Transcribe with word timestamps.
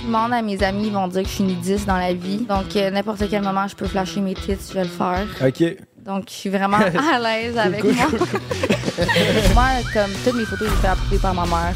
Je 0.00 0.06
demande 0.06 0.32
à 0.32 0.42
mes 0.42 0.62
amis, 0.62 0.90
vont 0.90 1.08
dire 1.08 1.22
que 1.22 1.28
je 1.28 1.34
suis 1.34 1.44
nudiste 1.44 1.86
dans 1.86 1.96
la 1.98 2.12
vie. 2.14 2.38
Donc, 2.48 2.74
euh, 2.76 2.90
n'importe 2.90 3.22
quel 3.28 3.42
moment, 3.42 3.66
je 3.68 3.76
peux 3.76 3.86
flasher 3.86 4.20
mes 4.20 4.34
tits, 4.34 4.56
je 4.68 4.74
vais 4.74 4.84
le 4.84 4.88
faire. 4.90 5.26
OK. 5.46 5.76
Donc, 6.04 6.24
je 6.28 6.32
suis 6.34 6.48
vraiment 6.50 6.78
à 7.12 7.18
l'aise 7.18 7.56
avec 7.58 7.84
moi. 7.84 7.92
moi, 9.54 9.66
comme 9.92 10.10
toutes 10.24 10.34
mes 10.36 10.44
photos, 10.44 10.68
j'ai 10.70 10.76
fait 10.76 10.88
approuver 10.88 11.18
par 11.18 11.34
ma 11.34 11.44
mère. 11.46 11.74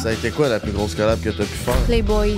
Ça 0.00 0.08
a 0.08 0.12
été 0.12 0.30
quoi 0.30 0.48
la 0.48 0.58
plus 0.60 0.72
grosse 0.72 0.94
collab 0.94 1.20
que 1.20 1.30
t'as 1.30 1.44
pu 1.44 1.56
faire? 1.64 1.74
Playboy, 1.86 2.36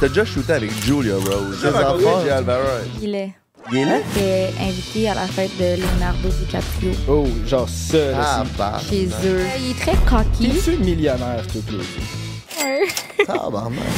T'as 0.00 0.08
déjà 0.08 0.24
shooté 0.24 0.52
avec 0.52 0.72
Julia 0.84 1.14
Rose. 1.14 1.60
Des 1.62 1.68
enfants? 1.68 2.22
J. 2.24 2.30
Alvarez. 2.30 2.62
il 3.00 3.14
est. 3.14 3.32
Il 3.70 3.78
est 3.78 3.84
là? 3.84 3.98
J'étais 4.14 4.52
invitée 4.60 5.08
à 5.08 5.14
la 5.14 5.26
fête 5.28 5.52
de 5.58 5.80
Leonardo 5.80 6.28
DiCaprio 6.40 6.90
Oh, 7.08 7.28
genre 7.46 7.68
ça, 7.68 7.96
là. 8.10 8.18
Ah, 8.20 8.42
c'est- 8.44 8.58
bah. 8.58 8.80
chez 8.90 9.06
eux. 9.28 9.40
Il 9.60 9.70
est 9.70 9.78
très 9.80 9.96
cocky. 10.04 10.50
T'es-tu 10.50 10.76
millionnaire, 10.78 11.42
plaît? 11.46 11.62
Tabarnak. 11.62 12.21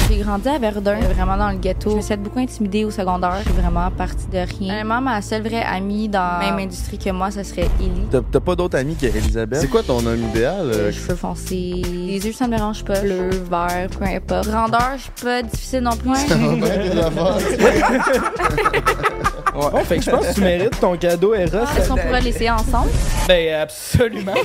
J'ai 0.09 0.19
grandi 0.19 0.49
à 0.49 0.59
Verdun, 0.59 0.99
vraiment 1.15 1.37
dans 1.37 1.51
le 1.51 1.57
ghetto. 1.57 1.91
Je 1.91 1.97
me 1.97 2.01
suis 2.03 2.17
beaucoup 2.17 2.39
intimider 2.39 2.85
au 2.85 2.91
secondaire. 2.91 3.37
Je 3.39 3.51
suis 3.51 3.61
vraiment 3.61 3.91
partie 3.91 4.27
de 4.27 4.39
rien. 4.39 4.75
Vraiment, 4.75 5.01
ma 5.01 5.23
seule 5.23 5.43
vraie 5.43 5.63
amie 5.65 6.09
dans 6.09 6.39
la 6.41 6.51
même 6.51 6.59
industrie 6.59 6.99
que 6.99 7.11
moi, 7.11 7.31
ça 7.31 7.43
serait 7.45 7.69
Ellie. 7.81 8.07
T'as 8.31 8.41
pas 8.41 8.55
d'autre 8.55 8.77
amie 8.79 8.95
qu'Elisabeth? 8.95 9.61
C'est 9.61 9.69
quoi 9.69 9.83
ton 9.83 10.05
homme 10.05 10.23
idéal? 10.31 10.71
euh, 10.73 10.87
Les 10.89 10.93
cheveux 10.93 11.17
foncés, 11.17 11.83
les 11.87 12.27
yeux, 12.27 12.33
ça 12.33 12.47
me 12.47 12.57
dérange 12.57 12.85
pas. 12.85 13.01
Bleu, 13.01 13.31
vert, 13.51 13.89
peu 13.99 14.05
importe. 14.05 14.49
Grandeur, 14.49 14.91
je 14.97 15.03
suis 15.03 15.11
pas 15.25 15.43
difficile 15.43 15.81
non 15.81 15.97
plus. 15.97 16.15
Ça 16.17 16.35
va 16.37 16.55
bien 16.55 16.69
tes 16.69 16.99
affaires? 16.99 17.39
Bon, 19.55 19.71
fait 19.85 19.99
que 19.99 20.03
je 20.03 20.11
pense 20.11 20.27
que 20.27 20.35
tu 20.35 20.41
mérites 20.41 20.81
ton 20.81 20.97
cadeau, 20.97 21.33
Eros. 21.35 21.59
Est-ce 21.79 21.89
qu'on 21.89 21.97
pourrait 21.97 22.21
l'essayer 22.21 22.51
ensemble? 22.51 22.91
Ben, 23.29 23.61
absolument. 23.63 24.35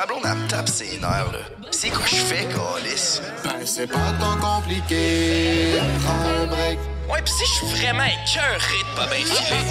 ma 0.00 0.06
blonde 0.06 0.22
elle 0.24 0.38
me 0.38 0.48
tape 0.48 0.68
ses 0.68 0.98
nerfs, 0.98 1.30
là, 1.32 1.40
c'est 1.70 1.90
quoi 1.90 2.06
je 2.06 2.14
fais, 2.16 2.46
Calis? 2.46 3.20
Ben, 3.44 3.66
c'est 3.66 3.86
pas 3.86 4.12
tant 4.18 4.36
compliqué. 4.38 5.78
Prends 6.02 6.42
un 6.42 6.46
break. 6.46 6.78
Ouais, 7.10 7.22
pis 7.22 7.32
si 7.32 7.44
je 7.44 7.50
suis 7.50 7.66
vraiment 7.66 8.04
écœuré 8.04 8.78
de 8.80 8.96
pas 8.96 9.06
bien 9.06 9.24
filer. 9.26 9.64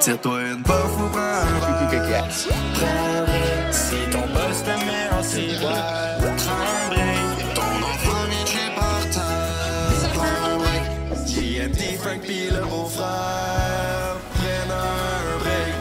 Tire-toi 0.00 0.42
une 0.42 0.62
puff 0.62 0.96
ou 0.98 1.08
prends 1.08 1.18
un 1.18 1.44
verre. 1.46 2.28
Prends 2.74 2.86
un 2.86 3.22
break. 3.24 3.72
Si 3.72 3.96
ton 4.12 4.26
boss 4.34 4.62
te 4.62 4.74
met 4.86 5.08
en 5.10 5.22
ciboire, 5.22 6.18
prends 6.36 6.62
un 6.62 6.88
break. 6.90 7.54
Ton 7.54 7.74
enfant 7.82 8.24
chez 8.46 8.70
par 8.76 9.00
terre. 9.10 10.12
Prends 10.14 10.44
un 10.44 10.56
break. 10.58 10.84
JMT, 11.26 11.98
Frank 12.00 12.20
pis 12.20 12.50
le 12.50 12.60
beau-frère 12.60 14.16
prennent 14.34 14.70
un 14.70 15.38
break. 15.38 15.74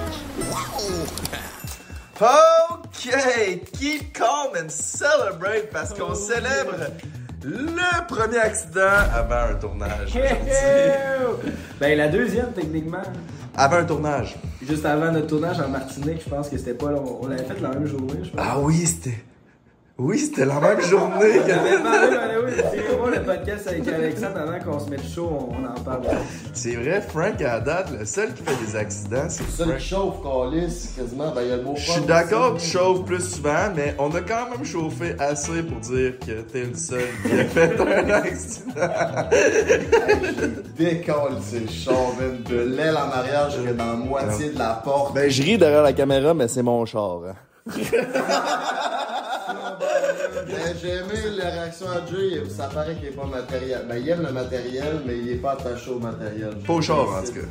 OK! 3.07 3.59
Keep 3.79 4.13
calm 4.13 4.51
and 4.55 4.69
celebrate 4.69 5.69
parce 5.71 5.93
qu'on 5.93 6.15
célèbre 6.15 6.75
le 7.43 8.07
premier 8.07 8.37
accident 8.37 8.81
avant 9.13 9.51
un 9.51 9.55
tournage. 9.55 10.13
ben, 11.79 11.97
la 11.97 12.07
deuxième, 12.07 12.51
techniquement. 12.53 13.01
Avant 13.55 13.77
un 13.77 13.83
tournage. 13.83 14.35
Juste 14.65 14.85
avant 14.85 15.11
notre 15.11 15.27
tournage 15.27 15.59
en 15.59 15.67
Martinique, 15.67 16.21
je 16.23 16.29
pense 16.29 16.49
que 16.49 16.57
c'était 16.57 16.73
pas. 16.73 16.87
On, 16.87 17.19
on 17.23 17.27
l'avait 17.27 17.43
fait 17.43 17.59
la 17.59 17.69
même 17.69 17.85
journée, 17.85 18.19
je 18.23 18.29
pense. 18.29 18.39
Ah 18.41 18.59
oui, 18.59 18.85
c'était. 18.87 19.23
Oui, 19.99 20.17
c'était 20.17 20.45
la 20.45 20.59
même 20.59 20.81
journée 20.81 21.37
que. 21.45 21.53
C'est 22.71 22.97
moi 22.97 23.11
le 23.11 23.21
podcast 23.23 23.67
avec 23.67 23.87
Alexandre 23.87 24.37
avant 24.39 24.59
qu'on 24.59 24.79
se 24.79 24.89
mette 24.89 25.07
chaud, 25.07 25.29
on, 25.31 25.53
on 25.55 25.65
en 25.69 25.79
parle. 25.83 26.01
C'est 26.51 26.75
vrai, 26.75 26.99
Frank, 27.01 27.39
à 27.41 27.43
la 27.43 27.59
date, 27.59 27.91
le 27.99 28.03
seul 28.03 28.33
qui 28.33 28.41
fait 28.41 28.65
des 28.65 28.75
accidents, 28.75 29.29
c'est 29.29 29.43
Seul 29.43 29.67
Frank. 29.67 29.77
qui 29.77 29.85
chauffe, 29.87 30.15
Calis, 30.23 30.89
quasiment. 30.97 31.31
Ben, 31.35 31.41
il 31.43 31.49
y 31.49 31.51
a 31.51 31.57
le 31.57 31.61
beau 31.63 31.73
Je 31.75 31.91
suis 31.91 32.01
d'accord 32.01 32.55
que 32.55 32.59
tu 32.61 32.65
chauffes 32.67 33.05
plus 33.05 33.23
souvent, 33.35 33.69
mais 33.75 33.95
on 33.99 34.09
a 34.15 34.21
quand 34.21 34.49
même 34.49 34.65
chauffé 34.65 35.15
assez 35.19 35.61
pour 35.61 35.79
dire 35.79 36.13
que 36.19 36.41
t'es 36.41 36.63
le 36.63 36.75
seul 36.75 37.05
qui 37.23 37.39
a 37.39 37.45
fait 37.45 37.79
un 37.79 38.09
accident. 38.09 38.73
Décolle, 40.75 41.37
c'est 41.39 41.69
chaud. 41.69 42.15
De 42.49 42.55
l'aile 42.57 42.97
en 42.97 43.11
arrière 43.15 43.51
jusqu'à 43.51 43.73
dans 43.73 43.85
la 43.85 43.93
moitié 43.93 44.49
de 44.49 44.57
la 44.57 44.81
porte. 44.83 45.13
Ben, 45.13 45.29
je 45.29 45.43
ris 45.43 45.59
derrière 45.59 45.83
la 45.83 45.93
caméra, 45.93 46.33
mais 46.33 46.47
c'est 46.47 46.63
mon 46.63 46.83
char. 46.87 47.19
J'ai 50.81 50.89
aimé 50.89 51.37
la 51.37 51.49
réaction 51.49 51.87
à 51.89 52.05
Jay, 52.05 52.43
ça 52.49 52.67
paraît 52.67 52.95
qu'il 52.95 53.07
est 53.07 53.11
pas 53.11 53.25
matériel. 53.25 53.85
Ben, 53.87 53.97
il 53.97 54.09
aime 54.09 54.23
le 54.23 54.31
matériel, 54.31 55.01
mais 55.05 55.17
il 55.17 55.31
est 55.31 55.35
pas 55.35 55.51
attaché 55.53 55.91
au 55.91 55.99
matériel. 55.99 56.55
Pas 56.65 56.73
au 56.73 56.81
char, 56.81 57.07
en 57.07 57.23
tout 57.23 57.33
cas. 57.33 57.47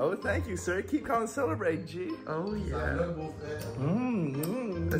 Oh, 0.00 0.14
thank 0.16 0.48
you, 0.48 0.56
sir. 0.56 0.82
Keep 0.84 1.06
calm, 1.06 1.26
celebrate, 1.28 1.86
G. 1.86 2.08
Oh, 2.28 2.54
yeah. 2.56 2.96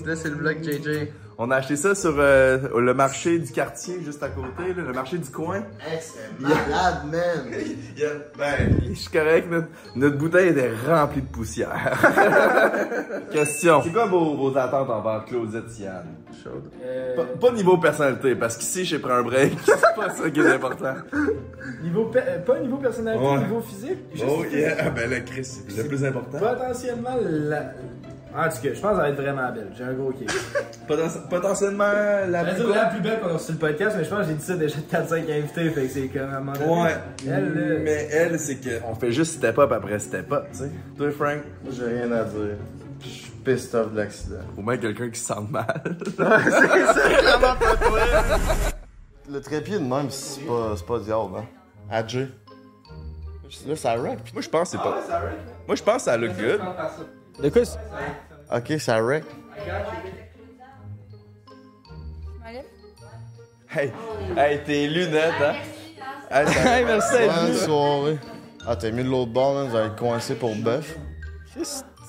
Là, 0.06 0.16
c'est 0.16 0.28
le 0.28 0.36
vlog 0.36 0.62
JJ. 0.62 1.08
On 1.44 1.50
a 1.50 1.56
acheté 1.56 1.74
ça 1.74 1.96
sur 1.96 2.14
euh, 2.18 2.58
le 2.78 2.94
marché 2.94 3.36
du 3.40 3.50
quartier, 3.50 3.96
juste 4.04 4.22
à 4.22 4.28
côté, 4.28 4.68
là, 4.76 4.82
le 4.86 4.92
marché 4.92 5.18
du 5.18 5.28
coin. 5.28 5.56
Hey, 5.84 5.98
c'est 6.00 6.40
malade, 6.40 6.98
man. 7.10 7.52
Il 7.52 8.00
y 8.00 8.04
a- 8.04 8.10
Ben, 8.38 8.78
je 8.88 8.94
suis 8.94 9.10
correct, 9.10 9.48
notre, 9.50 9.66
notre 9.96 10.16
bouteille 10.18 10.50
était 10.50 10.70
remplie 10.88 11.20
de 11.22 11.26
poussière. 11.26 11.98
Question. 13.32 13.82
C'est 13.82 13.92
quoi 13.92 14.06
vos, 14.06 14.36
vos 14.36 14.56
attentes 14.56 14.88
envers 14.88 15.24
Claudette 15.24 15.68
Sian? 15.68 16.04
Chaude. 16.44 16.70
Pas, 17.16 17.24
pas 17.48 17.52
niveau 17.52 17.76
personnalité, 17.76 18.36
parce 18.36 18.56
qu'ici, 18.56 18.84
j'ai 18.84 19.00
pris 19.00 19.10
un 19.12 19.22
break. 19.22 19.52
C'est 19.64 19.96
pas 19.96 20.10
ça 20.10 20.30
qui 20.30 20.40
est 20.40 20.46
important. 20.48 20.94
Niveau 21.82 22.08
euh, 22.14 22.38
pas 22.38 22.60
niveau 22.60 22.76
personnalité, 22.76 23.24
Ouais. 23.26 23.38
niveau 23.38 23.60
physique. 23.60 23.98
juste 24.12 24.24
Oh 24.28 24.44
yeah, 24.44 24.76
Ah, 24.78 24.90
ben 24.90 25.10
là, 25.10 25.20
Chris, 25.20 25.44
c'est 25.44 25.76
le 25.82 25.88
plus 25.88 26.04
important. 26.04 26.38
Potentiellement, 26.38 27.16
la... 27.20 27.72
En 28.34 28.48
tout 28.48 28.62
cas, 28.62 28.74
je 28.74 28.80
pense 28.80 28.82
qu'elle 28.82 28.96
va 28.96 29.08
être 29.10 29.20
vraiment 29.20 29.52
belle. 29.52 29.68
J'ai 29.76 29.84
un 29.84 29.92
gros 29.92 30.10
kick. 30.12 30.30
Poten- 30.88 31.28
potentiellement, 31.28 31.84
la 32.28 32.44
plus 32.44 32.66
la 32.72 32.86
plus 32.86 33.00
belle 33.00 33.20
qu'on 33.20 33.34
a 33.34 33.38
sur 33.38 33.52
le 33.52 33.58
podcast, 33.58 33.94
mais 33.98 34.04
je 34.04 34.10
pense 34.10 34.20
que 34.20 34.26
j'ai 34.28 34.34
dit 34.34 34.44
ça 34.44 34.56
déjà 34.56 34.76
de 34.76 34.82
4-5 34.82 35.38
invités, 35.38 35.70
fait 35.70 35.82
que 35.82 35.88
c'est 35.88 36.08
quand 36.08 36.20
même 36.20 36.30
à 36.32 36.36
un 36.36 36.40
moment 36.40 36.52
donné. 36.54 36.82
Ouais, 36.82 36.96
Elle, 37.26 37.54
là, 37.54 37.78
mais 37.82 38.08
elle, 38.10 38.38
c'est 38.38 38.56
qu'on 38.80 38.94
fait 38.94 39.12
juste 39.12 39.34
step 39.34 39.58
up 39.58 39.70
après 39.72 39.98
step 39.98 40.32
up, 40.32 40.46
tu 40.52 40.58
sais. 40.58 40.70
Toi, 40.96 41.10
Frank, 41.10 41.38
j'ai 41.70 41.84
rien 41.84 42.10
à 42.12 42.24
dire. 42.24 42.56
Je 43.00 43.08
suis 43.08 43.30
pissed 43.44 43.74
off 43.74 43.92
de 43.92 43.98
l'accident. 43.98 44.36
au 44.56 44.62
moins 44.62 44.76
quelqu'un 44.76 45.10
qui 45.10 45.18
se 45.20 45.26
sent 45.26 45.40
mal. 45.50 45.82
Le 49.30 49.40
trépied 49.40 49.78
de 49.78 49.84
même, 49.84 50.10
c'est 50.10 50.40
pas, 50.46 50.74
c'est 50.76 50.86
pas 50.86 50.98
diable, 50.98 51.32
hein. 51.90 52.04
Jay. 52.06 52.28
Là, 53.66 53.76
ça 53.76 53.96
wreck. 53.96 54.18
Moi, 54.32 54.40
je 54.42 54.48
pense 54.48 54.70
que 54.70 54.76
c'est 54.78 54.82
pas. 54.82 54.98
Moi, 55.66 55.76
je 55.76 55.82
pense 55.82 55.96
que 55.96 56.02
ça 56.02 56.16
look 56.16 56.32
good. 56.36 56.60
De 57.40 57.48
quoi 57.48 57.64
c'est- 57.64 57.78
Ok, 58.54 58.78
ça 58.80 59.00
wreck. 59.00 59.24
Hey, 63.74 63.90
hey, 64.36 64.62
tes 64.64 64.86
lunettes, 64.88 65.32
hein? 65.40 65.54
Hey, 66.30 66.46
ça- 66.46 66.78
Hey, 66.78 66.84
merci 66.84 67.16
Bonne 67.26 67.54
soirée. 67.56 68.18
Ah, 68.66 68.76
t'as 68.76 68.90
mis 68.90 69.02
de 69.02 69.08
l'autre 69.08 69.32
bord, 69.32 69.54
man. 69.54 69.68
Vous 69.68 69.76
allez 69.76 69.86
être 69.86 69.96
coincé 69.96 70.34
pour 70.34 70.54
bœuf. 70.54 70.96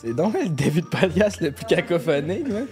C'est 0.01 0.13
donc 0.13 0.33
le 0.33 0.49
début 0.49 0.81
de 0.81 0.87
podcast 0.87 1.39
le 1.39 1.51
plus 1.51 1.65
cacophonique, 1.65 2.47
man. 2.49 2.67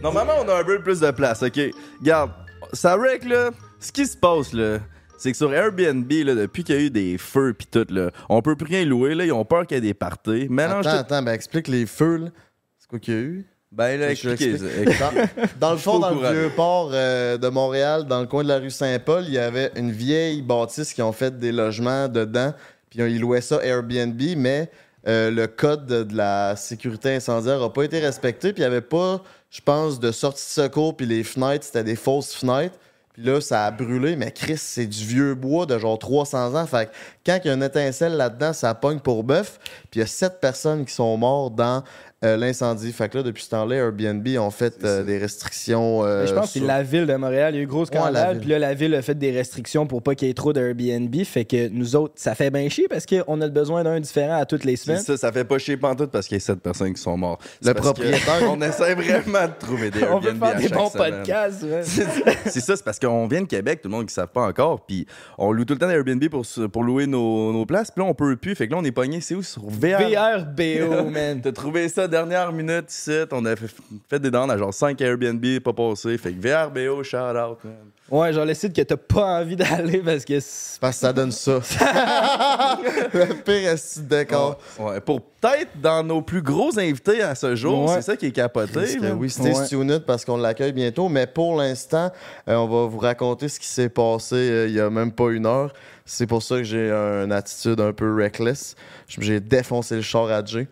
Normalement, 0.00 0.34
on 0.44 0.48
a 0.48 0.60
un 0.60 0.64
peu 0.64 0.80
plus 0.80 1.00
de 1.00 1.10
place, 1.10 1.42
ok? 1.42 1.58
Regarde, 2.00 2.30
ça 2.72 2.96
wreck, 2.96 3.24
là. 3.24 3.50
Ce 3.80 3.90
qui 3.90 4.06
se 4.06 4.16
passe, 4.16 4.52
là, 4.52 4.78
c'est 5.22 5.30
que 5.30 5.36
sur 5.36 5.54
Airbnb, 5.54 6.10
là, 6.10 6.34
depuis 6.34 6.64
qu'il 6.64 6.74
y 6.74 6.78
a 6.78 6.80
eu 6.80 6.90
des 6.90 7.16
feux 7.16 7.52
pis 7.52 7.68
tout, 7.68 7.86
là, 7.90 8.10
on 8.28 8.42
peut 8.42 8.56
plus 8.56 8.66
rien 8.66 8.84
louer, 8.84 9.14
là. 9.14 9.24
Ils 9.24 9.32
ont 9.32 9.44
peur 9.44 9.68
qu'il 9.68 9.76
y 9.76 9.78
ait 9.78 9.80
des 9.80 9.94
parties. 9.94 10.48
Mélange 10.50 10.84
Attends, 10.84 10.98
attends, 10.98 11.22
ben 11.22 11.32
explique 11.32 11.68
les 11.68 11.86
feux, 11.86 12.16
là. 12.16 12.28
C'est 12.76 12.88
quoi 12.88 12.98
qu'il 12.98 13.14
y 13.14 13.16
a 13.16 13.20
eu? 13.20 13.46
Ben, 13.70 14.00
là, 14.00 14.10
expliquez 14.10 14.58
ça. 14.58 14.64
Dans, 14.66 15.12
dans 15.60 15.70
le 15.70 15.78
fond, 15.78 16.00
dans 16.00 16.10
le 16.10 16.28
vieux 16.28 16.50
port 16.56 16.90
euh, 16.92 17.38
de 17.38 17.48
Montréal, 17.48 18.04
dans 18.06 18.20
le 18.20 18.26
coin 18.26 18.42
de 18.42 18.48
la 18.48 18.58
rue 18.58 18.70
Saint-Paul, 18.70 19.22
il 19.28 19.34
y 19.34 19.38
avait 19.38 19.70
une 19.76 19.92
vieille 19.92 20.42
bâtisse 20.42 20.92
qui 20.92 21.02
ont 21.02 21.12
fait 21.12 21.38
des 21.38 21.52
logements 21.52 22.08
dedans. 22.08 22.52
Puis 22.90 22.98
ils 22.98 23.20
louaient 23.20 23.40
ça 23.40 23.64
Airbnb, 23.64 24.20
mais 24.36 24.72
euh, 25.06 25.30
le 25.30 25.46
code 25.46 25.86
de, 25.86 26.02
de 26.02 26.16
la 26.16 26.56
sécurité 26.56 27.14
incendiaire 27.14 27.60
n'a 27.60 27.70
pas 27.70 27.84
été 27.84 28.00
respecté. 28.00 28.52
Puis 28.52 28.62
il 28.62 28.66
n'y 28.66 28.72
avait 28.72 28.80
pas, 28.80 29.22
je 29.50 29.60
pense, 29.60 30.00
de 30.00 30.10
sortie 30.10 30.44
de 30.44 30.64
secours. 30.64 30.96
Puis 30.96 31.06
les 31.06 31.22
fenêtres, 31.22 31.64
c'était 31.64 31.84
des 31.84 31.96
fausses 31.96 32.34
fenêtres. 32.34 32.76
Puis 33.12 33.24
là, 33.24 33.40
ça 33.40 33.66
a 33.66 33.70
brûlé, 33.70 34.16
mais 34.16 34.30
Chris, 34.30 34.56
c'est 34.56 34.86
du 34.86 35.04
vieux 35.04 35.34
bois 35.34 35.66
de 35.66 35.78
genre 35.78 35.98
300 35.98 36.54
ans. 36.54 36.66
Fait 36.66 36.86
que 36.86 36.92
quand 37.26 37.38
il 37.44 37.48
y 37.48 37.50
a 37.50 37.54
une 37.54 37.62
étincelle 37.62 38.16
là-dedans, 38.16 38.52
ça 38.52 38.74
pogne 38.74 39.00
pour 39.00 39.22
bœuf. 39.22 39.58
Puis 39.90 39.98
il 39.98 40.00
y 40.00 40.02
a 40.02 40.06
sept 40.06 40.40
personnes 40.40 40.86
qui 40.86 40.94
sont 40.94 41.16
mortes 41.18 41.54
dans 41.54 41.84
euh, 42.24 42.36
l'incendie. 42.36 42.92
Fait 42.92 43.08
que 43.08 43.18
là, 43.18 43.22
depuis 43.22 43.42
ce 43.44 43.50
temps-là, 43.50 43.76
Airbnb 43.76 44.26
ont 44.38 44.50
fait 44.50 44.74
euh, 44.84 45.02
des 45.02 45.18
restrictions. 45.18 46.04
euh, 46.04 46.22
Mais 46.22 46.26
je 46.28 46.34
pense 46.34 46.46
que 46.52 46.58
c'est 46.60 46.64
la 46.66 46.82
ville 46.82 47.06
de 47.06 47.14
Montréal. 47.14 47.54
Il 47.54 47.58
y 47.58 47.60
a 47.60 47.62
eu 47.64 47.66
gros 47.66 47.84
scandale. 47.84 48.38
puis 48.40 48.48
là, 48.48 48.58
la 48.58 48.74
ville 48.74 48.94
a 48.94 49.02
fait 49.02 49.14
des 49.16 49.30
restrictions 49.32 49.86
pour 49.86 50.02
pas 50.02 50.14
qu'il 50.14 50.28
y 50.28 50.30
ait 50.30 50.34
trop 50.34 50.52
d'Airbnb. 50.52 51.14
Fait 51.24 51.44
que 51.44 51.68
nous 51.68 51.96
autres, 51.96 52.14
ça 52.16 52.34
fait 52.34 52.50
bien 52.50 52.68
chier 52.68 52.86
parce 52.88 53.06
qu'on 53.06 53.40
a 53.40 53.48
besoin 53.48 53.82
d'un 53.84 54.00
différent 54.00 54.38
à 54.40 54.46
toutes 54.46 54.64
les 54.64 54.76
semaines. 54.76 55.00
ça, 55.00 55.16
ça 55.16 55.32
fait 55.32 55.44
pas 55.44 55.58
chier 55.58 55.76
pantoute 55.76 56.10
parce 56.10 56.26
qu'il 56.26 56.36
y 56.36 56.40
a 56.40 56.40
sept 56.40 56.60
personnes 56.60 56.94
qui 56.94 57.00
sont 57.02 57.16
mortes. 57.16 57.42
Le 57.64 57.72
que 57.72 57.78
propriétaire- 57.80 58.48
On 58.50 58.60
essaie 58.62 58.94
vraiment 58.94 59.46
de 59.46 59.52
trouver 59.58 59.90
des 59.90 60.02
On 60.10 60.18
veut 60.20 60.28
Airbnb 60.30 60.44
faire 60.44 60.56
à 60.56 60.60
des 60.60 60.68
bons 60.68 60.90
semaine. 60.90 61.12
podcasts. 61.16 61.62
man. 61.64 61.82
C'est 61.84 62.60
ça, 62.60 62.76
c'est 62.76 62.84
parce 62.84 62.98
qu'on 62.98 63.26
vient 63.26 63.40
de 63.42 63.46
Québec, 63.46 63.80
tout 63.82 63.88
le 63.88 63.92
monde 63.92 64.02
qui 64.06 64.12
ne 64.12 64.22
savent 64.22 64.28
pas 64.32 64.42
encore, 64.46 64.84
puis 64.86 65.06
on 65.38 65.52
loue 65.52 65.64
tout 65.64 65.74
le 65.74 65.78
temps 65.78 65.88
des 65.88 65.94
Airbnb 65.94 66.24
pour, 66.28 66.46
se- 66.46 66.62
pour 66.62 66.82
louer 66.84 67.06
nos, 67.06 67.52
nos 67.52 67.66
places, 67.66 67.90
puis 67.90 68.02
là, 68.02 68.08
on 68.08 68.14
peut 68.14 68.36
plus. 68.36 68.54
Fait 68.54 68.66
que 68.66 68.72
là, 68.72 68.78
on 68.80 68.84
est 68.84 68.92
pogné, 68.92 69.20
c'est 69.20 69.34
où? 69.34 69.42
Sur 69.42 69.62
VR. 69.68 69.98
VRBO, 70.00 71.10
man. 71.10 71.40
T'as 71.42 71.52
trouvé 71.52 71.88
ça 71.88 72.08
dernière 72.12 72.52
minute 72.52 72.92
ici. 72.92 73.24
On 73.32 73.44
a 73.46 73.56
fait, 73.56 73.74
fait 74.08 74.20
des 74.20 74.30
dents 74.30 74.48
à 74.48 74.56
genre 74.56 74.72
5 74.72 75.00
Airbnb, 75.00 75.44
pas 75.60 75.72
passé. 75.72 76.16
Fait 76.18 76.32
que 76.32 76.40
VRBO, 76.40 77.02
shout 77.02 77.16
out, 77.16 77.58
man. 77.64 77.74
Ouais, 78.10 78.30
genre 78.32 78.44
le 78.44 78.52
site 78.52 78.74
que 78.76 78.82
t'as 78.82 78.96
pas 78.96 79.40
envie 79.40 79.56
d'aller 79.56 79.98
parce 80.00 80.24
que. 80.24 80.34
Parce 80.80 80.96
que 80.96 81.00
ça 81.00 81.12
donne 81.14 81.32
ça. 81.32 81.52
le 83.14 83.34
pire 83.42 83.70
est 83.70 83.98
décor. 84.00 84.58
Ouais, 84.78 85.00
pour 85.00 85.20
peut-être 85.22 85.70
dans 85.80 86.02
nos 86.02 86.20
plus 86.20 86.42
gros 86.42 86.78
invités 86.78 87.22
à 87.22 87.34
ce 87.34 87.54
jour, 87.54 87.84
Ouais. 87.88 87.94
c'est 87.96 88.02
ça 88.02 88.16
qui 88.16 88.26
est 88.26 88.32
capoté. 88.32 88.98
Que 88.98 89.12
oui, 89.12 89.30
stay 89.30 89.52
Ouais. 89.76 90.00
parce 90.00 90.24
qu'on 90.24 90.36
l'accueille 90.36 90.72
bientôt. 90.72 91.08
Mais 91.08 91.26
pour 91.26 91.56
l'instant, 91.56 92.10
euh, 92.48 92.54
on 92.56 92.66
va 92.68 92.86
vous 92.86 92.98
raconter 92.98 93.48
ce 93.48 93.58
qui 93.58 93.66
s'est 93.68 93.88
passé 93.88 94.34
euh, 94.36 94.66
il 94.68 94.74
y 94.74 94.80
a 94.80 94.90
même 94.90 95.12
pas 95.12 95.30
une 95.30 95.46
heure. 95.46 95.72
C'est 96.04 96.26
pour 96.26 96.42
ça 96.42 96.56
que 96.56 96.64
j'ai 96.64 96.90
une 96.90 97.32
attitude 97.32 97.80
un 97.80 97.92
peu 97.92 98.14
reckless. 98.14 98.74
J'ai 99.06 99.40
défoncé 99.40 99.94
le 99.96 100.02
char 100.02 100.24
à 100.30 100.44
Jay. 100.44 100.66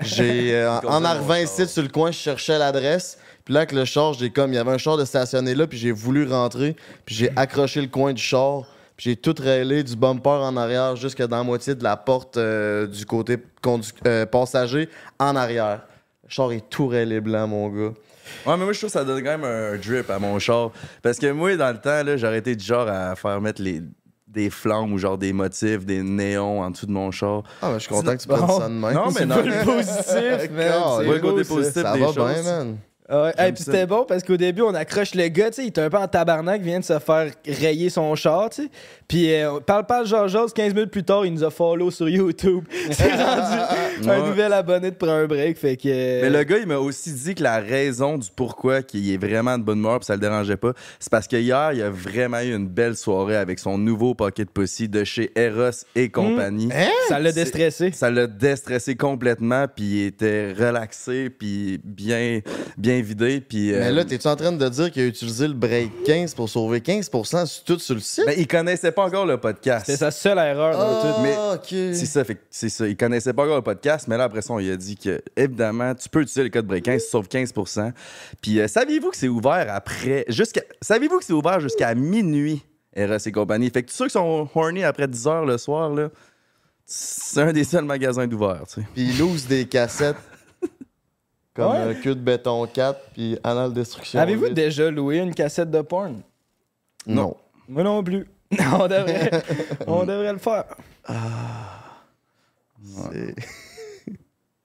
J'ai, 0.00 0.54
euh, 0.54 0.80
en- 0.86 1.04
arrivant 1.04 1.36
ici 1.36 1.66
sur 1.68 1.82
le 1.82 1.88
coin, 1.88 2.10
je 2.10 2.18
cherchais 2.18 2.58
l'adresse. 2.58 3.16
Puis 3.44 3.52
là, 3.54 3.66
que 3.66 3.74
le 3.74 3.84
char, 3.84 4.14
j'ai 4.14 4.30
comme, 4.30 4.52
il 4.52 4.56
y 4.56 4.58
avait 4.58 4.70
un 4.72 4.78
char 4.78 4.96
de 4.96 5.04
stationné 5.04 5.54
là, 5.54 5.66
puis 5.66 5.76
j'ai 5.78 5.92
voulu 5.92 6.26
rentrer, 6.26 6.76
puis 7.04 7.14
j'ai 7.14 7.30
accroché 7.36 7.80
le 7.82 7.88
coin 7.88 8.12
du 8.14 8.22
char, 8.22 8.62
puis 8.96 9.10
j'ai 9.10 9.16
tout 9.16 9.34
rayé 9.38 9.82
du 9.82 9.96
bumper 9.96 10.30
en 10.42 10.56
arrière 10.56 10.96
jusque 10.96 11.20
dans 11.26 11.36
la 11.38 11.42
moitié 11.42 11.74
de 11.74 11.84
la 11.84 11.96
porte 11.96 12.36
euh, 12.38 12.86
du 12.86 13.04
côté 13.04 13.36
condu- 13.62 13.92
euh, 14.06 14.24
passager 14.24 14.88
en 15.18 15.36
arrière. 15.36 15.82
Le 16.24 16.30
char 16.30 16.52
est 16.52 16.68
tout 16.70 16.86
rayé 16.86 17.20
blanc, 17.20 17.46
mon 17.46 17.68
gars. 17.68 17.92
Ouais, 18.46 18.56
mais 18.56 18.64
moi, 18.64 18.72
je 18.72 18.78
trouve 18.78 18.88
que 18.88 18.92
ça 18.98 19.04
donne 19.04 19.22
quand 19.22 19.36
même 19.38 19.44
un 19.44 19.76
drip 19.76 20.08
à 20.08 20.18
mon 20.18 20.38
char. 20.38 20.70
Parce 21.02 21.18
que 21.18 21.30
moi, 21.30 21.54
dans 21.56 21.70
le 21.70 21.78
temps, 21.78 22.02
là, 22.02 22.16
j'aurais 22.16 22.38
été 22.38 22.56
du 22.56 22.64
genre 22.64 22.88
à 22.88 23.14
faire 23.14 23.38
mettre 23.42 23.60
les, 23.60 23.82
des 24.26 24.48
flammes 24.48 24.90
ou 24.94 24.96
genre 24.98 25.18
des 25.18 25.34
motifs, 25.34 25.84
des 25.84 26.02
néons 26.02 26.62
en 26.62 26.70
dessous 26.70 26.86
de 26.86 26.92
mon 26.92 27.10
char. 27.10 27.42
Ah, 27.60 27.68
ben, 27.68 27.74
je 27.74 27.78
suis 27.80 27.88
content 27.90 28.16
que 28.16 28.22
tu 28.22 28.28
Bon. 28.28 28.36
prennes 28.38 28.58
ça 28.58 28.68
de 28.68 28.72
même. 28.74 28.94
Non, 28.94 29.06
mais 29.08 29.12
C'est 29.12 29.26
non. 29.26 29.36
le 29.42 29.64
positif, 29.64 30.50
man. 30.56 30.72
C'est 30.98 31.04
le 31.12 31.18
côté 31.20 31.44
positif. 31.44 31.82
Ça 31.82 31.92
des 31.92 32.00
va 32.00 32.06
choses. 32.06 32.14
bien, 32.32 32.42
man. 32.42 32.78
Ah 33.06 33.24
ouais. 33.24 33.32
Hey, 33.36 33.52
puis 33.52 33.62
c'était 33.62 33.84
bon 33.86 34.06
parce 34.08 34.22
qu'au 34.22 34.38
début, 34.38 34.62
on 34.62 34.72
accroche 34.74 35.14
le 35.14 35.28
gars, 35.28 35.48
tu 35.50 35.56
sais, 35.56 35.64
il 35.64 35.68
était 35.68 35.82
un 35.82 35.90
peu 35.90 35.98
en 35.98 36.08
tabarnak, 36.08 36.60
il 36.62 36.64
vient 36.64 36.80
de 36.80 36.84
se 36.84 36.98
faire 36.98 37.30
rayer 37.46 37.90
son 37.90 38.14
char, 38.14 38.48
tu 38.48 38.62
sais. 38.62 38.68
Puis, 39.06 39.30
euh, 39.34 39.60
parle 39.60 39.84
pas 39.84 40.02
de 40.02 40.06
Georges, 40.08 40.54
15 40.54 40.72
minutes 40.72 40.90
plus 40.90 41.04
tard, 41.04 41.26
il 41.26 41.34
nous 41.34 41.44
a 41.44 41.50
follow 41.50 41.90
sur 41.90 42.08
YouTube. 42.08 42.64
C'est 42.90 43.12
rendu 43.12 44.08
un 44.08 44.20
Ouais. 44.22 44.26
nouvel 44.28 44.52
abonné 44.54 44.90
de 44.90 44.96
prendre 44.96 45.12
un 45.12 45.26
break, 45.26 45.58
fait 45.58 45.76
que. 45.76 45.82
euh, 45.88 46.20
Mais 46.22 46.30
le 46.30 46.42
gars, 46.44 46.56
il 46.58 46.66
m'a 46.66 46.78
aussi 46.78 47.12
dit 47.12 47.34
que 47.34 47.42
la 47.42 47.58
raison 47.60 48.16
du 48.16 48.28
pourquoi 48.34 48.82
qu'il 48.82 49.12
est 49.12 49.18
vraiment 49.18 49.58
de 49.58 49.62
bonne 49.62 49.78
humeur 49.80 49.98
puis 49.98 50.06
ça 50.06 50.14
le 50.14 50.20
dérangeait 50.20 50.56
pas, 50.56 50.72
c'est 50.98 51.10
parce 51.10 51.28
que 51.28 51.36
hier, 51.36 51.72
il 51.74 51.82
a 51.82 51.90
vraiment 51.90 52.40
eu 52.40 52.54
une 52.54 52.66
belle 52.68 52.96
soirée 52.96 53.36
avec 53.36 53.58
son 53.58 53.76
nouveau 53.76 54.14
Pocket 54.14 54.50
Pussy 54.50 54.88
de 54.88 55.04
chez 55.04 55.30
Eros 55.36 55.84
et 55.94 56.08
compagnie. 56.08 56.70
Ça 57.08 57.18
l'a 57.20 57.32
déstressé. 57.32 57.92
Ça 57.92 58.10
l'a 58.10 58.26
déstressé 58.26 58.96
complètement, 58.96 59.66
puis 59.68 59.84
il 59.84 60.06
était 60.06 60.54
relaxé, 60.58 61.28
puis 61.28 61.78
bien, 61.84 62.40
bien 62.78 62.93
vidé, 63.02 63.40
puis... 63.40 63.70
Mais 63.72 63.88
euh, 63.88 63.90
là, 63.90 64.04
t'es-tu 64.04 64.26
en 64.26 64.36
train 64.36 64.52
de 64.52 64.68
dire 64.68 64.90
qu'il 64.90 65.02
a 65.02 65.06
utilisé 65.06 65.48
le 65.48 65.54
break 65.54 66.04
15 66.04 66.34
pour 66.34 66.48
sauver 66.48 66.80
15% 66.80 67.46
sur 67.46 67.64
tout 67.64 67.78
sur 67.78 67.94
le 67.94 68.00
site? 68.00 68.24
ben, 68.26 68.34
il 68.36 68.46
connaissait 68.46 68.92
pas 68.92 69.04
encore 69.04 69.26
le 69.26 69.38
podcast. 69.38 69.86
C'était 69.86 69.98
sa 69.98 70.10
seule 70.10 70.38
erreur 70.38 70.76
dans 70.76 71.00
tout. 71.00 71.16
Ah, 71.18 71.58
mais. 71.60 71.94
C'est 71.94 72.06
ça, 72.06 72.24
fait 72.24 72.36
que 72.36 72.40
c'est 72.50 72.68
ça. 72.68 72.86
Il 72.86 72.96
connaissait 72.96 73.32
pas 73.32 73.44
encore 73.44 73.56
le 73.56 73.62
podcast, 73.62 74.06
mais 74.08 74.16
là, 74.16 74.24
après 74.24 74.42
ça, 74.42 74.52
on 74.52 74.58
lui 74.58 74.70
a 74.70 74.76
dit 74.76 74.96
que, 74.96 75.20
évidemment, 75.36 75.94
tu 75.94 76.08
peux 76.08 76.22
utiliser 76.22 76.44
le 76.44 76.50
code 76.50 76.66
break 76.66 76.84
15, 76.84 77.02
tu 77.02 77.10
sauves 77.10 77.28
15% 77.28 77.92
Puis, 78.40 78.60
euh, 78.60 78.68
saviez-vous 78.68 79.10
que 79.10 79.16
c'est 79.16 79.28
ouvert 79.28 79.66
après. 79.70 80.24
jusqu'à 80.28 80.62
Saviez-vous 80.80 81.18
que 81.18 81.24
c'est 81.24 81.32
ouvert 81.32 81.60
jusqu'à 81.60 81.94
minuit, 81.94 82.62
RS 82.96 83.26
et 83.26 83.32
compagnie? 83.32 83.70
Fait 83.70 83.82
que 83.82 83.88
tous 83.90 83.96
ceux 83.96 84.06
qui 84.06 84.12
sont 84.12 84.48
horny 84.54 84.84
après 84.84 85.08
10 85.08 85.26
heures 85.26 85.46
le 85.46 85.58
soir, 85.58 85.90
là, 85.90 86.10
c'est 86.86 87.40
un 87.40 87.52
des 87.52 87.64
seuls 87.64 87.84
magasins 87.84 88.26
d'ouvert, 88.26 88.62
tu 88.68 88.80
sais. 88.80 88.86
Puis 88.94 89.04
il 89.04 89.18
loose 89.18 89.46
des 89.46 89.66
cassettes 89.66 90.16
comme 91.54 91.70
Ouais. 91.72 91.78
euh, 91.78 91.94
Cul 91.94 92.10
de 92.10 92.20
béton 92.20 92.66
4 92.66 93.00
puis 93.12 93.38
Anal 93.44 93.72
Destruction. 93.72 94.18
Avez-vous 94.20 94.46
8. 94.46 94.54
déjà 94.54 94.90
loué 94.90 95.18
une 95.18 95.34
cassette 95.34 95.70
de 95.70 95.80
porn? 95.82 96.20
Non. 97.06 97.36
Moi 97.68 97.82
non 97.82 98.02
plus. 98.02 98.26
on 98.72 98.86
devrait, 98.86 99.30
on 99.86 100.00
devrait 100.06 100.32
le 100.32 100.38
faire. 100.38 100.64
C'est- 102.84 103.34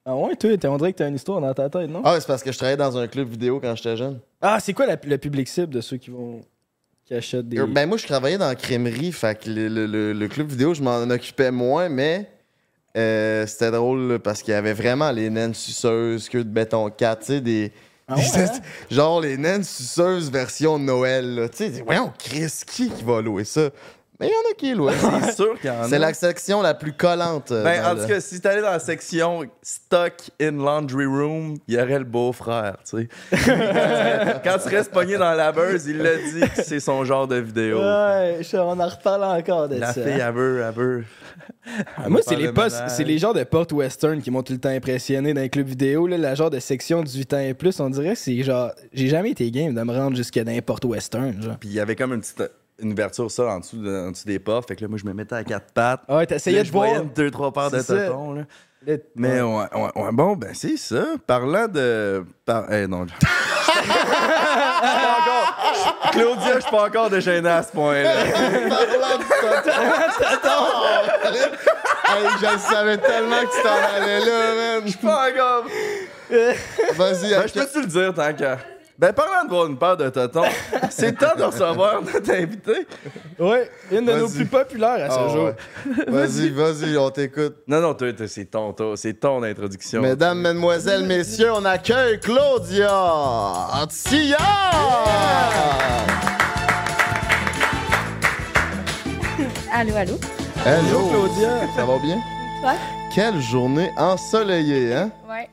Ah 0.06 0.16
ouais, 0.16 0.34
toi, 0.34 0.56
t'es- 0.56 0.66
on 0.66 0.78
dirait 0.78 0.92
que 0.94 0.98
t'as 0.98 1.08
une 1.08 1.14
histoire 1.16 1.40
dans 1.42 1.52
ta 1.52 1.68
tête, 1.68 1.88
non? 1.90 2.00
Ah, 2.04 2.14
ouais, 2.14 2.20
c'est 2.20 2.26
parce 2.26 2.42
que 2.42 2.50
je 2.50 2.56
travaillais 2.56 2.76
dans 2.76 2.96
un 2.96 3.06
club 3.06 3.28
vidéo 3.28 3.60
quand 3.60 3.76
j'étais 3.76 3.96
jeune. 3.98 4.18
Ah, 4.40 4.58
c'est 4.58 4.72
quoi 4.72 4.86
la- 4.86 4.96
le 5.04 5.18
public 5.18 5.46
cible 5.46 5.68
de 5.74 5.80
ceux 5.82 5.98
qui 5.98 6.10
vont. 6.10 6.40
qui 7.04 7.14
achètent 7.14 7.48
des. 7.48 7.60
Ben 7.66 7.86
moi, 7.86 7.98
je 7.98 8.06
travaillais 8.06 8.38
dans 8.38 8.48
la 8.48 8.54
crèmerie, 8.54 9.12
fait 9.12 9.38
que 9.38 9.50
le, 9.50 9.68
le- 9.68 9.86
le- 9.86 10.12
le 10.14 10.28
club 10.28 10.48
vidéo, 10.48 10.72
je 10.74 10.82
m'en 10.82 11.02
occupais 11.10 11.50
moins, 11.50 11.88
mais 11.90 12.28
euh, 12.96 13.46
c'était 13.46 13.70
drôle 13.70 14.12
là, 14.12 14.18
parce 14.18 14.42
qu'il 14.42 14.52
y 14.52 14.56
avait 14.56 14.72
vraiment 14.72 15.10
les 15.10 15.30
naines 15.30 15.54
suceuses, 15.54 16.28
queue 16.28 16.44
de 16.44 16.48
béton 16.50 16.90
4, 16.90 17.20
tu 17.20 17.26
sais, 17.26 17.40
des... 17.40 17.72
Ah 18.08 18.16
ouais, 18.16 18.22
des- 18.22 18.38
hein? 18.40 18.52
Genre 18.90 19.20
les 19.20 19.36
naines 19.36 19.62
suceuses 19.64 20.30
version 20.30 20.78
Noël. 20.78 21.48
Tu 21.52 21.58
sais, 21.72 21.82
voyons, 21.84 22.12
Chris, 22.18 22.52
qui 22.66 22.90
qui 22.90 23.04
va 23.04 23.20
louer 23.22 23.44
ça? 23.44 23.70
Mais 24.20 24.26
il 24.26 24.30
y 24.30 24.32
en 24.34 24.50
a 24.50 24.54
qui 24.54 24.74
louent. 24.74 24.90
C'est 25.24 25.34
sûr 25.34 25.58
qu'il 25.58 25.68
y 25.70 25.72
en 25.72 25.82
a. 25.82 25.88
C'est 25.88 25.98
la 25.98 26.12
section 26.14 26.60
la 26.62 26.74
plus 26.74 26.92
collante. 26.92 27.50
euh, 27.52 27.64
Ben, 27.64 27.82
dans 27.82 27.90
en 27.90 27.94
le- 27.94 28.02
tout 28.02 28.06
cas, 28.08 28.20
si 28.20 28.40
t'allais 28.40 28.60
dans 28.60 28.70
la 28.70 28.78
section 28.78 29.44
Stock 29.62 30.12
in 30.40 30.52
Laundry 30.52 31.06
Room, 31.06 31.56
il 31.66 31.74
y 31.74 31.80
aurait 31.80 31.98
le 31.98 32.04
beau-frère, 32.04 32.76
tu 32.88 33.08
sais. 33.08 33.08
Quand 34.44 34.56
tu 34.62 34.68
restes 34.74 34.90
pogné 34.92 35.14
dans 35.16 35.24
la 35.30 35.36
laveuse, 35.36 35.86
il 35.86 35.98
l'a 35.98 36.16
dit 36.16 36.40
que 36.54 36.62
c'est 36.62 36.80
son 36.80 37.04
genre 37.04 37.26
de 37.26 37.36
vidéo. 37.36 37.78
Ouais, 37.78 38.38
je- 38.42 38.56
on 38.56 38.78
en 38.78 38.88
reparle 38.88 39.24
encore 39.24 39.68
de 39.68 39.76
La 39.76 39.92
ça. 39.92 40.02
fille, 40.02 40.20
elle 40.20 40.34
veut, 40.34 40.62
elle 40.66 40.74
veut. 40.74 41.04
Ah, 41.96 42.08
moi, 42.08 42.20
c'est 42.26 42.36
les 42.36 42.46
le 42.46 42.54
postes, 42.54 42.82
c'est 42.88 43.04
les 43.04 43.18
genres 43.18 43.34
de 43.34 43.44
portes 43.44 43.72
western 43.72 44.20
qui 44.20 44.30
m'ont 44.30 44.42
tout 44.42 44.52
le 44.52 44.58
temps 44.58 44.68
impressionné 44.70 45.34
dans 45.34 45.40
les 45.40 45.48
clubs 45.48 45.66
vidéo. 45.66 46.06
Là, 46.06 46.16
la 46.18 46.34
genre 46.34 46.50
de 46.50 46.58
section 46.58 47.02
18 47.02 47.34
ans 47.34 47.38
et 47.38 47.54
plus, 47.54 47.80
on 47.80 47.90
dirait 47.90 48.12
que 48.14 48.18
c'est 48.18 48.42
genre. 48.42 48.70
J'ai 48.92 49.08
jamais 49.08 49.30
été 49.30 49.50
game 49.50 49.74
de 49.74 49.82
me 49.82 49.92
rendre 49.92 50.16
jusqu'à 50.16 50.44
dans 50.44 50.52
les 50.52 50.62
portes 50.62 50.84
western. 50.84 51.40
Genre. 51.42 51.56
Puis 51.58 51.68
il 51.68 51.74
y 51.74 51.80
avait 51.80 51.96
comme 51.96 52.12
une 52.14 52.20
petite 52.20 52.42
une 52.82 52.92
ouverture 52.92 53.30
ça 53.30 53.44
en 53.46 53.60
dessous, 53.60 53.76
de- 53.82 54.06
en 54.08 54.10
dessous 54.10 54.26
des 54.26 54.38
portes. 54.38 54.68
Fait 54.68 54.76
que 54.76 54.82
là, 54.82 54.88
moi, 54.88 54.98
je 55.00 55.06
me 55.06 55.12
mettais 55.12 55.34
à 55.34 55.44
quatre 55.44 55.72
pattes. 55.72 56.02
Ah 56.08 56.16
ouais, 56.16 56.26
t'essayais 56.26 56.60
de 56.60 56.64
je 56.66 56.72
voir. 56.72 56.86
voyais 56.88 57.02
une, 57.02 57.10
deux, 57.12 57.30
trois 57.30 57.52
paires 57.52 57.70
de 57.70 57.78
C'est 57.78 57.84
ça. 57.96 58.06
totons. 58.06 58.32
Là. 58.34 58.42
le- 58.86 59.02
Mais 59.14 59.40
Ouais. 59.42 59.64
ouais, 59.74 59.90
ouais, 60.02 60.12
bon, 60.12 60.36
ben 60.36 60.50
c'est 60.54 60.76
ça. 60.76 61.04
Parlant 61.26 61.68
de. 61.68 62.24
Par... 62.46 62.64
Eh 62.72 62.86
non. 62.86 63.06
Pas 63.06 63.12
encore- 65.20 66.10
Claudia, 66.12 66.54
je 66.56 66.60
suis 66.60 66.70
pas 66.70 66.86
encore 66.86 67.10
déchaîné 67.10 67.48
à 67.48 67.62
ce 67.62 67.72
point-là. 67.72 68.10
Hey, 72.08 72.26
je 72.40 72.58
savais 72.58 72.98
tellement 72.98 73.40
que 73.40 73.56
tu 73.56 73.62
t'en 73.62 73.96
allais 73.96 74.20
là, 74.20 74.80
man. 74.80 74.92
Pas 75.02 75.28
encore. 75.30 75.64
Vas-y, 76.96 77.30
Ben, 77.30 77.46
je 77.46 77.52
peux-tu 77.52 77.80
le 77.80 77.86
dire 77.86 78.14
tant 78.14 78.32
qu'à. 78.34 78.58
Ben, 79.00 79.14
parlant 79.14 79.44
de 79.44 79.48
voir 79.48 79.66
une 79.66 79.78
paire 79.78 79.96
de 79.96 80.10
totons, 80.10 80.42
c'est 80.90 81.16
temps 81.16 81.34
de 81.34 81.44
recevoir 81.44 82.02
notre 82.02 82.30
invité. 82.32 82.86
Ouais, 83.38 83.70
une 83.90 84.04
de 84.04 84.12
nos 84.12 84.28
plus 84.28 84.44
populaires 84.44 85.06
à 85.06 85.10
ce 85.14 85.18
Ah, 85.18 85.28
jour. 85.30 85.44
ouais. 85.44 85.54
Vas-y, 86.06 86.50
vas-y, 86.50 86.98
on 86.98 87.08
t'écoute. 87.08 87.56
Non, 87.66 87.80
non, 87.80 87.94
toi, 87.94 88.12
toi, 88.12 88.28
c'est 88.28 88.44
ton, 88.44 88.74
c'est 88.96 89.14
ton 89.14 89.42
introduction. 89.42 90.02
Mesdames, 90.02 90.38
mesdemoiselles, 90.40 91.06
messieurs, 91.06 91.50
on 91.54 91.64
accueille 91.64 92.20
Claudia 92.20 92.90
Tia! 93.88 94.36
Allô, 99.72 99.96
allô? 99.96 100.18
Hello, 100.66 101.08
Claudia. 101.08 101.60
Ça 101.74 101.86
va 101.86 101.98
bien? 102.00 102.18
Toi? 102.60 102.72
Quelle 103.14 103.40
journée 103.40 103.90
ensoleillée, 103.96 104.92
hein? 104.94 105.10
Ouais. 105.26 105.48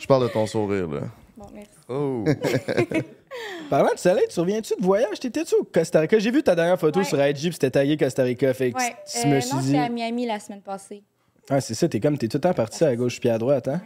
Je 0.00 0.06
parle 0.06 0.22
de 0.22 0.28
ton 0.28 0.46
sourire, 0.46 0.86
là. 0.88 1.00
Bon, 1.36 1.46
merci. 1.52 1.68
Oh. 1.94 2.24
Parlant 3.70 3.92
de 3.94 3.98
soleil, 3.98 4.26
tu 4.28 4.40
reviens-tu 4.40 4.74
de 4.78 4.84
voyage? 4.84 5.18
T'étais-tu 5.20 5.54
au 5.54 5.64
Costa 5.64 6.00
Rica? 6.00 6.18
J'ai 6.18 6.30
vu 6.30 6.42
ta 6.42 6.54
dernière 6.54 6.78
photo 6.78 7.00
Ouais. 7.00 7.04
sur 7.04 7.18
IG 7.24 7.36
puis 7.40 7.52
c'était 7.52 7.70
tagué 7.70 7.96
Costa 7.96 8.22
Rica. 8.22 8.52
Fait 8.54 8.72
que 8.72 8.78
Ouais. 8.78 8.94
je 9.06 9.26
Euh, 9.26 9.30
me 9.34 9.40
suis 9.40 9.54
non, 9.54 9.60
dit. 9.60 9.66
j'étais 9.68 9.78
à 9.78 9.88
Miami 9.88 10.26
la 10.26 10.38
semaine 10.40 10.60
passée. 10.62 11.02
Ah, 11.50 11.60
c'est 11.60 11.74
ça, 11.74 11.88
t'es 11.88 11.98
comme, 12.00 12.16
t'es 12.18 12.28
tout 12.28 12.36
le 12.36 12.40
temps 12.42 12.52
parti 12.54 12.84
à 12.84 12.94
gauche 12.94 13.18
puis 13.20 13.28
à 13.28 13.38
droite, 13.38 13.68
hein? 13.68 13.80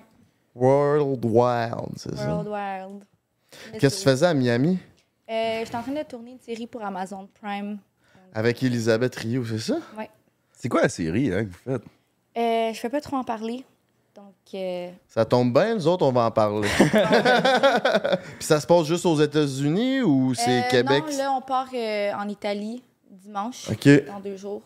World 0.54 1.24
Wild, 1.24 1.90
c'est 1.96 2.14
ça? 2.16 2.26
World 2.34 2.48
Wild. 2.48 3.04
Qu'est-ce 3.80 3.96
que 3.96 4.02
tu 4.02 4.08
faisais 4.10 4.26
à 4.26 4.34
Miami? 4.34 4.78
Euh, 5.30 5.60
J'étais 5.64 5.76
en 5.76 5.82
train 5.82 5.92
de 5.92 6.02
tourner 6.02 6.32
une 6.32 6.40
série 6.40 6.66
pour 6.66 6.82
Amazon 6.84 7.28
Prime. 7.40 7.78
Avec 8.34 8.62
Elisabeth 8.62 9.14
Rio, 9.16 9.44
c'est 9.44 9.58
ça? 9.58 9.78
C'est 10.52 10.68
quoi 10.68 10.82
la 10.82 10.88
série 10.88 11.32
hein, 11.32 11.44
que 11.44 11.50
vous 11.50 11.72
faites? 11.72 11.82
Euh, 12.36 12.72
je 12.72 12.82
peux 12.82 12.88
pas 12.90 13.00
trop 13.00 13.16
en 13.16 13.24
parler. 13.24 13.64
Donc, 14.16 14.34
euh, 14.54 14.88
Ça 15.08 15.24
tombe 15.26 15.52
bien, 15.52 15.74
nous 15.74 15.86
autres, 15.86 16.04
on 16.06 16.10
va 16.12 16.22
en 16.24 16.30
parler. 16.30 16.66
Puis 18.38 18.46
ça 18.46 18.58
se 18.60 18.66
passe 18.66 18.86
juste 18.86 19.04
aux 19.06 19.20
États-Unis 19.20 20.00
ou 20.02 20.32
c'est 20.34 20.64
euh, 20.64 20.68
Québec? 20.70 21.04
Non, 21.12 21.18
là, 21.18 21.32
on 21.32 21.40
part 21.42 21.68
euh, 21.74 22.12
en 22.14 22.26
Italie 22.28 22.82
dimanche, 23.10 23.68
dans 24.06 24.20
deux 24.20 24.36
jours. 24.36 24.62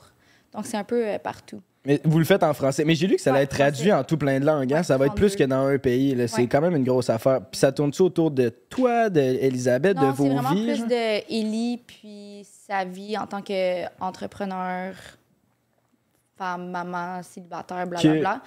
Donc, 0.54 0.66
c'est 0.66 0.76
un 0.76 0.84
peu 0.84 1.04
euh, 1.06 1.18
partout. 1.18 1.60
Mais 1.84 2.00
vous 2.04 2.18
le 2.18 2.24
faites 2.24 2.42
en 2.42 2.52
français. 2.54 2.84
Mais 2.84 2.94
j'ai 2.94 3.06
lu 3.08 3.16
que 3.16 3.22
ça 3.22 3.30
allait 3.30 3.38
Ouais, 3.40 3.44
être 3.44 3.50
traduit 3.56 3.88
français. 3.88 4.00
en 4.00 4.04
tout 4.04 4.16
plein 4.18 4.38
de 4.38 4.44
langues. 4.44 4.72
hein. 4.72 4.78
Ouais, 4.78 4.82
ça 4.84 4.96
va 4.98 5.06
être 5.06 5.14
plus 5.14 5.30
32. 5.34 5.44
que 5.44 5.48
dans 5.50 5.66
un 5.66 5.78
pays. 5.78 6.28
C'est 6.28 6.46
quand 6.46 6.60
même 6.60 6.76
une 6.76 6.84
grosse 6.84 7.08
affaire. 7.10 7.40
Puis 7.50 7.58
ça 7.58 7.72
tourne-tu 7.72 8.02
autour 8.02 8.30
de 8.30 8.50
toi, 8.50 9.08
d'Elisabeth, 9.10 9.96
de 9.96 10.02
Non, 10.04 10.12
vos 10.12 10.24
c'est 10.24 10.34
vraiment 10.34 10.52
vies? 10.54 10.66
plus 10.74 10.86
de 10.86 11.32
Ellie, 11.32 11.78
puis 11.86 12.46
sa 12.68 12.84
vie 12.84 13.16
en 13.18 13.26
tant 13.26 13.40
qu'entrepreneur, 13.42 14.94
femme, 16.36 16.70
maman, 16.70 17.22
célibataire, 17.22 17.86
blablabla. 17.86 18.40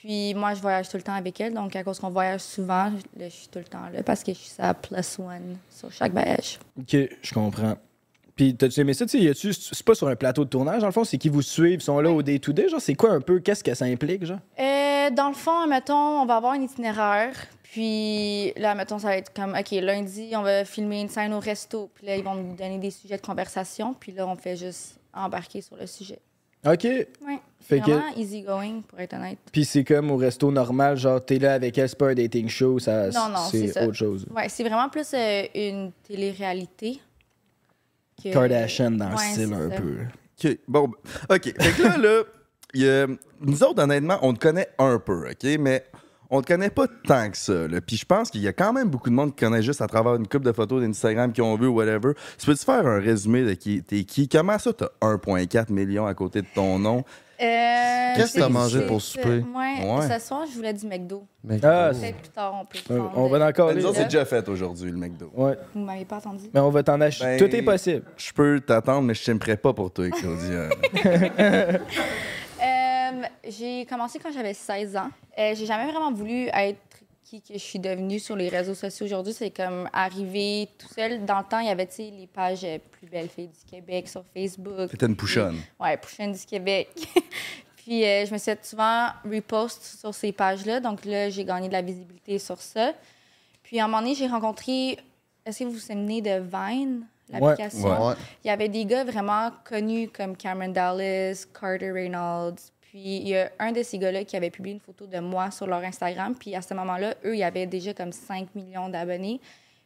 Puis 0.00 0.32
moi, 0.34 0.54
je 0.54 0.60
voyage 0.60 0.88
tout 0.88 0.96
le 0.96 1.02
temps 1.02 1.14
avec 1.14 1.40
elle. 1.40 1.54
Donc, 1.54 1.74
à 1.74 1.82
cause 1.82 1.98
qu'on 1.98 2.10
voyage 2.10 2.40
souvent, 2.40 2.90
là, 3.16 3.28
je 3.28 3.34
suis 3.34 3.48
tout 3.48 3.58
le 3.58 3.64
temps 3.64 3.88
là 3.92 4.02
parce 4.02 4.22
que 4.22 4.32
je 4.32 4.38
suis 4.38 4.50
sa 4.50 4.72
plus 4.74 5.18
one 5.18 5.56
sur 5.70 5.90
chaque 5.92 6.12
voyage. 6.12 6.58
Ok, 6.78 6.96
je 7.22 7.34
comprends. 7.34 7.76
Puis 8.36 8.54
t'as-tu 8.54 8.78
aimé 8.80 8.94
ça? 8.94 9.04
Tu 9.06 9.18
sais, 9.18 9.24
y 9.24 9.28
a-tu- 9.28 9.52
c'est 9.52 9.82
pas 9.82 9.96
sur 9.96 10.06
un 10.06 10.14
plateau 10.14 10.44
de 10.44 10.48
tournage, 10.50 10.80
dans 10.80 10.86
le 10.86 10.92
fond, 10.92 11.02
c'est 11.02 11.18
qui 11.18 11.28
vous 11.28 11.42
suivent, 11.42 11.80
sont 11.80 11.98
là 12.00 12.10
au 12.12 12.22
day-to-day. 12.22 12.68
Genre, 12.68 12.80
c'est 12.80 12.94
quoi 12.94 13.10
un 13.10 13.20
peu? 13.20 13.40
Qu'est-ce 13.40 13.64
que 13.64 13.74
ça 13.74 13.86
implique, 13.86 14.24
genre? 14.24 14.38
Euh, 14.60 15.10
dans 15.10 15.26
le 15.28 15.34
fond, 15.34 15.66
mettons, 15.66 16.22
on 16.22 16.26
va 16.26 16.36
avoir 16.36 16.52
un 16.52 16.60
itinéraire. 16.62 17.34
Puis 17.64 18.52
là, 18.56 18.76
mettons, 18.76 19.00
ça 19.00 19.08
va 19.08 19.16
être 19.16 19.32
comme, 19.34 19.56
OK, 19.58 19.70
lundi, 19.72 20.30
on 20.36 20.42
va 20.42 20.64
filmer 20.64 21.00
une 21.00 21.08
scène 21.08 21.34
au 21.34 21.40
resto. 21.40 21.90
Puis 21.94 22.06
là, 22.06 22.16
ils 22.16 22.22
vont 22.22 22.36
nous 22.36 22.54
donner 22.54 22.78
des 22.78 22.90
sujets 22.92 23.16
de 23.16 23.22
conversation. 23.26 23.94
Puis 23.98 24.12
là, 24.12 24.26
on 24.28 24.36
fait 24.36 24.56
juste 24.56 25.00
embarquer 25.12 25.60
sur 25.60 25.76
le 25.76 25.86
sujet. 25.88 26.20
Ok. 26.64 26.84
Ouais. 26.84 27.40
Fait 27.60 27.76
C'est 27.78 27.80
que. 27.86 27.90
vraiment 27.90 28.16
easy 28.16 28.42
going, 28.42 28.80
pour 28.86 28.98
être 29.00 29.14
honnête. 29.14 29.38
Puis 29.52 29.64
c'est 29.64 29.84
comme 29.84 30.10
au 30.10 30.16
resto 30.16 30.50
normal, 30.50 30.96
genre, 30.96 31.22
t'es 31.24 31.38
là 31.38 31.54
avec 31.54 31.76
elle, 31.76 31.88
c'est 31.88 31.98
pas 31.98 32.08
un 32.10 32.14
dating 32.14 32.48
show, 32.48 32.78
ça, 32.78 33.08
Non, 33.10 33.28
non, 33.30 33.38
c'est 33.50 33.82
autre 33.82 33.94
chose. 33.94 34.26
Ouais, 34.34 34.48
c'est 34.48 34.62
vraiment 34.64 34.88
plus 34.88 35.06
euh, 35.14 35.42
une 35.54 35.92
télé-réalité. 36.06 37.00
que- 38.22 38.32
Kardashian 38.32 38.92
dans 38.92 39.10
le 39.10 39.16
style 39.16 39.52
un 39.54 39.70
ça. 39.70 39.76
peu. 39.76 39.96
OK. 40.44 40.58
Bon, 40.66 40.90
OK. 41.30 41.42
Fait 41.42 41.52
que 41.52 41.82
là, 41.82 41.96
là, 41.98 42.22
y 42.74 42.88
a- 42.88 43.06
nous 43.40 43.62
autres, 43.62 43.82
honnêtement, 43.82 44.18
on 44.22 44.32
te 44.34 44.38
connaît 44.40 44.68
un 44.78 44.98
peu, 44.98 45.28
OK? 45.30 45.58
Mais 45.60 45.84
on 46.30 46.40
te 46.42 46.46
connaît 46.48 46.70
pas 46.70 46.86
tant 47.06 47.30
que 47.30 47.36
ça. 47.36 47.68
Là. 47.68 47.80
Puis 47.80 47.96
je 47.96 48.04
pense 48.04 48.30
qu'il 48.30 48.40
y 48.42 48.48
a 48.48 48.52
quand 48.52 48.72
même 48.72 48.88
beaucoup 48.88 49.08
de 49.10 49.14
monde 49.14 49.34
qui 49.36 49.44
connaît 49.44 49.62
juste 49.62 49.80
à 49.82 49.86
travers 49.86 50.14
une 50.16 50.26
coupe 50.28 50.42
de 50.44 50.52
photos 50.52 50.82
d'Instagram 50.82 51.32
qu'ils 51.32 51.44
ont 51.44 51.56
vu 51.56 51.66
ou 51.66 51.74
whatever. 51.76 52.12
Tu 52.38 52.46
peux-tu 52.46 52.64
faire 52.64 52.86
un 52.86 52.98
résumé 53.00 53.44
de 53.44 53.52
qui 53.54 53.82
t'es 53.82 54.04
qui? 54.04 54.28
Comment 54.28 54.58
ça, 54.58 54.72
t'as 54.72 54.88
1,4 55.00 55.70
million 55.72 56.06
à 56.06 56.14
côté 56.14 56.42
de 56.42 56.46
ton 56.54 56.78
nom? 56.78 57.04
Euh, 57.40 58.14
Qu'est-ce 58.16 58.34
que 58.34 58.38
t'as 58.40 58.46
c'est- 58.46 58.52
mangé 58.52 58.80
c'est- 58.80 58.86
pour 58.86 59.00
souper? 59.00 59.44
Ouais. 59.54 60.08
ce 60.18 60.26
soir, 60.26 60.44
je 60.50 60.56
voulais 60.56 60.72
du 60.72 60.86
McDo. 60.86 61.24
Mais- 61.44 61.60
Ah, 61.64 61.90
Peut-être 61.92 62.16
plus 62.16 62.28
tard, 62.30 62.54
on 62.60 62.64
peut 62.64 62.78
Euh, 62.90 62.96
prendre. 62.98 63.12
on 63.16 63.28
va 63.28 63.46
encore 63.46 63.72
nous 63.72 63.86
autres, 63.86 63.96
c'est 63.96 64.04
déjà 64.04 64.24
fait 64.24 64.48
aujourd'hui, 64.48 64.90
le 64.90 64.96
McDo. 64.96 65.30
Ouais. 65.34 65.56
Vous 65.74 65.80
m'avez 65.80 66.04
pas 66.04 66.16
attendu? 66.16 66.44
Mais 66.52 66.58
on 66.60 66.70
va 66.70 66.82
t'en 66.82 67.00
acheter. 67.00 67.24
Ben, 67.24 67.38
Tout 67.38 67.54
est 67.54 67.62
possible. 67.62 68.02
Je 68.16 68.32
peux 68.32 68.58
t'attendre, 68.60 69.02
mais 69.02 69.14
je 69.14 69.24
t'aimerais 69.24 69.56
pas 69.56 69.72
pour 69.72 69.90
toi, 69.92 70.08
Claudia. 70.10 70.68
Euh, 72.60 73.22
j'ai 73.48 73.86
commencé 73.86 74.18
quand 74.18 74.32
j'avais 74.32 74.52
16 74.52 74.96
ans. 74.96 75.08
Euh, 75.38 75.52
j'ai 75.54 75.64
jamais 75.64 75.84
vraiment 75.90 76.12
voulu 76.12 76.48
être 76.52 76.78
qui 77.28 77.42
que 77.42 77.54
je 77.54 77.58
suis 77.58 77.78
devenue 77.78 78.18
sur 78.18 78.36
les 78.36 78.48
réseaux 78.48 78.74
sociaux 78.74 79.04
aujourd'hui. 79.04 79.34
C'est 79.34 79.50
comme 79.50 79.88
arriver 79.92 80.68
tout 80.78 80.88
seul. 80.88 81.24
Dans 81.24 81.38
le 81.38 81.44
temps, 81.44 81.58
il 81.58 81.66
y 81.66 81.70
avait 81.70 81.88
les 81.98 82.26
pages 82.26 82.64
euh, 82.64 82.78
Plus 82.90 83.06
belles 83.06 83.28
filles 83.28 83.48
du 83.48 83.70
Québec 83.70 84.08
sur 84.08 84.24
Facebook. 84.34 84.90
T'étais 84.90 85.06
une 85.06 85.16
pouchonne. 85.16 85.58
Ouais, 85.78 85.96
Pouchonne 85.96 86.32
du 86.32 86.46
Québec. 86.46 86.88
Puis 87.76 88.04
euh, 88.04 88.24
je 88.24 88.32
me 88.32 88.38
suis 88.38 88.52
souvent 88.62 89.08
repost 89.24 89.82
sur 89.82 90.14
ces 90.14 90.32
pages-là. 90.32 90.80
Donc 90.80 91.04
là, 91.04 91.28
j'ai 91.28 91.44
gagné 91.44 91.68
de 91.68 91.72
la 91.72 91.82
visibilité 91.82 92.38
sur 92.38 92.60
ça. 92.60 92.92
Puis 93.62 93.78
à 93.78 93.84
un 93.84 93.88
moment 93.88 94.00
donné, 94.00 94.14
j'ai 94.14 94.26
rencontré. 94.26 94.98
Est-ce 95.44 95.60
que 95.60 95.64
vous 95.64 95.72
vous 95.72 95.78
souvenez 95.78 96.20
de 96.20 96.40
Vine, 96.40 97.06
l'application? 97.28 98.08
Ouais. 98.08 98.14
Il 98.44 98.48
y 98.48 98.50
avait 98.50 98.68
des 98.68 98.84
gars 98.84 99.04
vraiment 99.04 99.50
connus 99.64 100.08
comme 100.08 100.36
Cameron 100.36 100.68
Dallas, 100.68 101.46
Carter 101.58 101.92
Reynolds. 101.92 102.72
Puis 102.98 103.18
il 103.18 103.28
y 103.28 103.36
a 103.36 103.52
un 103.60 103.70
de 103.70 103.80
ces 103.84 103.96
gars-là 103.96 104.24
qui 104.24 104.36
avait 104.36 104.50
publié 104.50 104.74
une 104.74 104.80
photo 104.80 105.06
de 105.06 105.20
moi 105.20 105.52
sur 105.52 105.68
leur 105.68 105.78
Instagram. 105.84 106.34
Puis 106.34 106.56
à 106.56 106.62
ce 106.62 106.74
moment-là, 106.74 107.14
eux, 107.24 107.36
ils 107.36 107.44
avaient 107.44 107.66
déjà 107.66 107.94
comme 107.94 108.10
5 108.10 108.56
millions 108.56 108.88
d'abonnés. 108.88 109.40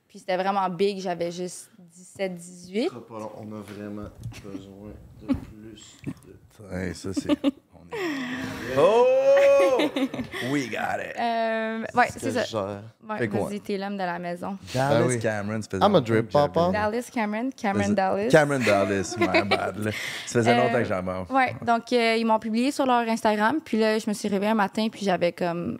Puis 0.08 0.20
c'était 0.20 0.38
vraiment 0.38 0.66
big. 0.70 0.98
J'avais 0.98 1.30
juste 1.30 1.70
17, 1.78 2.34
18. 2.34 2.90
On 3.10 3.52
a 3.52 3.60
vraiment 3.60 4.08
besoin 4.42 4.92
de 5.20 5.26
plus. 5.26 5.98
Ouais, 6.70 6.94
ça, 6.94 7.12
c'est. 7.12 7.28
Oh! 8.76 9.06
We 10.50 10.68
got 10.70 10.98
it. 11.00 11.18
Euh, 11.18 11.84
ouais, 11.94 12.06
c'est 12.16 12.30
ça. 12.30 12.82
Ouais, 13.08 13.28
quoi? 13.28 13.48
vas-y, 13.48 13.60
t'es 13.60 13.76
l'homme 13.76 13.94
de 13.94 14.02
la 14.02 14.18
maison. 14.18 14.56
Dallas 14.72 15.00
Ben 15.00 15.06
oui. 15.06 15.18
Cameron, 15.18 15.60
ça 15.62 15.68
faisait 15.68 15.82
I'm 15.84 15.94
a 15.94 15.98
longtemps 15.98 16.00
drip 16.12 16.26
que 16.26 16.32
j'avais- 16.32 16.48
papa. 16.48 16.70
Dallas 16.72 17.10
Cameron, 17.12 17.50
Cameron 17.56 17.88
Dallas. 17.90 18.28
Cameron 18.30 18.58
Dallas, 18.60 19.16
my 19.20 19.26
bad. 19.26 19.78
là. 19.78 19.90
Ça 20.26 20.38
faisait 20.40 20.52
Euh, 20.52 20.56
longtemps 20.56 20.78
que 20.78 20.84
j'en 20.84 21.02
mange. 21.02 21.30
Ouais, 21.30 21.54
donc 21.62 21.92
euh, 21.92 22.16
ils 22.16 22.24
m'ont 22.24 22.38
publié 22.38 22.70
sur 22.70 22.86
leur 22.86 23.06
Instagram. 23.08 23.56
Puis 23.64 23.78
là, 23.78 23.98
je 23.98 24.08
me 24.08 24.14
suis 24.14 24.28
réveillée 24.28 24.52
un 24.52 24.56
matin, 24.56 24.88
puis 24.90 25.04
j'avais 25.04 25.32
comme 25.32 25.78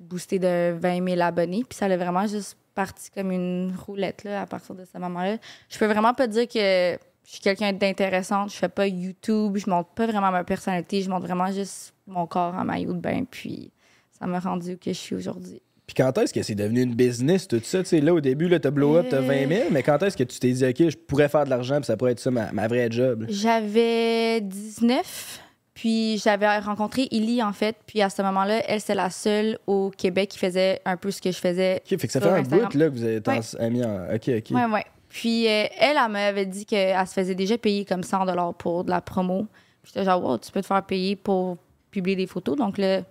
boosté 0.00 0.38
de 0.38 0.74
20 0.78 1.04
000 1.08 1.20
abonnés. 1.20 1.64
Puis 1.68 1.76
ça 1.78 1.86
a 1.86 1.96
vraiment 1.96 2.26
juste 2.26 2.56
parti 2.74 3.10
comme 3.10 3.30
une 3.32 3.74
roulette 3.86 4.24
là, 4.24 4.42
à 4.42 4.46
partir 4.46 4.74
de 4.74 4.84
ce 4.84 4.98
moment-là. 4.98 5.36
Je 5.68 5.78
peux 5.78 5.86
vraiment 5.86 6.14
pas 6.14 6.26
dire 6.26 6.48
que 6.48 6.96
je 7.28 7.32
suis 7.34 7.40
quelqu'un 7.42 7.74
d'intéressante. 7.74 8.50
Je 8.50 8.56
fais 8.56 8.70
pas 8.70 8.86
YouTube, 8.86 9.58
je 9.58 9.68
montre 9.68 9.90
pas 9.90 10.06
vraiment 10.06 10.30
ma 10.30 10.44
personnalité. 10.44 11.02
Je 11.02 11.10
montre 11.10 11.26
vraiment 11.26 11.52
juste 11.52 11.92
mon 12.06 12.26
corps 12.26 12.54
en 12.54 12.64
maillot 12.64 12.94
de 12.94 13.00
bain. 13.00 13.24
Puis 13.30 13.70
ça 14.18 14.26
m'a 14.26 14.40
rendu 14.40 14.72
où 14.72 14.76
que 14.78 14.86
je 14.92 14.98
suis 14.98 15.14
aujourd'hui. 15.14 15.60
Puis 15.86 15.94
quand 15.94 16.16
est-ce 16.18 16.32
que 16.32 16.42
c'est 16.42 16.54
devenu 16.54 16.82
une 16.82 16.94
business, 16.94 17.46
tout 17.46 17.60
ça? 17.62 17.80
Tu 17.82 17.88
sais, 17.90 18.00
là, 18.00 18.14
au 18.14 18.20
début, 18.20 18.48
là, 18.48 18.58
t'as 18.58 18.70
blow 18.70 18.96
up, 18.96 19.06
t'as 19.10 19.20
20 19.20 19.46
000, 19.48 19.62
mais 19.70 19.82
quand 19.82 20.02
est-ce 20.02 20.16
que 20.16 20.24
tu 20.24 20.38
t'es 20.38 20.52
dit, 20.52 20.64
OK, 20.64 20.90
je 20.90 20.96
pourrais 20.96 21.28
faire 21.28 21.44
de 21.44 21.50
l'argent, 21.50 21.76
puis 21.76 21.84
ça 21.86 21.96
pourrait 21.96 22.12
être 22.12 22.20
ça 22.20 22.30
ma, 22.30 22.50
ma 22.52 22.66
vraie 22.66 22.90
job? 22.90 23.24
J'avais 23.28 24.40
19, 24.42 25.40
puis 25.74 26.18
j'avais 26.18 26.58
rencontré 26.58 27.08
Ellie, 27.10 27.42
en 27.42 27.52
fait. 27.52 27.76
Puis 27.86 28.02
à 28.02 28.10
ce 28.10 28.20
moment-là, 28.22 28.62
elle, 28.68 28.80
c'est 28.82 28.94
la 28.94 29.08
seule 29.10 29.58
au 29.66 29.90
Québec 29.96 30.30
qui 30.30 30.38
faisait 30.38 30.80
un 30.84 30.96
peu 30.96 31.10
ce 31.10 31.22
que 31.22 31.30
je 31.30 31.38
faisais. 31.38 31.76
OK, 31.90 31.98
fait 31.98 32.06
que 32.06 32.12
ça 32.12 32.20
fait 32.20 32.28
un 32.28 32.42
bout, 32.42 32.74
là, 32.74 32.86
que 32.88 32.92
vous 32.92 33.04
êtes 33.06 33.26
Ouais. 33.28 33.40
en- 33.58 33.70
mis 33.70 33.84
en... 33.84 34.04
OK, 34.14 34.28
OK. 34.28 34.50
Ouais, 34.50 34.64
ouais. 34.66 34.84
Puis 35.08 35.46
euh, 35.46 35.64
elle, 35.78 35.96
elle 35.96 36.10
m'avait 36.10 36.46
dit 36.46 36.66
qu'elle 36.66 37.06
se 37.06 37.12
faisait 37.12 37.34
déjà 37.34 37.56
payer 37.58 37.84
comme 37.84 38.02
100 38.02 38.26
pour 38.58 38.84
de 38.84 38.90
la 38.90 39.00
promo. 39.00 39.46
Puis 39.82 39.92
J'étais 39.94 40.04
genre, 40.04 40.22
wow, 40.22 40.38
tu 40.38 40.50
peux 40.52 40.60
te 40.60 40.66
faire 40.66 40.82
payer 40.84 41.16
pour 41.16 41.56
publier 41.90 42.16
des 42.16 42.26
photos. 42.26 42.56
Donc 42.56 42.78
là, 42.78 43.02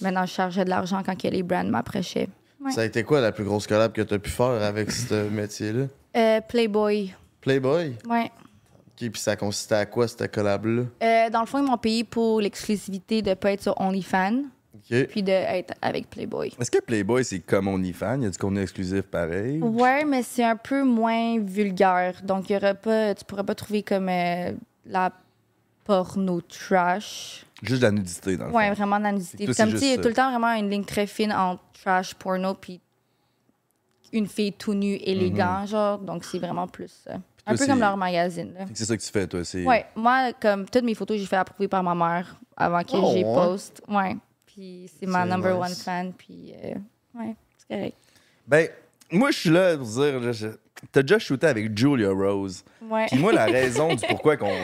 maintenant, 0.00 0.26
je 0.26 0.32
chargeais 0.32 0.64
de 0.64 0.70
l'argent 0.70 1.02
quand 1.04 1.20
les 1.22 1.42
brands 1.42 1.64
m'approchaient. 1.64 2.28
Ouais. 2.64 2.72
Ça 2.72 2.82
a 2.82 2.84
été 2.84 3.02
quoi 3.04 3.20
la 3.20 3.32
plus 3.32 3.44
grosse 3.44 3.66
collab 3.66 3.92
que 3.92 4.02
t'as 4.02 4.18
pu 4.18 4.30
faire 4.30 4.62
avec 4.62 4.90
ce 4.90 5.28
métier-là? 5.30 5.86
Euh, 6.16 6.40
Playboy, 6.40 7.14
Playboy? 7.40 7.94
ouais. 8.08 8.30
Ok, 9.00 9.10
puis 9.10 9.20
ça 9.20 9.36
consistait 9.36 9.76
à 9.76 9.86
quoi 9.86 10.08
cette 10.08 10.32
collab-là? 10.32 10.82
Euh, 11.02 11.30
dans 11.30 11.40
le 11.40 11.46
fond, 11.46 11.58
ils 11.58 11.64
m'ont 11.64 11.78
payé 11.78 12.02
pour 12.02 12.40
l'exclusivité 12.40 13.22
de 13.22 13.34
pas 13.34 13.52
être 13.52 13.62
sur 13.62 13.80
OnlyFans, 13.80 14.42
Puis 14.88 15.22
d'être 15.22 15.74
avec 15.82 16.08
Playboy. 16.10 16.52
Est-ce 16.58 16.70
que 16.70 16.80
Playboy, 16.80 17.24
c'est 17.24 17.40
comme 17.40 17.68
OnlyFans? 17.68 18.22
Y 18.22 18.26
a 18.26 18.30
du 18.30 18.38
contenu 18.38 18.60
exclusif 18.62 19.02
pareil? 19.02 19.60
Ouais, 19.60 20.04
mais 20.04 20.22
c'est 20.22 20.44
un 20.44 20.56
peu 20.56 20.82
moins 20.82 21.38
vulgaire. 21.40 22.20
Donc, 22.24 22.48
il 22.48 22.54
y 22.54 22.56
aura 22.56 22.74
pas, 22.74 23.14
tu 23.14 23.24
pourras 23.24 23.42
pas 23.44 23.54
trouver 23.54 23.82
comme 23.82 24.08
euh, 24.08 24.52
la 24.86 25.12
porno 25.84 26.40
trash. 26.40 27.44
Juste 27.62 27.80
de 27.82 27.86
la 27.86 27.92
nudité, 27.92 28.36
dans 28.36 28.46
le 28.46 28.52
Ouais, 28.52 28.68
fond. 28.68 28.74
vraiment 28.74 28.98
de 28.98 29.04
la 29.04 29.12
nudité. 29.12 29.46
c'est 29.52 29.56
Comme 29.62 29.72
tu 29.72 29.78
sais, 29.78 29.84
il 29.84 29.88
y 29.88 29.92
a 29.92 29.94
juste 29.94 30.02
tout 30.02 30.08
le 30.08 30.14
temps 30.14 30.30
vraiment 30.30 30.52
une 30.54 30.70
ligne 30.70 30.84
très 30.84 31.06
fine 31.06 31.32
entre 31.32 31.62
trash, 31.82 32.14
porno, 32.14 32.54
puis 32.54 32.80
une 34.12 34.26
fille 34.26 34.52
tout 34.52 34.74
nue, 34.74 34.94
élégant, 35.02 35.66
genre. 35.66 35.98
Donc, 35.98 36.24
c'est 36.24 36.38
vraiment 36.38 36.66
plus 36.66 36.90
ça. 37.04 37.14
Un 37.46 37.54
toi, 37.54 37.66
peu 37.66 37.72
comme 37.72 37.80
leur 37.80 37.96
magazine, 37.96 38.54
C'est 38.74 38.84
ça 38.84 38.96
que 38.96 39.02
tu 39.02 39.10
fais, 39.10 39.26
toi. 39.26 39.40
Ouais, 39.66 39.86
moi, 39.96 40.32
comme 40.40 40.66
toutes 40.68 40.84
mes 40.84 40.94
photos, 40.94 41.18
j'ai 41.18 41.26
fait 41.26 41.36
approuver 41.36 41.66
par 41.68 41.82
ma 41.82 41.94
mère 41.94 42.38
avant 42.56 42.82
que 42.82 42.90
Oh, 42.94 43.12
ouais. 43.14 43.22
poste. 43.22 43.82
Ouais. 43.88 44.16
Puis 44.58 44.90
c'est 44.98 45.06
ma 45.06 45.24
number 45.24 45.56
nice. 45.56 45.70
one 45.70 45.76
fan, 45.76 46.12
puis 46.12 46.52
euh, 46.64 46.74
ouais, 47.14 47.36
c'est 47.56 47.76
correct. 47.76 47.96
Ben, 48.44 48.68
moi, 49.12 49.30
je 49.30 49.38
suis 49.38 49.50
là 49.50 49.76
pour 49.76 49.86
dire, 49.86 50.20
t'as 50.90 51.02
déjà 51.02 51.20
shooté 51.20 51.46
avec 51.46 51.78
Julia 51.78 52.10
Rose. 52.10 52.64
Ouais. 52.82 53.06
Puis 53.06 53.20
moi, 53.20 53.32
la 53.32 53.44
raison 53.44 53.94
du 53.94 54.04
pourquoi 54.08 54.36
qu'on 54.36 54.56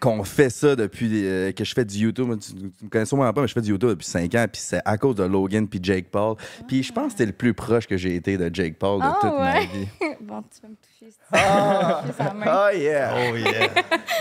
qu'on 0.00 0.22
fait 0.24 0.50
ça 0.50 0.76
depuis 0.76 1.08
euh, 1.26 1.52
que 1.52 1.64
je 1.64 1.72
fais 1.74 1.84
du 1.84 1.96
YouTube, 1.98 2.28
tu, 2.40 2.52
tu 2.54 2.84
me 2.84 2.88
connais 2.90 3.04
sûrement 3.06 3.32
pas, 3.32 3.40
mais 3.42 3.48
je 3.48 3.52
fais 3.52 3.60
du 3.60 3.70
YouTube 3.70 3.90
depuis 3.90 4.06
5 4.06 4.34
ans, 4.34 4.46
puis 4.50 4.60
c'est 4.62 4.80
à 4.84 4.96
cause 4.98 5.14
de 5.16 5.24
Logan 5.24 5.66
puis 5.68 5.80
Jake 5.82 6.06
Paul. 6.10 6.36
Puis 6.66 6.82
je 6.82 6.92
pense 6.92 7.06
que 7.06 7.10
c'était 7.12 7.26
le 7.26 7.32
plus 7.32 7.54
proche 7.54 7.86
que 7.86 7.96
j'ai 7.96 8.14
été 8.16 8.36
de 8.38 8.50
Jake 8.54 8.76
Paul 8.78 9.00
de 9.00 9.06
Ah, 9.06 9.18
toute 9.20 9.32
ma 9.38 9.60
vie. 9.60 9.88
bon, 10.20 10.42
tu 10.42 10.60
peux 10.60 10.68
me 10.68 10.74
toucher. 10.74 11.10
si 11.10 11.18
tu 11.18 11.32
veux. 11.32 11.38
Toucher 11.38 12.12
sa 12.16 12.34
main. 12.34 12.46
Oh 12.46 12.76
yeah! 12.76 13.14
Oh 13.16 13.36
yeah! 13.36 13.68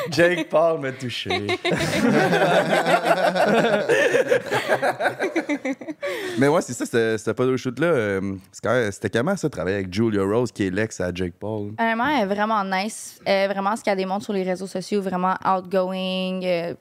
Jake 0.09 0.49
Paul 0.49 0.79
m'a 0.81 0.91
touché. 0.93 1.29
Mais 6.39 6.47
ouais, 6.47 6.61
c'est 6.61 6.73
ça, 6.73 6.85
ce 6.85 7.17
ce 7.17 7.33
photo 7.33 7.57
shoot-là. 7.57 7.87
euh, 7.87 8.35
c'est 8.51 8.61
quand 8.63 8.71
même- 8.73 8.91
C'était 8.91 9.09
comment 9.09 9.35
ça, 9.35 9.49
travailler 9.49 9.77
avec 9.77 9.93
Julia 9.93 10.23
Rose, 10.23 10.51
qui 10.51 10.67
est 10.67 10.69
l'ex 10.69 10.99
à 11.01 11.11
Jake 11.13 11.33
Paul? 11.39 11.71
Honnêtement, 11.79 12.07
elle 12.07 12.23
est 12.29 12.33
vraiment 12.33 12.63
nice. 12.63 13.19
Est 13.25 13.47
vraiment 13.47 13.75
ce 13.75 13.83
qu'elle 13.83 13.97
démontre 13.97 14.23
sur 14.25 14.33
les 14.33 14.43
réseaux 14.43 14.67
sociaux, 14.67 15.01
vraiment 15.01 15.35
outgoing, 15.67 16.41
euh, 16.43 16.73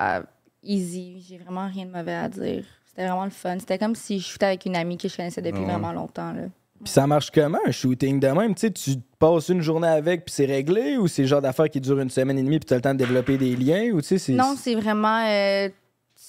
euh, 0.00 0.22
easy. 0.62 1.24
J'ai 1.28 1.38
vraiment 1.38 1.66
rien 1.68 1.86
de 1.86 1.90
mauvais 1.92 2.14
à 2.14 2.28
dire. 2.28 2.64
C'était 2.86 3.06
vraiment 3.06 3.24
le 3.24 3.30
fun. 3.30 3.58
C'était 3.58 3.78
comme 3.78 3.94
si 3.94 4.18
je 4.20 4.26
shootais 4.26 4.46
avec 4.46 4.66
une 4.66 4.76
amie 4.76 4.96
que 4.96 5.08
je 5.08 5.16
connaissais 5.16 5.42
depuis 5.42 5.60
Ouais. 5.60 5.66
vraiment 5.66 5.92
longtemps. 5.92 6.32
Là. 6.32 6.42
Puis 6.82 6.92
ça 6.92 7.06
marche 7.06 7.30
comment, 7.30 7.58
un 7.66 7.70
shooting 7.70 8.20
de 8.20 8.28
même? 8.28 8.54
Tu 8.54 8.70
tu 8.72 8.96
passes 9.18 9.48
une 9.48 9.62
journée 9.62 9.88
avec, 9.88 10.24
puis 10.26 10.34
c'est 10.34 10.44
réglé, 10.44 10.96
ou 10.98 11.08
c'est 11.08 11.22
le 11.22 11.28
genre 11.28 11.40
d'affaire 11.40 11.70
qui 11.70 11.80
dure 11.80 11.98
une 11.98 12.10
semaine 12.10 12.38
et 12.38 12.42
demie, 12.42 12.58
puis 12.58 12.66
t'as 12.66 12.74
le 12.76 12.82
temps 12.82 12.92
de 12.92 12.98
développer 12.98 13.38
des 13.38 13.56
liens, 13.56 13.90
ou 13.92 14.02
tu. 14.02 14.16
Non, 14.32 14.54
c'est 14.58 14.74
vraiment. 14.74 15.24
euh, 15.26 15.68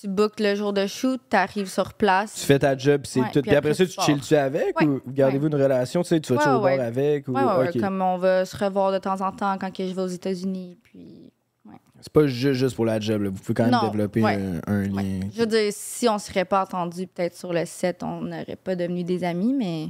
tu 0.01 0.07
bookes 0.07 0.39
le 0.39 0.53
jour 0.55 0.73
de 0.73 0.85
shoot, 0.85 1.19
t'arrives 1.29 1.67
sur 1.69 1.93
place. 1.93 2.33
Tu 2.35 2.45
fais 2.45 2.59
ta 2.59 2.77
job, 2.77 3.01
c'est 3.05 3.19
Ouais, 3.21 3.25
tout. 3.27 3.41
puis 3.41 3.49
Puis 3.49 3.55
après 3.55 3.71
après, 3.71 3.85
ça, 3.85 3.85
tu 3.85 3.97
tu 3.97 4.01
chilles-tu 4.01 4.35
avec 4.35 4.79
Ouais, 4.79 4.85
ou 4.87 5.01
gardez-vous 5.07 5.47
une 5.47 5.55
relation? 5.55 6.01
Tu 6.03 6.09
sais, 6.09 6.19
tu 6.19 6.33
vas-tu 6.33 6.47
au 6.49 6.61
ouais. 6.61 6.79
avec? 6.79 7.27
Ou... 7.27 7.31
Ouais, 7.31 7.41
ouais, 7.43 7.57
ouais, 7.57 7.69
ok. 7.75 7.81
comme 7.81 8.01
on 8.01 8.17
va 8.17 8.45
se 8.45 8.55
revoir 8.55 8.91
de 8.91 8.99
temps 8.99 9.19
en 9.21 9.31
temps 9.31 9.57
quand 9.57 9.71
je 9.77 9.83
vais 9.93 10.01
aux 10.01 10.07
États-Unis. 10.07 10.77
Puis, 10.83 11.31
C'est 11.99 12.11
pas 12.13 12.27
ju- 12.27 12.53
juste 12.53 12.75
pour 12.75 12.85
la 12.85 12.99
job, 12.99 13.23
là. 13.23 13.29
vous 13.29 13.35
pouvez 13.41 13.53
quand 13.55 13.63
même 13.63 13.71
Non, 13.71 13.87
développer 13.89 14.21
ouais. 14.21 14.35
un, 14.35 14.71
un 14.71 14.83
lien. 14.83 14.95
ouais. 14.95 15.19
Je 15.33 15.39
veux 15.39 15.47
dire, 15.47 15.71
si 15.71 16.07
on 16.07 16.19
serait 16.19 16.45
pas 16.45 16.63
entendu 16.63 17.07
peut-être 17.07 17.35
sur 17.35 17.51
le 17.53 17.65
set, 17.65 18.03
on 18.03 18.21
n'aurait 18.21 18.55
pas 18.55 18.75
devenu 18.75 19.03
des 19.03 19.23
amis, 19.23 19.53
mais 19.53 19.89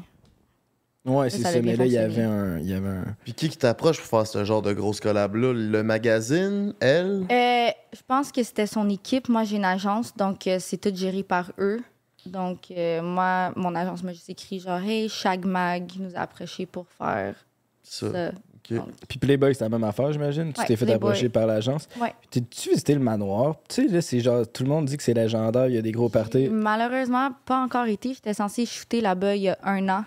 Ouais, 1.06 1.30
c'est 1.30 1.38
ça 1.42 1.62
Mais 1.62 1.76
là, 1.78 1.86
il 1.86 1.92
y 1.94 1.98
avait 1.98 2.24
un. 2.24 2.60
Il 2.60 2.68
y 2.68 2.74
avait 2.74 2.90
un... 2.90 3.06
Puis 3.24 3.34
qui 3.34 3.48
qui 3.48 3.58
t'approche 3.58 3.98
pour 3.98 4.08
faire 4.08 4.28
ce 4.28 4.44
genre 4.44 4.62
de 4.62 4.74
grosse 4.74 5.00
collab-là? 5.00 5.54
Le 5.54 5.82
magazine, 5.84 6.74
elle? 6.82 7.26
Euh, 7.32 7.70
je 7.94 8.02
pense 8.06 8.32
que 8.34 8.44
c'était 8.44 8.68
son 8.68 8.90
équipe. 8.90 9.30
Moi, 9.30 9.46
j'ai 9.46 9.56
une 9.56 9.64
agence, 9.64 10.16
donc 10.18 10.48
euh, 10.48 10.58
c'est 10.60 10.76
tout 10.78 10.94
géré 10.94 11.24
par 11.24 11.52
eux. 11.60 11.80
Donc, 12.26 12.72
euh, 12.72 13.02
moi, 13.02 13.54
mon 13.56 13.74
agence 13.74 14.04
m'a 14.04 14.12
juste 14.12 14.30
écrit 14.30 14.60
genre, 14.60 14.80
hey, 14.82 15.08
Shag 15.08 15.46
Mag 15.46 15.90
nous 15.98 16.14
a 16.14 16.20
approché 16.20 16.66
pour 16.66 16.86
faire 16.98 17.36
Ça. 17.84 18.12
ça. 18.12 18.32
Ok. 18.70 18.78
Donc, 18.78 18.88
Puis 19.08 19.20
Playboy, 19.20 19.54
c'est 19.56 19.64
la 19.64 19.70
même 19.70 19.84
affaire, 19.84 20.12
j'imagine. 20.12 20.52
Tu 20.54 20.60
Ouais, 20.60 20.66
t'es 20.68 20.76
fait 20.76 20.86
Playboy. 20.86 21.10
approcher 21.12 21.30
par 21.30 21.48
l'agence. 21.48 21.88
Ouais. 22.02 22.14
T'es-tu 22.32 22.70
visité 22.70 22.94
le 22.94 23.00
manoir? 23.00 23.56
Tu 23.70 23.88
sais, 23.88 23.88
là, 23.94 24.02
c'est 24.02 24.20
genre. 24.20 24.46
Tout 24.52 24.64
le 24.64 24.70
monde 24.70 24.86
dit 24.86 24.98
que 24.98 25.04
c'est 25.04 25.14
légendaire, 25.14 25.68
il 25.68 25.76
y 25.76 25.78
a 25.78 25.82
des 25.82 25.92
gros 25.92 26.10
parties. 26.10 26.50
Malheureusement, 26.50 27.30
pas 27.46 27.60
encore 27.64 27.86
été. 27.88 28.14
J'étais 28.14 28.34
censée 28.34 28.66
shooter 28.66 29.02
là-bas 29.02 29.36
il 29.36 29.44
y 29.44 29.50
a 29.50 29.58
un 29.64 29.88
an, 29.90 30.04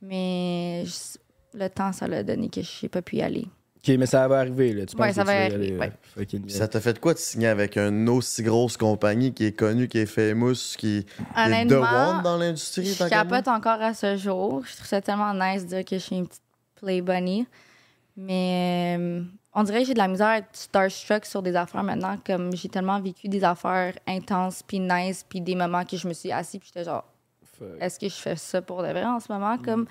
mais 0.00 0.84
je- 0.86 1.18
le 1.58 1.68
temps, 1.68 1.92
ça 1.92 2.08
l'a 2.08 2.22
donné 2.22 2.48
que 2.48 2.62
je 2.62 2.68
n'ai 2.82 2.88
pas 2.88 3.02
pu 3.02 3.16
y 3.16 3.22
aller. 3.22 3.46
Ok, 3.84 3.94
mais 3.98 4.06
ça 4.06 4.26
va 4.28 4.38
arriver, 4.38 4.72
là. 4.72 4.86
Tu 4.86 4.96
Ouais, 4.96 5.08
penses 5.08 5.16
ça 5.16 5.22
que 5.24 5.28
tu 5.28 5.34
va 5.34 5.34
y 5.34 5.46
arriver, 5.46 5.66
aller, 5.66 5.76
ouais. 5.78 5.92
fucking 6.14 6.42
Puis 6.42 6.52
ça 6.52 6.68
t'a 6.68 6.80
fait 6.80 6.98
quoi 7.00 7.14
de 7.14 7.18
signer 7.18 7.48
avec 7.48 7.76
une 7.76 8.08
aussi 8.08 8.42
grosse 8.44 8.76
compagnie 8.76 9.34
qui 9.34 9.44
est 9.46 9.52
connue, 9.52 9.88
qui 9.88 9.98
est 9.98 10.06
famous, 10.06 10.54
qui 10.78 10.98
est 10.98 11.06
Honnêtement, 11.36 11.80
one 12.18 12.22
dans 12.22 12.36
l'industrie? 12.38 12.84
je 12.86 13.08
capote 13.08 13.48
encore 13.48 13.82
à 13.82 13.92
ce 13.92 14.16
jour. 14.16 14.62
Je 14.64 14.76
trouve 14.76 14.86
ça 14.86 15.00
tellement 15.00 15.34
nice 15.34 15.64
de 15.64 15.68
dire 15.68 15.84
que 15.84 15.96
je 15.96 16.02
suis 16.02 16.16
une 16.16 16.28
petite 16.28 16.42
play 16.76 17.00
bunny. 17.02 17.46
Mais 18.16 18.96
euh, 18.98 19.22
on 19.54 19.62
dirait 19.62 19.80
que 19.80 19.86
j'ai 19.86 19.94
de 19.94 19.98
la 19.98 20.08
misère 20.08 20.26
à 20.28 20.38
être 20.38 20.48
starstruck 20.52 21.24
sur 21.24 21.42
des 21.42 21.56
affaires 21.56 21.82
maintenant. 21.82 22.18
Comme 22.24 22.54
j'ai 22.54 22.68
tellement 22.68 23.00
vécu 23.00 23.28
des 23.28 23.42
affaires 23.44 23.94
intenses, 24.06 24.62
puis 24.62 24.80
nice, 24.80 25.24
puis 25.28 25.40
des 25.40 25.54
moments 25.54 25.84
que 25.84 25.96
je 25.96 26.06
me 26.06 26.12
suis 26.12 26.32
assis, 26.32 26.58
puis 26.58 26.70
j'étais 26.72 26.84
genre, 26.84 27.04
est-ce 27.80 27.98
que 27.98 28.08
je 28.08 28.14
fais 28.14 28.36
ça 28.36 28.60
pour 28.60 28.82
de 28.82 28.88
vrai 28.88 29.04
en 29.04 29.20
ce 29.20 29.32
moment? 29.32 29.56
Comme... 29.58 29.86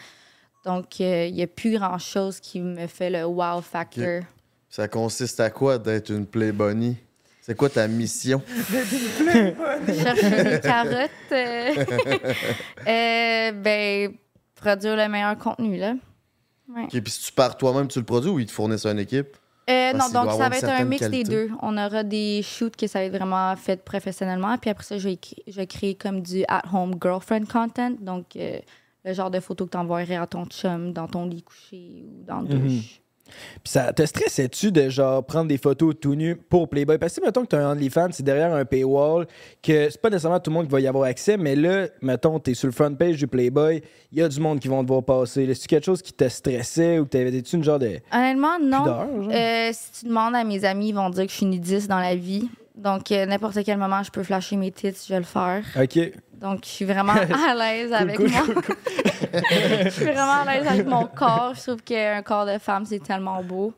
Donc, 0.63 1.01
euh, 1.01 1.25
il 1.25 1.33
n'y 1.33 1.41
a 1.41 1.47
plus 1.47 1.77
grand-chose 1.77 2.39
qui 2.39 2.59
me 2.59 2.85
fait 2.85 3.09
le 3.09 3.25
wow 3.25 3.61
factor. 3.61 4.21
Ça 4.69 4.87
consiste 4.87 5.39
à 5.39 5.49
quoi 5.49 5.77
d'être 5.79 6.11
une 6.11 6.25
play 6.27 6.51
bunny? 6.51 6.97
C'est 7.41 7.57
quoi 7.57 7.69
ta 7.69 7.87
mission? 7.87 8.41
Chercher 8.69 10.43
des 10.43 10.59
carottes. 10.63 11.09
euh, 11.31 11.85
euh, 12.87 13.51
ben, 13.53 14.13
produire 14.55 14.95
le 14.95 15.07
meilleur 15.07 15.37
contenu, 15.37 15.77
là. 15.77 15.93
Ouais. 16.75 16.83
Ok, 16.85 17.01
Puis 17.01 17.11
si 17.11 17.25
tu 17.25 17.31
pars 17.33 17.57
toi-même, 17.57 17.87
tu 17.87 17.99
le 17.99 18.05
produis 18.05 18.29
ou 18.29 18.39
ils 18.39 18.45
te 18.45 18.51
fournissent 18.51 18.85
une 18.85 18.99
équipe? 18.99 19.37
Euh, 19.69 19.93
non, 19.93 20.09
donc 20.09 20.31
ça 20.31 20.49
va 20.49 20.57
être 20.57 20.63
un 20.69 20.83
mix 20.85 21.01
qualité. 21.01 21.23
des 21.23 21.29
deux. 21.29 21.49
On 21.61 21.77
aura 21.77 22.03
des 22.03 22.41
shoots 22.43 22.75
que 22.75 22.87
ça 22.87 22.99
va 22.99 23.05
être 23.05 23.15
vraiment 23.15 23.55
fait 23.55 23.83
professionnellement. 23.83 24.57
Puis 24.57 24.69
après 24.69 24.83
ça, 24.83 24.97
je 24.97 25.07
vais, 25.07 25.13
écri- 25.15 25.43
je 25.47 25.53
vais 25.55 25.67
créer 25.67 25.95
comme 25.95 26.21
du 26.21 26.43
at-home 26.47 26.95
girlfriend 27.01 27.45
content. 27.45 27.91
Donc, 27.99 28.35
euh, 28.35 28.59
le 29.05 29.13
genre 29.13 29.29
de 29.31 29.39
photos 29.39 29.67
que 29.67 29.71
tu 29.73 29.77
envoierais 29.77 30.15
à 30.15 30.27
ton 30.27 30.45
chum 30.45 30.93
dans 30.93 31.07
ton 31.07 31.25
lit 31.27 31.43
couché 31.43 32.03
ou 32.05 32.23
dans 32.25 32.41
la 32.41 32.55
Mhm. 32.55 32.67
douche. 32.67 33.01
Puis 33.63 33.71
ça 33.71 33.93
te 33.93 34.05
stressait-tu 34.05 34.71
de 34.71 34.89
genre 34.89 35.23
prendre 35.25 35.47
des 35.47 35.57
photos 35.57 35.93
tout 35.99 36.15
nu 36.15 36.35
pour 36.35 36.69
Playboy? 36.69 36.97
Parce 36.97 37.15
que 37.19 37.25
mettons 37.25 37.41
que 37.41 37.47
t'as 37.47 37.65
un 37.65 37.71
OnlyFans, 37.71 38.09
c'est 38.11 38.23
derrière 38.23 38.53
un 38.53 38.65
paywall, 38.65 39.25
que 39.61 39.89
c'est 39.89 40.01
pas 40.01 40.09
nécessairement 40.09 40.39
tout 40.39 40.51
le 40.51 40.55
monde 40.55 40.65
qui 40.67 40.71
va 40.71 40.79
y 40.81 40.87
avoir 40.87 41.05
accès, 41.05 41.37
mais 41.37 41.55
là, 41.55 41.87
mettons, 42.01 42.39
t'es 42.39 42.53
sur 42.53 42.67
le 42.67 42.73
front 42.73 42.93
page 42.93 43.17
du 43.17 43.27
Playboy, 43.27 43.81
il 44.11 44.19
y 44.19 44.21
a 44.21 44.27
du 44.29 44.39
monde 44.39 44.59
qui 44.59 44.67
vont 44.67 44.83
te 44.83 44.87
voir 44.87 45.03
passer. 45.03 45.45
C'est-tu 45.53 45.67
quelque 45.67 45.85
chose 45.85 46.01
qui 46.01 46.13
te 46.13 46.27
stressait 46.27 46.99
ou 46.99 47.05
t'avais-tu 47.05 47.55
une 47.55 47.63
genre 47.63 47.79
de 47.79 47.99
Honnêtement, 48.13 48.59
non. 48.61 48.79
pudeur? 48.83 49.23
genre? 49.23 49.31
Euh, 49.33 49.69
si 49.73 49.99
tu 50.01 50.05
demandes 50.07 50.35
à 50.35 50.43
mes 50.43 50.63
amis, 50.65 50.89
ils 50.89 50.95
vont 50.95 51.09
dire 51.09 51.25
que 51.25 51.31
je 51.31 51.37
suis 51.37 51.45
nudiste 51.45 51.87
dans 51.89 51.99
la 51.99 52.15
vie. 52.15 52.49
Donc, 52.75 53.11
euh, 53.11 53.25
n'importe 53.25 53.63
quel 53.63 53.77
moment, 53.77 54.01
je 54.03 54.11
peux 54.11 54.23
flasher 54.23 54.55
mes 54.55 54.71
tits, 54.71 54.93
je 55.07 55.13
vais 55.13 55.19
le 55.19 55.25
faire. 55.25 55.63
Ok. 55.79 55.99
Donc, 56.33 56.61
je 56.63 56.69
suis 56.69 56.85
vraiment 56.85 57.13
à 57.49 57.53
l'aise 57.53 57.93
avec 57.93 58.17
cool, 58.17 58.29
moi. 58.29 58.41
je 59.83 59.89
suis 59.89 60.05
vraiment 60.05 60.41
à 60.41 60.45
l'aise 60.45 60.67
avec 60.67 60.87
mon 60.87 61.05
corps. 61.05 61.53
Je 61.55 61.61
trouve 61.61 61.83
qu'un 61.83 62.21
corps 62.21 62.45
de 62.45 62.57
femme, 62.57 62.85
c'est 62.85 63.03
tellement 63.03 63.43
beau. 63.43 63.73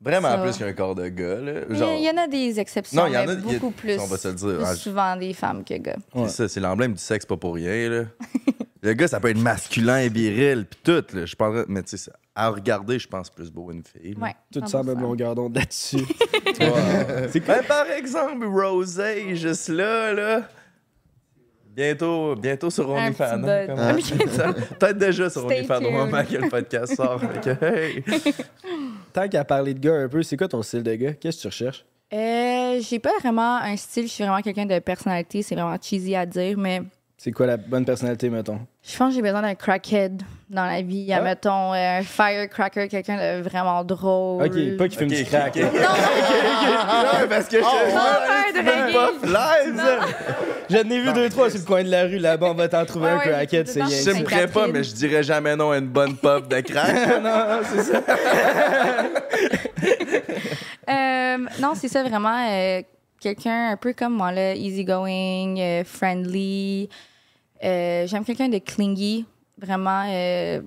Vraiment 0.00 0.28
Ça 0.28 0.38
plus 0.38 0.56
qu'un 0.56 0.72
corps 0.74 0.94
de 0.94 1.08
gars, 1.08 1.40
là. 1.40 1.74
Genre, 1.74 1.94
Il 1.98 2.04
y 2.04 2.10
en 2.10 2.16
a 2.22 2.28
des 2.28 2.60
exceptions, 2.60 3.00
Non, 3.02 3.08
il 3.08 3.14
y 3.14 3.16
en 3.16 3.24
mais 3.26 3.30
a- 3.32 3.34
il 3.34 3.46
y 3.46 3.56
a- 3.56 3.58
beaucoup 3.58 3.72
plus. 3.72 3.98
on 3.98 4.06
va 4.06 4.16
se 4.16 4.28
le 4.28 4.34
dire. 4.34 4.54
plus 4.58 4.64
Ah, 4.64 4.74
souvent 4.76 5.16
des 5.16 5.32
femmes 5.32 5.64
que 5.64 5.74
gars. 5.74 5.96
Ouais. 6.14 6.28
c'est 6.28 6.34
ça, 6.36 6.48
c'est 6.48 6.60
l'emblème 6.60 6.92
du 6.92 7.00
sexe 7.00 7.26
pas 7.26 7.36
pour 7.36 7.54
rien, 7.56 7.88
là. 7.90 8.04
le 8.82 8.92
gars, 8.92 9.08
ça 9.08 9.18
peut 9.18 9.30
être 9.30 9.38
masculin 9.42 9.98
et 9.98 10.08
viril, 10.08 10.66
puis 10.70 10.78
tout, 10.84 11.04
là. 11.16 11.26
Je 11.26 11.34
pense, 11.34 11.64
mais 11.68 11.82
tu 11.82 11.90
sais, 11.90 11.96
ça- 11.96 12.12
à 12.36 12.48
regarder, 12.50 13.00
je 13.00 13.08
pense 13.08 13.28
plus 13.28 13.50
beau 13.50 13.72
une 13.72 13.82
fille. 13.82 14.14
Ouais. 14.20 14.36
Tout 14.52 14.60
100%. 14.60 14.66
semble 14.68 14.92
longueur 15.00 15.34
d'onde 15.34 15.56
là-dessus. 15.56 16.06
c'est 17.32 17.40
Ben, 17.44 17.64
par 17.66 17.90
exemple, 17.90 18.46
Rosé, 18.46 19.34
juste 19.34 19.68
là, 19.68 20.12
là. 20.12 20.42
Bientôt, 21.74 22.34
bientôt 22.36 22.70
sur 22.70 22.88
OnlyFans. 22.90 23.42
hein, 23.44 23.66
comme- 23.66 24.54
Peut-être 24.78 24.98
déjà 24.98 25.30
sur 25.30 25.44
OnlyFans 25.46 25.84
au 25.84 25.90
moment 25.90 26.24
que 26.24 26.36
le 26.36 26.48
podcast 26.48 26.94
sort. 26.96 27.20
Fait 27.20 27.40
que, 27.56 27.64
hey. 27.64 28.04
Tant 29.18 29.28
qu'à 29.28 29.44
parler 29.44 29.74
de 29.74 29.80
gars 29.80 29.96
un 29.96 30.08
peu, 30.08 30.22
c'est 30.22 30.36
quoi 30.36 30.46
ton 30.46 30.62
style 30.62 30.84
de 30.84 30.94
gars? 30.94 31.12
Qu'est-ce 31.14 31.38
que 31.38 31.42
tu 31.42 31.46
recherches? 31.48 31.84
Euh, 32.12 32.80
j'ai 32.80 33.00
pas 33.00 33.10
vraiment 33.18 33.56
un 33.56 33.76
style. 33.76 34.04
Je 34.04 34.12
suis 34.12 34.22
vraiment 34.22 34.40
quelqu'un 34.42 34.64
de 34.64 34.78
personnalité. 34.78 35.42
C'est 35.42 35.56
vraiment 35.56 35.76
cheesy 35.82 36.14
à 36.14 36.24
dire, 36.24 36.56
mais 36.56 36.82
C'est 37.16 37.32
quoi 37.32 37.46
la 37.46 37.56
bonne 37.56 37.84
personnalité, 37.84 38.30
mettons? 38.30 38.60
je 38.80 38.96
pense 38.96 39.08
que 39.08 39.16
j'ai 39.16 39.22
besoin 39.22 39.42
d'un 39.42 39.56
crackhead 39.56 40.22
dans 40.50 40.64
la 40.64 40.82
vie. 40.82 41.12
Ah. 41.12 41.20
Mettons 41.20 41.72
un 41.72 42.02
firecracker, 42.02 42.88
quelqu'un 42.88 43.16
de 43.38 43.42
vraiment 43.42 43.84
drôle. 43.84 44.42
Ok, 44.44 44.76
pas 44.76 44.88
qu'il 44.88 44.98
fume 44.98 45.08
Ok, 45.08 45.14
du 45.14 45.22
ok, 45.22 45.28
crack. 45.28 45.56
ok. 45.56 45.62
Non, 45.74 47.28
parce 47.28 47.48
que 47.48 47.58
je 47.58 47.62
ça. 49.76 49.98
J'en 50.70 50.90
ai 50.90 51.00
vu 51.00 51.12
deux, 51.12 51.28
trois 51.30 51.50
sur 51.50 51.60
le 51.60 51.64
coin 51.64 51.82
de 51.82 51.90
la 51.90 52.02
rue 52.02 52.18
là-bas, 52.18 52.48
on 52.50 52.54
va 52.54 52.68
t'en 52.68 52.84
trouver 52.84 53.06
Ouais, 53.06 53.12
un 53.12 53.18
ouais, 53.18 53.24
crackhead, 53.30 53.68
c'est 53.68 53.80
Je 53.80 54.10
me 54.10 54.46
pas, 54.46 54.66
mais 54.68 54.84
je 54.84 54.94
dirais 54.94 55.22
jamais 55.22 55.56
non 55.56 55.70
à 55.70 55.78
une 55.78 55.88
bonne 55.88 56.14
pop 56.16 56.46
de 56.48 56.60
crack. 56.60 56.94
non, 57.22 57.22
non, 57.22 57.60
c'est 57.64 57.82
ça. 57.82 58.02
Euh, 60.90 61.36
non, 61.60 61.74
c'est 61.74 61.88
ça 61.88 62.02
vraiment. 62.02 62.48
euh, 62.50 62.80
quelqu'un 63.20 63.72
un 63.72 63.76
peu 63.76 63.92
comme 63.92 64.14
moi, 64.14 64.32
là, 64.32 64.54
easygoing, 64.54 65.58
euh, 65.58 65.84
friendly. 65.84 66.88
Euh, 67.62 68.06
J'aime 68.06 68.24
quelqu'un 68.24 68.48
de 68.48 68.56
clingy, 68.58 69.26
vraiment 69.58 70.04
euh, 70.08 70.60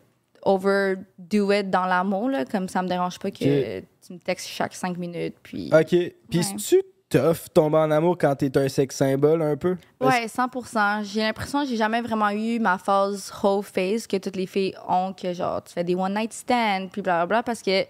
overdo 0.44 1.52
it 1.52 1.70
dans 1.70 1.86
l'amour, 1.86 2.30
là, 2.30 2.46
comme 2.46 2.68
ça 2.68 2.82
me 2.82 2.88
dérange 2.88 3.20
pas 3.20 3.32
que 3.32 3.80
tu 3.80 4.14
me 4.14 4.20
textes 4.20 4.48
chaque 4.48 4.74
cinq 4.74 4.98
minutes. 4.98 5.36
Puis... 5.44 5.70
Ok. 5.74 5.88
Puis 5.90 6.40
Ouais. 6.40 6.56
tu 6.58 6.82
tough 7.10 7.50
tomber 7.54 7.78
en 7.78 7.92
amour 7.92 8.18
quand 8.18 8.36
t'es 8.36 8.58
un 8.58 8.70
sex 8.70 8.96
symbole 8.96 9.42
un 9.42 9.58
peu? 9.58 9.76
Ouais, 10.00 10.28
100 10.28 11.04
J'ai 11.04 11.22
l'impression 11.22 11.62
que 11.64 11.68
j'ai 11.68 11.76
jamais 11.76 12.02
vraiment 12.02 12.30
eu 12.30 12.58
ma 12.60 12.78
phase 12.78 13.32
whole 13.44 13.64
phase 13.64 14.08
que 14.08 14.18
toutes 14.18 14.38
les 14.38 14.48
filles 14.48 14.74
ont, 14.88 15.14
que 15.14 15.34
genre, 15.34 15.62
tu 15.64 15.74
fais 15.74 15.84
des 15.84 15.94
one 15.96 16.14
night 16.14 16.32
stands, 16.32 16.88
puis 16.92 17.02
blablabla, 17.02 17.44
parce 17.44 17.62
que 17.62 17.86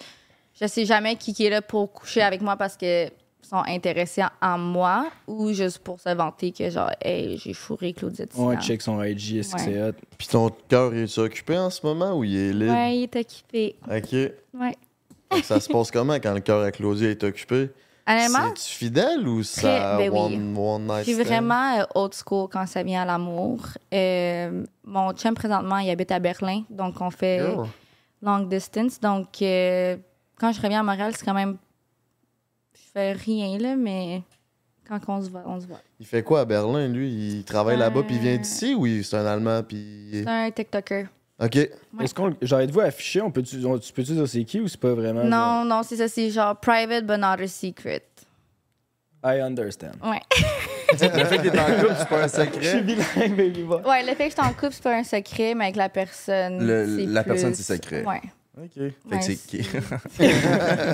je 0.60 0.66
sais 0.68 0.86
jamais 0.86 1.16
qui 1.16 1.34
qui 1.34 1.46
est 1.46 1.50
là 1.50 1.62
pour 1.62 1.94
coucher 1.94 2.22
avec 2.22 2.42
moi 2.42 2.58
parce 2.58 2.76
que 2.76 3.10
sont 3.42 3.64
intéressés 3.68 4.24
en 4.42 4.58
moi 4.58 5.08
ou 5.28 5.52
juste 5.52 5.80
pour 5.80 6.00
se 6.00 6.10
vanter 6.10 6.52
que 6.52 6.70
genre, 6.70 6.92
hey, 7.02 7.38
j'ai 7.38 7.54
fourré 7.54 7.94
Claudia 7.94 8.26
Tinan. 8.28 8.48
Ouais, 8.48 8.58
check 8.58 8.82
son 8.82 9.02
IG, 9.04 9.38
est-ce 9.38 9.56
que 9.56 9.62
c'est 9.62 9.82
hot? 9.82 9.94
Puis 10.18 10.28
ton 10.28 10.50
cœur, 10.70 10.94
est 10.94 11.18
occupé 11.18 11.58
en 11.58 11.70
ce 11.70 11.86
moment 11.86 12.18
ou 12.18 12.24
il 12.24 12.36
est 12.38 12.54
libre? 12.54 12.74
Ouais, 12.74 12.98
il 12.98 13.04
est 13.04 13.16
occupé. 13.16 13.76
Ok. 13.90 14.12
Ouais. 14.54 14.76
Donc, 15.32 15.44
ça 15.44 15.60
se 15.60 15.70
passe 15.70 15.92
comment 15.92 16.16
quand 16.16 16.34
le 16.34 16.42
cœur 16.42 16.62
à 16.64 16.72
Claudia 16.72 17.10
est 17.10 17.24
occupé? 17.24 17.70
Honnêtement, 18.08 18.54
C'est-tu 18.56 18.74
fidèle 18.78 19.28
ou 19.28 19.44
ça 19.44 19.98
ben 19.98 20.10
oui. 20.12 20.20
one, 20.20 20.58
one 20.58 20.82
night 20.88 21.06
je 21.06 21.14
suis 21.14 21.24
vraiment 21.24 21.80
euh, 21.80 21.84
old 21.96 22.14
school 22.14 22.50
quand 22.52 22.66
ça 22.66 22.84
vient 22.84 23.04
à 23.04 23.06
l'amour. 23.06 23.60
Euh, 23.94 24.64
mon 24.84 25.14
chum, 25.14 25.36
présentement, 25.36 25.78
il 25.78 25.90
habite 25.90 26.12
à 26.12 26.20
Berlin, 26.20 26.64
donc 26.70 27.00
on 27.00 27.12
fait 27.12 27.40
Girl. 27.40 27.68
long 28.22 28.40
distance. 28.40 29.00
Donc, 29.00 29.42
euh, 29.42 29.98
quand 30.40 30.52
je 30.52 30.60
reviens 30.62 30.80
à 30.80 30.84
Montréal, 30.84 31.14
c'est 31.16 31.24
quand 31.24 31.34
même. 31.36 31.58
Je 32.94 33.00
fais 33.00 33.12
rien, 33.14 33.58
là, 33.58 33.76
mais 33.78 34.22
quand 34.88 35.00
on 35.08 35.22
se 35.22 35.30
voit, 35.30 35.44
on 35.46 35.60
se 35.62 35.68
voit. 35.68 35.80
Il 36.00 36.06
fait 36.06 36.24
quoi 36.24 36.42
à 36.42 36.46
Berlin, 36.46 36.88
lui? 36.90 37.10
Il 37.10 37.44
travaille 37.46 37.76
Euh, 37.76 37.80
là-bas 37.80 38.04
puis 38.04 38.16
il 38.16 38.22
vient 38.22 38.38
d'ici 38.38 38.76
ou 38.76 38.86
il- 38.86 39.06
c'est 39.06 39.16
un 39.16 39.26
Allemand 39.26 39.64
puis... 39.64 40.10
C'est 40.12 40.28
un 40.28 40.52
TikToker. 40.52 41.06
Ok. 41.42 41.56
Ouais. 41.56 41.72
Est-ce 42.04 42.14
qu'on. 42.14 42.36
Genre, 42.42 42.60
êtes-vous 42.60 42.82
affiché? 42.82 43.22
On 43.22 43.32
peut-tu, 43.32 43.66
on- 43.66 43.80
tu 43.80 43.92
peux-tu 43.94 44.12
dire 44.12 44.28
c'est 44.28 44.44
qui 44.44 44.60
ou 44.60 44.68
c'est 44.68 44.80
pas 44.80 44.94
vraiment? 44.94 45.24
Non, 45.24 45.64
non, 45.66 45.82
c'est 45.84 45.96
ça, 45.96 46.08
c'est 46.08 46.30
genre 46.30 46.56
private 46.60 47.06
but 47.08 47.18
not 47.18 47.42
a 47.42 47.48
secret. 47.48 48.04
I 49.24 49.40
understand. 49.40 49.94
Ouais. 50.04 50.20
le 50.92 51.26
fait 51.26 51.38
que 51.38 51.48
t'es 51.50 51.60
en 51.60 51.66
couple, 51.82 51.96
c'est 51.98 52.10
pas 52.10 52.24
un 52.24 52.28
Je 52.28 52.28
suis 52.28 52.42
secret. 52.78 52.82
bilingue, 52.82 53.36
baby 53.38 53.64
boy. 53.64 53.82
Ouais, 53.84 54.02
le 54.04 54.10
fait 54.16 54.30
que 54.30 54.36
je 54.36 54.42
suis 54.42 54.50
en 54.52 54.54
couple, 54.54 54.74
c'est 54.74 54.84
pas 54.84 54.96
un 54.98 55.04
secret, 55.04 55.56
mais 55.56 55.66
avec 55.66 55.78
la 55.78 55.90
personne. 55.90 56.66
Le- 56.68 56.98
c'est 56.98 57.06
la 57.06 57.24
plus- 57.24 57.30
personne, 57.32 57.54
c'est 57.56 57.76
secret. 57.76 58.06
Ouais. 58.06 58.22
OK. 58.58 58.70
Fait 58.74 58.94
Ouais, 59.10 59.18
que 59.20 59.24
c'est? 60.10 60.32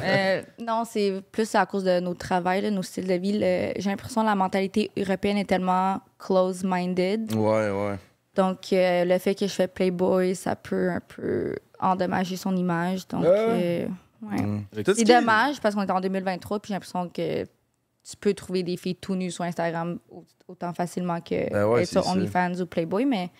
Euh, 0.04 0.42
non, 0.60 0.84
c'est 0.86 1.22
plus 1.32 1.54
à 1.56 1.66
cause 1.66 1.84
de 1.84 2.00
nos 2.00 2.14
travails, 2.14 2.62
là, 2.62 2.70
nos 2.72 2.84
styles 2.84 3.08
de 3.08 3.14
vie. 3.16 3.34
Le- 3.34 3.74
J'ai 3.78 3.90
l'impression 3.90 4.22
que 4.22 4.28
la 4.28 4.36
mentalité 4.36 4.92
européenne 4.98 5.38
est 5.38 5.46
tellement 5.50 6.00
close-minded. 6.20 7.34
ouais, 7.34 7.70
ouais. 7.72 7.96
Donc, 8.36 8.72
euh, 8.72 9.04
le 9.06 9.18
fait 9.18 9.34
que 9.34 9.48
je 9.48 9.52
fais 9.52 9.68
Playboy, 9.68 10.36
ça 10.36 10.56
peut 10.56 10.90
un 10.92 11.00
peu 11.00 11.56
endommager 11.80 12.38
son 12.38 12.56
image. 12.56 13.08
Donc, 13.08 13.24
Ah. 13.26 13.30
euh, 13.30 13.88
ouais. 14.22 14.42
Mm. 14.42 14.64
C'est 14.74 14.88
ce 14.90 14.94
qui 14.94 15.02
est- 15.02 15.06
dommage 15.20 15.60
parce 15.60 15.74
qu'on 15.74 15.82
est 15.82 15.92
en 15.92 16.00
2023 16.00 16.60
puis 16.60 16.68
j'ai 16.70 16.74
l'impression 16.76 17.10
que 17.10 17.44
tu 17.44 18.16
peux 18.20 18.36
trouver 18.36 18.62
des 18.62 18.78
filles 18.78 18.96
tout 18.96 19.16
nues 19.16 19.32
sur 19.32 19.44
Instagram 19.44 19.98
au- 20.12 20.24
autant 20.48 20.72
facilement 20.74 21.20
que 21.20 21.50
Ben 21.52 21.66
ouais, 21.66 21.82
être 21.82 21.90
sur. 21.90 22.08
OnlyFans 22.08 22.62
ou 22.62 22.68
Playboy. 22.68 23.06
Mais 23.06 23.32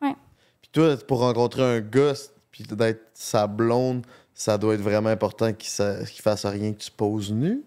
Puis 0.00 0.70
toi, 0.72 0.96
pour 1.06 1.20
rencontrer 1.20 1.62
un 1.62 1.80
gars, 1.80 2.12
puis 2.52 2.62
d'être 2.64 3.10
sa 3.14 3.48
blonde, 3.48 4.06
ça 4.34 4.56
doit 4.56 4.74
être 4.74 4.80
vraiment 4.80 5.08
important 5.08 5.52
qu'il 5.52 5.68
qu'il 6.06 6.22
fasse 6.22 6.46
rien 6.46 6.72
que 6.72 6.78
tu 6.78 6.90
poses 6.92 7.32
nu. 7.32 7.62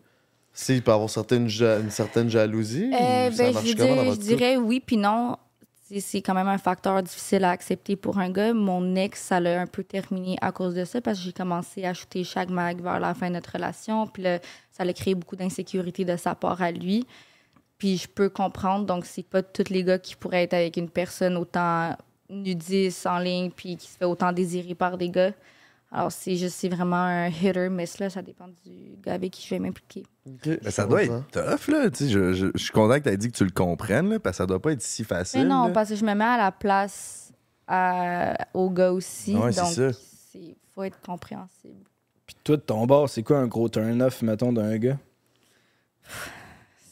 S'il 0.53 0.81
peut 0.81 0.93
avoir 0.93 1.09
ja- 1.47 1.79
une 1.79 1.91
certaine 1.91 2.29
jalousie. 2.29 2.89
Euh, 2.93 3.29
ou 3.29 3.33
ça 3.33 3.43
ben, 3.51 3.53
je, 3.65 3.73
dans 3.73 4.13
je 4.13 4.19
dirais 4.19 4.55
oui 4.55 4.79
puis 4.79 4.95
non. 4.95 5.35
C'est- 5.99 6.21
quand 6.21 6.33
même 6.33 6.47
un 6.47 6.57
facteur 6.57 7.03
difficile 7.03 7.43
à 7.43 7.51
accepter 7.51 7.95
pour 7.95 8.17
un 8.17 8.29
gars. 8.29 8.53
Mon 8.53 8.95
ex, 8.95 9.21
ça 9.21 9.39
l'a 9.39 9.61
un 9.61 9.67
peu 9.67 9.83
terminé 9.83 10.37
à 10.41 10.51
cause 10.51 10.73
de 10.73 10.83
ça 10.85 10.99
parce 11.01 11.19
que 11.19 11.25
j'ai 11.25 11.33
commencé 11.33 11.85
à 11.85 11.93
shooter 11.93 12.23
chaque 12.23 12.49
mag 12.49 12.81
vers 12.81 12.99
la 12.99 13.13
fin 13.13 13.27
de 13.27 13.33
notre 13.35 13.51
relation. 13.51 14.07
Puis 14.07 14.23
là, 14.23 14.39
ça 14.71 14.83
a 14.83 14.93
créé 14.93 15.13
beaucoup 15.13 15.35
d'insécurité 15.35 16.05
de 16.05 16.15
sa 16.15 16.33
part 16.35 16.61
à 16.61 16.71
lui. 16.71 17.05
Puis 17.77 17.97
je 17.97 18.07
peux 18.07 18.29
comprendre. 18.29 18.85
Donc, 18.85 19.05
c'est 19.05 19.23
pas 19.27 19.43
tous 19.43 19.69
les 19.69 19.83
gars 19.83 19.99
qui 19.99 20.15
pourraient 20.15 20.43
être 20.43 20.53
avec 20.55 20.77
une 20.77 20.89
personne 20.89 21.35
autant 21.37 21.95
nudiste 22.29 23.05
en 23.07 23.19
ligne 23.19 23.51
puis 23.51 23.77
qui 23.77 23.87
se 23.89 23.97
fait 23.97 24.05
autant 24.05 24.31
désirer 24.31 24.75
par 24.75 24.97
des 24.97 25.09
gars. 25.09 25.31
Alors, 25.91 26.11
c'est 26.11 26.35
juste, 26.35 26.55
c'est 26.57 26.67
vraiment 26.67 26.95
un 26.97 27.27
hit 27.29 27.55
or 27.55 27.69
miss, 27.69 27.99
là. 27.99 28.09
Ça 28.09 28.21
dépend 28.21 28.47
du 28.65 28.97
gars 29.01 29.13
avec 29.13 29.31
qui 29.31 29.43
je 29.45 29.49
vais 29.51 29.59
m'impliquer. 29.59 30.03
Ok, 30.27 30.59
Ben, 30.61 30.71
ça 30.71 30.85
doit 30.85 31.03
être 31.03 31.27
tough, 31.31 31.67
là. 31.69 31.89
Tu 31.89 32.05
sais, 32.05 32.09
je, 32.09 32.33
je- 32.33 32.47
je 32.53 32.57
suis 32.63 32.71
content 32.71 32.95
que 32.97 33.03
tu 33.03 33.09
aies 33.09 33.17
dit 33.17 33.31
que 33.31 33.37
tu 33.37 33.45
le 33.45 33.51
comprennes, 33.51 34.09
là, 34.09 34.19
parce 34.19 34.33
que 34.35 34.43
ça 34.43 34.45
doit 34.47 34.61
pas 34.61 34.71
être 34.73 34.81
si 34.81 35.03
facile. 35.03 35.41
Mais 35.41 35.45
non, 35.45 35.67
là. 35.67 35.73
parce 35.73 35.89
que 35.89 35.95
je 35.95 36.03
me 36.03 36.13
mets 36.13 36.23
à 36.25 36.37
la 36.37 36.51
place 36.51 37.31
à- 37.67 38.35
aux 38.53 38.69
gars 38.71 38.91
aussi. 38.91 39.35
Ouais, 39.37 39.51
c'est 39.53 39.61
donc, 39.61 39.73
ça. 39.73 39.99
il 40.33 40.55
faut 40.73 40.83
être 40.83 40.99
compréhensible. 41.01 41.83
Puis 42.25 42.35
toi, 42.43 42.57
de 42.57 42.61
ton 42.61 42.85
bord, 42.87 43.07
c'est 43.07 43.23
quoi 43.23 43.37
un 43.37 43.47
gros 43.47 43.69
turn-off, 43.69 44.21
mettons, 44.23 44.51
d'un 44.51 44.75
gars? 44.77 44.97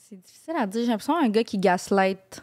C'est 0.09 0.15
difficile 0.21 0.53
à 0.57 0.67
dire. 0.67 0.81
J'ai 0.81 0.87
l'impression 0.87 1.17
un 1.17 1.29
gars 1.29 1.43
qui 1.43 1.57
gaslight. 1.57 2.41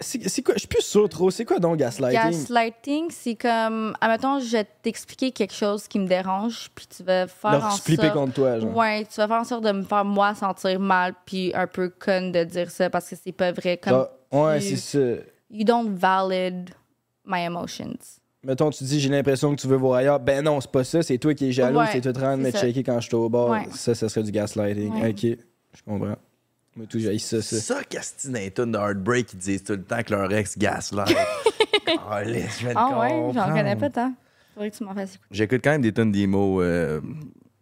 C'est 0.00 0.42
quoi? 0.42 0.54
Je 0.54 0.60
suis 0.60 0.68
plus 0.68 0.82
sûr 0.82 1.08
trop. 1.08 1.30
C'est 1.30 1.44
quoi 1.44 1.60
donc 1.60 1.76
gaslighting? 1.76 2.32
Gaslighting, 2.32 3.10
c'est 3.10 3.36
comme. 3.36 3.96
Admettons, 4.00 4.40
je 4.40 4.50
vais 4.50 4.66
t'expliquer 4.82 5.30
quelque 5.30 5.54
chose 5.54 5.86
qui 5.86 6.00
me 6.00 6.06
dérange, 6.08 6.68
puis 6.74 6.86
tu 6.86 7.04
vas 7.04 7.28
faire 7.28 7.52
Leur 7.52 7.64
en 7.66 7.70
sorte... 7.70 8.12
contre 8.12 8.32
toi, 8.32 8.58
genre. 8.58 8.76
Ouais, 8.76 9.04
tu 9.04 9.16
vas 9.16 9.28
faire 9.28 9.40
en 9.40 9.44
sorte 9.44 9.64
de 9.64 9.70
me 9.70 9.82
faire 9.82 10.04
moi 10.04 10.34
sentir 10.34 10.80
mal, 10.80 11.14
puis 11.24 11.52
un 11.54 11.68
peu 11.68 11.90
conne 11.90 12.32
de 12.32 12.42
dire 12.42 12.70
ça 12.72 12.90
parce 12.90 13.08
que 13.08 13.14
c'est 13.22 13.32
pas 13.32 13.52
vrai. 13.52 13.76
Comme 13.76 13.92
Genre, 13.92 14.08
ouais, 14.32 14.60
c'est 14.60 14.76
ça. 14.76 15.22
you 15.48 15.64
don't 15.64 15.94
valid 15.96 16.70
my 17.24 17.42
emotions. 17.42 18.18
Mettons, 18.42 18.70
tu 18.70 18.84
dis, 18.84 19.00
j'ai 19.00 19.08
l'impression 19.08 19.54
que 19.54 19.60
tu 19.60 19.68
veux 19.68 19.76
voir 19.76 19.98
ailleurs. 19.98 20.20
Ben 20.20 20.44
non, 20.44 20.60
c'est 20.60 20.70
pas 20.70 20.84
ça. 20.84 21.02
C'est 21.02 21.18
toi 21.18 21.34
qui 21.34 21.48
es 21.48 21.52
jaloux. 21.52 21.78
Ouais, 21.78 21.86
c'est 21.92 22.00
toi 22.00 22.10
en 22.10 22.14
train 22.14 22.36
de 22.36 22.42
me 22.42 22.50
checker 22.50 22.82
quand 22.82 23.00
je 23.00 23.06
suis 23.06 23.14
au 23.14 23.28
bord. 23.28 23.50
Ouais. 23.50 23.66
Ça, 23.72 23.94
ça 23.94 24.08
serait 24.08 24.24
du 24.24 24.32
gaslighting. 24.32 24.92
Ouais. 25.00 25.10
Ok, 25.10 25.38
je 25.72 25.82
comprends. 25.86 26.16
Moi, 26.76 26.86
tout, 26.88 26.98
j'ai 26.98 27.16
ça, 27.18 27.40
ça. 27.40 27.56
ça, 27.56 27.84
Castine 27.84 28.36
et 28.36 28.50
de 28.50 28.76
Heartbreak, 28.76 29.32
ils 29.32 29.38
disent 29.38 29.62
tout 29.62 29.74
le 29.74 29.82
temps 29.84 30.02
que 30.02 30.12
leur 30.12 30.32
ex 30.32 30.58
gaslight. 30.58 31.16
oh, 31.88 32.14
laisse, 32.24 32.58
je 32.60 32.66
vais 32.66 32.72
le 32.72 32.78
Ah 32.78 32.98
ouais, 32.98 33.32
j'en 33.32 33.46
connais 33.54 33.76
pas 33.76 33.90
tant. 33.90 34.12
Faudrait 34.54 34.70
que 34.70 34.76
tu 34.76 34.84
m'en 34.84 34.94
fasses 34.94 35.14
écouter. 35.14 35.28
J'écoute 35.30 35.60
quand 35.62 35.70
même 35.70 35.82
des 35.82 35.92
tonnes 35.92 36.10
d'emo 36.10 36.62
euh, 36.62 37.00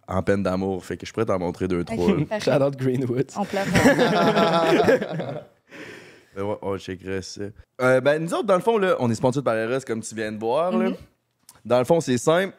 en 0.08 0.22
peine 0.22 0.42
d'amour, 0.42 0.84
fait 0.84 0.96
que 0.96 1.04
je 1.06 1.12
pourrais 1.12 1.26
t'en 1.26 1.38
montrer 1.38 1.68
deux, 1.68 1.84
trois. 1.84 2.16
Shout 2.40 2.50
out 2.62 2.76
Greenwood. 2.76 3.30
On 3.36 3.44
pleure. 3.44 3.66
Ouais, 6.34 6.56
on 6.62 6.78
checkerait 6.78 7.20
ça. 7.20 7.42
Euh, 7.82 8.00
ben, 8.00 8.22
nous 8.22 8.32
autres, 8.32 8.46
dans 8.46 8.54
le 8.54 8.62
fond, 8.62 8.78
là, 8.78 8.96
on 9.00 9.10
est 9.10 9.14
sponsored 9.14 9.44
par 9.44 9.54
RS, 9.54 9.84
comme 9.86 10.00
tu 10.00 10.14
viens 10.14 10.32
de 10.32 10.38
voir. 10.38 10.72
là. 10.72 10.88
Mhm. 10.88 10.96
Dans 11.62 11.78
le 11.78 11.84
fond, 11.84 12.00
c'est 12.00 12.16
simple. 12.16 12.54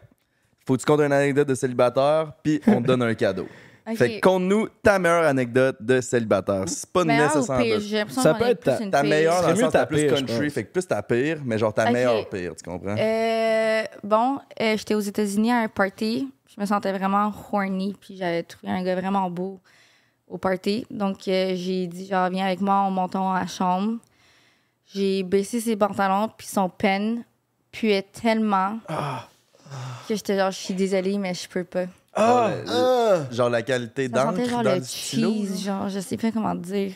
Faut 0.68 0.76
que 0.76 0.82
tu 0.82 0.86
comptes 0.86 1.02
une 1.02 1.12
anecdote 1.12 1.48
de 1.48 1.56
célibataire, 1.56 2.34
puis 2.44 2.62
on 2.68 2.82
te 2.84 2.88
donne 2.88 3.02
un 3.02 3.16
cadeau. 3.16 3.48
Fait 3.96 4.16
que 4.16 4.20
conte-nous 4.22 4.70
ta 4.82 4.98
meilleure 4.98 5.26
anecdote 5.26 5.76
de 5.82 6.00
célibataire. 6.00 6.64
C'est 6.68 6.90
pas 6.90 7.04
Meilleure 7.04 7.32
ou 7.36 7.40
nécessairement 7.40 7.64
pire? 7.64 7.76
bonne. 7.76 7.84
J'ai 7.88 7.98
l'impression 7.98 8.22
Ça 8.22 8.34
peut 8.34 8.46
être 8.46 8.60
plus 8.62 8.70
ta- 8.72 8.90
Ta 8.90 9.04
meilleure 9.04 9.42
dans 9.42 9.48
le 9.50 9.54
mieux 9.56 9.62
sens 9.62 9.72
ta 9.74 9.86
plus 9.86 10.08
country, 10.08 10.50
fait 10.50 10.64
que 10.64 10.72
plus 10.72 10.88
ta 10.88 11.04
pire, 11.04 11.38
mais 11.44 11.58
genre 11.58 11.74
ta 11.74 11.92
meilleure 11.92 12.30
pire, 12.30 12.56
tu 12.56 12.64
comprends? 12.70 12.96
Euh, 12.98 13.84
bon, 14.04 14.40
euh, 14.62 14.78
j'étais 14.78 14.96
aux 14.96 15.00
États-Unis 15.02 15.52
à 15.52 15.58
un 15.60 15.68
party. 15.68 16.32
Je 16.56 16.62
me 16.62 16.66
sentais 16.66 16.92
vraiment 16.92 17.32
horny, 17.52 17.96
puis 18.00 18.16
j'avais 18.16 18.44
trouvé 18.44 18.72
un 18.72 18.84
gars 18.84 18.96
vraiment 18.96 19.30
beau 19.30 19.60
au 20.28 20.38
party. 20.38 20.86
Donc, 20.90 21.28
euh, 21.28 21.54
j'ai 21.56 21.88
dit, 21.88 22.08
genre, 22.08 22.30
viens 22.30 22.46
avec 22.46 22.62
moi, 22.62 22.84
on 22.88 22.92
monte 22.92 23.16
à 23.16 23.40
la 23.42 23.48
chambre. 23.48 23.98
J'ai 24.94 25.24
baissé 25.24 25.60
ses 25.60 25.76
pantalons, 25.76 26.30
puis 26.38 26.48
son 26.48 26.70
pen 26.70 27.24
puait 27.72 28.04
tellement 28.04 28.80
que 30.08 30.16
j'étais 30.16 30.38
genre, 30.38 30.52
je 30.52 30.58
suis 30.60 30.74
désolée, 30.74 31.18
mais 31.18 31.34
je 31.34 31.48
peux 31.50 31.64
pas. 31.64 31.86
Ah! 32.16 32.52
Genre, 32.66 33.28
le- 33.30 33.36
genre 33.36 33.50
la 33.50 33.62
qualité 33.64 34.08
d'encre 34.10 34.46
genre 34.50 34.64
dans 34.64 34.72
le 34.74 34.78
le 34.80 34.84
stylo. 34.84 35.32
cheese, 35.34 35.64
genre, 35.66 35.90
je 35.90 36.00
sais 36.00 36.18
pas 36.18 36.32
comment 36.32 36.56
dire. 36.56 36.94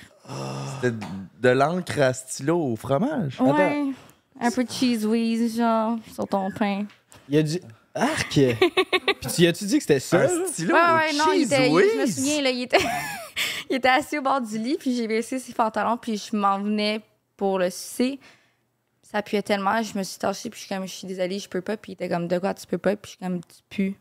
C'était 0.75 0.91
de- 0.91 1.05
de 1.41 1.49
l'encre 1.49 1.99
à 2.01 2.13
stylo 2.13 2.57
au 2.57 2.75
fromage. 2.75 3.39
Ouais, 3.39 3.85
un 4.39 4.51
peu 4.51 4.63
de 4.63 4.71
cheese 4.71 5.05
whiz, 5.05 5.57
genre, 5.57 5.97
sur 6.13 6.27
ton 6.27 6.49
pain. 6.51 6.85
Il 7.29 7.37
a 7.37 7.43
dit. 7.43 7.59
Arc! 7.95 8.29
Puis 9.21 9.31
tu 9.35 9.47
as-tu 9.47 9.65
dit 9.65 9.77
que 9.77 9.81
c'était 9.81 9.99
ça? 9.99 10.21
Un 10.25 10.45
stylo 10.45 10.75
Ouais, 10.75 10.79
au 10.81 10.95
ouais, 10.97 11.13
non, 11.17 11.25
il 11.33 11.39
cheese 11.39 11.53
était, 11.53 11.67
il- 11.71 11.79
je 11.93 11.97
me 11.97 12.03
whiz? 12.03 12.15
souviens, 12.15 12.41
là, 12.43 12.49
il 12.51 12.61
était, 12.61 12.77
il 13.71 13.75
était 13.77 13.89
assis 13.89 14.19
au 14.19 14.21
bord 14.21 14.39
du 14.39 14.55
lit, 14.59 14.77
puis 14.79 14.95
j'ai 14.95 15.07
baissé 15.07 15.39
ses 15.39 15.51
pantalons, 15.53 15.97
puis 15.97 16.15
je 16.17 16.35
m'en 16.35 16.59
venais 16.59 17.01
pour 17.35 17.57
le 17.57 17.71
sucer. 17.71 18.19
Ça 19.01 19.23
puait 19.23 19.41
tellement, 19.41 19.81
je 19.81 19.97
me 19.97 20.03
suis 20.03 20.19
tâchée, 20.19 20.49
puis 20.51 20.59
je 20.59 20.65
suis 20.67 20.75
comme, 20.75 20.85
je 20.85 20.93
suis 20.93 21.07
désolée, 21.07 21.39
je 21.39 21.49
peux 21.49 21.61
pas. 21.61 21.75
Puis 21.77 21.93
il 21.93 21.95
était 21.95 22.09
comme, 22.09 22.27
de 22.27 22.37
quoi 22.37 22.53
tu 22.53 22.67
peux 22.67 22.77
pas? 22.77 22.95
Puis 22.95 23.13
je 23.13 23.17
suis 23.17 23.19
comme, 23.25 23.39
tu 23.41 23.63
pues. 23.69 23.95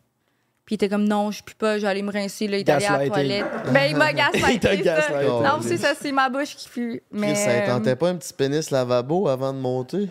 Puis 0.67 0.73
il 0.73 0.75
était 0.75 0.89
comme, 0.89 1.05
non, 1.07 1.31
je 1.31 1.41
peux 1.41 1.53
pas, 1.57 1.79
j'allais 1.79 2.01
me 2.01 2.11
rincer, 2.11 2.45
là, 2.45 2.57
il 2.57 2.59
est 2.59 2.69
allé 2.69 2.85
à 2.85 2.97
la 2.97 3.07
Gaslighting. 3.07 3.13
toilette. 3.13 3.45
Ben, 3.73 3.83
il 3.89 3.95
m'a 3.95 4.11
Il 4.11 4.17
t'a 4.17 4.31
gaslighté, 4.31 4.67
ça. 4.67 4.75
gaslighté. 4.83 5.25
Non, 5.27 5.59
c'est 5.61 5.77
ça, 5.77 5.93
c'est 5.99 6.11
ma 6.11 6.29
bouche 6.29 6.57
qui 6.57 6.67
pue. 6.67 7.01
Mais. 7.09 7.33
Chris, 7.33 7.41
ça 7.41 7.61
tentait 7.61 7.95
pas 7.95 8.09
un 8.09 8.15
petit 8.17 8.33
pénis 8.33 8.69
lavabo 8.69 9.29
avant 9.29 9.53
de 9.53 9.59
monter? 9.59 10.09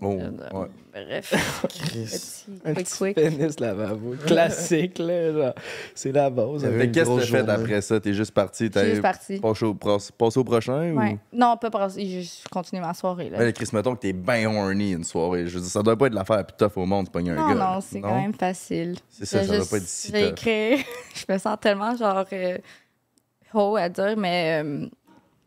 Oh, 0.00 0.18
euh, 0.20 0.30
ouais. 0.52 0.68
Bref, 0.92 1.62
Chris. 1.68 2.04
petit 2.04 2.44
Un 2.64 2.74
quick 2.74 2.86
petit 2.86 2.96
quick. 2.98 3.14
pénis 3.14 3.60
lavabo. 3.60 4.14
Classique, 4.26 4.98
là. 4.98 5.32
genre. 5.32 5.54
C'est 5.94 6.10
la 6.10 6.30
base. 6.30 6.62
Que 6.64 6.84
qu'est-ce 6.86 7.10
que 7.10 7.20
t'as 7.20 7.26
fait 7.26 7.48
après 7.48 7.80
ça? 7.80 8.00
T'es 8.00 8.12
juste 8.12 8.32
parti? 8.32 8.70
T'as 8.70 8.84
juste 8.86 9.02
partie. 9.02 9.38
passé 9.38 9.64
au, 9.64 9.74
pro- 9.74 9.98
passé 10.18 10.38
au 10.40 10.44
prochain? 10.44 10.92
Ouais. 10.92 11.12
Ou... 11.12 11.18
Non, 11.32 11.56
pas 11.56 11.70
passer, 11.70 12.22
je 12.22 12.48
continue 12.50 12.80
ma 12.80 12.92
soirée, 12.94 13.30
là. 13.30 13.38
Mais 13.38 13.44
là, 13.46 13.52
Chris, 13.52 13.68
mettons 13.72 13.94
que 13.94 14.00
t'es 14.00 14.12
bien 14.12 14.50
horny 14.52 14.92
une 14.94 15.04
soirée. 15.04 15.46
Je 15.46 15.54
veux 15.54 15.60
dire, 15.60 15.70
ça 15.70 15.82
doit 15.82 15.96
pas 15.96 16.06
être 16.08 16.14
l'affaire 16.14 16.38
la 16.38 16.44
plus 16.44 16.56
tough 16.56 16.76
au 16.76 16.86
monde, 16.86 17.06
c'est 17.06 17.12
pas 17.12 17.20
un 17.20 17.34
Non, 17.34 17.48
gars. 17.48 17.74
non, 17.74 17.80
c'est 17.80 18.00
quand 18.00 18.20
même 18.20 18.34
facile. 18.34 18.96
C'est 19.08 19.26
ça, 19.26 19.42
Je- 19.42 19.48
ça 19.48 19.56
doit 19.58 19.66
pas 19.66 19.76
être 19.76 19.86
si 19.86 20.10
J'ai 20.12 20.22
tough. 20.22 20.30
écrit, 20.32 20.84
je 21.14 21.32
me 21.32 21.38
sens 21.38 21.56
tellement 21.60 21.94
genre 21.96 22.24
euh, 22.32 22.58
haut 23.54 23.76
à 23.76 23.88
dire, 23.88 24.16
mais 24.16 24.60
euh, 24.64 24.86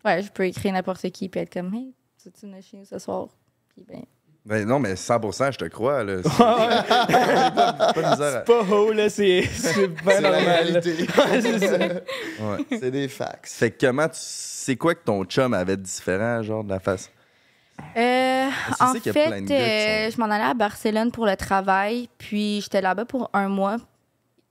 ouais, 0.06 0.22
je 0.24 0.32
peux 0.32 0.46
écrire 0.46 0.72
n'importe 0.72 1.10
qui 1.10 1.26
et 1.34 1.38
être 1.40 1.52
comme, 1.54 1.74
hey, 1.74 1.94
tu 2.24 2.32
tu 2.32 2.46
venir 2.46 2.62
chez 2.64 2.78
nous 2.78 2.86
ce 2.86 2.98
soir? 3.00 3.28
Puis 3.70 3.86
ben, 3.88 4.04
Ben 4.48 4.66
non, 4.66 4.80
mais 4.80 4.94
100%, 4.94 5.52
je 5.52 5.58
te 5.58 5.66
crois. 5.66 6.06
Là. 6.06 6.18
C'est 6.24 6.30
pas, 6.38 7.94
pas 7.94 8.02
de 8.02 8.10
misère 8.12 8.36
à- 8.38 8.40
Pas 8.42 8.62
haut, 8.62 8.94
là, 8.94 9.10
c'est 9.10 9.44
c'est 9.52 9.74
C'est 9.74 10.22
la 10.22 10.32
normal. 10.32 10.80
c'est 10.84 11.60
ça. 11.60 11.78
Ouais. 11.78 12.66
C'est 12.80 12.92
des 12.92 13.10
facts. 13.10 13.48
Fait 13.50 13.72
que 13.72 13.86
comment 13.86 14.08
tu. 14.08 14.16
C'est 14.20 14.78
quoi 14.78 14.96
que 14.96 15.04
ton 15.04 15.26
chum 15.26 15.54
avait 15.54 15.76
de 15.76 15.82
différent, 15.82 16.42
genre, 16.44 16.64
de 16.64 16.70
la 16.70 16.80
face? 16.80 17.10
Euh, 17.96 18.48
tu 18.78 18.84
en 18.84 18.94
sais 18.94 19.00
qu'il 19.02 19.14
y 19.14 19.20
a 19.20 19.30
fait, 19.30 19.52
euh, 19.52 20.12
je 20.12 20.18
m'en 20.20 20.26
allais 20.32 20.44
à 20.46 20.54
Barcelone 20.54 21.12
pour 21.12 21.26
le 21.26 21.36
travail, 21.36 22.10
puis 22.18 22.62
j'étais 22.62 22.82
là-bas 22.82 23.06
pour 23.06 23.30
un 23.34 23.50
mois. 23.50 23.78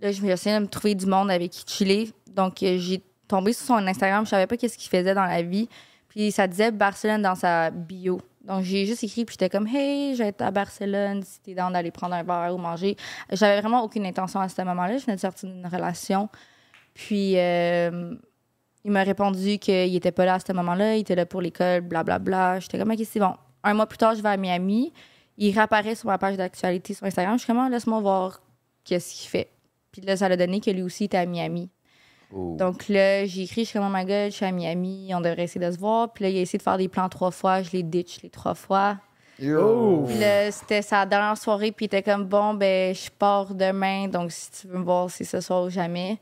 Là, 0.01 0.13
je 0.13 0.25
essayé 0.27 0.57
de 0.57 0.61
me 0.63 0.69
trouver 0.69 0.95
du 0.95 1.07
monde 1.07 1.31
avec 1.31 1.51
qui 1.51 1.65
chiller. 1.67 2.13
Donc, 2.29 2.63
euh, 2.63 2.77
j'ai 2.79 3.03
tombé 3.27 3.53
sur 3.55 3.67
son 3.67 3.87
Instagram. 3.87 4.25
Je 4.27 4.31
savais 4.31 4.47
pas 4.47 4.57
qu'est-ce 4.57 4.77
qu'il 4.77 4.91
faisait 4.91 5.15
dans 5.15 5.25
la 5.25 5.43
vie. 5.43 5.69
Puis, 6.09 6.31
ça 6.31 6.47
disait 6.47 6.71
Barcelone 6.71 7.23
dans 7.23 7.35
sa 7.35 7.71
bio. 7.71 8.21
Donc, 8.47 8.63
j'ai 8.63 8.87
juste 8.87 9.03
écrit, 9.03 9.25
puis 9.25 9.35
j'étais 9.35 9.51
comme, 9.51 9.67
hey, 9.67 10.15
je 10.15 10.23
vais 10.23 10.29
être 10.29 10.43
à 10.43 10.51
Barcelone 10.51 11.23
si 11.25 11.41
t'es 11.41 11.55
dans 11.55 11.71
d'aller 11.71 11.91
prendre 11.91 12.15
un 12.15 12.23
verre 12.23 12.55
ou 12.55 12.59
manger. 12.59 12.97
J'avais 13.33 13.61
vraiment 13.61 13.83
aucune 13.83 14.07
intention 14.07 14.41
à 14.41 14.49
ce 14.49 14.63
moment-là. 14.63 14.99
Je 14.99 15.05
venais 15.05 15.17
de 15.17 15.21
sortir 15.21 15.49
d'une 15.49 15.67
relation. 15.67 16.29
Puis, 16.95 17.37
euh, 17.39 18.15
il 18.85 18.93
m'a 18.93 19.03
répondu 19.03 19.59
qu'il 19.59 19.97
était 19.97 20.13
pas 20.13 20.25
là 20.25 20.35
à 20.35 20.39
ce 20.39 20.53
moment-là, 20.53 20.95
il 20.95 21.01
était 21.01 21.17
là 21.17 21.27
pour 21.27 21.41
l'école, 21.41 21.81
blablabla. 21.81 22.61
J'étais 22.61 22.79
comme, 22.79 22.93
OK, 22.93 23.01
c'est 23.05 23.19
bon. 23.19 23.35
Un 23.65 23.75
mois 23.75 23.87
plus 23.87 23.99
tard, 23.99 24.15
je 24.15 24.23
vais 24.23 24.29
à 24.29 24.37
Miami. 24.37 24.93
Il 25.39 25.53
réapparaît 25.53 25.97
sur 25.97 26.07
ma 26.07 26.19
page 26.19 26.37
d'actualité 26.37 26.95
sur 26.95 27.05
Instagram. 27.05 27.35
Je 27.35 27.43
suis 27.43 27.47
comme, 27.49 27.59
Ah, 27.59 27.69
laisse-moi 27.69 28.01
voir 28.01 28.41
qu'est-ce 28.85 29.13
qu'il 29.13 29.29
fait. 29.29 29.51
Puis 29.91 30.03
là, 30.03 30.17
ça 30.17 30.29
l'a 30.29 30.37
donné 30.37 30.61
que 30.61 30.71
lui 30.71 30.83
aussi 30.83 31.05
était 31.05 31.17
à 31.17 31.27
Miami. 31.27 31.69
Oh. 32.35 32.57
Donc 32.59 32.89
là, 32.89 33.25
j'ai 33.27 33.43
écrit, 33.43 33.65
je 33.65 33.71
suis 33.71 33.79
comme, 33.79 33.89
oh 33.89 33.97
my 33.97 34.05
god, 34.05 34.31
je 34.31 34.37
suis 34.37 34.45
à 34.45 34.53
Miami, 34.53 35.11
on 35.15 35.21
devrait 35.21 35.45
essayer 35.45 35.65
de 35.65 35.71
se 35.71 35.79
voir. 35.79 36.12
Puis 36.12 36.25
là, 36.25 36.31
il 36.31 36.39
a 36.39 36.41
essayé 36.41 36.59
de 36.59 36.62
faire 36.62 36.79
des 36.79 36.89
plans 36.89 37.09
trois 37.09 37.31
fois, 37.31 37.62
je 37.62 37.71
l'ai 37.73 37.83
ditch 37.83 38.23
les 38.23 38.31
trois 38.31 38.55
fois. 38.55 38.99
Oh! 39.45 40.05
Puis 40.09 40.19
là, 40.19 40.51
c'était 40.51 40.83
sa 40.83 41.05
dernière 41.05 41.37
soirée, 41.37 41.71
puis 41.71 41.85
il 41.85 41.87
était 41.87 42.03
comme 42.03 42.25
bon, 42.25 42.55
ben, 42.55 42.95
je 42.95 43.11
pars 43.11 43.55
demain, 43.55 44.09
donc 44.09 44.33
si 44.33 44.51
tu 44.51 44.67
veux 44.67 44.79
me 44.79 44.85
voir, 44.85 45.11
c'est 45.11 45.25
ce 45.25 45.41
soir 45.41 45.65
ou 45.65 45.71
jamais. 45.71 46.19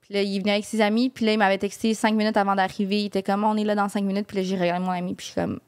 Puis 0.00 0.14
là, 0.14 0.22
il 0.22 0.38
venait 0.40 0.52
avec 0.52 0.64
ses 0.64 0.80
amis, 0.80 1.10
puis 1.10 1.26
là, 1.26 1.32
il 1.32 1.38
m'avait 1.38 1.58
texté 1.58 1.92
cinq 1.94 2.14
minutes 2.14 2.36
avant 2.36 2.54
d'arriver. 2.54 3.02
Il 3.02 3.06
était 3.06 3.22
comme, 3.22 3.44
on 3.44 3.56
est 3.56 3.64
là 3.64 3.74
dans 3.74 3.88
cinq 3.88 4.04
minutes, 4.04 4.26
puis 4.26 4.38
là, 4.38 4.42
j'ai 4.44 4.56
regardé 4.56 4.84
mon 4.84 4.92
ami, 4.92 5.14
puis 5.14 5.26
je 5.26 5.32
suis 5.32 5.40
comme, 5.40 5.60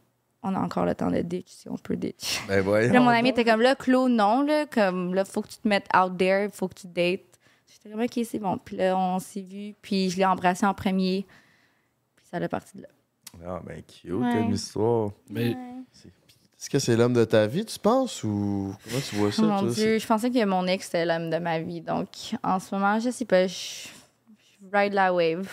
on 0.43 0.55
a 0.55 0.59
encore 0.59 0.87
le 0.87 0.95
temps 0.95 1.11
de 1.11 1.21
ditch, 1.21 1.49
si 1.49 1.69
on 1.69 1.77
peut 1.77 1.97
ditch. 1.97 2.41
Ben 2.49 2.63
Puis 2.63 2.93
là, 2.93 3.01
mon 3.01 3.11
ami 3.11 3.31
était 3.31 3.45
comme, 3.45 3.61
là, 3.61 3.75
Claude, 3.75 4.13
non, 4.13 4.43
là, 4.43 4.65
comme, 4.67 5.15
là, 5.15 5.25
faut 5.25 5.43
que 5.43 5.49
tu 5.49 5.59
te 5.59 5.69
mettes 5.69 5.89
out 5.95 6.17
there, 6.17 6.49
faut 6.53 6.69
que 6.69 6.75
tu 6.75 6.87
dates. 6.87 7.21
J'étais 7.83 7.95
comme, 7.95 8.03
OK, 8.05 8.21
c'est 8.25 8.39
bon. 8.39 8.59
Puis 8.59 8.77
là, 8.77 8.97
on 8.97 9.19
s'est 9.19 9.41
vu, 9.41 9.75
puis 9.81 10.11
je 10.11 10.17
l'ai 10.19 10.25
embrassé 10.27 10.67
en 10.67 10.75
premier, 10.75 11.27
puis 12.17 12.27
ça 12.31 12.37
a 12.37 12.49
parti 12.49 12.77
de 12.77 12.83
là. 12.83 12.89
Ah, 13.47 13.61
ben 13.65 13.81
cute, 13.83 14.11
Ouais. 14.13 14.33
comme 14.35 14.53
histoire. 14.53 15.13
Mais 15.29 15.51
Est-ce 15.53 16.69
que 16.69 16.79
c'est 16.79 16.95
l'homme 16.97 17.15
de 17.15 17.25
ta 17.25 17.47
vie, 17.47 17.65
tu 17.65 17.79
penses, 17.79 18.23
ou 18.23 18.75
comment 18.85 19.01
tu 19.09 19.17
vois 19.17 19.33
ça? 19.33 19.43
Mon 19.43 19.61
toi? 19.61 19.71
Dieu, 19.71 19.99
je 19.99 20.07
pensais 20.07 20.31
que 20.31 20.45
mon 20.45 20.67
ex 20.67 20.89
était 20.89 21.07
l'homme 21.07 21.31
de 21.31 21.39
ma 21.39 21.59
vie. 21.61 21.81
Donc, 21.81 22.09
en 22.43 22.59
ce 22.59 22.75
moment, 22.75 22.99
je 23.01 23.09
sais 23.11 23.25
pas, 23.25 23.47
je, 23.47 23.55
je 23.55 24.77
ride 24.77 24.93
la 24.93 25.15
wave. 25.15 25.49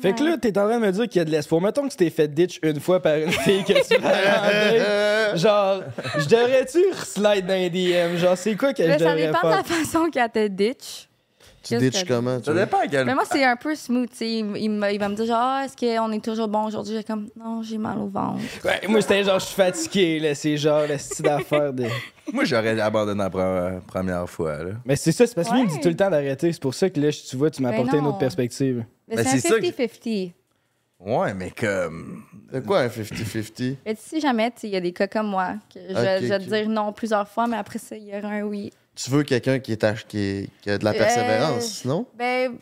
Fait 0.00 0.12
que 0.14 0.22
là, 0.24 0.36
t'es 0.38 0.56
en 0.58 0.66
train 0.68 0.80
de 0.80 0.86
me 0.86 0.92
dire 0.92 1.08
qu'il 1.08 1.18
y 1.18 1.22
a 1.22 1.24
de 1.24 1.30
l'espoir. 1.30 1.60
Mettons 1.60 1.84
que 1.86 1.90
tu 1.90 1.96
t'es 1.96 2.10
fait 2.10 2.28
ditch 2.28 2.58
une 2.62 2.80
fois 2.80 3.00
par 3.02 3.16
une 3.16 3.30
fille 3.32 3.64
que 3.64 3.72
tu 3.86 4.00
vas 4.00 5.34
Genre, 5.36 5.82
je 6.18 6.26
devrais-tu 6.26 6.78
slide 7.04 7.46
dans 7.46 7.54
les 7.54 7.70
DM? 7.70 8.16
Genre, 8.16 8.36
c'est 8.38 8.54
quoi 8.56 8.72
que 8.72 8.82
je 8.82 8.88
ça 8.90 8.96
devrais 8.98 9.26
dépend 9.26 9.38
de 9.38 9.46
faire? 9.48 9.56
la 9.56 9.62
façon 9.62 10.10
qu'elle 10.10 10.30
te 10.30 10.46
ditch. 10.48 11.08
Tu 11.62 11.76
ditches 11.76 12.04
que- 12.04 12.08
comment? 12.08 12.38
tu 12.38 12.44
Ça 12.46 12.54
dépend 12.54 12.78
Mais 12.90 13.14
moi, 13.14 13.24
c'est 13.30 13.44
un 13.44 13.56
peu 13.56 13.74
smooth. 13.74 14.08
Il, 14.20 14.56
il 14.56 14.98
va 14.98 15.08
me 15.08 15.14
dire, 15.14 15.26
genre, 15.26 15.36
Ah, 15.38 15.62
est-ce 15.66 15.76
qu'on 15.76 16.10
est 16.12 16.24
toujours 16.24 16.48
bon 16.48 16.64
aujourd'hui? 16.64 16.94
J'ai 16.96 17.04
comme, 17.04 17.28
non, 17.36 17.62
j'ai 17.62 17.76
mal 17.76 17.98
au 17.98 18.08
ventre. 18.08 18.40
Ouais, 18.64 18.80
moi, 18.88 19.00
c'était 19.02 19.22
genre, 19.24 19.38
je 19.38 19.44
suis 19.46 19.54
fatigué, 19.54 20.20
là. 20.20 20.34
C'est 20.34 20.56
genre 20.56 20.82
le 20.88 20.96
style 20.96 21.24
d'affaire 21.26 21.72
de. 21.72 21.84
Moi, 22.32 22.44
j'aurais 22.44 22.78
abandonné 22.80 23.18
la 23.18 23.28
pre- 23.28 23.80
première 23.80 24.28
fois. 24.30 24.62
Là. 24.62 24.70
Mais 24.84 24.94
c'est 24.96 25.10
ça, 25.12 25.26
c'est 25.26 25.34
parce 25.34 25.48
que 25.48 25.54
lui, 25.54 25.60
il 25.62 25.64
me 25.64 25.68
dit 25.70 25.74
Ouais. 25.76 25.80
tout 25.82 25.88
le 25.88 25.96
temps 25.96 26.10
d'arrêter. 26.10 26.52
C'est 26.52 26.62
pour 26.62 26.74
ça 26.74 26.88
que 26.88 27.00
là, 27.00 27.10
tu 27.10 27.36
vois, 27.36 27.50
tu 27.50 27.60
m'as 27.60 27.70
Ben 27.72 27.80
apporté 27.80 27.98
une 27.98 28.06
autre 28.06 28.18
perspective. 28.18 28.84
Mais 29.08 29.16
Ben, 29.16 29.24
c'est 29.26 29.52
un 29.52 29.58
que- 29.58 29.66
50-50. 29.66 30.32
Ouais, 31.00 31.34
mais 31.34 31.50
comme. 31.50 32.22
C'est 32.52 32.64
quoi 32.64 32.80
un 32.82 32.88
50-50? 32.88 33.76
Mais 33.84 33.96
si 33.98 34.20
jamais, 34.20 34.50
tu 34.52 34.60
sais, 34.60 34.68
il 34.68 34.72
y 34.74 34.76
a 34.76 34.80
des 34.80 34.92
cas 34.92 35.08
comme 35.08 35.26
moi, 35.28 35.54
que 35.74 35.80
je, 35.88 35.94
vais 35.94 36.38
te 36.38 36.44
dire 36.44 36.68
non 36.68 36.92
plusieurs 36.92 37.26
fois, 37.28 37.46
mais 37.48 37.56
après 37.56 37.78
ça, 37.80 37.96
il 37.96 38.04
y 38.08 38.16
aura 38.16 38.28
un 38.28 38.42
oui. 38.42 38.70
Tu 39.02 39.10
veux 39.10 39.22
quelqu'un 39.22 39.58
qui, 39.60 39.72
est 39.72 40.06
qui, 40.08 40.18
est- 40.18 40.50
qui 40.60 40.70
a 40.70 40.76
de 40.78 40.84
la 40.84 40.90
Euh, 40.90 40.98
persévérance, 40.98 41.84
non? 41.84 42.06
Ben, 42.18 42.56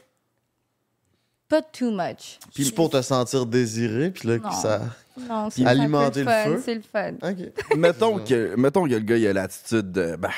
pas 1.49 1.63
too 1.63 1.91
much. 1.91 2.39
Puis 2.55 2.71
pour 2.73 2.91
te 2.91 3.01
sentir 3.03 3.47
désiré, 3.47 4.11
puis 4.11 4.29
là, 4.29 4.37
Non. 4.39 4.49
que 4.49 4.55
ça... 4.55 4.81
Non, 5.19 5.51
c'est 5.51 5.65
Alimenter 5.67 6.21
le 6.21 6.27
fun, 6.27 6.45
feu. 6.45 6.63
C'est 6.65 6.75
le 6.75 6.83
fun. 6.83 7.15
OK. 7.23 7.53
mettons, 7.77 8.19
que, 8.21 8.55
mettons 8.57 8.85
que 8.85 8.91
le 8.91 9.01
gars, 9.01 9.17
il 9.17 9.27
a 9.27 9.33
l'attitude 9.33 9.91
de. 9.91 10.15
Ben, 10.15 10.31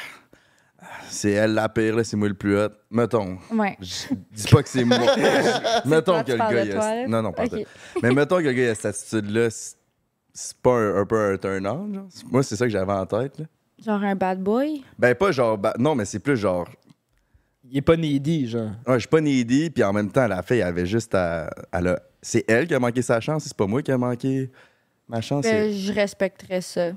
c'est 1.11 1.33
elle 1.33 1.53
la 1.53 1.69
pire, 1.69 1.97
là, 1.97 2.05
c'est 2.05 2.17
moi 2.17 2.29
le 2.29 2.35
plus 2.35 2.59
hot. 2.59 2.71
Mettons. 2.91 3.37
Ouais. 3.53 3.77
Je 3.83 4.15
dis 4.33 4.45
pas 4.51 4.63
que 4.63 4.69
c'est 4.71 4.85
moi. 4.85 4.97
mettons 5.85 6.23
que 6.25 6.33
le 6.33 6.39
gars. 6.39 6.65
il 6.65 6.73
a... 6.73 7.07
Non, 7.09 7.21
non, 7.21 7.33
pas 7.33 7.45
Ok. 7.45 7.51
ça. 7.51 7.99
Mais 8.03 8.11
mettons 8.13 8.39
que 8.39 8.45
le 8.45 8.53
gars, 8.53 8.63
il 8.63 8.69
a 8.71 8.75
cette 8.75 8.87
attitude-là. 8.87 9.51
c'est- 9.51 9.77
C'est 10.33 10.57
pas 10.59 10.71
un, 10.79 11.01
un 11.03 11.05
peu 11.05 11.33
un 11.33 11.37
turn-on, 11.37 11.93
genre. 11.93 12.09
Moi, 12.31 12.43
c'est 12.43 12.57
ça 12.57 12.65
que 12.65 12.71
j'avais 12.73 12.93
en 12.93 13.05
tête, 13.05 13.39
là. 13.41 13.45
Genre 13.85 14.03
un 14.03 14.14
bad 14.14 14.40
boy? 14.43 14.83
Ben, 14.99 15.14
pas 15.14 15.33
genre. 15.33 15.57
ba- 15.57 15.75
Non, 15.79 15.95
mais 15.95 16.05
c'est 16.05 16.19
plus 16.19 16.37
genre. 16.37 16.69
Il 17.64 17.77
est 17.79 17.83
pas 17.83 17.97
needy, 17.97 18.49
genre. 18.49 18.71
Ouais, 18.87 18.95
je 18.95 19.01
suis 19.01 19.09
pas 19.09 19.21
needy, 19.21 19.71
puis 19.71 19.83
en 19.85 19.93
même 19.93 20.11
temps, 20.11 20.27
la 20.27 20.43
fille, 20.43 20.59
elle 20.59 20.66
avait 20.69 20.87
juste 20.87 21.14
à. 21.14 21.51
elle 21.73 21.87
a- 21.88 22.01
C'est 22.23 22.45
elle 22.51 22.66
qui 22.66 22.75
a 22.75 22.79
manqué 22.79 23.01
sa 23.01 23.21
chance, 23.21 23.45
c'est 23.45 23.57
pas 23.57 23.66
moi 23.66 23.81
qui 23.83 23.90
a 23.93 23.97
manqué 23.99 24.51
ma 25.09 25.21
chance. 25.21 25.45
Ben, 25.45 25.71
c'est- 25.73 25.79
je 25.79 25.93
respecterais 25.93 26.61
ça. 26.61 26.90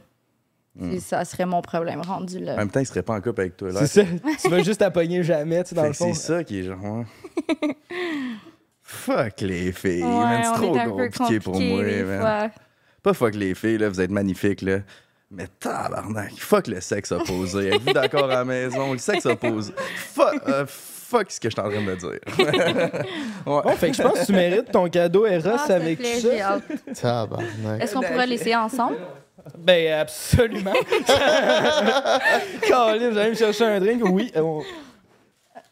Hmm. 0.76 0.92
C'est- 0.94 1.00
Ça 1.02 1.24
serait 1.24 1.46
mon 1.46 1.62
problème 1.62 2.02
rendu 2.02 2.38
En 2.38 2.42
là. 2.46 2.58
même 2.58 2.70
temps, 2.70 2.80
il 2.80 2.86
serait 2.88 3.04
pas 3.04 3.14
en 3.16 3.22
couple 3.22 3.42
avec 3.42 3.56
toi, 3.56 3.72
là. 3.72 3.86
C'est 3.86 4.04
ça. 4.04 4.10
tu 4.42 4.50
vas 4.50 4.64
juste 4.64 4.82
appogner 4.82 5.24
jamais, 5.24 5.64
tu 5.64 5.70
sais, 5.70 5.76
dans 5.76 5.84
Fait 5.84 5.88
le 5.90 5.94
que 5.94 5.98
fond. 6.00 6.14
C'est 6.14 6.28
ça 6.34 6.44
qui 6.44 6.60
est 6.60 6.64
genre. 6.64 6.82
ouais. 6.84 7.06
Fuck 8.82 9.42
les 9.42 9.72
filles, 9.72 10.04
Ouais, 10.04 10.10
man, 10.10 10.42
c'est 10.44 10.50
on 10.50 10.54
trop 10.56 10.76
est 10.76 10.80
un 10.80 10.86
peu 10.86 10.92
compliqué 11.10 11.40
pour 11.40 11.60
moi, 11.60 11.84
des 11.84 12.04
man. 12.04 12.20
fois. 12.20 12.52
Pas 13.02 13.14
fuck 13.14 13.36
les 13.36 13.54
filles, 13.56 13.78
là, 13.78 13.90
vous 13.90 14.00
êtes 14.02 14.12
magnifiques, 14.12 14.62
là. 14.62 14.80
Mais 15.36 15.48
tabarnak, 15.60 16.34
fuck 16.38 16.68
le 16.68 16.80
sexe 16.80 17.12
opposé. 17.12 17.70
Êtes-vous 17.74 17.94
d'accord 17.94 18.26
à 18.26 18.36
la 18.36 18.46
maison? 18.46 18.94
Le 18.94 19.00
sexe 19.00 19.26
opposé. 19.26 19.74
Fuck, 20.14 20.36
euh, 20.48 20.66
fuck 20.68 21.32
ce 21.32 21.40
que 21.40 21.50
je 21.50 21.54
suis 21.56 21.60
en 21.62 21.70
train 21.72 21.82
de 21.82 21.96
dire. 21.96 22.20
Bon, 23.46 23.62
fait 23.76 23.90
que 23.92 23.98
je 23.98 24.02
pense 24.04 24.20
que 24.20 24.26
tu 24.28 24.32
mérites 24.34 24.72
ton 24.72 24.88
cadeau 24.90 25.26
Eros 25.26 25.50
Ah, 25.68 25.74
avec 25.74 26.06
ça. 26.06 26.60
Tabarnak. 27.02 27.82
Est-ce 27.82 27.94
qu'on 27.96 28.02
pourrait 28.02 28.28
laisser 28.28 28.56
ensemble? 28.56 28.98
Ben, 29.58 30.00
absolument. 30.02 30.72
Caroline, 32.68 33.12
j'allais 33.14 33.30
me 33.32 33.36
chercher 33.36 33.66
un 33.66 33.80
drink. 33.80 34.02
Oui. 34.06 34.32
on- 34.36 34.62
Fait 34.62 34.70
que 34.72 35.66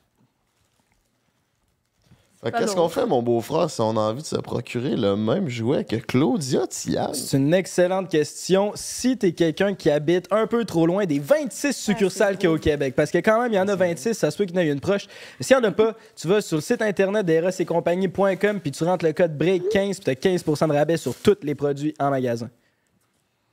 Pas 2.20 2.31
Qu'est-ce 2.44 2.76
qu'on 2.76 2.90
fait, 2.90 3.06
mon 3.06 3.22
beau-frère, 3.22 3.70
si 3.70 3.82
on 3.82 3.96
a 3.98 4.00
envie 4.00 4.24
de 4.24 4.28
se 4.28 4.36
procurer 4.38 4.96
le 4.96 5.16
même 5.16 5.48
jouet 5.48 5.84
que 5.84 5.98
Claudia 5.98 6.66
Thiam? 6.66 7.14
C'est 7.14 7.38
une 7.38 7.54
excellente 7.54 8.10
question. 8.10 8.72
Si 8.74 9.16
t'es 9.16 9.34
quelqu'un 9.34 9.76
qui 9.76 9.92
habite 9.92 10.26
un 10.32 10.48
peu 10.48 10.66
trop 10.66 10.88
loin 10.88 11.06
des 11.06 11.20
26 11.20 11.72
succursales 11.72 12.38
qu'il 12.38 12.50
y 12.50 12.52
a 12.52 12.56
au 12.56 12.58
Québec, 12.58 12.96
parce 12.96 13.12
que 13.12 13.20
quand 13.20 13.40
même, 13.44 13.52
il 13.52 13.58
y 13.58 13.60
en 13.60 13.68
a 13.68 13.76
26, 13.76 14.16
ça 14.16 14.32
se 14.32 14.38
peut 14.38 14.46
qu'il 14.46 14.56
y 14.56 14.60
en 14.60 14.64
ait 14.64 14.70
une 14.72 14.80
proche. 14.80 15.06
S'il 15.40 15.56
n'y 15.56 15.64
en 15.64 15.68
a 15.68 15.72
pas, 15.72 15.94
tu 16.16 16.28
vas 16.28 16.42
sur 16.42 16.58
le 16.58 16.62
site 16.62 16.82
internet 16.82 17.24
d'erosetcompagnie.com 17.28 18.60
puis 18.60 18.72
tu 18.72 18.84
rentres 18.86 19.06
le 19.06 19.14
code 19.14 19.38
BREAK15 19.38 20.02
puis 20.02 20.04
t'as 20.04 20.14
15% 20.14 20.68
de 20.70 20.74
rabais 20.74 20.98
sur 20.98 21.14
tous 21.14 21.38
les 21.44 21.54
produits 21.54 21.94
en 22.00 22.10
magasin. 22.10 22.50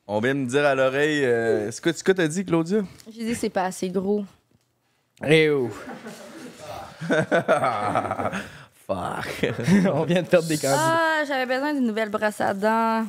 On 0.06 0.20
vient 0.20 0.34
de 0.34 0.40
me 0.40 0.46
dire 0.46 0.64
à 0.64 0.74
l'oreille. 0.74 1.26
euh, 1.26 1.70
c'est 1.70 1.82
quoi, 1.82 1.92
c'est 1.94 2.02
quoi 2.04 2.14
t'as 2.14 2.28
dit, 2.28 2.42
Claudia? 2.42 2.78
J'ai 3.14 3.24
dit 3.26 3.34
c'est 3.34 3.50
pas 3.50 3.64
assez 3.64 3.90
gros. 3.90 4.24
Eh 5.26 5.50
oh! 5.50 5.68
Fuck. 8.88 9.52
On 9.92 10.04
vient 10.04 10.22
de 10.22 10.26
perdre 10.28 10.48
des 10.48 10.56
candidats. 10.56 10.76
Ah, 11.20 11.24
j'avais 11.26 11.46
besoin 11.46 11.74
d'une 11.74 11.86
nouvelle 11.86 12.08
brosse 12.08 12.40
à 12.40 12.54
dents. 12.54 13.04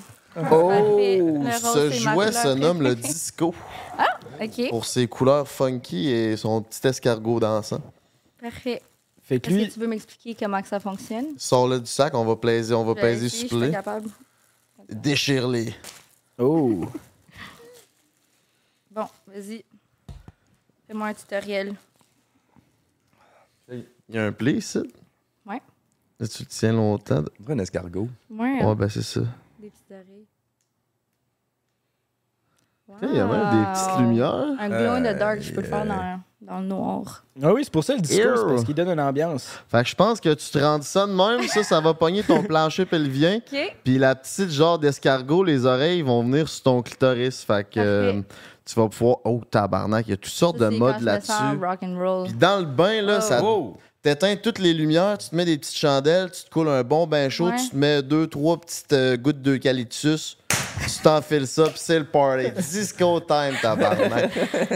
Oh! 0.52 0.72
Ce 0.72 1.90
jouet 1.92 2.32
se 2.32 2.54
nomme 2.56 2.82
le 2.84 2.96
disco 2.96 3.56
OK, 4.42 4.70
pour 4.70 4.86
ses 4.86 5.08
couleurs 5.08 5.48
funky 5.48 6.10
et 6.10 6.38
son 6.38 6.62
petit 6.62 6.86
escargot 6.88 7.40
dansant. 7.40 7.82
parfait. 8.40 8.82
Fait 9.24 9.40
que 9.40 9.48
Est-ce 9.50 9.56
lui, 9.58 9.68
que 9.68 9.74
tu 9.74 9.80
veux 9.80 9.88
m'expliquer 9.88 10.36
comment 10.36 10.62
que 10.62 10.68
ça 10.68 10.80
fonctionne? 10.80 11.28
Sors-le 11.38 11.80
du 11.80 11.86
sac, 11.86 12.14
on 12.16 12.26
va 12.26 12.36
peser, 12.36 12.74
on 12.74 12.84
va 12.84 12.94
Je 12.96 12.96
vais 13.06 13.14
peser 13.14 13.26
essayer, 13.28 13.48
sur 13.48 13.58
je 13.60 13.64
suis 13.66 13.72
play. 13.72 13.72
pas 13.72 13.84
capable. 13.84 14.10
Déchire-les. 14.90 15.74
oh! 16.40 16.86
Bon, 18.92 19.06
vas-y. 19.28 19.64
Fais-moi 20.88 21.08
un 21.08 21.14
tutoriel. 21.14 21.76
Il 23.72 23.86
y 24.10 24.18
a 24.18 24.26
un 24.26 24.32
play 24.32 24.54
ici. 24.54 24.80
Là, 26.20 26.28
tu 26.28 26.44
le 26.44 26.48
tiens 26.50 26.74
longtemps. 26.74 27.24
On 27.40 27.44
dirait 27.44 27.54
un 27.54 27.60
escargot. 27.60 28.08
Ouais, 28.30 28.64
Ouais, 28.66 28.76
ben 28.76 28.90
c'est 28.90 29.02
ça. 29.02 29.22
des 29.60 29.70
petites 29.70 29.92
oreilles. 29.92 30.26
Il 33.04 33.16
y 33.16 33.20
a 33.20 33.26
même 33.28 33.52
des 33.52 33.72
petites 33.72 34.00
lumières. 34.00 34.46
Un 34.60 34.68
glow 34.68 34.90
in 34.96 35.02
the 35.02 35.18
dark, 35.18 35.38
Euh, 35.38 35.42
je 35.42 35.54
peux 35.54 35.62
le 35.62 35.68
faire 35.68 35.86
dans, 35.86 36.20
dans 36.42 36.60
le 36.60 36.66
noir. 36.66 37.24
Ah 37.42 37.54
oui, 37.54 37.62
c'est 37.64 37.72
pour 37.72 37.84
ça 37.84 37.94
le 37.94 38.02
disco, 38.02 38.36
c'est 38.36 38.46
parce 38.48 38.64
qu'il 38.64 38.74
donne 38.74 38.90
une 38.90 39.00
ambiance. 39.00 39.48
Fait 39.70 39.84
que 39.84 39.90
je 39.90 39.96
pense 39.96 40.20
que 40.20 40.34
tu 40.34 40.50
te 40.50 40.58
rends 40.58 40.82
ça 40.82 41.06
de 41.06 41.14
même, 41.14 41.48
ça, 41.48 41.62
ça 41.64 41.80
va 41.80 41.94
pogner 41.94 42.24
ton 42.24 42.42
plancher 42.44 42.86
pelvien. 42.88 43.38
OK. 43.38 43.76
Puis 43.84 44.00
la 44.00 44.16
petite 44.16 44.50
genre 44.50 44.80
d'escargot, 44.80 45.44
les 45.44 45.66
oreilles 45.68 46.02
vont 46.02 46.24
venir 46.24 46.50
sur 46.50 46.64
ton 46.64 46.82
clitoris. 46.82 47.44
Fait 47.44 47.64
que 47.70 47.80
euh, 47.80 48.12
Parfait. 48.14 48.28
tu 48.66 48.76
vas 48.76 48.90
pouvoir. 48.90 49.18
Oh, 49.24 49.42
tabarnak, 49.50 50.08
il 50.08 50.10
y 50.10 50.14
a 50.14 50.18
toutes 50.18 50.26
sortes 50.34 50.58
Ça, 50.58 50.70
de 50.72 50.76
modes 50.76 51.02
là-dessus. 51.02 51.32
sens 51.32 51.56
rock 51.62 51.80
and 51.84 51.96
roll. 52.00 52.24
Puis 52.28 52.34
dans 52.34 52.58
le 52.60 52.66
bain, 52.66 53.02
là, 53.04 53.20
Oh. 53.20 53.22
ça 53.22 53.42
Wow! 53.44 53.78
T'éteins 54.02 54.36
toutes 54.36 54.60
les 54.60 54.74
lumières, 54.74 55.18
tu 55.18 55.30
te 55.30 55.36
mets 55.36 55.46
des 55.46 55.58
petites 55.58 55.78
chandelles, 55.78 56.32
tu 56.32 56.44
te 56.44 56.50
coules 56.50 56.70
un 56.70 56.84
bon 56.84 57.06
bain 57.08 57.30
chaud, 57.30 57.50
Ouais. 57.50 57.58
tu 57.58 57.70
te 57.70 57.76
mets 57.76 58.02
deux, 58.02 58.28
trois 58.28 58.60
petites 58.60 58.94
euh, 58.94 59.18
gouttes 59.18 59.42
d'eucalyptus, 59.42 60.38
tu 60.50 61.00
t'enfiles 61.04 61.48
ça, 61.48 61.64
puis 61.64 61.74
c'est 61.78 62.00
le 62.00 62.06
party. 62.06 62.52
Disco 62.58 63.20
time, 63.20 63.56
tabarnak. 63.62 64.32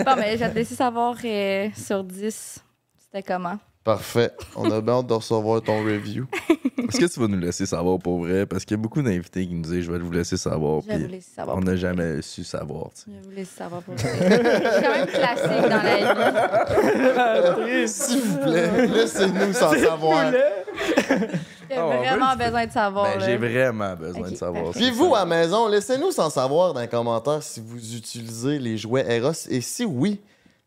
Bon, 0.06 0.16
mais 0.18 0.38
j'ai 0.38 0.48
laissé 0.50 0.76
savoir 0.76 1.16
euh, 1.24 1.70
sur 1.76 2.04
10, 2.04 2.60
c'était 3.00 3.24
comment? 3.24 3.58
Parfait. 3.84 4.32
On 4.56 4.72
a 4.72 4.80
bien 4.82 4.94
hâte 5.00 5.08
de 5.08 5.14
recevoir 5.14 5.62
ton 5.62 5.84
review. 5.84 6.26
Est-ce 6.90 7.00
que 7.00 7.06
tu 7.14 7.20
vas 7.20 7.28
nous 7.28 7.40
laisser 7.40 7.66
savoir 7.66 7.98
pour 8.00 8.20
vrai? 8.20 8.46
Parce 8.46 8.64
qu'il 8.66 8.78
y 8.78 8.80
a 8.80 8.82
beaucoup 8.82 9.02
d'invités 9.02 9.46
qui 9.48 9.54
nous 9.54 9.62
disent 9.64 9.82
Je 9.86 9.92
vais 9.92 10.00
vous 10.00 10.12
laisser 10.12 10.38
savoir. 10.38 10.82
Je 10.84 10.88
vais 10.88 11.00
vous 11.00 11.08
laisser 11.08 11.32
savoir. 11.36 11.58
on 11.58 11.62
n'a 11.62 11.76
jamais 11.76 12.22
su 12.22 12.44
savoir. 12.44 12.90
tu 12.96 13.02
sais. 13.02 13.06
Je 13.08 13.12
vais 13.12 13.22
vous 13.30 13.32
laisser 13.36 13.58
savoir 13.58 13.82
pour 13.82 13.94
vous. 13.96 14.00
C'est 14.00 14.84
quand 14.84 14.96
même 14.96 15.08
classique 15.08 15.70
dans 15.70 15.84
la 15.84 17.56
vie. 17.66 17.88
S'il 17.88 18.22
vous 18.22 18.38
plaît, 18.38 18.88
laissez-nous 18.88 19.54
sans 19.54 19.74
savoir. 19.74 20.32
J'ai 20.32 21.78
Ah, 21.78 21.86
on 21.88 21.98
vraiment 21.98 22.32
veut- 22.36 22.46
besoin 22.46 22.66
de 22.68 22.72
savoir. 22.72 23.06
Ben, 23.18 23.26
j'ai 23.26 23.38
vraiment 23.38 23.96
besoin 23.96 24.30
de 24.30 24.36
savoir. 24.36 24.64
parfait. 24.66 24.80
Puis 24.80 24.92
vous, 24.92 25.16
à 25.16 25.20
la 25.20 25.26
maison, 25.26 25.68
laissez-nous 25.68 26.12
sans 26.12 26.30
savoir 26.30 26.74
dans 26.74 26.82
les 26.82 26.88
commentaires 26.88 27.42
si 27.42 27.62
vous 27.66 27.96
utilisez 27.96 28.60
les 28.60 28.78
jouets 28.78 29.06
Eros. 29.10 29.32
Et 29.50 29.62
si 29.62 29.84
oui, 29.86 30.20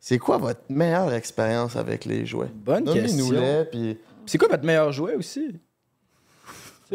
c'est 0.09 0.19
quoi 0.19 0.37
votre 0.38 0.61
meilleure 0.69 1.12
expérience 1.12 1.75
avec 1.75 2.05
les 2.05 2.25
jouets? 2.27 2.47
Bonne 2.55 2.85
question. 2.85 3.66
Puis... 3.73 3.99
C'est 4.25 4.38
quoi 4.38 4.47
votre 4.47 4.64
meilleur 4.64 4.92
jouet 4.92 5.16
aussi? 5.16 5.57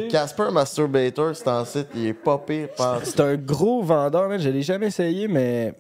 Casper 0.10 0.47
Masturbator, 0.54 1.36
c'est 1.36 1.50
un 1.50 1.65
site, 1.65 1.88
il 1.93 2.06
est 2.08 2.13
pas 2.13 2.38
pire. 2.38 2.69
pas- 2.69 3.02
C'est 3.04 3.19
un 3.19 3.36
gros 3.36 3.84
vendeur, 3.84 4.30
man. 4.30 4.39
Je 4.39 4.47
l'ai 4.47 4.62
jamais 4.62 4.88
essayé, 4.88 5.28
mais. 5.28 5.74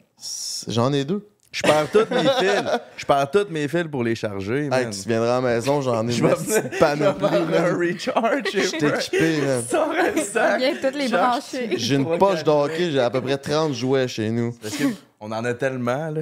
J'en 0.67 0.91
ai 0.91 1.05
deux. 1.05 1.25
Je 1.53 1.61
perds 1.63 1.89
toutes 1.89 2.09
mes 2.11 2.17
fils. 2.39 2.63
Je 2.97 3.05
perds 3.05 3.31
toutes 3.31 3.49
mes 3.49 3.69
fils 3.69 3.85
pour 3.89 4.03
les 4.03 4.15
charger, 4.15 4.63
Hey, 4.63 4.69
man. 4.69 4.89
tu 4.89 5.07
viendras 5.07 5.37
à 5.37 5.41
la 5.41 5.47
maison, 5.55 5.81
j'en 5.81 6.05
ai 6.05 6.11
Je 6.13 6.21
une 6.23 6.27
vais 6.27 6.35
petite 6.35 6.79
panoplie. 6.79 7.27
je 7.31 7.37
vais 7.45 7.53
faire 7.53 7.65
un 7.65 7.77
recharge. 7.77 8.43
Je 8.53 8.77
t'ai 8.77 8.87
équipé, 8.87 9.41
man. 9.41 9.63
Sors 9.69 9.89
un 9.91 10.21
sac. 10.21 10.59
Viens 10.59 10.75
toutes 10.81 10.95
les 10.97 11.07
brancher. 11.07 11.69
J'ai 11.77 11.95
une 11.95 12.17
poche 12.17 12.43
de 12.43 12.49
hockey, 12.49 12.91
j'ai 12.91 12.99
à 12.99 13.09
peu 13.09 13.21
près 13.21 13.37
30 13.37 13.71
jouets 13.73 14.09
chez 14.09 14.29
nous. 14.29 14.51
Parce 14.61 14.75
que 14.75 14.83
on 15.21 15.31
en 15.31 15.45
a 15.45 15.53
tellement, 15.53 16.09
là. 16.09 16.21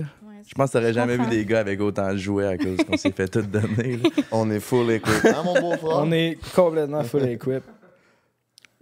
Je 0.50 0.56
pense 0.56 0.72
que 0.72 0.80
t'aurais 0.80 0.94
jamais 0.94 1.16
vu 1.16 1.28
des 1.28 1.46
gars 1.46 1.60
avec 1.60 1.80
autant 1.80 2.12
de 2.12 2.18
jouets 2.18 2.48
à 2.48 2.58
cause 2.58 2.78
qu'on 2.78 2.98
s'est 2.98 3.12
fait 3.12 3.28
tout 3.28 3.44
donner. 3.44 3.98
là. 3.98 4.10
On 4.32 4.50
est 4.50 4.60
full 4.60 4.90
équipe. 4.90 5.14
Hein, 5.26 5.44
mon? 5.46 5.78
On 5.84 6.12
est 6.12 6.40
complètement 6.56 7.04
full 7.04 7.30
equip. 7.30 7.62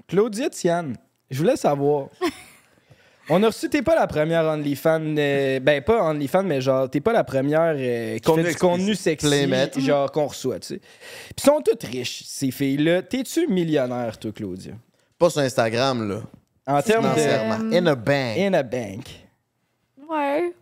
Claudia 0.07 0.49
Tiane, 0.49 0.95
je 1.29 1.37
voulais 1.39 1.57
savoir. 1.57 2.07
On 3.29 3.43
a 3.43 3.47
reçu, 3.47 3.67
t'es 3.67 3.81
pas 3.81 3.95
la 3.95 4.07
première 4.07 4.45
OnlyFans, 4.45 5.17
euh, 5.17 5.59
ben 5.59 5.83
pas 5.83 6.01
OnlyFans, 6.09 6.43
mais 6.43 6.61
genre, 6.61 6.89
t'es 6.89 7.01
pas 7.01 7.11
la 7.11 7.25
première 7.25 7.75
euh, 7.77 8.15
qui 8.15 8.21
Contenu 8.21 8.43
fait 8.45 8.51
du 8.53 8.57
contenu 8.57 8.95
sexy, 8.95 9.27
Playmate. 9.27 9.77
genre 9.81 10.09
qu'on 10.09 10.27
reçoit, 10.27 10.59
tu 10.61 10.67
sais. 10.67 10.77
Puis 10.77 11.35
ils 11.39 11.43
sont 11.43 11.59
toutes 11.61 11.83
riches, 11.83 12.23
ces 12.25 12.51
filles-là. 12.51 13.01
T'es-tu 13.01 13.45
millionnaire, 13.47 14.17
toi, 14.17 14.31
Claudia? 14.33 14.75
Pas 15.19 15.29
sur 15.29 15.41
Instagram, 15.41 16.07
là. 16.07 16.21
En 16.65 16.81
termes 16.81 17.03
de... 17.13 17.19
Financièrement. 17.19 17.73
In 17.73 17.85
a 17.87 17.95
bank. 17.95 18.37
In 18.37 18.53
a 18.53 18.63
bank. 18.63 19.05
Ouais. 20.09 20.53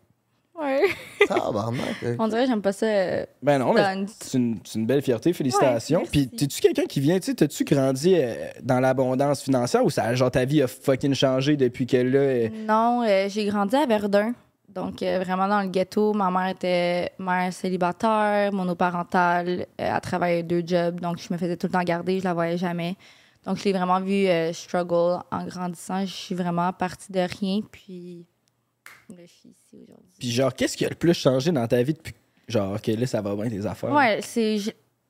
Ouais. 0.60 0.84
Tabarnak. 1.28 1.96
On 2.20 2.28
dirait 2.28 2.44
que 2.44 2.48
j'aime 2.50 2.62
pas 2.62 2.72
ça. 2.72 2.86
euh, 2.86 3.26
Ben 3.44 3.60
non, 3.60 3.74
mais 3.74 4.06
c'est 4.22 4.38
une, 4.38 4.60
c'est 4.64 4.80
une 4.80 4.86
belle 4.86 5.02
fierté, 5.02 5.34
félicitations. 5.34 6.02
Ouais, 6.02 6.08
Puis 6.10 6.30
merci. 6.32 6.36
t'es-tu 6.48 6.62
quelqu'un 6.62 6.86
qui 6.86 7.00
vient, 7.02 7.20
tu 7.20 7.26
sais, 7.26 7.36
t'as-tu 7.36 7.64
grandi 7.66 8.16
euh, 8.16 8.34
dans 8.64 8.80
l'abondance 8.80 9.42
financière 9.44 9.84
ou 9.84 9.90
ça, 9.90 10.14
genre 10.16 10.32
ta 10.32 10.46
vie 10.46 10.62
a 10.62 10.68
fucking 10.68 11.14
changé 11.14 11.58
depuis 11.58 11.86
que 11.86 11.98
là... 11.98 12.20
euh, 12.20 12.50
Non, 12.66 13.04
euh, 13.06 13.28
j'ai 13.28 13.46
grandi 13.46 13.76
à 13.76 13.86
Verdun. 13.86 14.34
Donc, 14.70 15.02
euh, 15.04 15.20
vraiment 15.20 15.48
dans 15.48 15.62
le 15.62 15.68
ghetto. 15.70 16.14
Ma 16.14 16.30
mère 16.32 16.48
était 16.50 17.12
mère 17.20 17.52
célibataire, 17.54 18.52
monoparentale. 18.52 19.62
Euh, 19.62 19.66
elle 19.96 20.02
travaillait 20.02 20.44
deux 20.44 20.64
jobs. 20.66 21.00
Donc, 21.00 21.18
je 21.18 21.32
me 21.34 21.38
faisais 21.38 21.56
tout 21.58 21.68
le 21.68 21.72
temps 21.74 21.84
garder. 21.84 22.20
Je 22.20 22.26
la 22.26 22.34
voyais 22.34 22.58
jamais. 22.58 22.96
Donc, 23.46 23.58
je 23.58 23.64
l'ai 23.64 23.72
vraiment 23.74 24.02
vu 24.02 24.28
euh, 24.28 24.52
struggle 24.52 25.22
en 25.32 25.46
grandissant. 25.46 26.02
Je 26.06 26.12
suis 26.14 26.36
vraiment 26.36 26.74
partie 26.74 27.10
de 27.12 27.20
rien. 27.22 27.62
Puis, 27.72 28.26
là, 29.10 29.16
je 29.26 29.32
suis 29.32 29.50
ici 29.50 29.78
aujourd'hui. 29.82 30.05
Puis 30.20 30.32
genre, 30.32 30.54
qu'est-ce 30.54 30.78
qui 30.78 30.86
a 30.86 30.90
le 30.90 30.96
plus 30.96 31.14
changé 31.14 31.52
dans 31.52 31.68
ta 31.68 31.82
vie 31.84 31.94
depuis 31.94 32.14
genre, 32.48 32.76
OK, 32.76 32.88
là, 32.88 33.06
ça 33.08 33.22
va 33.22 33.36
bien 33.36 33.50
tes 33.50 33.66
affaires? 33.66 33.92
Ouais, 33.92 34.20
c'est. 34.22 34.58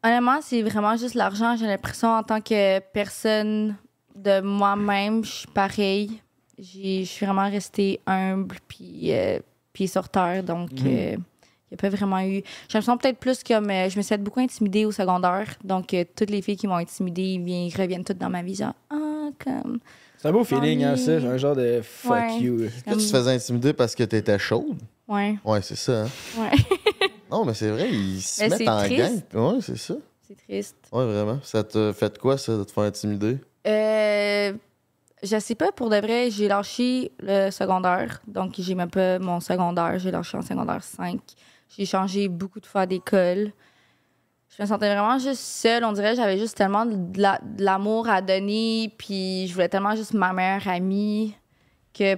Honnêtement, 0.04 0.40
c'est 0.42 0.62
vraiment 0.62 0.96
juste 0.98 1.16
l'argent. 1.16 1.56
J'ai 1.58 1.66
l'impression, 1.66 2.10
en 2.10 2.22
tant 2.24 2.40
que 2.40 2.80
personne 2.80 3.76
de 4.16 4.40
moi-même, 4.42 5.24
je 5.26 5.32
suis 5.32 5.48
pareille. 5.48 6.22
J'ai- 6.60 7.04
Je 7.04 7.10
suis 7.10 7.26
vraiment 7.26 7.50
restée 7.50 8.00
humble, 8.06 8.56
puis 8.68 9.12
euh, 9.12 9.40
sur 9.88 10.08
terre. 10.08 10.44
Donc, 10.44 10.72
Mhm. 10.72 10.88
euh, 10.88 11.12
il 11.16 11.18
n'y 11.18 11.74
a 11.74 11.78
pas 11.78 11.90
vraiment 11.90 12.20
eu. 12.22 12.36
J'ai 12.70 12.78
l'impression 12.78 12.98
peut-être 12.98 13.18
plus 13.18 13.44
comme. 13.44 13.70
euh, 13.70 13.90
je 13.90 13.98
me 13.98 14.02
suis 14.04 14.10
fait 14.10 14.18
beaucoup 14.22 14.40
intimidée 14.40 14.86
au 14.86 14.92
secondaire. 14.92 15.56
Donc, 15.64 15.94
euh, 15.94 16.06
toutes 16.16 16.30
les 16.30 16.42
filles 16.42 16.56
qui 16.56 16.68
m'ont 16.68 16.76
intimidée, 16.78 17.24
ils 17.24 17.44
viennent- 17.44 17.68
ils 17.68 17.76
reviennent 17.76 18.04
toutes 18.06 18.18
dans 18.20 18.30
ma 18.30 18.42
vie, 18.44 18.56
genre, 18.56 18.74
ah, 18.92 19.30
comme. 19.44 19.80
C'est 20.18 20.28
un 20.30 20.32
beau 20.32 20.44
feeling, 20.46 20.84
hein, 20.84 20.96
ça. 20.96 21.12
Un 21.14 21.38
genre 21.38 21.56
de 21.56 21.82
fuck 21.84 22.12
Ouais. 22.12 22.40
you. 22.40 22.64
Est-ce 22.64 22.84
que 22.84 22.90
tu 22.92 22.96
te 22.96 23.18
faisais 23.18 23.32
intimider 23.36 23.74
parce 23.74 23.94
que 23.96 24.04
t'étais 24.04 24.40
chaude? 24.40 24.78
Ouais, 25.08 25.38
Ouais, 25.44 25.62
c'est 25.62 25.76
ça. 25.76 26.04
hein. 26.04 26.08
ouais. 26.38 26.52
Non, 27.32 27.44
mais 27.44 27.54
c'est 27.56 27.70
vrai, 27.72 27.90
ils 27.92 28.22
se 28.22 28.42
Mais 28.42 28.50
mettent 28.50 28.58
c'est 28.60 28.70
en 28.70 28.84
triste. 28.84 29.26
gang. 29.34 29.54
Ouais, 29.56 29.62
c'est 29.62 29.78
ça. 29.78 29.96
c'est 30.28 30.36
triste. 30.38 30.76
Ouais, 30.92 31.06
vraiment. 31.06 31.40
Ça 31.44 31.64
te 31.64 31.92
fait 31.92 32.18
quoi, 32.20 32.38
ça, 32.38 32.56
de 32.58 32.64
te 32.64 32.72
faire 32.72 32.84
intimider? 32.84 33.40
Euh, 33.66 34.54
je 35.24 35.40
sais 35.40 35.56
pas, 35.56 35.72
pour 35.72 35.90
de 35.90 35.98
vrai, 35.98 36.30
j'ai 36.30 36.48
lâché 36.48 37.12
le 37.20 37.50
secondaire. 37.50 38.22
Donc, 38.28 38.54
j'ai 38.60 38.76
même 38.76 38.92
pas 38.92 39.18
mon 39.18 39.40
secondaire. 39.40 39.98
J'ai 39.98 40.12
lâché 40.12 40.38
en 40.38 40.44
secondaire 40.44 40.84
5. 40.84 41.20
J'ai 41.76 41.86
changé 41.88 42.28
beaucoup 42.28 42.60
de 42.60 42.68
fois 42.68 42.86
d'école. 42.86 43.52
Je 44.56 44.62
me 44.62 44.68
sentais 44.68 44.88
vraiment 44.94 45.18
juste 45.18 45.42
seule. 45.42 45.84
On 45.84 45.92
dirait 45.94 46.12
que 46.12 46.18
j'avais 46.18 46.38
juste 46.38 46.56
tellement 46.56 46.86
de 46.86 47.20
la- 47.20 47.40
de 47.44 47.64
l'amour 47.64 48.08
à 48.08 48.22
donner. 48.22 48.94
Puis, 49.00 49.48
je 49.48 49.54
voulais 49.54 49.68
tellement 49.68 49.96
juste 49.96 50.14
ma 50.14 50.32
meilleure 50.32 50.68
amie 50.68 51.36
que, 51.92 52.16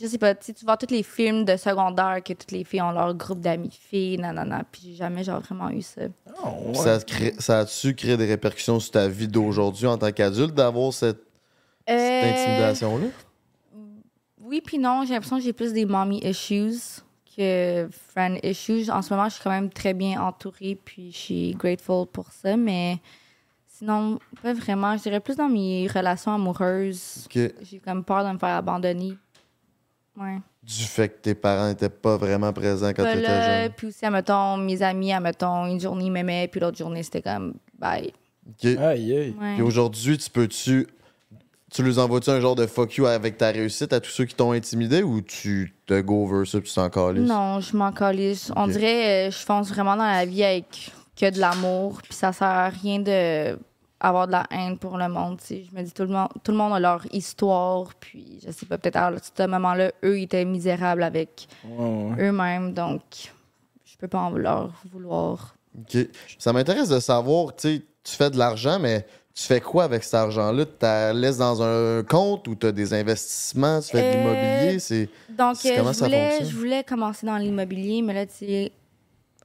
je 0.00 0.06
sais 0.06 0.18
pas, 0.18 0.34
tu 0.34 0.52
vois 0.64 0.76
tous 0.76 0.90
les 0.92 1.02
films 1.02 1.44
de 1.44 1.56
secondaire 1.56 2.22
que 2.24 2.32
toutes 2.32 2.50
les 2.52 2.64
filles 2.64 2.82
ont 2.82 2.90
leur 2.92 3.14
groupe 3.14 3.40
d'amis 3.40 3.70
filles, 3.70 4.18
nanana. 4.18 4.64
Puis, 4.70 4.82
j'ai 4.86 4.94
jamais, 4.94 5.24
genre, 5.24 5.40
vraiment 5.40 5.70
eu 5.70 5.82
ça. 5.82 6.02
Oh, 6.42 6.48
ouais. 6.68 6.74
Ça, 6.74 6.98
crée- 7.00 7.34
ça 7.38 7.60
a-tu 7.60 7.94
créé 7.94 8.16
des 8.16 8.26
répercussions 8.26 8.80
sur 8.80 8.90
ta 8.92 9.08
vie 9.08 9.28
d'aujourd'hui 9.28 9.86
en 9.86 9.96
tant 9.98 10.10
qu'adulte 10.12 10.54
d'avoir 10.54 10.92
cette, 10.92 11.22
cette 11.86 12.22
Euh, 12.22 12.30
intimidation-là? 12.30 13.06
Oui, 14.40 14.60
puis 14.60 14.78
non, 14.78 15.04
j'ai 15.06 15.14
l'impression 15.14 15.38
que 15.38 15.42
j'ai 15.42 15.52
plus 15.54 15.72
des 15.72 15.86
mommy 15.86 16.18
issues 16.22 17.00
que 17.36 17.88
friend 18.12 18.38
issues. 18.42 18.90
En 18.90 19.00
ce 19.02 19.12
moment, 19.12 19.28
je 19.28 19.34
suis 19.34 19.42
quand 19.42 19.50
même 19.50 19.70
très 19.70 19.94
bien 19.94 20.20
entourée, 20.22 20.78
puis 20.84 21.10
je 21.10 21.16
suis 21.16 21.50
grateful 21.52 22.06
pour 22.06 22.30
ça, 22.30 22.56
mais 22.56 22.98
sinon, 23.66 24.18
pas 24.42 24.52
vraiment. 24.52 24.96
Je 24.96 25.02
dirais 25.02 25.20
plus 25.20 25.36
dans 25.36 25.48
mes 25.48 25.88
relations 25.88 26.32
amoureuses. 26.32 27.26
Ok. 27.26 27.52
J'ai 27.62 27.78
comme 27.78 28.04
peur 28.04 28.24
de 28.24 28.30
me 28.32 28.38
faire 28.38 28.50
abandonner. 28.56 29.16
Ouais. 30.16 30.38
Du 30.62 30.84
fait 30.84 31.08
que 31.08 31.20
tes 31.20 31.34
parents 31.34 31.68
n'étaient 31.68 31.88
pas 31.88 32.16
vraiment 32.16 32.52
présents 32.52 32.90
quand 32.90 33.02
Pas 33.02 33.12
tu 33.12 33.18
étais 33.18 33.62
jeune. 33.62 33.72
puis 33.76 33.86
aussi, 33.88 34.06
admettons, 34.06 34.56
mes 34.56 34.80
amis, 34.82 35.12
admettons, 35.12 35.66
une 35.66 35.80
journée, 35.80 36.04
ils 36.06 36.12
m'aimaient, 36.12 36.48
puis 36.48 36.60
l'autre 36.60 36.78
journée, 36.78 37.02
c'était 37.02 37.22
comme 37.22 37.54
bye. 37.78 38.12
Ok. 38.48 38.64
Aïe, 38.64 38.78
aïe. 38.78 39.34
Ouais. 39.40 39.54
Puis 39.54 39.62
aujourd'hui, 39.62 40.16
tu 40.18 40.30
peux-tu. 40.30 40.86
Tu 41.72 41.82
leur 41.82 41.98
envoies-tu 41.98 42.30
un 42.30 42.40
genre 42.40 42.54
de 42.54 42.66
fuck 42.66 42.94
you 42.96 43.06
avec 43.06 43.36
ta 43.36 43.50
réussite 43.50 43.92
à 43.92 43.98
tous 43.98 44.10
ceux 44.10 44.26
qui 44.26 44.34
t'ont 44.36 44.52
intimidé 44.52 45.02
ou 45.02 45.20
tu 45.20 45.74
te 45.86 46.00
go 46.00 46.24
over 46.24 46.46
ça 46.46 46.60
puis 46.60 46.68
tu 46.68 46.74
t'en 46.76 46.88
calisses? 46.88 47.28
Non, 47.28 47.58
je 47.58 47.76
m'en 47.76 47.90
calisse. 47.90 48.52
On 48.54 48.68
dirait, 48.68 49.26
euh, 49.26 49.30
je 49.32 49.38
fonce 49.38 49.68
vraiment 49.70 49.96
dans 49.96 50.04
la 50.04 50.24
vie 50.24 50.44
avec 50.44 50.92
que 51.20 51.28
de 51.30 51.40
l'amour, 51.40 52.00
puis 52.02 52.12
ça 52.14 52.32
sert 52.32 52.46
à 52.46 52.68
rien 52.68 53.00
de 53.00 53.58
avoir 54.00 54.26
de 54.26 54.32
la 54.32 54.46
haine 54.50 54.76
pour 54.78 54.98
le 54.98 55.08
monde. 55.08 55.38
Je 55.48 55.54
me 55.76 55.82
dis, 55.82 55.92
tout 55.92 56.02
le, 56.02 56.08
monde, 56.08 56.28
tout 56.42 56.52
le 56.52 56.58
monde 56.58 56.72
a 56.74 56.80
leur 56.80 57.06
histoire, 57.12 57.94
puis 58.00 58.40
je 58.44 58.50
sais 58.50 58.66
pas, 58.66 58.76
peut-être 58.78 58.96
à 58.96 59.12
ce 59.18 59.46
moment-là, 59.46 59.92
eux, 60.04 60.18
ils 60.18 60.24
étaient 60.24 60.44
misérables 60.44 61.02
avec 61.02 61.46
Ouais, 61.64 61.84
ouais. 62.16 62.28
eux-mêmes, 62.28 62.74
donc 62.74 63.00
je 63.84 63.96
peux 63.96 64.08
pas 64.08 64.20
en 64.20 64.30
leur 64.30 64.72
vouloir. 64.92 65.54
Ok. 65.78 66.06
Ça 66.38 66.52
m'intéresse 66.52 66.88
de 66.88 67.00
savoir, 67.00 67.54
tu 67.56 67.76
sais, 67.76 67.82
tu 68.02 68.14
fais 68.14 68.30
de 68.30 68.36
l'argent, 68.36 68.78
mais 68.78 69.06
tu 69.34 69.42
fais 69.44 69.60
quoi 69.60 69.84
avec 69.84 70.04
cet 70.04 70.14
argent-là? 70.14 70.64
Tu 70.66 70.72
la 70.82 71.12
laisses 71.12 71.38
dans 71.38 71.62
un 71.62 72.02
compte 72.04 72.46
ou 72.46 72.54
tu 72.54 72.66
as 72.66 72.72
des 72.72 72.92
investissements? 72.94 73.80
Tu 73.80 73.88
fais 73.88 74.02
de 74.02 74.06
Euh, 74.08 74.10
l'immobilier? 74.10 74.78
C'est... 74.78 75.08
Donc, 75.30 75.56
C'est- 75.56 75.72
euh, 75.72 75.78
comment 75.80 75.92
je, 75.92 75.98
voulais, 76.04 76.44
je 76.44 76.54
voulais 76.56 76.84
commencer 76.84 77.26
dans 77.26 77.36
l'immobilier, 77.38 78.02
mais 78.02 78.12
là, 78.14 78.26
tu 78.26 78.34
sais, 78.34 78.72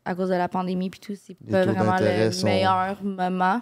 à 0.06 0.14
cause 0.14 0.30
de 0.30 0.36
la 0.36 0.48
pandémie 0.50 0.90
puis 0.90 1.00
tout, 1.00 1.14
c'est 1.16 1.36
pas 1.50 1.66
vraiment 1.66 1.96
le 2.00 2.32
sont- 2.32 2.46
meilleur 2.46 3.02
moment. 3.04 3.62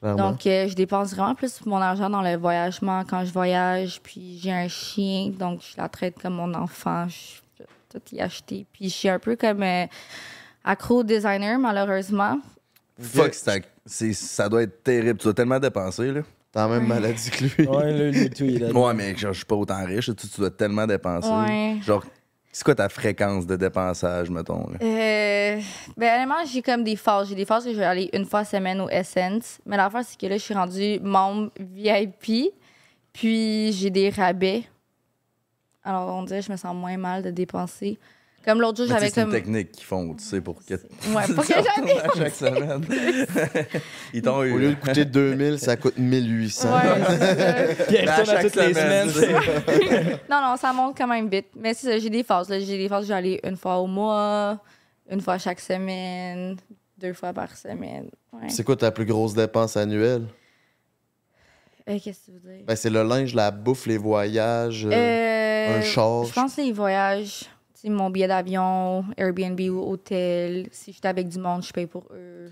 Clairement. 0.00 0.30
Donc, 0.30 0.46
euh, 0.46 0.68
je 0.68 0.74
dépense 0.74 1.14
vraiment 1.14 1.34
plus 1.34 1.64
mon 1.66 1.76
argent 1.76 2.08
dans 2.10 2.22
le 2.22 2.36
voyagement 2.36 3.02
quand 3.08 3.24
je 3.24 3.32
voyage. 3.32 4.00
Puis, 4.02 4.38
j'ai 4.42 4.52
un 4.52 4.68
chien, 4.68 5.30
donc 5.30 5.60
je 5.60 5.80
la 5.80 5.88
traite 5.88 6.16
comme 6.20 6.34
mon 6.34 6.52
enfant. 6.54 7.06
Je 7.08 7.64
tout 7.88 8.02
y 8.14 8.20
acheter. 8.20 8.66
Puis, 8.72 8.88
je 8.88 8.94
suis 8.94 9.08
un 9.08 9.18
peu 9.18 9.36
comme 9.36 9.62
euh, 9.62 9.86
accro 10.64 11.02
designer, 11.02 11.58
malheureusement. 11.58 12.38
Fuck, 13.00 13.34
c'est- 13.34 13.62
c'est- 13.84 14.12
ça 14.12 14.48
doit 14.48 14.62
être 14.62 14.82
terrible. 14.82 15.18
Tu 15.18 15.24
dois 15.24 15.34
tellement 15.34 15.58
dépenser, 15.60 16.12
là. 16.12 16.20
T'as 16.52 16.66
la 16.68 16.78
même 16.78 16.88
maladie 16.88 17.30
que 17.30 17.44
lui. 17.44 17.68
Ouais, 17.68 17.92
là, 17.92 18.10
lui, 18.10 18.30
tout, 18.30 18.44
il 18.44 18.56
est 18.56 18.58
là. 18.60 18.72
Ouais, 18.78 18.94
mais 18.94 19.14
genre, 19.16 19.32
je 19.32 19.38
suis 19.38 19.44
pas 19.46 19.56
autant 19.56 19.84
riche. 19.84 20.06
Tu, 20.06 20.14
tu 20.28 20.40
dois 20.40 20.50
tellement 20.50 20.86
dépenser. 20.86 21.28
Ouais. 21.28 21.76
Genre, 21.82 22.02
c'est 22.56 22.64
quoi 22.64 22.74
ta 22.74 22.88
fréquence 22.88 23.46
de 23.46 23.54
dépensage, 23.54 24.30
mettons? 24.30 24.66
Là? 24.70 24.78
Euh, 24.80 25.60
ben, 25.94 26.14
honnêtement, 26.14 26.42
j'ai 26.50 26.62
comme 26.62 26.84
des 26.84 26.96
phases. 26.96 27.28
J'ai 27.28 27.34
des 27.34 27.44
phases 27.44 27.66
que 27.66 27.72
je 27.74 27.76
vais 27.76 27.84
aller 27.84 28.08
une 28.14 28.24
fois 28.24 28.46
semaine 28.46 28.80
au 28.80 28.88
Essence. 28.88 29.58
Mais 29.66 29.76
l'affaire, 29.76 30.02
c'est 30.06 30.18
que 30.18 30.24
là, 30.24 30.38
je 30.38 30.42
suis 30.42 30.54
rendue 30.54 30.98
membre 31.02 31.50
VIP. 31.60 32.54
Puis, 33.12 33.72
j'ai 33.72 33.90
des 33.90 34.08
rabais. 34.08 34.62
Alors, 35.84 36.16
on 36.16 36.22
dirait 36.22 36.40
que 36.40 36.46
je 36.46 36.52
me 36.52 36.56
sens 36.56 36.74
moins 36.74 36.96
mal 36.96 37.22
de 37.22 37.30
dépenser. 37.30 37.98
Comme 38.46 38.60
l'autre 38.60 38.78
jour, 38.78 38.86
j'avais 38.86 39.10
c'est 39.10 39.20
une 39.20 39.26
comme. 39.26 39.32
technique 39.34 39.72
qu'ils 39.72 39.84
font, 39.84 40.14
tu 40.14 40.22
sais, 40.24 40.40
pour 40.40 40.64
que. 40.64 40.74
Ouais, 40.74 41.26
pour 41.34 41.44
que 41.44 41.52
j'aille. 41.52 41.98
à 41.98 42.16
chaque 42.16 42.34
semaine. 42.34 42.86
Ils 44.14 44.22
t'ont 44.22 44.36
Au 44.36 44.44
eu. 44.44 44.58
lieu 44.58 44.70
de 44.70 44.74
coûter 44.76 45.04
2000, 45.04 45.58
ça 45.58 45.76
coûte 45.76 45.98
1800. 45.98 46.68
Ouais, 46.72 46.80
c'est 47.08 47.18
ça. 47.18 47.84
Puis 47.88 47.98
à 47.98 48.42
toutes 48.44 48.56
les 48.56 48.72
semaine, 48.74 49.10
semaines. 49.10 50.18
Non, 50.30 50.40
non, 50.42 50.56
ça 50.56 50.72
monte 50.72 50.96
quand 50.96 51.08
même 51.08 51.28
vite. 51.28 51.46
Mais 51.56 51.74
c'est 51.74 51.86
ça, 51.92 51.98
j'ai 51.98 52.10
des 52.10 52.22
phases. 52.22 52.48
J'ai 52.48 52.78
des 52.78 52.88
phases, 52.88 53.10
aller 53.10 53.40
une 53.42 53.56
fois 53.56 53.78
au 53.78 53.86
mois, 53.88 54.58
une 55.10 55.20
fois 55.20 55.38
chaque 55.38 55.60
semaine, 55.60 56.56
deux 56.98 57.12
fois 57.14 57.32
par 57.32 57.56
semaine. 57.56 58.08
Ouais. 58.32 58.48
C'est 58.48 58.62
quoi 58.64 58.76
ta 58.76 58.90
plus 58.92 59.06
grosse 59.06 59.34
dépense 59.34 59.76
annuelle? 59.76 60.22
Euh, 61.88 61.98
Qu'est-ce 62.02 62.20
que 62.20 62.24
tu 62.26 62.30
veux 62.32 62.52
dire? 62.56 62.64
Ben, 62.66 62.74
c'est 62.76 62.90
le 62.90 63.02
linge, 63.02 63.34
la 63.34 63.50
bouffe, 63.50 63.86
les 63.86 63.98
voyages. 63.98 64.84
euh, 64.86 64.92
Euh, 64.92 65.78
un 65.78 65.82
char. 65.82 66.24
Je 66.24 66.32
pense 66.32 66.56
les 66.56 66.72
voyages. 66.72 67.44
Mon 67.90 68.10
billet 68.10 68.28
d'avion, 68.28 69.04
Airbnb 69.16 69.60
ou 69.70 69.80
hôtel. 69.90 70.68
Si 70.72 70.92
j'étais 70.92 71.08
avec 71.08 71.28
du 71.28 71.38
monde, 71.38 71.62
je 71.64 71.72
paye 71.72 71.86
pour 71.86 72.04
eux. 72.12 72.50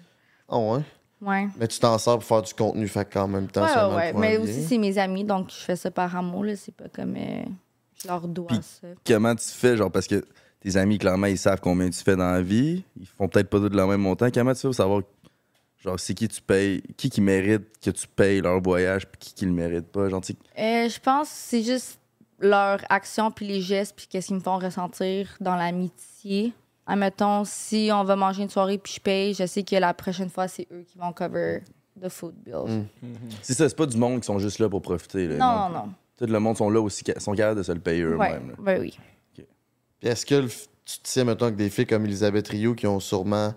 Ah 0.49 0.59
ouais? 0.59 0.81
Ouais. 1.21 1.49
Mais 1.59 1.67
tu 1.69 1.79
t'en 1.81 1.97
sers 1.99 2.15
pour 2.15 2.25
faire 2.25 2.43
du 2.43 2.53
contenu, 2.55 2.87
fait 2.87 3.11
qu'en 3.11 3.27
même 3.27 3.49
temps, 3.49 3.67
ça 3.67 3.89
Ouais, 3.89 3.95
ouais, 3.97 4.13
Mais 4.13 4.37
aussi, 4.37 4.63
c'est 4.63 4.79
mes 4.79 4.99
amis, 4.99 5.25
donc 5.25 5.49
je 5.51 5.57
fais 5.57 5.77
ça 5.77 5.91
par 5.91 6.15
amour, 6.17 6.45
là. 6.45 6.55
C'est 6.57 6.75
pas 6.75 6.89
comme. 6.89 7.17
euh, 7.17 7.43
je 8.03 8.09
leur 8.09 8.29
dois 8.29 8.47
Puis- 8.49 8.59
ça. 8.63 8.89
Comment 9.07 9.35
tu 9.35 9.49
fais, 9.49 9.77
genre, 9.77 9.91
parce 9.91 10.07
que 10.07 10.23
tes 10.61 10.77
amis, 10.77 10.99
clairement, 10.99 11.27
ils 11.27 11.39
savent 11.39 11.61
combien 11.61 11.89
tu 11.91 12.03
fais 12.03 12.17
dans 12.17 12.31
la 12.31 12.43
vie. 12.43 12.85
Ils 13.01 13.07
font 13.07 13.27
peut-être 13.29 13.49
pas 13.49 13.59
tout 13.59 13.69
le 13.71 13.87
même 13.87 14.01
montant. 14.01 14.29
Comment 14.33 14.53
tu 14.53 14.61
fais 14.61 14.69
pour 14.69 14.75
savoir, 14.75 15.01
genre, 15.83 15.99
c'est 15.99 16.15
qui 16.15 16.29
tu 16.29 16.43
payes, 16.43 16.83
qui 16.97 17.09
qui 17.09 17.21
mérite 17.23 17.63
que 17.83 17.91
tu 17.91 18.07
payes 18.07 18.41
leur 18.43 18.61
voyage, 18.61 19.07
puis 19.07 19.19
qui 19.19 19.35
qui 19.35 19.47
le 19.47 19.53
mérite 19.53 19.87
pas? 19.87 20.09
Genre, 20.11 20.21
tu 20.21 20.35
sais, 20.35 20.39
Euh, 20.63 20.89
je 20.89 21.01
pense 21.01 21.29
que 21.29 21.35
c'est 21.37 21.63
juste 21.63 21.99
leur 22.45 22.81
action, 22.89 23.31
puis 23.31 23.47
les 23.47 23.61
gestes, 23.61 23.95
puis 23.97 24.07
qu'est-ce 24.09 24.29
qu'ils 24.29 24.37
me 24.37 24.41
font 24.41 24.59
ressentir 24.59 25.37
dans 25.41 25.57
l'amitié. 25.57 26.53
Admettons, 26.87 27.45
si 27.45 27.91
on 27.93 28.05
va 28.05 28.15
manger 28.15 28.43
une 28.43 28.51
soirée, 28.51 28.79
puis 28.79 28.95
je 28.95 29.01
paye, 29.01 29.35
je 29.35 29.47
sais 29.47 29.63
que 29.63 29.77
la 29.77 29.95
prochaine 29.95 30.29
fois, 30.31 30.49
c'est 30.49 30.69
eux 30.71 30.85
qui 30.87 30.99
vont 30.99 31.13
cover 31.13 31.63
the 32.01 32.09
food 32.09 32.35
bill. 32.45 32.87
Mm. 33.03 33.07
c'est 33.43 33.55
ça, 33.55 33.69
c'est 33.69 33.77
pas 33.77 33.87
du 33.87 33.97
monde 33.97 34.21
qui 34.21 34.27
sont 34.27 34.39
juste 34.39 34.59
là 34.59 34.69
pour 34.69 34.83
profiter. 34.83 35.27
là. 35.29 35.37
Non, 35.37 35.69
non, 35.69 35.87
non. 35.87 35.93
Tout 36.19 36.27
le 36.27 36.39
monde 36.39 36.57
sont 36.57 36.71
là 36.71 36.81
aussi, 36.81 37.03
sont 37.19 37.35
capables 37.35 37.59
de 37.59 37.63
se 37.65 37.73
le 37.73 37.81
payer 37.81 38.05
Ouais, 38.07 38.31
eux-mêmes. 38.31 38.55
ben 38.59 38.81
oui. 38.81 38.97
Puis 39.35 40.09
est-ce 40.09 40.27
que 40.27 40.35
le 40.35 40.49
tu 40.85 41.01
te 41.01 41.09
sais, 41.09 41.25
mettons, 41.25 41.51
que 41.51 41.57
des 41.57 41.71
filles 41.71 41.87
comme 41.87 42.05
Elisabeth 42.05 42.49
Rio 42.49 42.75
qui 42.75 42.87
ont 42.87 43.01
sûrement 43.01 43.55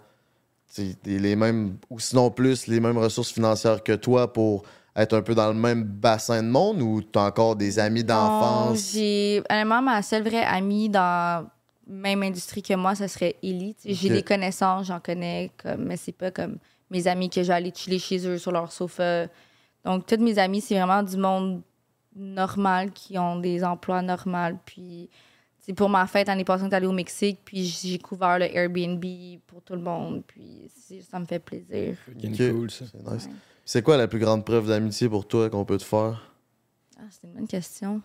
les 1.05 1.35
mêmes, 1.35 1.77
ou 1.89 1.99
sinon 1.99 2.29
plus, 2.29 2.67
les 2.67 2.79
mêmes 2.79 2.97
ressources 2.97 3.31
financières 3.31 3.83
que 3.83 3.93
toi 3.93 4.31
pour 4.31 4.63
être 4.97 5.13
un 5.15 5.21
peu 5.21 5.35
dans 5.35 5.49
le 5.49 5.53
même 5.53 5.83
bassin 5.83 6.41
de 6.41 6.49
monde 6.49 6.81
ou 6.81 7.01
t'as 7.01 7.27
encore 7.27 7.55
des 7.55 7.77
amis 7.77 8.03
Non, 8.03 8.07
d'enfance? 8.15 8.91
J'ai 8.93 9.43
honnêtement 9.49 9.81
ma 9.81 10.01
seule 10.01 10.23
vraie 10.23 10.43
amie 10.43 10.89
dans 10.89 11.47
même 11.87 12.23
industrie 12.23 12.61
que 12.61 12.73
moi, 12.73 12.95
ça 12.95 13.07
serait 13.07 13.35
sais, 13.41 13.93
J'ai 13.93 14.09
des 14.09 14.23
connaissances, 14.23 14.87
j'en 14.87 14.99
connais, 14.99 15.51
comme, 15.61 15.85
mais 15.85 15.97
c'est 15.97 16.11
pas 16.11 16.31
comme 16.31 16.57
mes 16.89 17.07
amis 17.07 17.29
que 17.29 17.43
j'allais 17.43 17.71
chiller 17.73 17.99
chez 17.99 18.27
eux 18.27 18.37
sur 18.37 18.51
leur 18.51 18.71
sofa. 18.71 19.27
Donc, 19.85 20.05
toutes 20.05 20.19
mes 20.19 20.37
amies, 20.37 20.61
c'est 20.61 20.75
vraiment 20.75 21.03
du 21.03 21.17
monde 21.17 21.61
normal 22.15 22.91
qui 22.91 23.17
ont 23.17 23.39
des 23.39 23.63
emplois 23.63 24.01
normaux. 24.01 24.57
Puis, 24.65 25.09
c'est 25.59 25.73
pour 25.73 25.89
ma 25.89 26.07
fête 26.07 26.27
l'année 26.27 26.43
passée, 26.43 26.63
on 26.65 26.69
est 26.69 26.73
allé 26.73 26.87
au 26.87 26.91
Mexique, 26.91 27.39
puis 27.45 27.65
j'ai 27.65 27.99
couvert 27.99 28.39
le 28.39 28.53
Airbnb 28.53 29.03
pour 29.45 29.61
tout 29.61 29.73
le 29.73 29.81
monde. 29.81 30.23
Puis, 30.27 30.69
ça 31.09 31.19
me 31.19 31.25
fait 31.25 31.39
plaisir. 31.39 31.95
Cool, 32.21 32.71
ça. 32.71 32.85
C'est 32.91 32.97
nice. 32.97 33.25
Ouais. 33.25 33.31
C'est 33.69 33.81
quoi 33.81 33.97
la 33.97 34.07
plus 34.07 34.19
grande 34.19 34.45
preuve 34.45 34.69
d'amitié 34.69 35.09
pour 35.09 35.27
toi 35.27 35.49
qu'on 35.49 35.65
peut 35.65 35.77
te 35.77 35.83
faire? 35.83 36.31
Ah, 36.97 37.01
c'est 37.11 37.27
une 37.27 37.33
bonne 37.33 37.47
question. 37.49 38.01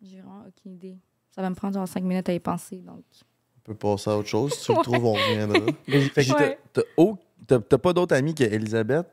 J'ai 0.00 0.18
vraiment 0.20 0.44
aucune 0.46 0.74
idée. 0.74 0.96
Ça 1.34 1.42
va 1.42 1.50
me 1.50 1.56
prendre 1.56 1.74
genre 1.74 1.88
5 1.88 2.04
minutes 2.04 2.28
à 2.28 2.32
y 2.34 2.38
penser, 2.38 2.76
donc. 2.76 3.02
On 3.58 3.72
peut 3.72 3.74
passer 3.74 4.10
à 4.10 4.16
autre 4.16 4.28
chose. 4.28 4.52
Si 4.54 4.66
tu 4.66 4.72
le 4.72 4.78
trouves, 4.84 5.04
on 5.06 5.14
reviendra. 5.14 5.58
Fait 5.88 6.24
que 6.24 6.32
Ouais. 6.34 6.58
t'as- 7.48 7.78
pas 7.78 7.92
d'autres 7.92 8.14
amis 8.14 8.32
qu'Elisabeth? 8.32 9.06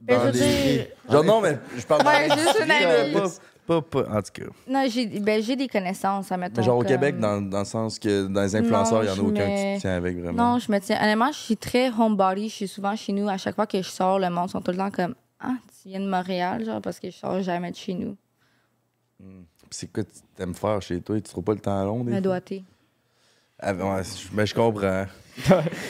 Ben, 0.00 0.18
Dans 0.18 0.20
je 0.20 0.26
veux 0.26 0.32
les- 0.44 0.74
dire- 0.76 0.86
Genre, 1.10 1.24
non, 1.24 1.40
mais 1.40 1.58
je 1.76 1.84
parle 1.84 2.06
Ouais, 2.06 2.28
juste 2.36 2.58
une 2.64 2.70
amie. 2.70 3.30
Pas, 3.66 3.82
pas, 3.82 4.02
en 4.08 4.22
tout 4.22 4.30
cas. 4.32 4.44
Non, 4.68 4.84
j'ai 4.88 5.06
ben, 5.06 5.42
j'ai 5.42 5.56
des 5.56 5.66
connaissances, 5.68 6.30
admettons. 6.30 6.60
Mais 6.60 6.62
genre 6.62 6.76
au 6.76 6.80
comme- 6.82 6.88
Québec, 6.88 7.18
dans, 7.18 7.40
dans 7.42 7.58
le 7.60 7.64
sens 7.64 7.98
que 7.98 8.26
dans 8.26 8.42
les 8.42 8.54
influenceurs, 8.54 9.02
il 9.02 9.06
y 9.06 9.10
en 9.10 9.12
a 9.12 9.16
je 9.16 9.20
aucun 9.22 9.32
qui 9.44 9.50
mets- 9.50 9.76
te 9.76 9.80
tient 9.80 9.96
avec 9.96 10.16
vraiment. 10.18 10.52
Non, 10.52 10.58
je 10.58 10.70
me 10.70 10.78
tiens. 10.78 10.98
Honnêtement, 11.02 11.32
je 11.32 11.38
suis 11.38 11.56
très 11.56 11.90
homebody. 11.90 12.48
Je 12.48 12.54
suis 12.54 12.68
souvent 12.68 12.94
chez 12.94 13.12
nous. 13.12 13.28
À 13.28 13.36
chaque 13.38 13.56
fois 13.56 13.66
que 13.66 13.78
je 13.82 13.88
sors, 13.88 14.18
le 14.20 14.30
monde 14.30 14.48
sont 14.50 14.60
tout 14.60 14.70
le 14.70 14.76
temps 14.76 14.90
comme 14.90 15.14
Ah, 15.40 15.54
tu 15.82 15.88
viens 15.88 16.00
de 16.00 16.08
Montréal, 16.08 16.64
genre, 16.64 16.80
parce 16.80 17.00
que 17.00 17.10
je 17.10 17.16
sors 17.16 17.40
jamais 17.42 17.70
de 17.72 17.76
chez 17.76 17.94
nous. 17.94 18.16
C'est 19.70 19.92
quoi 19.92 20.04
tu 20.04 20.42
aimes 20.42 20.54
faire 20.54 20.80
chez 20.80 21.00
toi? 21.00 21.16
Tu 21.16 21.22
trouves 21.22 21.44
pas 21.44 21.54
le 21.54 21.58
temps 21.60 21.84
long? 21.84 21.98
Des 21.98 22.04
Me 22.04 22.10
fois? 22.12 22.20
doigter. 22.20 22.64
Ah, 23.58 23.72
ouais, 23.74 24.02
je- 24.04 24.34
mais 24.36 24.46
je 24.46 24.54
comprends. 24.54 25.06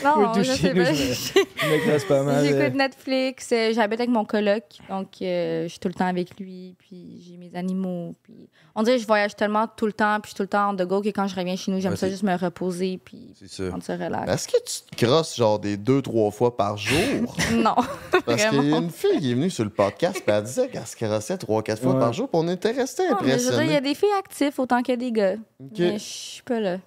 Non, 0.04 0.34
je 0.34 0.42
sais 0.42 0.74
pas. 0.74 0.92
je 0.92 2.06
pas 2.08 2.22
mal. 2.22 2.44
J'écoute 2.44 2.74
Netflix. 2.74 3.48
euh, 3.52 3.72
J'habite 3.74 4.00
avec 4.00 4.10
mon 4.10 4.24
coloc, 4.24 4.62
donc 4.88 5.08
euh, 5.22 5.64
je 5.64 5.68
suis 5.68 5.78
tout 5.78 5.88
le 5.88 5.94
temps 5.94 6.06
avec 6.06 6.38
lui. 6.38 6.74
Puis 6.78 7.22
j'ai 7.26 7.36
mes 7.36 7.50
animaux. 7.56 8.14
Puis 8.22 8.48
on 8.74 8.82
dirait 8.82 8.96
que 8.96 9.02
je 9.02 9.06
voyage 9.06 9.34
tellement 9.36 9.66
tout 9.68 9.86
le 9.86 9.92
temps, 9.92 10.18
puis 10.20 10.30
je 10.30 10.34
suis 10.34 10.36
tout 10.36 10.42
le 10.42 10.48
temps 10.48 10.70
on 10.72 10.76
the 10.76 10.82
go 10.86 11.00
que 11.00 11.08
quand 11.08 11.26
je 11.28 11.36
reviens 11.36 11.56
chez 11.56 11.70
nous, 11.70 11.80
j'aime 11.80 11.92
Ouais, 11.92 11.96
ça 11.96 12.08
juste 12.08 12.22
me 12.24 12.36
reposer, 12.36 12.98
puis 13.04 13.34
prendre 13.68 13.82
ça 13.82 13.94
relax. 13.96 14.30
Est-ce 14.32 14.48
que 14.48 14.56
tu 14.64 14.96
te 14.96 15.04
crosses 15.06 15.36
genre 15.36 15.58
des 15.58 15.76
deux, 15.76 16.02
trois 16.02 16.30
fois 16.30 16.56
par 16.56 16.76
jour? 16.76 16.96
Non, 17.54 17.74
Parce 18.24 18.44
qu'il 18.46 18.68
y 18.70 18.74
a 18.74 18.78
une 18.78 18.90
fille 18.90 19.18
qui 19.20 19.30
est 19.30 19.34
venue 19.34 19.50
sur 19.50 19.64
le 19.64 19.70
podcast 19.70 20.16
et 20.26 20.30
elle 20.30 20.42
disait 20.44 20.68
qu'elle 20.68 20.86
se 20.86 20.96
crossait 20.96 21.38
trois, 21.38 21.62
quatre 21.62 21.80
fois 21.82 21.94
Ouais. 21.94 22.00
par 22.00 22.12
jour 22.12 22.28
puis 22.28 22.40
on 22.42 22.48
était 22.48 22.72
resté 22.72 23.08
Non, 23.08 23.16
mais 23.22 23.38
je 23.38 23.44
veux 23.44 23.50
dire, 23.50 23.62
il 23.62 23.70
y 23.70 23.76
impressionnés. 23.76 23.76
a 23.76 23.80
des 23.80 23.94
filles 23.94 24.08
actives 24.18 24.52
autant 24.58 24.82
que 24.82 24.92
des 24.94 25.12
gars. 25.12 25.34
Mais 25.78 25.92
je 25.98 26.04
suis 26.04 26.42
pas 26.42 26.60
là. 26.60 26.78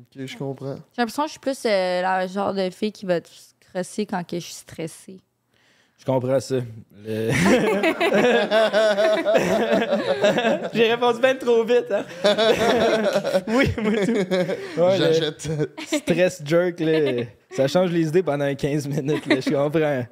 Ok, 0.00 0.26
je 0.26 0.36
comprends. 0.36 0.74
J'ai 0.74 1.02
l'impression 1.02 1.22
que 1.24 1.28
je 1.28 1.32
suis 1.32 1.40
plus 1.40 1.62
euh, 1.66 2.02
la 2.02 2.26
genre 2.26 2.54
de 2.54 2.70
fille 2.70 2.92
qui 2.92 3.06
va 3.06 3.20
te 3.20 3.28
crosser 3.72 4.06
quand 4.06 4.24
que 4.26 4.36
je 4.38 4.44
suis 4.44 4.54
stressée. 4.54 5.20
Je 5.98 6.04
comprends 6.06 6.40
ça. 6.40 6.56
Le- 7.04 7.30
J'ai 10.72 10.90
répondu 10.92 11.20
bien 11.20 11.34
trop 11.34 11.64
vite, 11.64 11.86
hein? 11.90 12.04
oui, 13.48 13.66
moi 13.82 13.92
tout. 14.06 14.12
Ouais, 14.80 14.98
le 14.98 15.12
J'achète. 15.12 15.48
stress 15.86 16.42
jerk, 16.44 16.80
là, 16.80 17.24
ça 17.50 17.68
change 17.68 17.90
les 17.90 18.08
idées 18.08 18.22
pendant 18.22 18.54
15 18.54 18.86
minutes. 18.88 19.26
là, 19.26 19.40
je 19.40 19.50
comprends. 19.50 20.04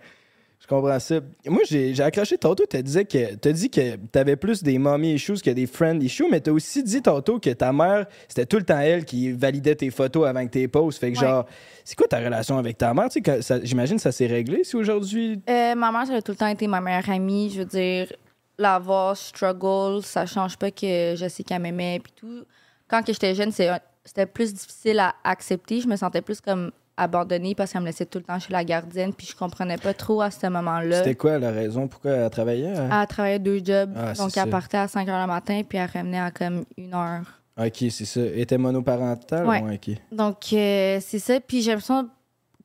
Je 0.69 0.75
comprends 0.75 0.99
ça. 1.01 1.21
Moi, 1.47 1.62
j'ai 1.66 1.99
accroché 2.03 2.37
tantôt, 2.37 2.66
tu 2.69 2.83
disais 2.83 3.07
que 3.07 3.37
t'as 3.37 3.53
dit 3.53 3.71
que 3.71 3.97
t'avais 3.97 4.37
plus 4.37 4.62
des 4.62 4.77
mommy 4.77 5.14
issues 5.14 5.41
que 5.41 5.49
des 5.49 5.66
friend 5.66 6.03
issues, 6.03 6.27
mais 6.31 6.41
t'as 6.41 6.51
aussi 6.51 6.83
dit 6.83 7.01
tantôt 7.01 7.39
que 7.41 7.49
ta 7.51 7.73
mère, 7.73 8.05
c'était 8.29 8.45
tout 8.45 8.59
le 8.59 8.64
temps 8.64 8.79
elle 8.79 9.07
qui 9.07 9.33
validait 9.33 9.75
tes 9.77 9.91
photos 9.91 10.27
avant 10.29 10.45
que 10.45 10.51
tes 10.51 10.69
posts. 10.69 10.99
Fait 11.01 11.11
que 11.11 11.19
Ouais. 11.19 11.25
genre, 11.27 11.47
c'est 11.87 11.97
quoi 11.97 12.07
ta 12.07 12.19
relation 12.19 12.59
avec 12.59 12.77
ta 12.77 12.93
mère? 12.93 13.09
Tu 13.09 13.23
sais, 13.41 13.61
J'imagine 13.64 13.97
que 13.97 14.03
ça 14.03 14.12
s'est 14.12 14.27
réglé 14.27 14.62
si 14.62 14.77
aujourd'hui? 14.77 15.41
Euh, 15.49 15.75
ma 15.75 15.91
mère, 15.91 16.07
ça 16.07 16.14
a 16.16 16.21
tout 16.21 16.33
le 16.33 16.37
temps 16.37 16.47
été 16.49 16.66
ma 16.66 16.83
meilleure 16.83 17.09
amie. 17.09 17.51
Je 17.51 17.61
veux 17.61 17.64
dire, 17.64 18.12
la 18.59 18.79
voir 18.79 19.16
struggle, 19.16 20.03
ça 20.05 20.27
change 20.27 20.59
pas 20.59 20.71
que 20.71 21.14
je 21.16 21.29
sais 21.31 21.45
qu'elle 21.45 21.62
m'aimait 21.62 21.99
puis 22.03 22.12
tout. 22.14 22.45
Quand 22.89 23.01
j'étais 23.07 23.35
jeune, 23.35 23.53
c'était 23.53 24.27
plus 24.27 24.53
difficile 24.53 24.99
à 24.99 25.14
accepter. 25.25 25.81
Je 25.81 25.89
me 25.89 25.97
sentais 25.97 26.21
plus 26.21 26.43
comme 26.43 26.73
abandonnée 26.99 27.55
parce 27.55 27.73
qu'elle 27.73 27.81
me 27.81 27.87
laissait 27.87 28.05
tout 28.07 28.19
le 28.19 28.25
temps 28.25 28.39
chez 28.39 28.53
la 28.53 28.65
gardienne 28.65 29.13
puis 29.15 29.27
je 29.27 29.37
comprenais 29.37 29.79
pas 29.79 29.95
trop 29.95 30.21
à 30.21 30.31
ce 30.31 30.47
moment-là. 30.49 30.99
C'était 30.99 31.15
quoi 31.15 31.39
la 31.39 31.51
raison 31.51 31.89
pourquoi 31.89 32.11
elle 32.11 32.31
travaillait? 32.31 32.77
hein? 32.77 33.01
Elle 33.01 33.07
travaillait 33.07 33.39
deux 33.39 33.61
jobs. 33.65 33.93
Ah, 33.97 34.13
donc, 34.15 34.33
ça. 34.33 34.43
elle 34.45 34.51
partait 34.51 34.77
à 34.79 34.89
5 34.89 35.09
h 35.09 35.21
le 35.21 35.27
matin 35.27 35.63
puis 35.67 35.79
elle 35.79 35.89
revenait 35.93 36.21
à 36.21 36.31
comme 36.31 36.65
une 36.77 36.93
heure. 36.95 37.23
Ok, 37.59 37.77
c'est 37.91 38.05
ça. 38.05 38.21
Elle 38.21 38.41
était 38.41 38.59
monoparentale? 38.59 39.47
Ouais. 39.47 39.63
ok? 39.75 39.97
Donc, 40.13 40.37
euh, 40.53 40.99
c'est 41.01 41.19
ça. 41.19 41.41
Puis 41.41 41.63
j'ai 41.63 41.71
l'impression, 41.71 42.09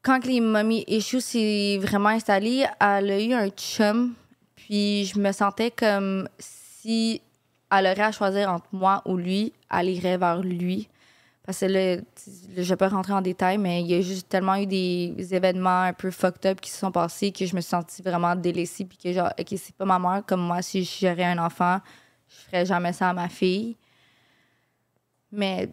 quand 0.04 0.26
les 0.26 0.40
mommy 0.40 0.84
issues 0.88 1.22
s'est 1.22 1.80
vraiment 1.82 2.10
installé, 2.10 2.66
elle 2.80 3.12
a 3.12 3.20
eu 3.20 3.34
un 3.34 3.50
chum. 3.50 4.14
Puis 4.56 5.06
je 5.06 5.20
me 5.20 5.32
sentais 5.32 5.72
comme 5.72 6.28
si 6.40 7.22
elle 7.72 7.86
aurait 7.86 8.02
à 8.02 8.12
choisir 8.12 8.50
entre 8.52 8.68
moi 8.72 9.02
ou 9.06 9.18
lui, 9.18 9.52
elle 9.76 9.90
irait 9.90 10.18
vers 10.18 10.42
lui. 10.42 10.88
Parce 11.46 11.60
que 11.60 11.66
là, 11.66 11.98
je 12.56 12.62
vais 12.62 12.78
pas 12.78 12.88
rentrer 12.88 13.12
en 13.12 13.22
détail, 13.22 13.58
mais 13.58 13.82
il 13.82 13.88
y 13.88 13.96
a 13.96 14.02
juste 14.02 14.30
tellement 14.30 14.56
eu 14.56 14.66
des 14.66 15.14
événements 15.32 15.82
un 15.82 15.94
peu 15.94 16.10
fucked 16.10 16.46
up 16.50 16.62
qui 16.62 16.70
se 16.72 16.78
sont 16.78 16.92
passés 16.92 17.32
que 17.34 17.46
je 17.46 17.54
me 17.56 17.60
suis 17.60 17.70
sentie 17.70 18.02
vraiment 18.02 18.34
délaissée. 18.36 18.86
Puis 18.86 18.98
que 18.98 19.12
genre, 19.12 19.30
OK, 19.38 19.48
c'est 19.58 19.76
pas 19.76 19.84
ma 19.86 20.00
mère. 20.00 20.24
Comme 20.26 20.42
moi, 20.42 20.62
si 20.62 20.86
j'aurais 20.86 21.26
un 21.26 21.38
enfant, 21.40 21.80
je 22.30 22.36
ferais 22.50 22.66
jamais 22.66 22.94
ça 22.94 23.10
à 23.10 23.14
ma 23.14 23.28
fille. 23.28 23.76
Mais 25.32 25.70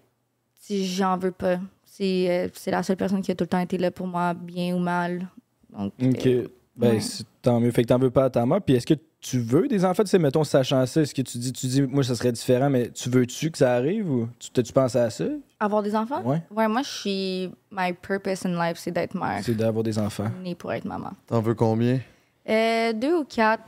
si 0.59 0.87
j'en 0.87 1.17
veux 1.17 1.33
pas. 1.33 1.59
C'est 1.85 2.27
euh, 2.31 2.49
c'est 2.55 2.71
la 2.71 2.83
seule 2.83 2.97
personne 2.97 3.21
qui 3.21 3.31
a 3.31 3.35
tout 3.35 3.45
le 3.45 3.49
temps 3.49 3.59
été 3.59 3.77
là 3.79 3.91
pour 3.91 4.07
moi, 4.07 4.33
bien 4.35 4.75
ou 4.75 4.79
mal. 4.79 5.29
Donc, 5.71 5.93
Ok. 6.03 6.27
euh, 6.27 6.49
Ben, 6.77 6.97
ouais. 6.97 7.03
tant 7.43 7.61
mieux. 7.61 7.71
Fait 7.71 7.83
que 7.83 7.89
t'en 7.89 7.99
veux 7.99 8.11
pas 8.11 8.25
à 8.25 8.31
ta 8.31 8.47
mère. 8.47 8.63
Puis 8.63 8.75
est-ce 8.77 8.87
que 8.87 8.95
tu 9.21 9.39
veux 9.39 9.69
des 9.69 9.85
enfants? 9.85 10.03
Tu 10.03 10.11
sais, 10.11 10.19
mettons, 10.19 10.45
sachant 10.45 10.85
ça, 10.87 11.03
est-ce 11.03 11.15
que 11.15 11.23
tu 11.23 11.39
dis, 11.39 11.53
tu 11.53 11.67
dis, 11.67 11.83
moi, 11.83 12.03
ça 12.03 12.15
serait 12.15 12.33
différent, 12.33 12.71
mais 12.71 12.91
tu 12.91 13.09
veux-tu 13.11 13.51
que 13.51 13.59
ça 13.59 13.75
arrive 13.75 14.11
ou 14.11 14.29
tu 14.39 14.51
t'as-tu 14.51 14.73
pensé 14.73 14.99
à 14.99 15.11
ça? 15.11 15.25
avoir 15.59 15.83
des 15.83 15.95
enfants? 15.95 16.23
Ouais. 16.23 16.43
Ouais, 16.51 16.69
moi, 16.69 16.83
je 16.83 16.89
suis. 16.89 17.51
My 17.71 17.93
purpose 17.93 18.47
in 18.47 18.55
life, 18.59 18.79
c'est 18.79 18.91
d'être 18.91 19.15
mère. 19.15 19.41
C'est 19.45 19.55
d'avoir 19.55 19.83
des 19.85 19.99
enfants. 19.99 20.31
Née 20.43 20.55
pour 20.55 20.73
être 20.73 20.87
maman. 20.87 21.11
T'en 21.27 21.41
veux 21.43 21.55
combien? 21.55 22.01
Euh, 22.49 22.93
deux 22.95 23.19
ou 23.19 23.25
quatre, 23.25 23.63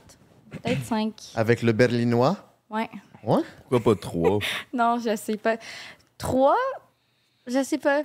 peut-être 0.51 0.83
cinq. 0.85 1.15
Avec 1.35 1.63
le 1.63 1.73
berlinois? 1.73 2.37
Ouais. 2.71 2.89
Ouais? 3.23 3.43
Pourquoi 3.69 3.95
pas 3.95 4.01
trois? 4.01 4.39
Non, 4.73 4.99
je 4.99 5.15
sais 5.17 5.37
pas. 5.37 5.57
Trois? 6.17 6.57
Je 7.47 7.63
sais 7.63 7.79
pas. 7.79 8.03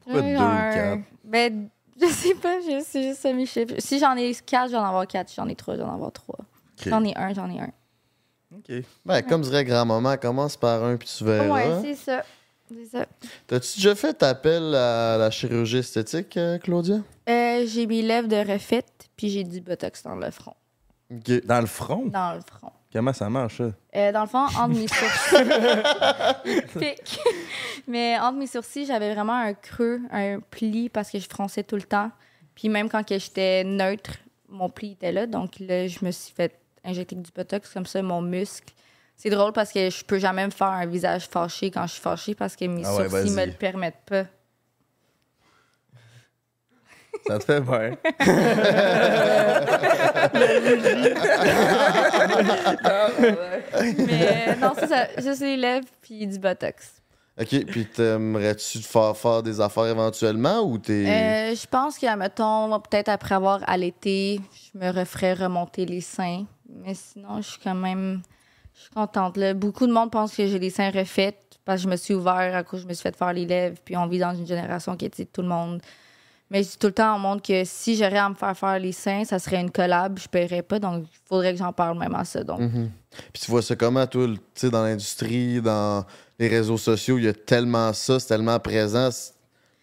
Pourquoi 0.00 0.22
deux 0.22 0.34
ou 0.34 0.72
quatre? 0.74 1.02
Ben, 1.24 1.68
je 2.00 2.06
sais 2.06 2.34
pas, 2.34 2.58
je- 2.60 2.82
c'est 2.84 3.02
juste 3.02 3.20
ça 3.20 3.32
mes 3.32 3.46
chiffres. 3.46 3.74
Si 3.78 3.98
j'en 3.98 4.16
ai 4.16 4.34
quatre, 4.44 4.70
j'en 4.72 4.82
ai 4.84 4.88
avoir 4.88 5.06
quatre. 5.06 5.28
Si 5.28 5.36
j'en 5.36 5.46
ai 5.48 5.54
trois, 5.54 5.76
j'en 5.76 5.88
ai 5.90 5.94
avoir 5.94 6.10
trois. 6.12 6.38
J'en 6.88 7.04
ai 7.04 7.16
un, 7.16 7.34
j'en 7.34 7.50
ai 7.50 7.60
un. 7.60 7.70
Ok. 8.56 8.84
Ben, 9.04 9.22
comme 9.22 9.42
dirait 9.42 9.64
grand-maman, 9.64 10.16
commence 10.16 10.56
par 10.56 10.82
un 10.84 10.96
puis 10.96 11.08
tu 11.08 11.24
verras. 11.24 11.48
Ouais, 11.48 11.82
c'est 11.82 11.94
ça. 11.94 12.22
C'est 12.68 12.86
ça. 12.86 13.06
T'as-tu 13.46 13.78
déjà 13.78 13.94
fait 13.94 14.22
appel 14.22 14.74
à 14.74 15.16
la 15.18 15.30
chirurgie 15.30 15.78
esthétique, 15.78 16.36
euh, 16.36 16.58
Claudia? 16.58 17.00
Euh, 17.28 17.64
j'ai 17.66 17.86
mes 17.86 18.02
lèvres 18.02 18.28
de 18.28 18.36
refait, 18.36 18.84
puis 19.16 19.28
j'ai 19.28 19.42
du 19.42 19.60
botox 19.60 20.04
dans 20.04 20.14
le 20.14 20.30
front. 20.30 20.54
Dans 21.10 21.60
le 21.60 21.66
front? 21.66 22.06
Dans 22.06 22.34
le 22.34 22.40
front. 22.40 22.72
Comment 22.92 23.12
ça 23.12 23.28
marche, 23.30 23.58
ça? 23.58 23.70
Euh, 23.96 24.12
dans 24.12 24.22
le 24.22 24.26
fond, 24.26 24.46
entre 24.46 24.68
mes 24.68 24.86
sourcils. 24.88 25.36
Mais 27.88 28.18
entre 28.18 28.38
mes 28.38 28.46
sourcils, 28.46 28.86
j'avais 28.86 29.14
vraiment 29.14 29.34
un 29.34 29.54
creux, 29.54 30.00
un 30.10 30.40
pli 30.40 30.88
parce 30.88 31.10
que 31.10 31.18
je 31.18 31.28
fronçais 31.28 31.62
tout 31.62 31.76
le 31.76 31.82
temps. 31.82 32.10
Puis 32.54 32.68
même 32.68 32.88
quand 32.88 33.06
que 33.06 33.18
j'étais 33.18 33.62
neutre, 33.64 34.12
mon 34.48 34.68
pli 34.68 34.92
était 34.92 35.12
là. 35.12 35.26
Donc 35.26 35.60
là, 35.60 35.86
je 35.86 36.04
me 36.04 36.10
suis 36.10 36.34
fait 36.34 36.59
injecter 36.84 37.16
du 37.16 37.30
botox 37.34 37.72
comme 37.72 37.86
ça, 37.86 38.02
mon 38.02 38.22
muscle. 38.22 38.72
C'est 39.16 39.30
drôle 39.30 39.52
parce 39.52 39.72
que 39.72 39.90
je 39.90 40.04
peux 40.04 40.18
jamais 40.18 40.46
me 40.46 40.50
faire 40.50 40.68
un 40.68 40.86
visage 40.86 41.28
fâché 41.28 41.70
quand 41.70 41.86
je 41.86 41.92
suis 41.92 42.00
fâchée 42.00 42.34
parce 42.34 42.56
que 42.56 42.64
mes 42.64 42.82
Ah 42.84 42.96
ouais, 42.96 43.08
sourcils 43.08 43.30
me 43.32 43.44
le 43.46 43.52
permettent 43.52 44.02
pas. 44.06 44.24
Ça 47.26 47.38
te 47.38 47.44
fait 47.44 47.60
bien. 47.60 47.96
Mais 53.98 54.56
non, 54.60 54.72
c'est 54.78 54.86
ça. 54.86 55.06
Juste 55.18 55.40
les 55.42 55.56
lèvres 55.56 55.86
puis 56.00 56.26
du 56.26 56.38
botox. 56.38 57.00
OK, 57.40 57.64
puis 57.66 57.86
t'aimerais-tu 57.86 58.80
te 58.80 58.86
faire 58.86 59.16
faire 59.16 59.42
des 59.42 59.60
affaires 59.60 59.86
éventuellement 59.86 60.60
ou 60.60 60.78
t'es... 60.78 61.06
Euh, 61.06 61.54
je 61.54 61.66
pense 61.66 61.98
que, 61.98 62.14
mettons, 62.16 62.78
peut-être 62.80 63.08
après 63.08 63.34
avoir 63.34 63.60
allaité, 63.66 64.40
je 64.52 64.78
me 64.78 64.90
referais 64.90 65.32
remonter 65.32 65.86
les 65.86 66.02
seins. 66.02 66.44
Mais 66.84 66.94
sinon, 66.94 67.36
je 67.42 67.48
suis 67.50 67.60
quand 67.62 67.74
même. 67.74 68.22
Je 68.74 68.82
suis 68.82 68.90
contente. 68.90 69.36
Là. 69.36 69.52
Beaucoup 69.54 69.86
de 69.86 69.92
monde 69.92 70.10
pense 70.10 70.34
que 70.34 70.46
j'ai 70.46 70.58
les 70.58 70.70
seins 70.70 70.90
refaits 70.90 71.36
parce 71.64 71.78
que 71.78 71.84
je 71.84 71.88
me 71.90 71.96
suis 71.96 72.14
ouvert 72.14 72.54
à 72.56 72.62
cause 72.62 72.82
je 72.82 72.86
me 72.86 72.94
suis 72.94 73.02
fait 73.02 73.16
faire 73.16 73.32
les 73.32 73.44
lèvres. 73.46 73.76
Puis 73.84 73.96
on 73.96 74.06
vit 74.06 74.18
dans 74.18 74.34
une 74.34 74.46
génération 74.46 74.96
qui 74.96 75.04
est 75.06 75.32
tout 75.32 75.42
le 75.42 75.48
monde. 75.48 75.82
Mais 76.50 76.62
je 76.64 76.70
dis 76.70 76.78
tout 76.78 76.88
le 76.88 76.92
temps 76.92 77.14
au 77.14 77.18
monde 77.18 77.42
que 77.42 77.62
si 77.64 77.96
j'aurais 77.96 78.18
à 78.18 78.28
me 78.28 78.34
faire 78.34 78.56
faire 78.56 78.78
les 78.78 78.90
seins, 78.92 79.24
ça 79.24 79.38
serait 79.38 79.60
une 79.60 79.70
collab. 79.70 80.18
Je 80.18 80.26
paierais 80.28 80.62
pas. 80.62 80.78
Donc, 80.80 81.04
il 81.04 81.18
faudrait 81.28 81.52
que 81.52 81.58
j'en 81.58 81.72
parle 81.72 81.96
même 81.98 82.14
à 82.14 82.24
ça. 82.24 82.42
Donc, 82.42 82.58
Mhm. 82.60 82.90
Puis 83.32 83.42
tu 83.42 83.50
vois 83.50 83.62
ça 83.62 83.76
comment, 83.76 84.06
toi, 84.06 84.26
tu 84.26 84.38
sais, 84.54 84.70
dans 84.70 84.82
l'industrie, 84.82 85.60
dans 85.60 86.04
les 86.38 86.48
réseaux 86.48 86.78
sociaux, 86.78 87.18
il 87.18 87.24
y 87.24 87.28
a 87.28 87.32
tellement 87.34 87.92
ça, 87.92 88.18
c'est 88.18 88.28
tellement 88.28 88.58
présent. 88.58 89.10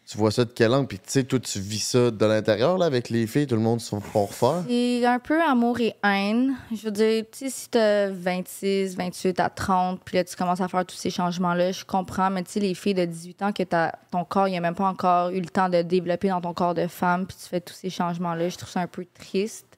Tu 0.10 0.18
vois 0.18 0.32
ça 0.32 0.46
de 0.46 0.52
quel 0.52 0.74
angle? 0.74 0.88
Puis 0.88 1.00
tu 1.00 1.06
sais, 1.08 1.24
toi, 1.26 1.38
tu 1.38 1.60
vis 1.60 1.80
ça 1.80 2.12
de 2.12 2.26
l'intérieur, 2.26 2.78
là, 2.78 2.86
avec 2.86 3.10
les 3.10 3.28
filles, 3.28 3.46
tout 3.46 3.56
le 3.56 3.62
monde 3.62 3.82
sont 3.82 4.00
pour 4.00 4.30
refaire? 4.30 4.64
C'est 4.66 5.06
un 5.06 5.20
peu 5.20 5.42
amour 5.42 5.82
et 5.82 5.96
haine. 6.02 6.56
Je 6.74 6.82
veux 6.86 6.92
dire, 6.92 7.26
tu 7.30 7.40
sais, 7.40 7.50
si 7.50 7.70
t'as 7.70 8.08
26, 8.10 8.96
28 8.96 9.38
à 9.42 9.50
30, 9.50 10.00
puis 10.06 10.16
là, 10.16 10.24
tu 10.24 10.34
commences 10.38 10.62
à 10.62 10.70
faire 10.70 10.86
tous 10.86 10.96
ces 10.96 11.10
changements-là, 11.10 11.74
je 11.74 11.84
comprends, 11.84 12.30
mais 12.30 12.44
tu 12.44 12.52
sais, 12.52 12.60
les 12.62 12.74
filles 12.74 12.94
de 12.94 13.04
18 13.04 13.42
ans, 13.42 13.52
que 13.52 13.64
ton 14.10 14.24
corps, 14.24 14.48
il 14.48 14.56
a 14.56 14.62
même 14.62 14.76
pas 14.76 14.88
encore 14.88 15.32
eu 15.32 15.42
le 15.42 15.50
temps 15.50 15.68
de 15.68 15.82
développer 15.82 16.30
dans 16.30 16.40
ton 16.40 16.54
corps 16.54 16.74
de 16.74 16.88
femme, 16.88 17.28
puis 17.28 17.36
tu 17.36 17.50
fais 17.50 17.60
tous 17.60 17.74
ces 17.74 17.90
changements-là, 17.90 18.48
je 18.48 18.56
trouve 18.56 18.70
ça 18.70 18.80
un 18.80 18.88
peu 18.88 19.06
triste. 19.14 19.78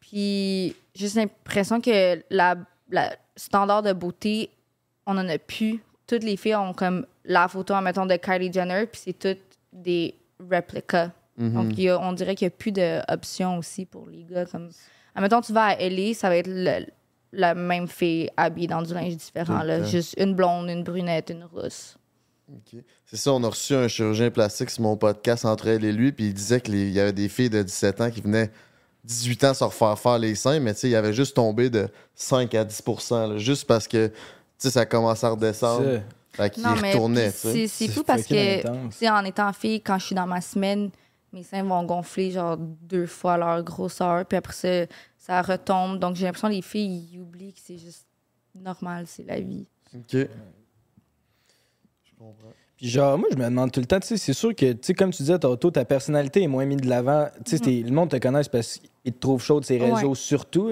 Puis, 0.00 0.74
j'ai 0.96 1.06
juste 1.06 1.14
l'impression 1.14 1.80
que 1.80 2.20
la, 2.30 2.56
la 2.90 3.14
standard 3.36 3.84
de 3.84 3.92
beauté, 3.92 4.50
on 5.06 5.16
en 5.16 5.28
a 5.28 5.38
plus. 5.38 5.80
Toutes 6.08 6.24
les 6.24 6.36
filles 6.36 6.56
ont 6.56 6.72
comme 6.72 7.06
la 7.28 7.46
photo, 7.46 7.80
mettons, 7.80 8.06
de 8.06 8.16
Kylie 8.16 8.52
Jenner, 8.52 8.86
puis 8.90 9.00
c'est 9.04 9.12
toutes 9.18 9.38
des 9.72 10.14
réplicas. 10.50 11.10
Mhm. 11.36 11.52
Donc, 11.52 11.66
il 11.78 11.84
y 11.84 11.88
a- 11.88 12.00
on 12.00 12.12
dirait 12.12 12.34
qu'il 12.34 12.46
n'y 12.46 12.52
a 12.52 12.56
plus 12.56 12.72
d'options 12.72 13.58
aussi 13.58 13.84
pour 13.84 14.06
les 14.08 14.24
gars. 14.24 14.44
Comme... 14.46 14.70
Admettons, 15.14 15.40
tu 15.40 15.52
vas 15.52 15.66
à 15.66 15.74
LA, 15.76 16.14
ça 16.14 16.28
va 16.28 16.36
être 16.36 16.48
le- 16.48 16.86
la 17.32 17.54
même 17.54 17.86
fille 17.86 18.28
habillée 18.36 18.66
dans 18.66 18.82
du 18.82 18.92
linge 18.94 19.16
différent. 19.16 19.62
Là. 19.62 19.82
Juste 19.84 20.14
une 20.18 20.34
blonde, 20.34 20.68
une 20.70 20.82
brunette, 20.82 21.30
une 21.30 21.44
rousse. 21.44 21.96
OK. 22.50 22.80
C'est 23.04 23.16
ça, 23.18 23.32
on 23.34 23.44
a 23.44 23.48
reçu 23.48 23.74
un 23.74 23.86
chirurgien 23.88 24.30
plastique 24.30 24.70
sur 24.70 24.82
mon 24.82 24.96
podcast 24.96 25.44
entre 25.44 25.68
elle 25.68 25.84
et 25.84 25.92
lui, 25.92 26.10
puis 26.12 26.28
il 26.28 26.34
disait 26.34 26.60
qu'il 26.62 26.90
y 26.90 26.98
avait 26.98 27.12
des 27.12 27.28
filles 27.28 27.50
de 27.50 27.62
17 27.62 28.00
ans 28.00 28.10
qui 28.10 28.22
venaient 28.22 28.50
18 29.04 29.44
ans 29.44 29.52
se 29.54 29.64
refaire 29.64 29.98
faire 29.98 30.18
les 30.18 30.34
seins, 30.34 30.58
mais 30.60 30.72
tu 30.72 30.80
sais, 30.80 30.88
il 30.90 30.96
avait 30.96 31.12
juste 31.12 31.36
tombé 31.36 31.68
de 31.68 31.88
5 32.14 32.54
à 32.54 32.64
10 32.64 32.82
là, 33.10 33.36
juste 33.36 33.66
parce 33.66 33.86
que 33.86 34.06
tu 34.08 34.14
sais, 34.56 34.70
ça 34.70 34.86
commençait 34.86 35.26
à 35.26 35.30
redescendre. 35.30 36.00
Fait 36.38 36.50
qu'il 36.50 36.66
retournait, 36.66 37.30
c'est 37.30 37.88
fou 37.88 38.02
parce 38.04 38.22
que, 38.24 39.08
en 39.08 39.24
étant 39.24 39.52
fille, 39.52 39.80
quand 39.82 39.98
je 39.98 40.06
suis 40.06 40.14
dans 40.14 40.26
ma 40.26 40.40
semaine, 40.40 40.90
mes 41.32 41.42
seins 41.42 41.62
vont 41.62 41.82
gonfler 41.84 42.30
genre 42.30 42.56
deux 42.56 43.06
fois 43.06 43.36
leur 43.36 43.62
grosseur, 43.62 44.24
puis 44.24 44.38
après 44.38 44.52
ça, 44.54 44.86
ça 45.18 45.42
retombe. 45.42 45.98
Donc, 45.98 46.16
j'ai 46.16 46.24
l'impression 46.24 46.48
que 46.48 46.54
les 46.54 46.62
filles, 46.62 47.08
ils 47.12 47.20
oublient 47.20 47.52
que 47.52 47.60
c'est 47.62 47.76
juste 47.76 48.06
normal, 48.54 49.04
c'est 49.06 49.24
la 49.24 49.40
vie. 49.40 49.66
OK. 49.94 50.12
Je 50.14 50.26
comprends. 52.18 52.52
Puis 52.76 52.88
genre, 52.88 53.18
moi, 53.18 53.28
je 53.32 53.36
me 53.36 53.44
demande 53.44 53.72
tout 53.72 53.80
le 53.80 53.86
temps, 53.86 53.98
tu 53.98 54.06
sais, 54.06 54.16
c'est 54.16 54.32
sûr 54.32 54.54
que, 54.54 54.72
tu 54.72 54.78
sais, 54.82 54.94
comme 54.94 55.10
tu 55.10 55.22
disais, 55.22 55.38
tantôt, 55.38 55.70
ta 55.70 55.84
personnalité 55.84 56.42
est 56.44 56.48
moins 56.48 56.64
mise 56.64 56.76
de 56.80 56.88
l'avant. 56.88 57.28
Tu 57.44 57.50
sais, 57.52 57.58
t'es- 57.58 57.82
le 57.84 57.90
monde 57.90 58.08
te 58.10 58.16
connaît 58.16 58.42
parce 58.50 58.78
qu'il 58.78 59.12
te 59.12 59.18
trouve 59.18 59.42
chaud 59.42 59.58
de 59.58 59.64
ses 59.64 59.80
Ouais. 59.80 59.92
réseaux, 59.92 60.14
surtout. 60.14 60.70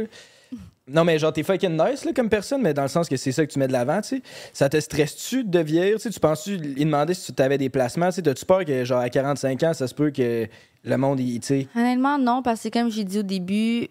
Non, 0.88 1.04
mais 1.04 1.18
genre, 1.18 1.32
t'es 1.32 1.42
fucking 1.42 1.76
nice, 1.76 2.04
là, 2.04 2.12
comme 2.14 2.28
personne, 2.28 2.62
mais 2.62 2.72
dans 2.72 2.82
le 2.82 2.88
sens 2.88 3.08
que 3.08 3.16
c'est 3.16 3.32
ça 3.32 3.44
que 3.44 3.52
tu 3.52 3.58
mets 3.58 3.66
de 3.66 3.72
l'avant, 3.72 4.00
tu 4.00 4.08
sais. 4.08 4.22
Ça 4.52 4.68
te 4.68 4.78
stresse-tu 4.78 5.42
de 5.42 5.58
vieillir? 5.58 5.96
Tu 5.96 6.02
sais, 6.02 6.10
tu 6.10 6.20
penses-tu, 6.20 6.54
il 6.54 6.84
demandait 6.84 7.14
si 7.14 7.34
tu 7.34 7.42
avais 7.42 7.58
des 7.58 7.68
placements, 7.68 8.10
tu 8.10 8.22
t'as-tu 8.22 8.44
peur 8.44 8.64
que, 8.64 8.84
genre, 8.84 9.00
à 9.00 9.10
45 9.10 9.62
ans, 9.64 9.74
ça 9.74 9.88
se 9.88 9.94
peut 9.94 10.10
que 10.12 10.46
le 10.84 10.96
monde, 10.96 11.18
il, 11.18 11.40
tu. 11.40 11.66
Honnêtement, 11.74 12.18
non, 12.18 12.40
parce 12.40 12.62
que 12.62 12.68
comme 12.68 12.88
j'ai 12.90 13.02
dit 13.02 13.18
au 13.18 13.24
début, 13.24 13.88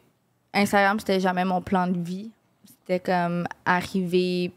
Instagram, 0.54 0.98
c'était 1.00 1.20
jamais 1.20 1.44
mon 1.44 1.62
plan 1.62 1.88
de 1.88 2.00
vie. 2.00 2.32
C'était 2.66 3.02
comme 3.02 3.46
arriver 3.66 4.54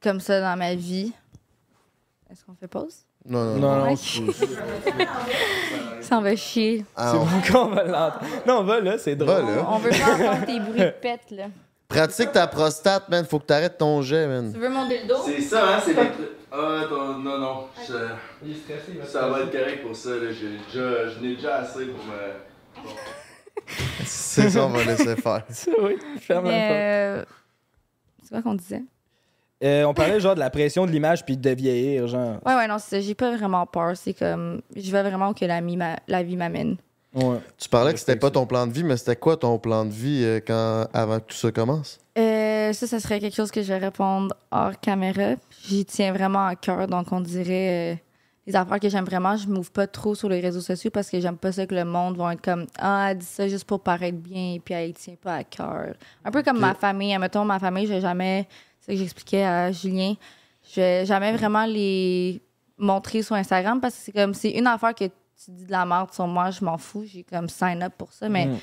comme 0.00 0.20
ça 0.20 0.40
dans 0.40 0.56
ma 0.56 0.76
vie. 0.76 1.12
Est-ce 2.30 2.44
qu'on 2.44 2.54
fait 2.54 2.68
pause? 2.68 3.07
Non, 3.28 3.44
non, 3.44 3.56
Non, 3.58 3.86
non. 3.90 3.96
Ça 6.00 6.18
en 6.18 6.22
va 6.22 6.34
chier. 6.36 6.84
Ah, 6.96 7.10
c'est 7.12 7.18
on- 7.18 7.24
bon 7.24 7.40
qu'on 7.52 7.66
va 7.74 7.84
l'entendre. 7.84 8.24
Non, 8.46 8.62
va 8.64 8.80
là, 8.80 8.96
c'est 8.98 9.14
drôle. 9.16 9.44
Va 9.44 9.56
là. 9.56 9.66
On 9.68 9.78
veut 9.78 9.90
pas 9.90 10.14
entendre 10.14 10.46
tes 10.46 10.60
bruits 10.60 10.80
de 10.80 10.90
pète, 11.02 11.30
là. 11.32 11.46
Pratique 11.86 12.32
ta 12.32 12.46
prostate, 12.46 13.08
man. 13.08 13.24
Faut 13.26 13.38
que 13.38 13.44
t'arrêtes 13.46 13.76
ton 13.78 14.00
jet, 14.02 14.26
man. 14.26 14.52
Tu 14.52 14.58
veux 14.58 14.68
mon 14.70 14.86
dildo? 14.88 15.16
C'est 15.24 15.40
ça, 15.42 15.76
hein, 15.76 15.80
c'est. 15.84 15.94
Ah, 16.50 16.80
attends, 16.84 17.18
non, 17.18 17.38
non. 17.38 17.66
je- 17.86 19.04
Ça 19.06 19.28
va 19.28 19.40
être 19.40 19.52
correct 19.52 19.82
pour 19.86 19.94
ça, 19.94 20.10
là. 20.10 20.32
J'ai 20.32 20.58
déjà, 20.72 21.08
je 21.08 21.20
n'ai 21.20 21.34
déjà 21.36 21.56
assez 21.58 21.84
pour 21.86 22.02
me. 22.04 22.82
C'est 24.04 24.48
ça, 24.50 24.64
on 24.64 24.68
va 24.70 24.84
laisser 24.84 25.16
faire. 25.16 25.42
Ça, 25.50 25.70
oui, 25.82 25.96
ferme 26.20 26.46
la 26.46 26.52
euh, 26.52 27.24
C'est 28.22 28.30
quoi 28.30 28.42
qu'on 28.42 28.54
disait? 28.54 28.82
Euh, 29.64 29.84
on 29.84 29.94
parlait, 29.94 30.20
genre, 30.20 30.34
de 30.34 30.40
la 30.40 30.50
pression 30.50 30.86
de 30.86 30.92
l'image 30.92 31.24
puis 31.24 31.36
de 31.36 31.50
vieillir, 31.50 32.06
genre. 32.06 32.38
Ouais, 32.46 32.54
ouais, 32.54 32.68
non, 32.68 32.78
c'est 32.78 32.96
ça. 32.96 33.00
J'ai 33.00 33.14
pas 33.14 33.36
vraiment 33.36 33.66
peur. 33.66 33.96
C'est 33.96 34.14
comme. 34.14 34.60
Je 34.76 34.90
veux 34.90 35.02
vraiment 35.02 35.34
que 35.34 35.44
la, 35.44 35.60
la 36.06 36.22
vie 36.22 36.36
m'amène. 36.36 36.76
Ouais. 37.14 37.38
Tu 37.56 37.68
parlais 37.68 37.92
que 37.92 37.98
c'était 37.98 38.16
pas 38.16 38.30
ton 38.30 38.46
plan 38.46 38.66
de 38.66 38.72
vie, 38.72 38.84
mais 38.84 38.96
c'était 38.96 39.16
quoi 39.16 39.36
ton 39.36 39.58
plan 39.58 39.84
de 39.84 39.90
vie 39.90 40.22
euh, 40.22 40.40
quand, 40.46 40.86
avant 40.92 41.18
que 41.18 41.24
tout 41.24 41.36
ça 41.36 41.50
commence? 41.50 41.98
Euh, 42.18 42.72
ça, 42.72 42.86
ça 42.86 43.00
serait 43.00 43.18
quelque 43.18 43.34
chose 43.34 43.50
que 43.50 43.62
je 43.62 43.72
vais 43.72 43.78
répondre 43.78 44.34
hors 44.50 44.78
caméra. 44.78 45.34
J'y 45.66 45.84
tiens 45.84 46.12
vraiment 46.12 46.46
à 46.46 46.54
cœur. 46.54 46.86
Donc, 46.86 47.10
on 47.10 47.20
dirait 47.20 47.94
euh, 47.94 47.96
les 48.46 48.54
affaires 48.54 48.78
que 48.78 48.88
j'aime 48.88 49.06
vraiment. 49.06 49.36
Je 49.36 49.48
m'ouvre 49.48 49.70
pas 49.70 49.86
trop 49.86 50.14
sur 50.14 50.28
les 50.28 50.40
réseaux 50.40 50.60
sociaux 50.60 50.90
parce 50.90 51.08
que 51.08 51.18
j'aime 51.18 51.38
pas 51.38 51.50
ça 51.50 51.66
que 51.66 51.74
le 51.74 51.84
monde 51.84 52.16
va 52.18 52.34
être 52.34 52.42
comme 52.42 52.66
Ah, 52.78 53.08
elle 53.10 53.18
dit 53.18 53.26
ça 53.26 53.48
juste 53.48 53.64
pour 53.64 53.80
paraître 53.80 54.18
bien, 54.18 54.58
puis 54.62 54.74
elle 54.74 54.90
y 54.90 54.92
tient 54.92 55.16
pas 55.20 55.36
à 55.36 55.44
cœur. 55.44 55.94
Un 56.24 56.30
peu 56.30 56.42
comme 56.42 56.60
ma 56.60 56.74
famille. 56.74 57.16
Mettons, 57.18 57.44
ma 57.44 57.58
famille, 57.58 57.86
je 57.86 57.94
vais 57.94 58.00
jamais. 58.00 58.46
C'est 58.88 58.94
que 58.94 59.00
j'expliquais 59.00 59.44
à 59.44 59.70
Julien. 59.70 60.14
Je 60.74 60.80
vais 60.80 61.04
jamais 61.06 61.32
vraiment 61.36 61.66
les 61.66 62.40
montrer 62.78 63.22
sur 63.22 63.34
Instagram 63.36 63.80
parce 63.80 63.94
que 63.96 64.00
c'est 64.04 64.12
comme 64.12 64.32
c'est 64.34 64.50
une 64.52 64.66
affaire 64.66 64.94
que 64.94 65.04
tu 65.04 65.50
dis 65.50 65.66
de 65.66 65.70
la 65.70 65.84
merde 65.84 66.10
sur 66.12 66.26
moi, 66.26 66.50
je 66.50 66.64
m'en 66.64 66.78
fous. 66.78 67.04
J'ai 67.06 67.22
comme 67.22 67.48
sign 67.50 67.82
up 67.82 67.92
pour 67.98 68.12
ça. 68.12 68.28
Mais 68.30 68.46
Mm. 68.46 68.58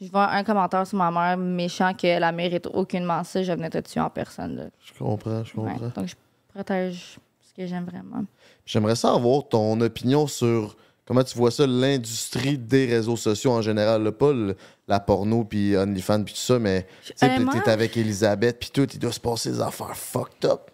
je 0.00 0.10
vois 0.10 0.30
un 0.30 0.44
commentaire 0.44 0.86
sur 0.86 0.96
ma 0.98 1.10
mère 1.10 1.36
méchant 1.36 1.92
qu'elle 1.92 2.20
la 2.20 2.30
mérite 2.30 2.66
aucunement 2.72 3.24
ça, 3.24 3.42
je 3.42 3.52
venais 3.52 3.70
te 3.70 3.78
tuer 3.78 4.00
en 4.00 4.10
personne. 4.10 4.56
Là. 4.56 4.64
Je 4.84 4.92
comprends, 4.96 5.42
je 5.44 5.56
Ouais. 5.56 5.72
comprends. 5.72 6.00
Donc, 6.02 6.06
je 6.08 6.14
protège 6.54 7.18
ce 7.40 7.52
que 7.52 7.66
j'aime 7.66 7.84
vraiment. 7.84 8.24
J'aimerais 8.64 8.96
savoir 8.96 9.48
ton 9.48 9.80
opinion 9.80 10.26
sur 10.28 10.76
comment 11.06 11.22
tu 11.24 11.36
vois 11.36 11.50
ça, 11.50 11.66
l'industrie 11.66 12.56
des 12.58 12.86
réseaux 12.86 13.16
sociaux 13.16 13.52
en 13.52 13.62
général. 13.62 14.02
là? 14.02 14.12
Pas 14.12 14.32
le- 14.32 14.56
la 14.88 15.00
porno, 15.00 15.44
puis 15.44 15.76
OnlyFans, 15.76 16.22
puis 16.24 16.34
tout 16.34 16.40
ça, 16.40 16.58
mais 16.58 16.86
tu 17.04 17.12
t'es 17.14 17.68
avec 17.70 17.96
Elisabeth, 17.96 18.58
puis 18.58 18.70
tout, 18.70 18.86
il 18.92 18.98
doit 18.98 19.12
se 19.12 19.20
passer 19.20 19.50
des 19.52 19.60
affaires 19.60 19.96
fucked 19.96 20.44
up. 20.44 20.70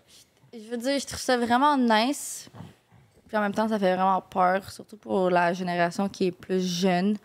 je 0.53 0.69
veux 0.71 0.77
dire, 0.77 0.99
je 0.99 1.07
trouve 1.07 1.21
ça 1.21 1.37
vraiment 1.37 1.77
nice. 1.79 2.49
Puis 3.29 3.37
en 3.37 3.41
même 3.43 3.55
temps, 3.55 3.69
ça 3.69 3.79
fait 3.79 3.95
vraiment 3.95 4.21
peur, 4.21 4.69
surtout 4.73 4.97
pour 4.97 5.31
la 5.31 5.53
génération 5.53 6.09
qui 6.09 6.27
est 6.27 6.33
plus 6.33 6.61
jeune. 6.67 7.17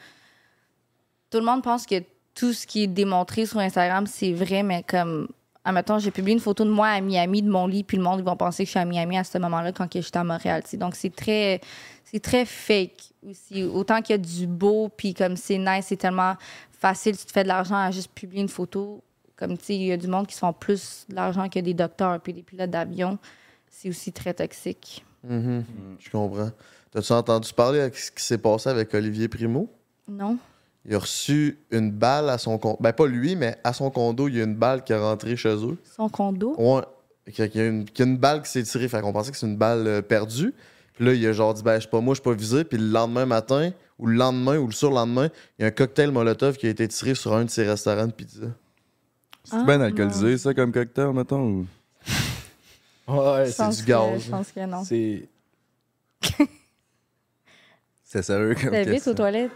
Tout 1.32 1.40
le 1.40 1.46
monde 1.46 1.64
pense 1.64 1.88
que 1.88 1.96
tout 2.36 2.54
ce 2.54 2.68
qui 2.68 2.84
est 2.84 2.88
démontré 2.88 3.46
sur 3.48 3.58
Instagram, 3.60 4.06
c'est 4.06 4.32
vrai, 4.32 4.62
mais 4.62 4.84
comme, 4.84 5.28
admettons, 5.66 6.00
j'ai 6.00 6.12
publié 6.12 6.34
une 6.34 6.40
photo 6.40 6.64
de 6.64 6.70
moi 6.70 6.88
à 6.88 7.02
Miami, 7.02 7.42
de 7.42 7.50
mon 7.50 7.66
lit, 7.68 7.84
puis 7.84 7.98
le 7.98 8.04
monde, 8.04 8.20
ils 8.20 8.26
vont 8.26 8.38
penser 8.38 8.64
que 8.64 8.68
je 8.68 8.72
suis 8.72 8.80
à 8.80 8.86
Miami 8.86 9.18
à 9.18 9.24
ce 9.24 9.38
moment-là 9.40 9.72
quand 9.72 9.92
que 9.92 10.00
j'étais 10.00 10.20
à 10.20 10.24
Montréal. 10.24 10.64
Donc, 10.74 10.96
c'est 10.96 11.14
très, 11.14 11.60
c'est 12.06 12.22
très 12.22 12.46
fake 12.46 13.14
aussi. 13.28 13.64
Autant 13.64 14.02
qu'il 14.02 14.14
y 14.14 14.20
a 14.20 14.22
du 14.22 14.48
beau, 14.48 14.90
puis 14.96 15.14
comme 15.14 15.36
c'est 15.36 15.58
nice, 15.58 15.88
c'est 15.88 15.98
tellement 15.98 16.36
facile, 16.72 17.18
tu 17.18 17.26
te 17.26 17.32
fais 17.32 17.44
de 17.44 17.48
l'argent 17.50 17.76
à 17.76 17.92
juste 17.92 18.12
publier 18.14 18.42
une 18.44 18.50
photo. 18.50 19.04
Comme, 19.36 19.58
tu 19.58 19.66
sais, 19.66 19.76
il 19.76 19.88
y 19.88 19.92
a 19.92 19.98
du 19.98 20.08
monde 20.08 20.28
qui 20.28 20.36
se 20.36 20.40
font 20.40 20.54
plus 20.54 21.06
de 21.10 21.16
l'argent 21.16 21.50
que 21.50 21.60
des 21.60 21.74
docteurs, 21.74 22.22
puis 22.22 22.32
des 22.32 22.44
pilotes 22.44 22.70
d'avion. 22.70 23.18
C'est 23.70 23.90
aussi 23.90 24.14
très 24.14 24.34
toxique. 24.34 25.04
Mhm. 25.24 25.66
Je 26.00 26.10
comprends. 26.10 26.52
T'as-tu 26.92 27.12
entendu 27.12 27.52
parler 27.54 27.90
de 27.90 27.94
ce 27.94 28.12
qui 28.12 28.24
s'est 28.24 28.38
passé 28.38 28.70
avec 28.70 28.94
Olivier 28.94 29.28
Primo? 29.28 29.70
Non? 30.08 30.38
Il 30.88 30.94
a 30.96 31.00
reçu 31.00 31.58
une 31.72 31.92
balle 31.92 32.30
à 32.30 32.38
son 32.38 32.58
condo. 32.60 32.78
Ben, 32.80 32.94
pas 32.94 33.08
lui, 33.08 33.36
mais 33.36 33.58
à 33.64 33.74
son 33.74 33.90
condo, 33.90 34.28
il 34.28 34.36
y 34.38 34.42
a 34.42 34.44
une 34.44 34.56
balle 34.56 34.84
qui 34.84 34.94
est 34.94 34.98
rentrée 35.00 35.36
chez 35.36 35.56
eux. 35.56 35.78
Son 35.96 36.10
condo? 36.10 36.54
Ouais. 36.58 36.84
Qu'il 37.34 37.56
y 37.56 37.60
a 37.60 37.66
une, 37.66 37.86
qu'il 37.86 38.06
y 38.06 38.08
a 38.08 38.12
une 38.12 38.18
balle 38.18 38.44
qui 38.44 38.50
s'est 38.52 38.62
tirée. 38.64 38.88
Fait 38.88 39.02
qu'on 39.02 39.12
pensait 39.12 39.32
que 39.32 39.38
c'est 39.38 39.48
une 39.48 39.58
balle 39.58 39.88
euh, 39.88 40.02
perdue. 40.04 40.54
Puis 40.94 41.06
là, 41.06 41.14
il 41.14 41.26
a 41.26 41.34
genre 41.34 41.54
dit, 41.56 41.64
ben, 41.64 41.78
je 41.80 41.86
sais 41.86 41.90
pas, 41.90 42.02
moi, 42.02 42.14
je 42.14 42.20
suis 42.22 42.24
pas 42.30 42.34
visé. 42.36 42.64
Puis 42.64 42.78
le 42.78 42.88
lendemain 42.88 43.26
matin, 43.26 43.72
ou 43.98 44.06
le 44.06 44.16
lendemain, 44.16 44.58
ou 44.58 44.68
le 44.68 44.74
surlendemain, 44.74 45.30
il 45.58 45.64
y 45.64 45.66
a 45.66 45.68
un 45.70 45.72
cocktail 45.72 46.12
Molotov 46.12 46.56
qui 46.58 46.68
a 46.68 46.70
été 46.70 46.88
tiré 46.88 47.16
sur 47.16 47.34
un 47.34 47.46
de 47.46 47.50
ses 47.50 47.64
restaurants 47.68 48.06
de 48.08 48.12
pizza. 48.12 48.46
C'est 49.44 49.64
bien 49.66 49.82
alcoolisé, 49.82 50.38
ça, 50.38 50.54
comme 50.54 50.72
cocktail, 50.72 51.12
mettons? 51.14 51.42
ou- 51.42 51.66
Ouais, 53.08 53.52
c'est 53.52 53.70
du 53.70 53.84
que- 53.84 53.88
gaz, 53.88 54.22
Je 54.26 54.32
pense 54.32 54.52
que 54.52 54.66
non. 54.66 54.84
c'est. 54.84 55.28
C'est 58.16 58.22
sérieux 58.22 58.56
comme 58.56 58.70
T'es 58.72 58.86
vite 58.86 59.06
aux 59.10 59.14
toilettes? 59.14 59.52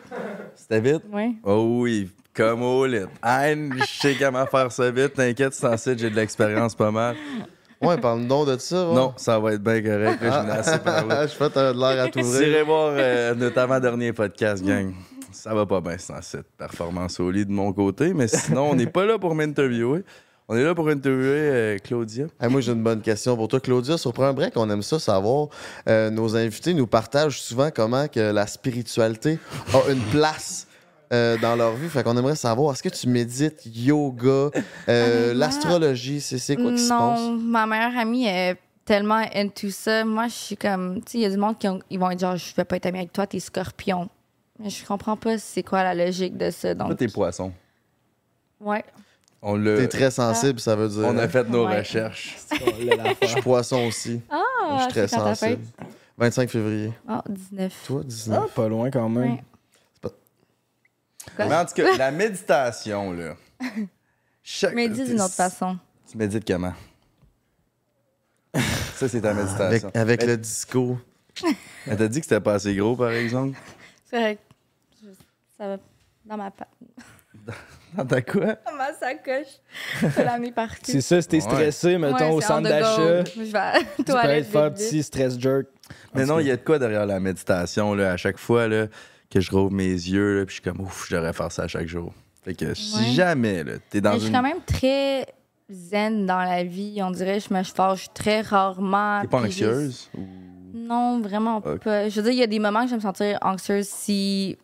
C'était 0.53 0.81
vite? 0.81 1.03
Oui. 1.13 1.37
Oh 1.45 1.79
oui, 1.81 2.09
comme 2.33 2.61
au 2.61 2.85
lit. 2.85 3.05
Ah, 3.21 3.53
je 3.53 3.85
sais 3.85 4.17
comment 4.19 4.45
faire 4.47 4.69
ça 4.69 4.91
vite. 4.91 5.13
T'inquiète, 5.13 5.53
c'est 5.53 5.65
en 5.65 5.77
site, 5.77 5.97
j'ai 5.97 6.09
de 6.09 6.15
l'expérience 6.17 6.75
pas 6.75 6.91
mal. 6.91 7.15
Ouais, 7.81 7.95
parle 7.97 8.27
donc 8.27 8.49
de 8.49 8.57
ça. 8.57 8.89
ouais. 8.89 8.95
Non, 8.95 9.13
ça 9.15 9.39
va 9.39 9.53
être 9.53 9.63
bien 9.63 9.81
correct. 9.81 10.21
là, 10.21 10.41
assez 10.55 10.77
parlé. 10.79 11.15
je 11.21 11.27
fais 11.27 11.49
t'as 11.49 11.71
de 11.71 11.79
l'air 11.79 12.01
à 12.01 12.05
Vous 12.07 12.11
t'ouvrir. 12.11 12.47
irez 12.49 12.63
voir 12.63 12.91
euh, 12.97 13.33
notre 13.33 13.57
avant-dernier 13.59 14.11
podcast, 14.11 14.61
gang. 14.61 14.93
Ça 15.31 15.53
va 15.53 15.65
pas 15.65 15.79
bien, 15.79 15.95
c'est 15.97 16.11
en 16.11 16.21
site. 16.21 16.43
Performance 16.57 17.17
au 17.21 17.31
lit 17.31 17.45
de 17.45 17.51
mon 17.53 17.71
côté. 17.71 18.13
Mais 18.13 18.27
sinon, 18.27 18.71
on 18.71 18.75
n'est 18.75 18.87
pas 18.87 19.05
là 19.05 19.17
pour 19.17 19.35
m'interviewer. 19.35 20.03
On 20.51 20.55
est 20.55 20.63
là 20.63 20.73
pour 20.73 20.89
interviewer 20.89 21.27
euh, 21.51 21.77
Claudia. 21.77 22.25
Hey, 22.41 22.49
moi, 22.49 22.59
j'ai 22.61 22.71
une 22.71 22.81
bonne 22.81 23.01
question 23.01 23.35
pour 23.35 23.47
toi, 23.47 23.59
Claudia. 23.59 23.99
Sur 23.99 24.11
Prends 24.13 24.23
un 24.25 24.33
break, 24.33 24.53
on 24.57 24.67
aime 24.71 24.81
ça 24.81 24.97
savoir. 24.97 25.49
Euh, 25.87 26.09
nos 26.09 26.35
invités 26.35 26.73
nous 26.73 26.87
partagent 26.87 27.39
souvent 27.39 27.69
comment 27.69 28.07
que 28.07 28.19
la 28.31 28.47
spiritualité 28.47 29.37
a 29.73 29.91
une 29.91 30.01
place 30.09 30.65
euh, 31.13 31.37
dans 31.37 31.55
leur 31.55 31.73
vie. 31.75 31.87
Fait 31.87 32.01
qu'on 32.03 32.17
aimerait 32.17 32.35
savoir, 32.35 32.73
est-ce 32.73 32.81
que 32.81 32.89
tu 32.89 33.07
médites, 33.07 33.61
yoga, 33.65 34.27
euh, 34.29 34.49
Honnêtement, 34.87 35.39
l'astrologie, 35.39 36.19
c'est 36.19 36.39
c'est 36.39 36.55
quoi 36.55 36.71
qui 36.71 36.79
se 36.79 36.89
non, 36.89 36.97
passe? 37.13 37.43
ma 37.43 37.67
meilleure 37.67 37.97
amie 37.99 38.25
est 38.25 38.57
tellement 38.85 39.21
into 39.35 39.69
ça. 39.69 40.03
Moi, 40.03 40.29
je 40.29 40.33
suis 40.33 40.57
comme, 40.57 40.95
tu 41.05 41.11
sais, 41.11 41.17
il 41.19 41.21
y 41.21 41.25
a 41.25 41.29
du 41.29 41.37
monde 41.37 41.59
qui 41.59 41.67
ont- 41.67 41.79
ils 41.91 41.99
vont 41.99 42.09
être 42.09 42.21
genre, 42.21 42.37
je 42.37 42.55
vais 42.55 42.65
pas 42.65 42.77
être 42.77 42.87
amie 42.87 42.97
avec 42.97 43.13
toi, 43.13 43.27
t'es 43.27 43.39
scorpion. 43.39 44.09
Mais 44.59 44.71
je 44.71 44.83
comprends 44.83 45.15
pas 45.15 45.37
c'est 45.37 45.61
quoi 45.61 45.83
la 45.83 45.93
logique 45.93 46.35
de 46.37 46.49
ça. 46.49 46.73
Toi, 46.73 46.95
t'es 46.95 47.07
poisson. 47.07 47.51
ouais. 48.61 48.83
On 49.41 49.55
l'a. 49.55 49.77
T'es 49.77 49.87
très 49.87 50.11
sensible, 50.11 50.59
ça 50.59 50.75
veut 50.75 50.89
dire. 50.89 51.03
On 51.05 51.17
a 51.17 51.27
fait 51.29 51.43
nos 51.49 51.65
Ouais. 51.67 51.79
recherches. 51.79 52.37
Je 53.21 53.27
suis 53.27 53.41
poisson 53.41 53.85
aussi. 53.87 54.21
Ah, 54.29 54.41
je 54.77 54.83
suis 54.83 54.91
très 54.91 55.07
sensible. 55.07 55.61
25 56.17 56.49
février. 56.49 56.93
Ah, 57.07 57.23
19. 57.29 57.73
Toi, 57.87 58.01
19. 58.03 58.39
Ah, 58.43 58.47
pas 58.53 58.67
loin 58.67 58.91
quand 58.91 59.07
même. 59.07 59.31
Ouais. 59.33 59.43
Mais 61.37 61.55
en 61.55 61.65
tout 61.65 61.73
cas, 61.75 61.95
la 61.97 62.11
méditation, 62.11 63.13
là. 63.13 63.35
Chaque... 64.43 64.75
Dis 64.75 65.03
d'une 65.05 65.21
autre 65.21 65.33
façon. 65.35 65.77
Tu 66.09 66.17
médites 66.17 66.45
comment? 66.45 66.73
Ça, 68.95 69.07
c'est 69.07 69.21
ta 69.21 69.29
Avec, 69.29 69.43
méditation. 69.45 69.91
avec 69.93 70.21
Mais- 70.21 70.27
le 70.27 70.37
disco. 70.37 70.97
Elle 71.87 71.97
t'a 71.97 72.07
dit 72.07 72.19
que 72.19 72.25
c'était 72.25 72.41
pas 72.41 72.55
assez 72.55 72.75
gros, 72.75 72.95
par 72.97 73.11
exemple? 73.11 73.57
C'est 74.05 74.17
correct. 74.17 74.41
Je- 75.01 75.09
Ça 75.57 75.67
va 75.67 75.77
dans 76.25 76.35
ma 76.37 76.51
pa- 76.51 76.67
Dans 77.95 78.05
ta 78.05 78.21
quoi? 78.21 78.45
dans 78.65 78.75
ma 78.77 78.93
sacoche. 78.93 79.47
Je 80.01 80.07
peux 80.07 80.23
l'amener 80.23 80.51
partout. 80.51 80.77
C'est 80.83 81.01
ça, 81.01 81.19
si 81.21 81.27
t'es 81.27 81.37
Ouais. 81.37 81.41
stressé, 81.41 81.97
mettons, 81.97 82.17
Ouais, 82.17 82.31
au 82.35 82.41
centre 82.41 82.69
d'achat, 82.69 83.23
Je 83.35 83.41
vais 83.41 83.57
à 83.57 83.73
la 83.73 83.79
tu 83.79 84.03
peux 84.03 84.43
faire 84.43 84.63
un 84.65 84.69
petit 84.71 85.01
stress 85.01 85.39
jerk. 85.39 85.65
Mais 86.13 86.25
non, 86.25 86.39
il 86.39 86.45
y 86.47 86.51
a 86.51 86.55
de 86.57 86.61
quoi 86.61 86.77
derrière 86.77 87.07
la 87.07 87.19
méditation, 87.19 87.95
là, 87.95 88.11
à 88.11 88.17
chaque 88.17 88.37
fois, 88.37 88.67
là, 88.67 88.85
que 89.31 89.39
je 89.39 89.49
rouvre 89.51 89.71
mes 89.71 89.87
yeux, 89.91 90.39
là, 90.39 90.45
puis 90.45 90.55
je 90.57 90.61
suis 90.61 90.71
comme, 90.71 90.81
ouf, 90.85 91.07
je 91.09 91.15
devrais 91.15 91.33
faire 91.33 91.51
ça 91.51 91.63
à 91.63 91.67
chaque 91.67 91.87
jour. 91.87 92.13
Fait 92.43 92.53
que 92.53 92.73
si 92.75 92.95
Ouais. 92.95 93.11
jamais, 93.13 93.63
là, 93.63 93.73
t'es 93.89 94.01
dans 94.01 94.11
Mais 94.11 94.15
je 94.17 94.21
suis 94.21 94.29
une... 94.29 94.35
quand 94.35 94.43
même 94.43 94.61
très 94.65 95.25
zen 95.69 96.25
dans 96.27 96.37
la 96.39 96.63
vie. 96.63 96.99
On 97.03 97.09
dirait 97.11 97.39
je 97.39 97.51
me 97.53 97.63
fâche 97.63 98.07
très 98.13 98.41
rarement. 98.41 99.21
T'es 99.21 99.27
pas 99.27 99.45
juste- 99.45 99.61
anxieuse? 99.63 100.09
ou- 100.15 100.27
Non, 100.75 101.19
vraiment 101.21 101.59
pas. 101.61 101.75
Je 102.09 102.15
veux 102.15 102.21
dire, 102.23 102.31
il 102.31 102.39
y 102.39 102.43
a 102.43 102.47
des 102.47 102.59
moments 102.59 102.81
que 102.81 102.85
je 102.87 102.91
vais 102.91 102.97
me 102.97 103.01
sentir 103.01 103.37
anxieuse 103.41 103.87
si 103.87 104.57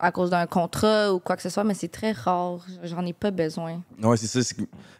à 0.00 0.12
cause 0.12 0.30
d'un 0.30 0.46
contrat 0.46 1.12
ou 1.12 1.18
quoi 1.18 1.36
que 1.36 1.42
ce 1.42 1.48
soit, 1.48 1.64
mais 1.64 1.74
c'est 1.74 1.88
très 1.88 2.12
rare. 2.12 2.64
J'en 2.84 3.04
ai 3.04 3.12
pas 3.12 3.30
besoin. 3.30 3.82
Ouais, 4.02 4.16
c'est 4.16 4.26
ça. 4.42 4.54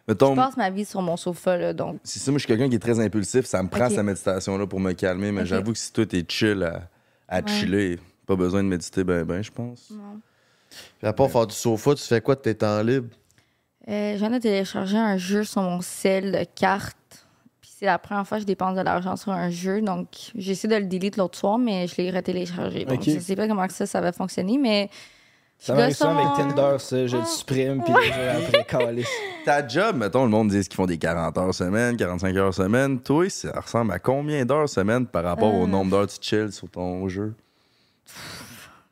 Mettons, 0.07 0.31
Je 0.31 0.35
passe 0.35 0.57
ma 0.57 0.69
vie 0.69 0.85
sur 0.85 1.01
mon 1.01 1.15
sofa, 1.17 1.57
là, 1.57 1.73
donc. 1.73 1.99
c'est 2.03 2.19
ça, 2.19 2.31
moi, 2.31 2.37
je 2.37 2.43
suis 2.45 2.47
quelqu'un 2.47 2.69
qui 2.69 2.75
est 2.75 2.79
très 2.79 2.99
impulsif. 2.99 3.45
Ça 3.45 3.61
me 3.63 3.69
prend 3.69 3.89
cette 3.89 4.03
méditation-là 4.03 4.67
pour 4.67 4.79
me 4.79 4.91
calmer, 4.93 5.31
mais 5.31 5.45
j'avoue 5.45 5.71
que 5.73 5.77
si 5.77 5.91
toi, 5.93 6.05
t'es 6.05 6.23
chill 6.27 6.63
à, 6.63 6.89
à 7.27 7.41
Ouais. 7.41 7.47
chiller, 7.47 7.99
pas 8.25 8.35
besoin 8.35 8.61
de 8.63 8.67
méditer 8.67 9.03
ben 9.03 9.23
ben, 9.23 9.41
je 9.41 9.51
pense. 9.51 9.89
non. 9.91 10.19
Puis 10.99 11.07
à 11.07 11.13
part 11.13 11.31
faire 11.31 11.47
du 11.47 11.55
sofa, 11.55 11.95
tu 11.95 12.03
fais 12.03 12.21
quoi 12.21 12.35
de 12.35 12.41
tes 12.41 12.53
temps 12.55 12.81
libres? 12.83 13.09
Euh, 13.87 14.13
je 14.13 14.17
viens 14.19 14.29
de 14.29 14.37
télécharger 14.37 14.97
un 14.97 15.17
jeu 15.17 15.43
sur 15.43 15.63
mon 15.63 15.81
sel 15.81 16.31
de 16.31 16.43
cartes. 16.55 16.95
C'est 17.79 17.85
la 17.85 17.97
première 17.97 18.27
fois 18.27 18.39
que 18.39 18.41
je 18.41 18.45
dépense 18.45 18.75
de 18.75 18.81
l'argent 18.81 19.15
sur 19.15 19.31
un 19.31 19.49
jeu. 19.49 19.79
Donc, 19.81 20.09
j'ai 20.35 20.51
essayé 20.51 20.67
de 20.73 20.77
le 20.81 20.85
delete 20.85 21.15
l'autre 21.15 21.37
soir, 21.37 21.57
mais 21.57 21.87
je 21.87 21.95
l'ai 21.95 22.11
retéléchargé. 22.11 22.83
Donc, 22.83 22.99
Ok. 22.99 23.05
je 23.09 23.19
sais 23.19 23.37
pas 23.37 23.47
comment 23.47 23.65
que 23.67 23.71
ça, 23.73 23.85
ça 23.85 24.01
va 24.01 24.11
fonctionner, 24.11 24.57
mais. 24.57 24.89
Ça 25.57 25.73
je 25.73 25.79
m'arrive 25.79 25.95
ça 25.95 26.11
avec 26.11 26.27
Tinder, 26.35 26.75
ça. 26.79 27.07
Je 27.07 27.15
le 27.15 27.23
supprime, 27.23 27.81
puis 27.81 27.93
après, 27.93 28.65
calice. 28.65 29.07
Ta 29.45 29.65
job, 29.65 29.95
mettons, 29.95 30.23
le 30.25 30.29
monde 30.29 30.49
dit 30.49 30.59
qu'ils 30.61 30.73
font 30.75 30.85
des 30.87 30.97
40 30.97 31.37
heures 31.37 31.53
semaine, 31.55 31.95
45 31.95 32.35
heures 32.35 32.53
semaine? 32.53 32.99
Toi, 32.99 33.29
ça 33.29 33.57
ressemble 33.61 33.93
à 33.93 33.99
combien 33.99 34.45
d'heures 34.45 34.67
semaine 34.67 35.07
par 35.07 35.23
rapport 35.23 35.53
au 35.53 35.63
Euh. 35.63 35.67
nombre 35.67 35.91
d'heures 35.91 36.07
que 36.07 36.11
tu 36.11 36.19
chill 36.21 36.51
sur 36.51 36.69
ton 36.69 37.07
jeu? 37.07 37.33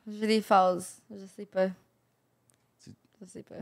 J'ai 0.06 0.26
des 0.26 0.40
phases. 0.40 1.02
Je 1.10 1.26
sais 1.36 1.44
pas. 1.44 1.68
Je 2.86 3.26
sais 3.26 3.42
pas. 3.42 3.56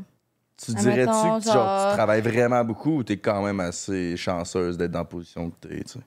Tu 0.57 0.71
Admettons, 0.71 0.91
dirais-tu 0.91 1.39
que 1.39 1.45
tu, 1.45 1.53
genre, 1.53 1.91
tu 1.91 1.97
travailles 1.97 2.23
vraiment 2.23 2.65
beaucoup 2.65 2.99
ou 2.99 3.03
t'es 3.03 3.19
quand 3.19 3.45
même 3.45 3.61
assez 3.61 4.17
chanceuse 4.17 4.79
d'être 4.79 4.93
dans 4.93 5.01
la 5.01 5.05
position 5.05 5.51
que 5.51 5.69
t'es, 5.69 5.85
tu 5.85 5.93
sais? 5.93 6.01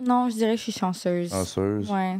Non, 0.00 0.28
je 0.28 0.34
dirais 0.34 0.52
que 0.52 0.58
je 0.58 0.62
suis 0.62 0.72
chanceuse. 0.72 1.30
Chanceuse? 1.30 1.90
Ouais. 1.90 2.18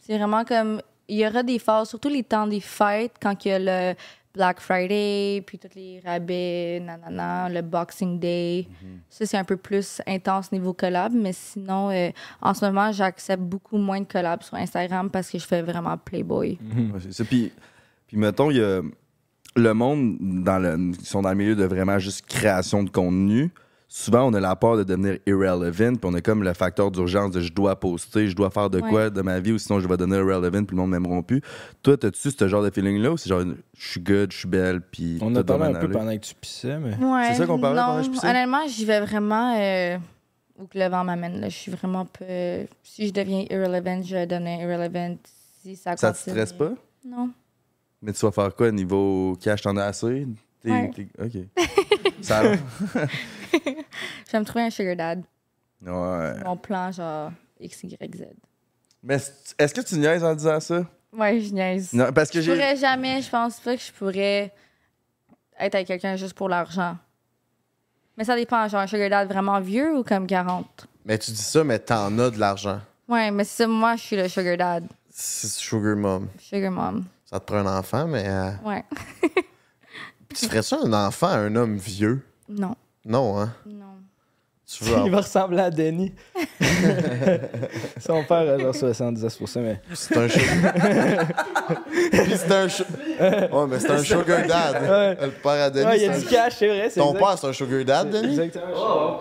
C'est 0.00 0.16
vraiment 0.16 0.44
comme. 0.44 0.80
Il 1.08 1.18
y 1.18 1.26
aura 1.26 1.44
des 1.44 1.60
phases, 1.60 1.88
surtout 1.90 2.08
les 2.08 2.24
temps 2.24 2.48
des 2.48 2.60
fêtes, 2.60 3.14
quand 3.22 3.44
il 3.44 3.48
y 3.48 3.52
a 3.52 3.58
le 3.60 3.96
Black 4.34 4.60
Friday, 4.60 5.42
puis 5.46 5.56
tous 5.56 5.74
les 5.76 6.00
rabais, 6.04 6.80
nanana, 6.80 7.48
le 7.48 7.62
Boxing 7.62 8.18
Day. 8.18 8.66
Mhm. 8.68 9.00
Ça, 9.08 9.24
c'est 9.24 9.36
un 9.36 9.44
peu 9.44 9.56
plus 9.56 10.02
intense 10.06 10.50
niveau 10.50 10.72
collab, 10.72 11.12
mais 11.14 11.32
sinon, 11.32 11.90
euh, 11.90 12.10
en 12.42 12.52
ce 12.52 12.64
moment, 12.64 12.90
j'accepte 12.90 13.42
beaucoup 13.42 13.78
moins 13.78 14.00
de 14.00 14.06
collabs 14.06 14.42
sur 14.42 14.56
Instagram 14.56 15.08
parce 15.10 15.30
que 15.30 15.38
je 15.38 15.46
fais 15.46 15.62
vraiment 15.62 15.96
Playboy. 15.96 16.58
Ouais, 16.60 17.00
c'est 17.00 17.12
ça. 17.12 17.24
Puis, 17.24 17.52
puis 18.08 18.16
mettons, 18.16 18.50
il 18.50 18.56
y 18.56 18.62
a 18.62 18.82
le 19.56 19.72
monde 19.74 20.16
dans 20.20 20.58
le, 20.58 20.92
qui 20.96 21.06
sont 21.06 21.22
dans 21.22 21.30
le 21.30 21.34
milieu 21.36 21.54
de 21.56 21.64
vraiment 21.64 21.98
juste 21.98 22.26
création 22.26 22.82
de 22.82 22.90
contenu. 22.90 23.50
Souvent, 23.88 24.24
on 24.28 24.34
a 24.34 24.40
la 24.40 24.56
peur 24.56 24.76
de 24.76 24.82
devenir 24.82 25.18
irrelevant, 25.26 25.92
puis 25.94 26.00
on 26.10 26.14
a 26.14 26.20
comme 26.20 26.42
le 26.42 26.52
facteur 26.54 26.90
d'urgence 26.90 27.30
de 27.30 27.40
je 27.40 27.52
dois 27.52 27.78
poster, 27.78 28.26
je 28.28 28.34
dois 28.34 28.50
faire 28.50 28.68
de 28.68 28.80
Ouais. 28.80 28.90
quoi 28.90 29.10
de 29.10 29.22
ma 29.22 29.38
vie, 29.38 29.52
ou 29.52 29.58
sinon 29.58 29.78
je 29.78 29.86
vais 29.88 29.96
devenir 29.96 30.18
irrelevant, 30.18 30.64
puis 30.64 30.76
le 30.76 30.82
monde 30.82 30.90
m'aimeront 30.90 31.22
plus. 31.22 31.40
Toi, 31.84 31.96
t'as-tu 31.96 32.30
ce 32.32 32.48
genre 32.48 32.64
de 32.64 32.70
feeling-là, 32.70 33.12
ou 33.12 33.16
c'est 33.16 33.28
genre 33.30 33.42
je 33.78 33.88
suis 33.88 34.00
good, 34.00 34.32
je 34.32 34.38
suis 34.38 34.48
belle, 34.48 34.80
puis 34.80 35.18
On 35.22 35.34
a 35.36 35.44
parlé 35.44 35.66
un 35.66 35.72
peu 35.74 35.84
aller? 35.86 35.92
pendant 35.92 36.12
que 36.16 36.20
tu 36.24 36.34
pissais, 36.34 36.78
mais. 36.78 36.96
Ouais, 36.96 37.28
C'est 37.28 37.34
ça 37.36 37.46
qu'on 37.46 37.60
parlait 37.60 37.80
non, 37.80 37.86
pendant 37.86 38.00
que 38.00 38.06
je 38.06 38.10
pissais? 38.10 38.28
Honnêtement, 38.28 38.66
j'y 38.68 38.84
vais 38.84 39.00
vraiment 39.00 39.56
euh, 39.56 39.98
où 40.58 40.66
que 40.66 40.78
le 40.78 40.88
vent 40.88 41.04
m'amène. 41.04 41.40
là. 41.40 41.48
Je 41.48 41.56
suis 41.56 41.70
vraiment 41.72 42.06
peu. 42.06 42.66
Si 42.82 43.06
je 43.06 43.12
deviens 43.12 43.44
irrelevant, 43.48 44.02
je 44.02 44.14
vais 44.16 44.26
devenir 44.26 44.60
irrelevant. 44.68 45.16
Si 45.62 45.76
ça 45.76 45.96
Ça 45.96 46.12
te 46.12 46.18
stresse 46.18 46.52
pas? 46.52 46.72
Non. 47.06 47.30
Mais 48.02 48.12
tu 48.12 48.20
vas 48.26 48.32
faire 48.32 48.54
quoi 48.54 48.70
niveau 48.70 49.36
cash, 49.40 49.62
t'en 49.62 49.76
as 49.76 49.84
assez? 49.86 50.26
T'es- 50.62 50.70
Ouais. 50.70 50.90
t'es- 50.94 51.08
OK. 51.22 51.46
ça 52.22 52.42
va? 52.42 52.52
Je 53.54 54.32
vais 54.32 54.40
me 54.40 54.44
trouver 54.44 54.64
un 54.64 54.70
sugar 54.70 54.96
dad. 54.96 55.22
Ouais. 55.82 56.44
Mon 56.44 56.56
plan, 56.56 56.90
genre 56.92 57.30
XYZ. 57.62 57.96
Mais 59.02 59.18
c- 59.18 59.32
est-ce 59.58 59.74
que 59.74 59.80
tu 59.80 59.96
niaises 59.96 60.24
en 60.24 60.34
disant 60.34 60.60
ça? 60.60 60.84
Ouais, 61.12 61.40
je 61.40 61.52
niaise. 61.52 61.92
Non, 61.92 62.12
parce 62.12 62.30
que 62.30 62.40
je 62.40 62.46
j'ai. 62.46 62.52
pourrais 62.52 62.76
jamais, 62.76 63.22
je 63.22 63.30
pense 63.30 63.60
pas 63.60 63.76
que 63.76 63.82
je 63.82 63.92
pourrais 63.92 64.52
être 65.58 65.74
avec 65.74 65.86
quelqu'un 65.86 66.16
juste 66.16 66.34
pour 66.34 66.48
l'argent. 66.48 66.96
Mais 68.18 68.24
ça 68.24 68.34
dépend, 68.34 68.66
genre 68.68 68.80
un 68.80 68.86
sugar 68.86 69.08
dad 69.10 69.28
vraiment 69.28 69.60
vieux 69.60 69.96
ou 69.96 70.02
comme 70.02 70.26
40? 70.26 70.86
Mais 71.04 71.18
tu 71.18 71.30
dis 71.30 71.36
ça, 71.42 71.62
mais 71.64 71.78
t'en 71.78 72.18
as 72.18 72.30
de 72.30 72.38
l'argent. 72.38 72.80
Ouais, 73.08 73.30
mais 73.30 73.44
c'est 73.44 73.62
ça, 73.62 73.68
moi, 73.68 73.94
je 73.96 74.02
suis 74.02 74.16
le 74.16 74.28
sugar 74.28 74.56
dad. 74.56 74.86
C'est 75.10 75.48
Sugar 75.48 75.96
Mom. 75.96 76.28
Sugar 76.38 76.70
mom. 76.70 77.04
Ça 77.36 77.40
te 77.40 77.44
prend 77.52 77.56
un 77.58 77.78
enfant, 77.78 78.06
mais 78.06 78.24
euh, 78.26 78.50
Ouais. 78.64 78.82
tu 80.34 80.46
ferais 80.46 80.62
ça 80.62 80.78
un 80.82 80.90
enfant 80.94 81.26
à 81.26 81.36
un 81.36 81.54
homme 81.54 81.76
vieux? 81.76 82.22
Non. 82.48 82.74
Non, 83.04 83.38
hein? 83.38 83.52
Non. 83.66 83.84
Tu 84.66 84.84
veux 84.84 84.96
Il 85.04 85.10
va 85.10 85.18
ressembler 85.18 85.60
à 85.60 85.70
Denis. 85.70 86.14
Son 88.00 88.24
père 88.24 88.54
a 88.54 88.58
genre 88.58 88.74
70 88.74 89.20
c'est 89.28 89.36
pour 89.38 89.48
ça, 89.50 89.60
mais. 89.60 89.82
C'est 89.92 90.16
un 90.16 90.28
sugar. 90.30 90.74
Puis 92.10 92.32
c'est 92.36 92.52
un 92.52 92.68
su- 92.70 92.82
Ouais, 93.20 93.66
mais 93.68 93.80
c'est 93.80 93.90
un 93.90 93.98
sugar 94.02 94.46
dad. 94.46 94.82
Ouais. 94.82 95.26
Le 95.26 95.30
père 95.32 95.64
à 95.64 95.68
Denis. 95.70 95.84
Ouais, 95.86 95.98
il 95.98 96.02
y 96.02 96.06
c'est 96.06 96.10
a 96.10 96.14
un- 96.14 96.18
du 96.18 96.24
cash, 96.26 96.54
c'est 96.58 96.68
vrai. 96.68 96.88
Ton 96.90 97.12
exact. 97.12 97.18
père, 97.18 97.38
c'est 97.38 97.46
un 97.48 97.52
sugar 97.52 97.84
dad, 97.84 98.10
Denis? 98.10 98.40
Exactement. 98.40 99.20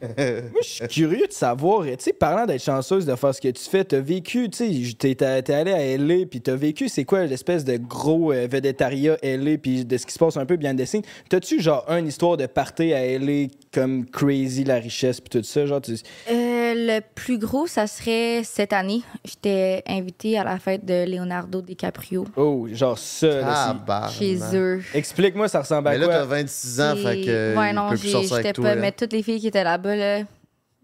Moi, 0.18 0.60
je 0.62 0.68
suis 0.68 0.88
curieux 0.88 1.26
de 1.26 1.32
savoir, 1.32 1.84
tu 1.84 1.96
sais, 1.98 2.12
parlant 2.12 2.46
d'être 2.46 2.62
chanceuse 2.62 3.04
de 3.04 3.14
faire 3.16 3.34
ce 3.34 3.40
que 3.40 3.48
tu 3.48 3.62
fais, 3.68 3.84
t'as 3.84 4.00
vécu, 4.00 4.48
tu 4.48 4.84
sais, 4.84 4.94
t'es 5.14 5.22
allé 5.52 5.72
à 5.72 5.96
LA, 5.96 6.26
puis 6.26 6.40
t'as 6.40 6.54
vécu, 6.54 6.88
c'est 6.88 7.04
quoi 7.04 7.24
l'espèce 7.24 7.64
de 7.64 7.76
gros 7.76 8.32
euh, 8.32 8.46
vedettariat 8.50 9.16
LA, 9.22 9.58
puis 9.58 9.84
de 9.84 9.96
ce 9.96 10.06
qui 10.06 10.12
se 10.12 10.18
passe 10.18 10.36
un 10.36 10.46
peu 10.46 10.56
bien 10.56 10.74
des 10.74 10.86
signes. 10.86 11.02
T'as-tu, 11.28 11.60
genre, 11.60 11.84
une 11.88 12.06
histoire 12.06 12.36
de 12.36 12.46
party 12.46 12.92
à 12.92 13.18
LA 13.18 13.48
comme 13.72 14.06
crazy 14.06 14.64
la 14.64 14.76
richesse 14.76 15.20
puis 15.20 15.28
tout 15.40 15.44
ça? 15.44 15.66
Genre, 15.66 15.80
tu- 15.80 15.92
Euh, 15.92 16.74
le 16.74 17.00
plus 17.14 17.38
gros, 17.38 17.66
ça 17.66 17.86
serait 17.86 18.42
cette 18.44 18.72
année. 18.72 19.02
J'étais 19.24 19.82
invitée 19.86 20.38
à 20.38 20.44
la 20.44 20.58
fête 20.58 20.84
de 20.84 21.04
Leonardo 21.10 21.60
DiCaprio 21.62 22.26
Oh, 22.36 22.66
genre 22.72 22.98
ça, 22.98 23.26
là, 23.40 24.08
chez 24.10 24.38
eux. 24.54 24.82
Explique-moi, 24.94 25.48
ça 25.48 25.60
ressemble 25.60 25.88
à 25.88 25.92
Mais 25.92 25.98
là, 25.98 26.06
t'as 26.08 26.16
quoi? 26.18 26.24
26 26.36 26.80
ans, 26.80 26.96
fait 26.96 27.20
Et- 27.20 27.24
que. 27.24 27.56
ouais, 27.56 27.72
non, 27.72 27.94
j'étais 27.94 28.52
pas. 28.52 28.62
là. 28.62 28.76
Mais 28.76 28.92
toutes 28.92 29.12
les 29.12 29.22
filles 29.22 29.40
qui 29.40 29.48
étaient 29.48 29.64
là-bas, 29.64 29.96
là, 29.96 30.20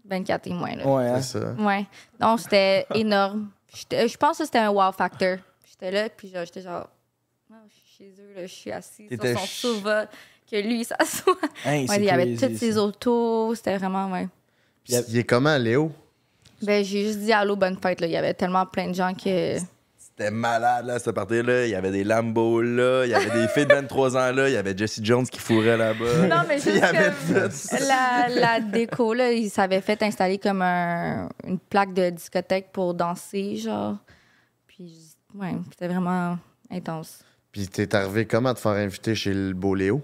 24 0.07 0.43
témoins. 0.43 0.75
Là. 0.75 0.87
Ouais, 0.87 1.07
hein? 1.07 1.21
C'est 1.21 1.39
ça. 1.39 1.53
Ouais. 1.59 1.85
Donc, 2.19 2.39
c'était 2.39 2.85
énorme. 2.95 3.49
Je 3.91 4.17
pense 4.17 4.37
que 4.37 4.45
c'était 4.45 4.59
un 4.59 4.69
wow 4.69 4.91
factor. 4.91 5.37
J'étais 5.69 5.91
là, 5.91 6.09
puis 6.09 6.29
genre, 6.29 6.45
j'étais 6.45 6.61
genre, 6.61 6.87
Ah, 7.51 7.55
je 7.69 7.73
suis 7.73 7.97
chez 7.97 8.21
eux, 8.21 8.33
là, 8.35 8.45
je 8.45 8.51
suis 8.53 8.71
assise 8.71 9.07
sur 9.09 9.17
son 9.21 9.23
ch- 9.37 9.49
sofa, 9.59 10.07
que 10.49 10.55
lui, 10.57 10.81
il 10.81 10.85
s'assoit. 10.85 11.35
Hey, 11.65 11.87
Ouais, 11.87 11.97
il 11.97 12.05
y 12.05 12.09
avait 12.09 12.35
toutes 12.35 12.57
ses 12.57 12.77
autos. 12.77 13.55
C'était 13.55 13.77
vraiment, 13.77 14.11
ouais. 14.11 14.27
Puis 14.83 14.95
Il 15.09 15.17
est 15.17 15.23
comment, 15.23 15.57
Léo? 15.57 15.91
Ben, 16.61 16.83
j'ai 16.85 17.05
juste 17.05 17.19
dit 17.19 17.33
allô, 17.33 17.55
bonne 17.55 17.77
fête. 17.81 17.99
Là. 18.01 18.07
Il 18.07 18.13
y 18.13 18.17
avait 18.17 18.33
tellement 18.33 18.65
plein 18.65 18.87
de 18.89 18.93
gens 18.95 19.13
que. 19.13 19.57
C'était 19.97 20.31
malade, 20.31 20.85
là, 20.85 20.97
cette 20.97 21.13
partie-là. 21.13 21.65
Il 21.65 21.71
y 21.71 21.75
avait 21.75 21.91
des 21.91 22.05
Lambos, 22.05 22.61
là. 22.61 23.03
Il 23.05 23.09
y 23.09 23.13
avait 23.13 23.41
des 23.41 23.47
filles 23.49 23.65
de 23.65 23.73
23 23.73 24.15
ans, 24.15 24.31
là. 24.31 24.47
Il 24.47 24.53
y 24.53 24.57
avait 24.57 24.75
Jesse 24.77 25.01
Jones 25.03 25.27
qui 25.27 25.39
fourrait 25.39 25.75
là-bas. 25.75 26.27
Non, 26.29 26.43
mais 26.47 26.55
Il 26.57 26.61
juste 26.63 26.77
y 26.77 26.81
avait 26.81 27.11
comme 27.27 27.87
la, 27.87 28.27
la 28.29 28.59
déco, 28.61 29.13
là, 29.13 29.33
il 29.33 29.49
s'avait 29.49 29.81
fait 29.81 30.01
installer 30.03 30.37
comme 30.37 30.61
un- 30.61 31.27
une 31.45 31.59
plaque 31.59 31.93
de 31.93 32.11
discothèque 32.11 32.71
pour 32.71 32.93
danser, 32.93 33.57
genre. 33.57 33.97
Puis, 34.67 35.15
ouais, 35.33 35.51
c'était 35.71 35.89
vraiment 35.89 36.37
intense. 36.71 37.19
Puis 37.51 37.67
t'es 37.67 37.93
arrivé 37.93 38.25
comment 38.25 38.53
te 38.53 38.59
faire 38.59 38.71
inviter 38.73 39.15
chez 39.15 39.33
le 39.33 39.53
beau 39.53 39.75
Léo? 39.75 40.01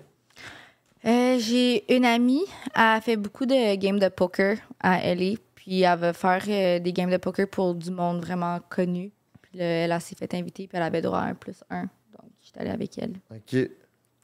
Euh, 1.04 1.40
j'ai 1.40 1.96
une 1.96 2.06
amie, 2.06 2.46
elle 2.76 2.82
a 2.82 3.02
fait 3.02 3.16
beaucoup 3.16 3.48
de 3.48 3.76
games 3.76 3.98
de 3.98 4.08
poker 4.08 4.58
à 4.80 5.00
LA, 5.16 5.34
puis 5.56 5.82
elle 5.82 5.98
va 5.98 6.14
faire 6.14 6.44
euh, 6.48 6.80
des 6.80 6.94
games 6.94 7.10
de 7.10 7.18
poker 7.18 7.48
pour 7.48 7.74
du 7.74 7.90
monde 7.90 8.24
vraiment 8.24 8.60
connu. 8.70 9.12
Puis 9.42 9.58
là, 9.58 9.66
elle, 9.66 10.02
s'est 10.02 10.16
fait 10.16 10.32
inviter, 10.36 10.68
puis 10.68 10.78
elle 10.78 10.84
avait 10.84 11.02
droit 11.02 11.20
à 11.20 11.26
un 11.26 11.34
plus 11.34 11.64
un. 11.72 11.82
Donc, 11.82 12.30
j'étais 12.46 12.60
allée 12.60 12.70
avec 12.70 12.98
elle. 13.00 13.14
OK. 13.32 13.70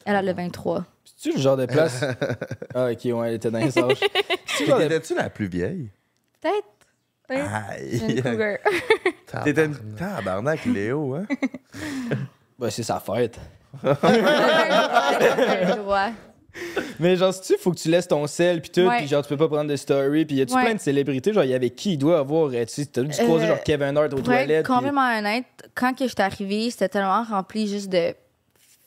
Elle 0.06 0.16
a 0.16 0.22
le 0.22 0.34
23. 0.34 0.86
C'est-tu 1.04 1.36
le 1.36 1.42
genre 1.42 1.58
de 1.58 1.66
place? 1.66 2.04
ah, 2.76 2.92
ok, 2.92 3.06
ouais, 3.06 3.30
elle 3.30 3.34
était 3.36 3.50
dans 3.50 3.58
les 3.58 3.78
âges. 3.80 4.00
T'étais-tu 4.58 5.16
la 5.16 5.30
plus 5.30 5.48
vieille? 5.48 5.90
Peut-être. 6.40 6.68
Aïe. 7.30 8.22
Cougar. 8.22 8.58
T'étais 9.44 9.66
une 9.66 9.96
tabarnak, 9.96 10.64
Léo, 10.66 11.16
hein? 11.16 11.26
Ben, 12.60 12.72
c'est 12.72 12.82
sa 12.82 13.00
fête. 13.00 13.40
Mais 17.00 17.16
genre, 17.16 17.34
si 17.34 17.42
tu 17.54 17.60
faut 17.60 17.72
que 17.72 17.78
tu 17.78 17.90
laisses 17.90 18.08
ton 18.08 18.26
sel 18.28 18.62
puis 18.62 18.72
tout, 18.72 18.90
puis 18.98 19.08
genre, 19.08 19.22
tu 19.24 19.30
peux 19.30 19.38
pas 19.38 19.48
prendre 19.48 19.70
de 19.70 19.76
story, 19.76 20.26
puis 20.26 20.38
y 20.38 20.42
a-tu 20.42 20.54
Ouais. 20.56 20.64
plein 20.66 20.74
de 20.76 20.80
célébrités? 20.80 21.32
Genre, 21.34 21.44
il 21.44 21.52
y 21.52 21.54
avait 21.54 21.70
qui 21.70 21.94
il 21.94 21.98
doit 21.98 22.20
avoir, 22.20 22.48
euh, 22.50 22.66
tu 22.66 22.74
sais, 22.74 22.86
t'as 22.88 23.02
dû 23.04 23.10
croiser 23.10 23.46
Euh, 23.46 23.48
genre 23.50 23.64
Kevin 23.64 23.96
Hart 23.98 24.14
aux 24.14 24.22
toilettes. 24.22 24.66
complètement 24.66 25.18
honnête, 25.18 25.46
quand 25.76 25.94
que 25.98 26.08
j'étais 26.08 26.24
arrivée, 26.24 26.70
c'était 26.72 26.90
tellement 26.90 27.24
rempli 27.24 27.68
juste 27.68 27.90
de 27.90 28.14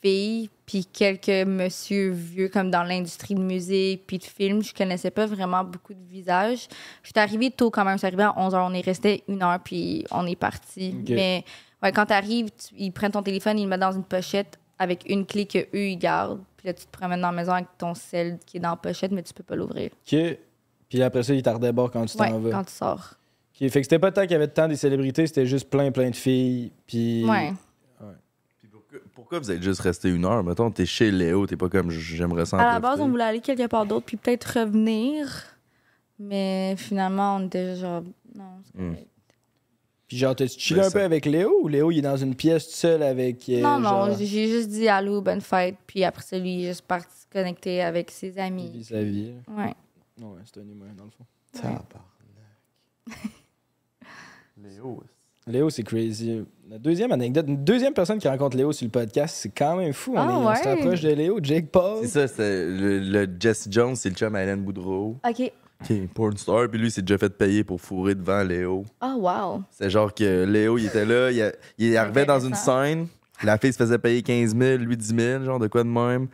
filles, 0.03 0.49
puis 0.65 0.85
quelques 0.85 1.45
monsieur 1.47 2.09
vieux 2.11 2.49
comme 2.49 2.71
dans 2.71 2.83
l'industrie 2.83 3.35
de 3.35 3.41
musique, 3.41 4.07
puis 4.07 4.17
de 4.17 4.23
films. 4.23 4.63
Je 4.63 4.73
connaissais 4.73 5.11
pas 5.11 5.25
vraiment 5.25 5.63
beaucoup 5.63 5.93
de 5.93 6.03
visages. 6.09 6.67
J'étais 7.03 7.19
arrivée 7.19 7.51
tôt 7.51 7.69
quand 7.69 7.85
même. 7.85 7.97
J'étais 7.97 8.07
arrivée 8.07 8.23
à 8.23 8.33
11h. 8.37 8.65
On 8.67 8.73
est 8.73 8.81
resté 8.85 9.23
une 9.27 9.43
heure, 9.43 9.59
puis 9.63 10.05
on 10.11 10.25
est 10.25 10.35
parti. 10.35 10.95
Mais 11.09 11.43
ouais, 11.83 11.91
quand 11.91 12.05
t'arrives, 12.07 12.47
tu- 12.49 12.73
ils 12.77 12.91
prennent 12.91 13.11
ton 13.11 13.21
téléphone, 13.21 13.59
ils 13.59 13.63
le 13.63 13.69
mettent 13.69 13.79
dans 13.81 13.91
une 13.91 14.03
pochette 14.03 14.57
avec 14.79 15.03
une 15.07 15.25
clé 15.27 15.45
que 15.45 15.59
eux 15.59 15.87
ils 15.89 15.97
gardent. 15.97 16.41
Puis 16.61 16.67
là, 16.67 16.73
tu 16.75 16.85
te 16.85 16.91
promènes 16.95 17.21
dans 17.21 17.31
la 17.31 17.35
maison 17.37 17.53
avec 17.53 17.65
ton 17.79 17.95
sel 17.95 18.37
qui 18.45 18.57
est 18.57 18.59
dans 18.59 18.69
la 18.69 18.75
pochette, 18.75 19.11
mais 19.11 19.23
tu 19.23 19.33
peux 19.33 19.41
pas 19.41 19.55
l'ouvrir. 19.55 19.89
Ok. 20.05 20.15
Puis 20.87 21.01
après 21.01 21.23
ça, 21.23 21.33
il 21.33 21.41
t'en 21.41 21.55
redéborde 21.55 21.91
quand 21.91 22.05
tu 22.05 22.15
Ouais, 22.19 22.29
t'en 22.29 22.37
vas. 22.39 22.51
quand 22.51 22.63
tu 22.65 22.71
sors. 22.73 23.15
Ok, 23.59 23.67
Fait 23.69 23.79
que 23.79 23.83
c'était 23.83 23.97
pas 23.97 24.11
tant 24.11 24.21
qu'il 24.21 24.31
y 24.31 24.35
avait 24.35 24.45
de 24.45 24.51
temps 24.53 24.67
des 24.67 24.75
célébrités, 24.75 25.25
c'était 25.25 25.47
juste 25.47 25.69
plein, 25.71 25.91
plein 25.91 26.11
de 26.11 26.15
filles. 26.15 26.71
Puis. 26.85 27.25
Ouais. 27.27 27.51
Puis 28.59 28.69
pourquoi, 29.15 29.39
vous 29.39 29.49
êtes 29.49 29.63
juste 29.63 29.79
resté 29.81 30.09
une 30.09 30.23
heure? 30.25 30.43
Mettons, 30.43 30.69
t'es 30.69 30.85
chez 30.85 31.09
Léo, 31.09 31.47
t'es 31.47 31.55
pas 31.57 31.67
comme 31.69 31.89
j'aimerais 31.89 32.45
ça 32.45 32.59
À 32.59 32.73
la 32.73 32.79
base, 32.79 33.01
on 33.01 33.07
voulait 33.09 33.23
aller 33.23 33.39
quelque 33.39 33.65
part 33.67 33.85
d'autre, 33.87 34.05
puis 34.05 34.17
peut-être 34.17 34.59
revenir. 34.59 35.27
Mais 36.19 36.75
finalement, 36.77 37.37
on 37.37 37.45
était 37.47 37.75
genre. 37.75 38.03
Non, 38.35 38.43
c'est 38.65 38.79
Hmm. 38.81 38.89
correct. 38.93 39.07
Puis 40.11 40.17
genre, 40.17 40.35
t'as 40.35 40.45
chillé 40.47 40.77
Ben, 40.77 40.85
un 40.87 40.89
ça- 40.89 40.99
peu 40.99 41.05
avec 41.05 41.25
Léo 41.25 41.61
ou 41.63 41.69
Léo, 41.69 41.89
il 41.89 41.99
est 41.99 42.01
dans 42.01 42.17
une 42.17 42.35
pièce 42.35 42.67
tout 42.67 42.73
seul 42.75 43.01
avec. 43.01 43.47
euh, 43.47 43.61
non, 43.61 43.81
genre, 43.81 44.07
non, 44.09 44.15
j'ai 44.19 44.47
juste 44.49 44.67
dit 44.67 44.89
allô, 44.89 45.21
bonne 45.21 45.39
fête. 45.39 45.75
Puis 45.87 46.03
après 46.03 46.21
ça, 46.21 46.37
lui, 46.37 46.55
il 46.55 46.65
est 46.65 46.67
juste 46.67 46.81
parti 46.81 47.07
se 47.17 47.25
connecter 47.31 47.81
avec 47.81 48.11
ses 48.11 48.27
Il 48.27 48.39
amis. 48.41 48.69
vit 48.73 48.83
sa 48.83 49.01
vie. 49.01 49.31
Ouais. 49.47 49.73
Ouais, 50.21 50.39
c'est 50.43 50.59
un 50.59 50.63
humain, 50.63 50.87
dans 50.97 51.05
le 51.05 51.11
fond. 51.11 51.23
Tabarnak. 51.53 51.85
Léo. 54.61 55.03
Léo, 55.47 55.69
c'est 55.69 55.83
crazy. 55.83 56.43
La 56.69 56.77
deuxième 56.77 57.11
anecdote, 57.13 57.45
une 57.47 57.63
deuxième 57.63 57.93
personne 57.93 58.19
qui 58.19 58.27
rencontre 58.27 58.55
Léo 58.57 58.71
sur 58.73 58.85
le 58.85 58.91
podcast, 58.91 59.35
c'est 59.39 59.49
quand 59.49 59.77
même 59.77 59.93
fou. 59.93 60.13
On, 60.15 60.17
Ah 60.19 60.23
est- 60.23 60.33
on 60.33 60.55
se 60.55 60.87
ouais? 61.07 61.09
de 61.13 61.15
Léo, 61.15 61.39
Jake 61.41 61.69
Paul. 61.71 62.05
C'est 62.05 62.27
ça, 62.27 62.43
le, 62.43 62.99
le 62.99 63.27
Jesse 63.39 63.67
Jones, 63.71 63.95
c'est 63.95 64.09
le 64.09 64.15
chum 64.15 64.35
à 64.35 64.43
Hélène 64.43 64.61
Boudreau. 64.61 65.17
OK. 65.27 65.51
OK, 65.89 66.07
porn 66.13 66.37
star, 66.37 66.67
puis 66.69 66.79
lui, 66.79 66.87
il 66.87 66.91
s'est 66.91 67.01
déjà 67.01 67.17
fait 67.17 67.35
payer 67.35 67.63
pour 67.63 67.81
fourrer 67.81 68.15
devant 68.15 68.43
Léo. 68.43 68.85
Oh, 69.01 69.15
wow. 69.17 69.63
C'est 69.71 69.89
genre 69.89 70.13
que 70.13 70.45
Léo, 70.45 70.77
il 70.77 70.85
était 70.85 71.05
là, 71.05 71.31
il, 71.31 71.41
a- 71.41 71.51
il 71.77 71.97
arrivait 71.97 72.25
dans 72.25 72.39
une 72.39 72.53
scène, 72.55 73.07
la 73.43 73.57
fille 73.57 73.73
se 73.73 73.77
faisait 73.77 73.97
payer 73.97 74.21
15 74.21 74.55
000, 74.55 74.77
lui 74.83 74.95
10 74.95 75.15
000, 75.15 75.43
genre 75.43 75.59
de 75.59 75.67
quoi 75.67 75.83
de 75.83 75.89
même. 75.89 76.27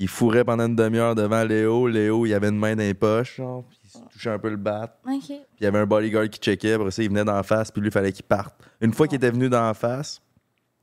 Il 0.00 0.08
fourrait 0.08 0.44
pendant 0.44 0.66
une 0.66 0.76
demi-heure 0.76 1.14
devant 1.16 1.42
Léo. 1.42 1.88
Léo, 1.88 2.24
il 2.24 2.32
avait 2.32 2.48
une 2.50 2.58
main 2.58 2.74
dans 2.76 2.82
les 2.82 2.94
poches, 2.94 3.36
genre, 3.36 3.64
puis 3.68 3.78
il 3.84 3.90
se 3.90 3.98
touchait 4.12 4.30
un 4.30 4.38
peu 4.38 4.48
le 4.50 4.56
bat. 4.56 4.96
OK. 5.06 5.20
Puis 5.26 5.34
il 5.60 5.64
y 5.64 5.66
avait 5.66 5.78
un 5.78 5.86
bodyguard 5.86 6.28
qui 6.28 6.38
checkait, 6.40 6.72
après 6.74 6.90
ça, 6.92 7.02
il 7.02 7.08
venait 7.08 7.24
d'en 7.24 7.42
face, 7.42 7.70
puis 7.70 7.80
lui, 7.80 7.88
il 7.88 7.92
fallait 7.92 8.12
qu'il 8.12 8.24
parte. 8.24 8.54
Une 8.80 8.92
fois 8.92 9.06
qu'il 9.08 9.16
était 9.16 9.30
venu 9.30 9.48
d'en 9.48 9.74
face, 9.74 10.20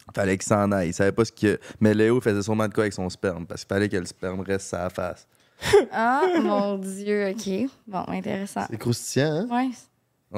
il 0.09 0.13
fallait 0.13 0.37
qu'il 0.37 0.47
s'en 0.47 0.69
aille. 0.73 0.89
Il 0.89 0.93
savait 0.93 1.13
pas 1.13 1.23
ce 1.25 1.31
que. 1.31 1.57
Mais 1.79 1.93
Léo 1.93 2.19
faisait 2.21 2.41
sûrement 2.41 2.67
de 2.67 2.73
quoi 2.73 2.83
avec 2.83 2.93
son 2.93 3.09
sperme, 3.09 3.45
parce 3.45 3.63
qu'il 3.63 3.73
fallait 3.73 3.87
que 3.89 3.95
le 3.97 4.05
sperme 4.05 4.41
reste 4.41 4.67
sa 4.67 4.89
face. 4.89 5.27
Ah, 5.91 6.21
mon 6.41 6.77
Dieu, 6.77 7.29
OK. 7.29 7.69
Bon, 7.87 8.03
intéressant. 8.07 8.65
C'est 8.69 8.77
croustillant, 8.77 9.31
hein? 9.31 9.47
Ouais. 9.49 9.69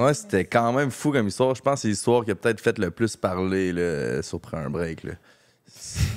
Ouais, 0.04 0.14
c'était 0.14 0.46
quand 0.46 0.72
même 0.74 0.92
fou 0.92 1.12
comme 1.12 1.28
histoire. 1.28 1.56
Je 1.56 1.62
pense 1.62 1.76
que 1.76 1.80
c'est 1.82 1.88
l'histoire 1.88 2.24
qui 2.24 2.32
a 2.32 2.36
peut-être 2.36 2.60
fait 2.62 2.78
le 2.78 2.92
plus 2.92 3.16
parler 3.16 3.72
là, 3.74 4.22
sur 4.22 4.40
un 4.54 4.70
break. 4.70 5.04
Là. 5.04 5.14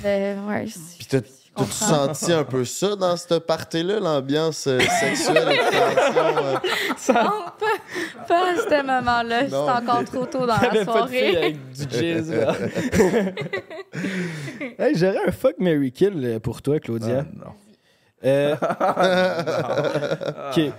Euh, 0.05 0.47
ouais. 0.47 0.65
Puis 0.65 1.07
t'as- 1.09 1.21
t'as-tu 1.21 1.71
senti 1.71 2.31
un 2.31 2.43
peu 2.43 2.63
ça 2.63 2.95
dans 2.95 3.17
cette 3.17 3.39
partie-là, 3.39 3.99
l'ambiance 3.99 4.67
euh, 4.67 4.79
sexuelle 4.99 5.49
et 5.51 5.57
tension, 5.57 6.37
euh? 6.37 6.57
Non, 7.23 7.45
pas, 7.59 8.25
pas 8.27 8.51
à 8.51 8.55
ce 8.55 8.83
moment-là. 8.85 9.39
J'étais 9.45 9.55
Non. 9.55 9.69
encore 9.69 10.05
trop 10.05 10.25
tôt 10.27 10.45
dans 10.45 10.57
T'avais 10.59 10.79
la 10.79 10.85
pas 10.85 11.01
de 11.03 11.07
fille 11.09 11.19
soirée. 11.31 11.37
avec 11.37 11.71
du 11.71 11.97
jizz. 11.97 12.31
là. 12.31 12.55
hey, 14.79 14.95
J'aurais 14.95 15.27
un 15.27 15.31
fuck 15.31 15.55
Mary 15.59 15.91
Kill 15.91 16.13
euh, 16.23 16.39
pour 16.39 16.61
toi, 16.61 16.79
Claudia. 16.79 17.25
Ah, 17.27 17.45
non. 17.45 17.51
Euh, 18.23 18.55
ok. 20.55 20.73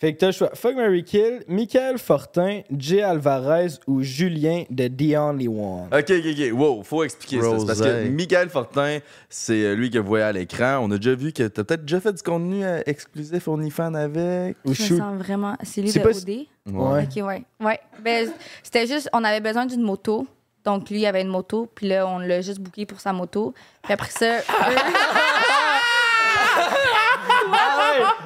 Fait 0.00 0.12
que 0.14 0.18
t'as 0.20 0.26
le 0.26 0.32
choix. 0.32 0.50
Fuck 0.54 0.76
Mary 0.76 1.02
Kill, 1.02 1.42
Michael 1.48 1.98
Fortin, 1.98 2.60
Jay 2.70 3.02
Alvarez 3.02 3.80
ou 3.88 4.00
Julien 4.04 4.62
de 4.70 4.86
The 4.86 5.16
Only 5.18 5.48
One. 5.48 5.88
Ok, 5.92 6.10
ok, 6.10 6.24
ok. 6.24 6.52
Wow, 6.52 6.82
faut 6.84 7.02
expliquer 7.02 7.40
ça. 7.42 7.58
C'est 7.58 7.66
parce 7.66 7.80
que. 7.80 8.08
Michael 8.08 8.48
Fortin, 8.48 8.98
c'est 9.28 9.64
euh, 9.64 9.74
lui 9.74 9.90
que 9.90 9.98
vous 9.98 10.06
voyez 10.06 10.22
à 10.24 10.30
l'écran. 10.30 10.78
On 10.84 10.90
a 10.92 10.98
déjà 10.98 11.16
vu 11.16 11.32
que 11.32 11.42
t'as 11.48 11.64
peut-être 11.64 11.84
déjà 11.84 12.00
fait 12.00 12.12
du 12.12 12.22
contenu 12.22 12.64
euh, 12.64 12.80
exclusif 12.86 13.48
OnlyFans 13.48 13.94
avec. 13.94 14.56
Ou 14.64 14.72
Je 14.72 14.82
me 14.84 14.88
Shoot. 14.88 14.98
sens 14.98 15.18
vraiment. 15.18 15.56
C'est 15.64 15.80
lui 15.82 15.90
C'est 15.90 15.98
de 15.98 16.04
pas- 16.04 16.16
OD? 16.16 16.28
Ouais. 16.72 17.02
Ok, 17.16 17.26
ouais. 17.26 17.42
Ouais. 17.60 17.80
Ben, 18.00 18.30
c'était 18.62 18.86
juste, 18.86 19.10
on 19.12 19.24
avait 19.24 19.40
besoin 19.40 19.66
d'une 19.66 19.82
moto. 19.82 20.28
Donc, 20.64 20.90
lui, 20.90 21.00
il 21.00 21.06
avait 21.06 21.22
une 21.22 21.28
moto. 21.28 21.68
Puis 21.74 21.88
là, 21.88 22.06
on 22.06 22.18
l'a 22.20 22.40
juste 22.40 22.60
booké 22.60 22.86
pour 22.86 23.00
sa 23.00 23.12
moto. 23.12 23.52
Puis 23.82 23.92
après 23.94 24.10
ça, 24.10 24.38
eux- 24.38 24.42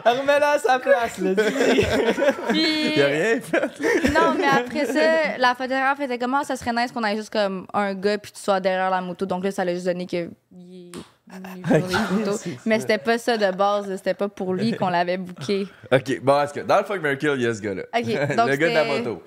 remets-la 0.05 0.51
à 0.53 0.59
sa 0.59 0.79
place, 0.79 1.19
là. 1.19 1.31
puis- 2.49 2.97
Y'a 2.97 3.07
rien 3.07 3.41
fait. 3.41 4.11
Non, 4.13 4.35
mais 4.37 4.47
après 4.47 4.87
ça, 4.87 5.37
la 5.39 5.55
photographe 5.55 6.01
était 6.01 6.19
comme, 6.19 6.35
Ah, 6.35 6.45
ça 6.45 6.57
serait 6.57 6.73
nice 6.73 6.93
qu'on 6.93 7.05
ait 7.05 7.17
juste 7.17 7.31
comme 7.33 7.67
un 7.73 7.95
gars 7.95 8.19
puis 8.19 8.33
tu 8.33 8.41
sois 8.41 8.61
derrière 8.61 8.91
la 8.91 9.01
moto. 9.01 9.27
Donc 9.27 9.45
là, 9.45 9.51
ça 9.51 9.65
l'a 9.65 9.75
juste 9.75 9.87
donné 9.87 10.07
que. 10.07 10.29
il 10.53 10.91
est 10.91 11.39
venu 11.39 11.63
pour 11.63 11.77
les 11.77 11.95
photos. 12.25 12.49
Mais 12.67 12.81
c'était 12.81 12.99
pas 12.99 13.19
ça 13.19 13.37
de 13.37 13.51
base. 13.57 13.95
C'était 13.97 14.15
pas 14.15 14.29
pour 14.29 14.55
lui 14.55 14.77
qu'on 14.77 14.89
l'avait 14.89 15.17
booké. 15.19 15.67
Ok, 15.91 16.21
bon, 16.23 16.41
est-ce 16.43 16.53
que 16.55 16.61
dans 16.61 16.79
le 16.79 16.85
Fuck 16.85 17.19
Kill, 17.19 17.33
il 17.37 17.43
y 17.43 17.47
a 17.47 17.55
ce 17.55 17.61
gars-là. 17.61 17.83
Ok, 17.95 18.05
donc 18.37 18.49
le 18.49 18.57
gars 18.57 18.69
de 18.69 18.75
la 18.75 18.85
c'était- 18.85 18.99
moto. 18.99 19.23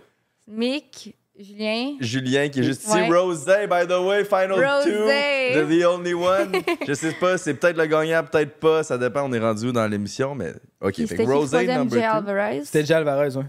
Mick, 0.48 1.16
Julien. 1.38 1.98
Julien 2.00 2.48
qui 2.50 2.62
est 2.62 2.64
juste 2.64 2.84
ici. 2.86 2.94
Ouais. 2.94 3.10
Rosé, 3.10 3.68
by 3.68 3.86
the 3.88 4.00
way, 4.00 4.24
final 4.24 4.54
Rosé. 4.54 5.54
two 5.54 5.68
The 5.68 5.86
Only 5.86 6.14
One. 6.14 6.52
Je 6.88 6.94
sais 6.94 7.12
pas, 7.14 7.38
c'est 7.38 7.54
peut-être 7.56 7.76
le 7.78 7.86
gagnant, 7.88 8.24
peut-être 8.24 8.58
pas. 8.60 8.84
Ça 8.84 8.98
dépend, 8.98 9.24
on 9.24 9.34
est 9.34 9.40
rendu 9.40 9.68
où 9.68 9.72
dans 9.74 9.86
l'émission, 9.88 10.34
mais 10.34 10.54
ok. 10.80 10.94
C'était 10.96 11.26
Rosé, 11.26 11.68
number 11.68 12.00
Jay 12.00 12.08
two. 12.08 12.16
Alvarez? 12.16 12.62
C'était 12.64 12.86
Jay 12.86 12.94
Alvarez, 12.94 13.36
ouais. 13.36 13.44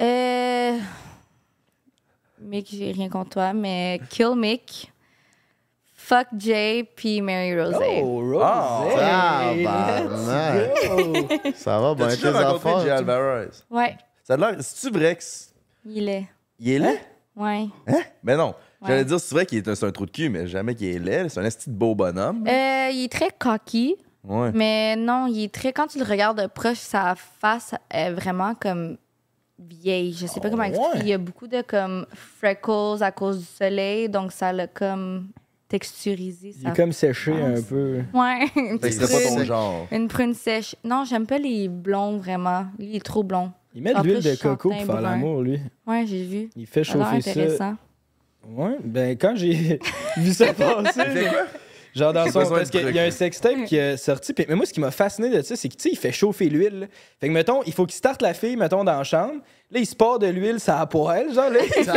Euh. 0.00 0.78
Mick, 2.40 2.68
j'ai 2.70 2.92
rien 2.92 3.08
contre 3.08 3.30
toi, 3.30 3.52
mais 3.52 4.00
Kill 4.10 4.34
Mick. 4.36 4.92
Fuck 5.98 6.28
Jay 6.38 6.84
puis 6.94 7.20
Mary 7.22 7.58
Rose. 7.60 7.74
Oh, 7.80 8.20
Rose. 8.20 8.42
Ah, 8.44 9.50
Hey, 9.52 9.64
tabarnak. 9.64 10.54
let's 10.76 10.88
go. 10.88 11.52
Ça 11.56 11.80
va 11.80 11.94
bien 11.96 12.08
tes 12.08 12.16
déjà 12.16 12.48
rencontré 12.50 12.70
Jay 12.84 12.90
affaires. 12.90 12.96
Alvarez? 12.98 13.48
Ouais, 13.70 13.96
Ça 14.22 14.34
a 14.34 14.36
l'air. 14.36 14.56
C'est-tu 14.60 14.96
vrai 14.96 15.16
que. 15.16 15.22
il 15.86 16.08
est. 16.08 16.26
Il 16.60 16.70
est 16.70 16.78
laid? 16.78 17.00
Ouais. 17.36 17.66
Hein? 17.86 18.00
Mais 18.22 18.36
non. 18.36 18.54
Ouais. 18.80 18.88
J'allais 18.88 19.04
dire, 19.04 19.20
c'est 19.20 19.34
vrai 19.34 19.46
qu'il 19.46 19.58
est 19.58 19.68
un, 19.68 19.74
c'est 19.74 19.86
un 19.86 19.90
trou 19.92 20.06
de 20.06 20.10
cul, 20.10 20.28
mais 20.30 20.46
jamais 20.46 20.74
qu'il 20.74 20.88
est 20.88 20.98
laid. 20.98 21.28
C'est 21.28 21.40
un 21.40 21.44
esti 21.44 21.70
de 21.70 21.74
beau 21.74 21.94
bonhomme. 21.94 22.46
Euh, 22.46 22.88
il 22.92 23.04
est 23.04 23.12
très 23.12 23.30
cocky, 23.38 23.96
Ouais. 24.24 24.50
mais 24.54 24.96
non, 24.96 25.26
il 25.26 25.44
est 25.44 25.54
très. 25.54 25.72
Quand 25.72 25.86
tu 25.86 25.98
le 25.98 26.04
regardes 26.04 26.40
de 26.40 26.46
proche, 26.46 26.78
sa 26.78 27.14
face 27.14 27.74
est 27.90 28.10
vraiment 28.10 28.54
comme 28.54 28.96
vieille. 29.58 30.12
Je 30.12 30.26
sais 30.26 30.40
pas 30.40 30.50
comment 30.50 30.62
expliquer. 30.64 30.92
ouais? 30.94 31.00
Il 31.02 31.08
y 31.08 31.12
a 31.12 31.18
beaucoup 31.18 31.46
de 31.46 31.62
comme 31.62 32.06
freckles 32.14 33.02
à 33.02 33.10
cause 33.12 33.38
du 33.38 33.44
soleil, 33.46 34.08
donc 34.08 34.32
ça 34.32 34.52
l'a 34.52 34.66
comme 34.66 35.28
texturisé. 35.68 36.54
Il 36.60 36.68
est 36.68 36.76
comme 36.76 36.92
séché 36.92 37.32
un 37.32 37.60
peu. 37.62 38.02
Ouais, 38.14 38.46
une 38.56 38.78
c'était 38.82 39.00
pas 39.00 39.20
ton 39.22 39.34
prune. 39.34 39.44
genre. 39.44 39.86
Une 39.90 40.08
prune 40.08 40.34
sèche. 40.34 40.74
Non, 40.84 41.04
j'aime 41.04 41.26
pas 41.26 41.38
les 41.38 41.68
blonds 41.68 42.18
vraiment. 42.18 42.66
Lui, 42.78 42.86
il 42.90 42.96
est 42.96 43.04
trop 43.04 43.22
blond. 43.22 43.52
Il 43.76 43.82
met 43.82 43.92
de 43.92 44.00
l'huile 44.00 44.22
de 44.22 44.34
coco 44.36 44.70
pour 44.70 44.84
faire 44.84 45.02
l'amour, 45.02 45.42
lui. 45.42 45.60
Ouais, 45.86 46.06
j'ai 46.06 46.24
vu. 46.24 46.48
Il 46.56 46.66
fait 46.66 46.82
chauffer 46.82 47.20
ça. 47.20 47.30
intéressant. 47.30 47.76
Ouais, 48.48 48.76
ben 48.82 49.18
quand 49.18 49.34
j'ai 49.36 49.78
vu 50.16 50.32
ça 50.32 50.54
passer, 50.54 51.28
genre 51.94 52.12
dans 52.12 52.30
son 52.30 52.48
parce 52.48 52.70
qu'il 52.70 52.94
y 52.94 52.98
a 52.98 53.02
un 53.02 53.10
sextape 53.10 53.64
qui 53.66 53.76
est 53.76 53.96
sorti, 53.98 54.32
mais 54.48 54.54
moi 54.54 54.64
ce 54.64 54.72
qui 54.72 54.80
m'a 54.80 54.92
fasciné 54.92 55.28
de 55.28 55.42
ça, 55.42 55.56
c'est 55.56 55.68
que 55.68 55.74
tu 55.74 55.82
sais, 55.82 55.88
il 55.90 55.98
fait 55.98 56.12
chauffer 56.12 56.48
l'huile. 56.48 56.88
Fait 57.20 57.26
que 57.26 57.32
mettons, 57.32 57.62
il 57.64 57.72
faut 57.74 57.84
qu'il 57.84 57.96
starte 57.96 58.22
la 58.22 58.32
fille 58.32 58.56
mettons 58.56 58.84
dans 58.84 58.96
la 58.96 59.04
chambre. 59.04 59.34
Là, 59.72 59.80
il 59.80 59.86
se 59.86 59.96
part 59.96 60.20
de 60.20 60.28
l'huile 60.28 60.60
ça 60.60 60.78
a 60.80 60.86
poêle, 60.86 61.34
genre 61.34 61.50
là, 61.50 61.58
il 61.76 61.84
fait, 61.84 61.90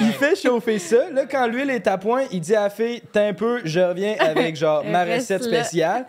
il 0.00 0.12
fait 0.12 0.36
chauffer 0.36 0.78
ça. 0.80 1.08
Là, 1.10 1.26
quand 1.26 1.46
l'huile 1.46 1.70
est 1.70 1.86
à 1.86 1.96
point, 1.96 2.24
il 2.32 2.40
dit 2.40 2.56
à 2.56 2.64
la 2.64 2.70
fille, 2.70 3.00
t'as 3.12 3.28
un 3.28 3.34
peu, 3.34 3.60
je 3.64 3.80
reviens 3.80 4.16
avec 4.18 4.56
genre 4.56 4.84
ma 4.90 5.04
recette 5.04 5.44
spéciale. 5.44 6.06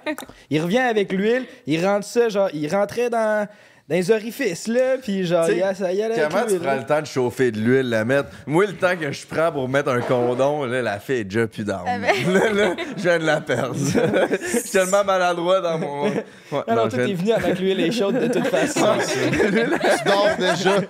Il 0.50 0.62
revient 0.62 0.80
avec 0.80 1.14
l'huile, 1.14 1.46
il 1.68 1.86
rentre 1.86 2.06
ça 2.06 2.28
genre, 2.28 2.50
il 2.54 2.68
rentrait 2.74 3.12
dans 3.12 3.48
dans 3.88 3.96
les 3.96 4.10
orifices 4.10 4.68
là, 4.68 4.98
puis 5.00 5.26
genre 5.26 5.46
Tu 5.46 5.52
sais, 5.52 5.58
il 5.58 5.60
y 5.60 5.64
a 5.64 5.76
ça 5.76 5.94
y 5.94 6.02
allait 6.02 6.20
avec 6.20 6.32
Comment 6.32 6.46
tu 6.48 6.56
prends 6.58 6.66
là. 6.66 6.78
le 6.78 6.86
temps 6.86 7.02
de 7.02 7.06
chauffer 7.06 7.52
de 7.52 7.60
l'huile, 7.60 7.90
la 7.90 8.04
mettre? 8.04 8.30
Moi, 8.48 8.66
le 8.66 8.74
temps 8.74 8.96
que 8.98 9.12
je 9.12 9.28
prends 9.28 9.52
pour 9.52 9.70
mettre 9.70 9.90
un 9.90 10.02
condom, 10.02 10.66
là, 10.66 10.82
la 10.82 11.00
fille 11.00 11.18
est 11.18 11.24
déjà 11.26 11.46
plus 11.48 11.64
d'armes. 11.64 11.86
Ah 11.88 12.00
ben. 12.00 12.34
là, 12.34 12.52
là, 12.52 12.76
je 12.98 13.02
viens 13.04 13.20
de 13.20 13.26
la 13.26 13.42
perdre. 13.42 13.76
je 13.78 14.58
suis 14.60 14.70
tellement 14.72 15.04
maladroit 15.04 15.62
dans 15.62 15.78
mon. 15.78 16.04
Ouais, 16.06 16.24
Non, 16.52 16.76
non, 16.76 16.90
je 16.90 17.00
est 17.00 17.08
de- 17.10 17.14
venu 17.14 17.32
avec 17.32 17.60
l'huile 17.60 17.80
est 17.82 17.92
chaude 17.92 18.18
de 18.20 18.28
toute 18.28 18.48
façon. 18.48 18.88
Tu 19.06 20.10
dors 20.10 20.36
déjà. 20.40 20.82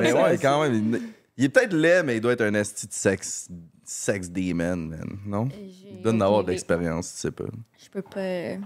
Mais 0.00 0.12
ouais, 0.12 0.38
quand 0.40 0.62
même. 0.62 0.74
Il, 0.94 1.00
il 1.38 1.44
est 1.44 1.48
peut-être 1.48 1.72
laid, 1.74 2.02
mais 2.02 2.16
il 2.16 2.20
doit 2.20 2.32
être 2.32 2.42
un 2.42 2.54
esti 2.54 2.86
de 2.86 2.92
sexe, 2.92 3.48
sex 3.84 4.30
demon, 4.30 4.76
man. 4.76 5.18
Non? 5.26 5.48
Il 5.90 6.02
doit 6.02 6.12
en 6.12 6.20
avoir 6.20 6.32
aucune 6.40 6.46
de 6.46 6.50
l'expérience, 6.52 7.12
tu 7.14 7.20
sais 7.20 7.30
pas. 7.30 7.44
Je 7.82 7.88
peux 7.88 8.02
pas 8.02 8.58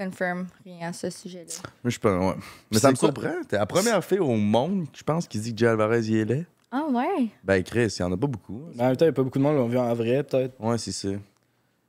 euh, 0.00 0.04
confirm 0.04 0.46
rien 0.64 0.88
à 0.88 0.92
ce 0.92 1.10
sujet-là. 1.10 1.52
je 1.84 1.90
suis 1.90 1.98
pas. 2.00 2.18
Ouais. 2.18 2.34
Mais 2.70 2.78
ça 2.78 2.90
me 2.90 2.96
surprend. 2.96 3.32
T'es 3.48 3.56
la 3.56 3.66
première 3.66 4.02
fille 4.04 4.18
au 4.20 4.34
monde, 4.36 4.86
je 4.96 5.02
pense, 5.02 5.26
qui 5.26 5.38
dit 5.38 5.52
que 5.54 5.58
Jay 5.58 5.66
Alvarez 5.66 6.00
y 6.02 6.18
est 6.18 6.24
laid. 6.24 6.46
Ah 6.72 6.84
ouais? 6.90 7.28
Ben, 7.42 7.62
Chris, 7.64 7.94
il 7.98 8.00
y 8.00 8.02
en 8.04 8.12
a 8.12 8.16
pas 8.16 8.26
beaucoup. 8.28 8.62
Mais 8.74 8.82
en 8.84 8.86
même 8.88 8.96
temps, 8.96 9.04
il 9.04 9.08
n'y 9.08 9.10
a 9.10 9.14
pas 9.14 9.22
beaucoup 9.22 9.38
de 9.38 9.42
monde 9.42 9.54
qui 9.54 9.58
l'ont 9.58 9.68
vu 9.68 9.78
en 9.78 9.92
vrai, 9.94 10.22
peut-être. 10.22 10.54
Ouais, 10.60 10.78
c'est 10.78 10.92
ça. 10.92 11.08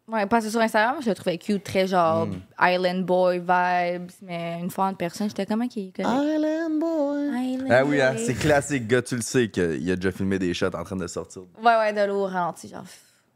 Ouais, 0.08 0.26
parce 0.26 0.44
que 0.44 0.52
sur 0.52 0.60
Instagram, 0.60 0.98
je 1.02 1.08
le 1.10 1.16
trouvais 1.16 1.38
cute, 1.38 1.64
très 1.64 1.88
genre 1.88 2.26
Mm. 2.28 2.42
Island 2.60 3.06
Boy 3.06 3.38
vibes, 3.40 4.12
mais 4.24 4.60
une 4.60 4.70
fois 4.72 4.88
en 4.88 4.94
personne, 4.94 5.30
j'étais 5.30 5.46
comment 5.46 5.68
qui? 5.68 5.94
Island 5.98 6.80
boy. 6.80 7.30
Island 7.54 7.68
Ah 7.72 7.86
oui, 7.86 8.02
hein, 8.02 8.16
c'est 8.18 8.34
classique, 8.34 8.88
gars, 8.88 9.02
tu 9.04 9.16
le 9.16 9.22
sais 9.22 9.50
qu'il 9.50 9.90
a 9.90 9.96
déjà 9.96 10.12
filmé 10.12 10.38
des 10.40 10.54
shots 10.54 10.66
en 10.76 10.84
train 10.84 10.98
de 10.98 11.08
sortir. 11.08 11.44
Ouais, 11.64 11.76
ouais, 11.78 11.94
de 11.94 12.02
l'eau 12.08 12.24
au 12.24 12.26
ralenti, 12.26 12.68
genre. 12.68 12.84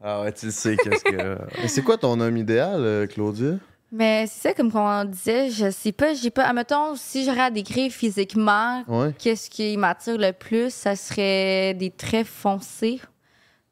Ah 0.02 0.20
ouais, 0.22 0.32
tu 0.32 0.46
le 0.46 0.52
sais 0.52 0.76
qu'est-ce 0.76 1.04
que. 1.04 1.38
Mais 1.62 1.68
c'est 1.68 1.82
quoi 1.82 1.96
ton 1.96 2.20
homme 2.20 2.36
idéal, 2.36 2.80
euh, 2.80 3.06
Claudia? 3.06 3.54
Mais 3.92 4.26
c'est 4.26 4.48
ça, 4.48 4.54
comme 4.54 4.70
on 4.74 5.04
disait, 5.04 5.48
je 5.50 5.70
sais 5.70 5.92
pas, 5.92 6.12
j'ai 6.14 6.30
pas. 6.30 6.44
Admettons, 6.44 6.96
si 6.96 7.24
j'aurais 7.24 7.42
à 7.42 7.50
décrire 7.50 7.90
physiquement 7.92 8.82
Ouais. 8.88 9.12
qu'est-ce 9.18 9.48
qui 9.48 9.76
m'attire 9.76 10.18
le 10.18 10.32
plus, 10.32 10.72
ça 10.74 10.96
serait 10.96 11.72
des 11.74 11.90
traits 11.90 12.26
foncés. 12.26 13.00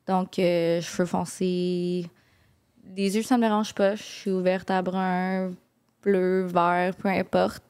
Donc, 0.07 0.39
euh, 0.39 0.81
cheveux 0.81 1.07
foncés. 1.07 2.07
Des 2.85 3.17
yeux, 3.17 3.23
ça 3.23 3.37
me 3.37 3.43
dérange 3.43 3.75
pas. 3.75 3.97
Je 3.97 4.03
suis 4.03 4.31
ouverte 4.31 4.71
à 4.71 4.83
brun, 4.83 5.51
bleu, 6.03 6.45
vert, 6.47 6.95
peu 6.95 7.09
importe. 7.09 7.65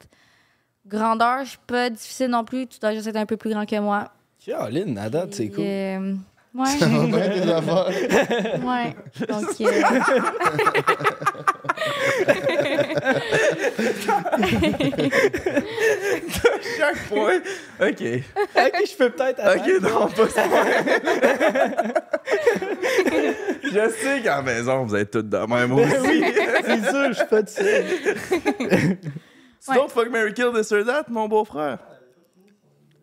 Grandeur, 0.86 1.45
je 1.45 1.51
suis 1.51 1.59
pas 1.66 1.88
difficile 1.88 2.28
non 2.28 2.45
plus. 2.45 2.66
Tu 2.66 2.78
dois 2.78 2.92
juste 2.92 3.07
être 3.07 3.16
un 3.16 3.24
peu 3.26 3.38
plus 3.38 3.51
grand 3.51 3.64
que 3.64 3.78
moi. 3.80 4.11
Caroline, 4.45 4.99
à 4.99 5.09
date, 5.09 5.32
c'est 5.34 5.49
cool. 5.49 5.64
euh, 5.66 6.14
ouais, 6.55 6.66
Ça 6.66 6.86
va 6.88 7.07
bien 7.07 7.30
tes 7.30 7.51
affaires. 7.51 7.88
ouais. 8.66 8.95
Donc, 9.28 9.61
euh, 9.62 9.82
Chaque 16.78 17.09
point. 17.09 17.41
Ok. 17.80 18.03
ok, 18.57 18.85
je 18.87 18.97
peux 18.97 19.11
peut-être. 19.11 19.43
Ok, 19.57 19.66
non, 19.82 20.09
pas 20.09 20.28
ça. 20.28 20.45
Je 23.64 23.91
sais 23.91 24.22
qu'à 24.22 24.37
la 24.37 24.43
maison, 24.43 24.85
vous 24.85 24.95
êtes 24.97 25.11
toutes 25.11 25.28
de 25.28 25.39
même 25.39 25.72
aussi. 25.72 25.97
oui, 26.03 26.24
c'est 26.64 26.91
sûr, 26.91 27.09
je 27.09 27.12
suis 27.12 27.26
pas 27.26 27.43
de 27.43 27.49
seul. 27.49 27.85
Tu 29.66 29.74
d'autres 29.74 29.93
fuck 29.93 30.11
Mary 30.11 30.35
Kill 30.35 30.53
this 30.55 30.70
or 30.72 30.85
that, 30.85 31.05
mon 31.09 31.26
beau-frère? 31.28 31.78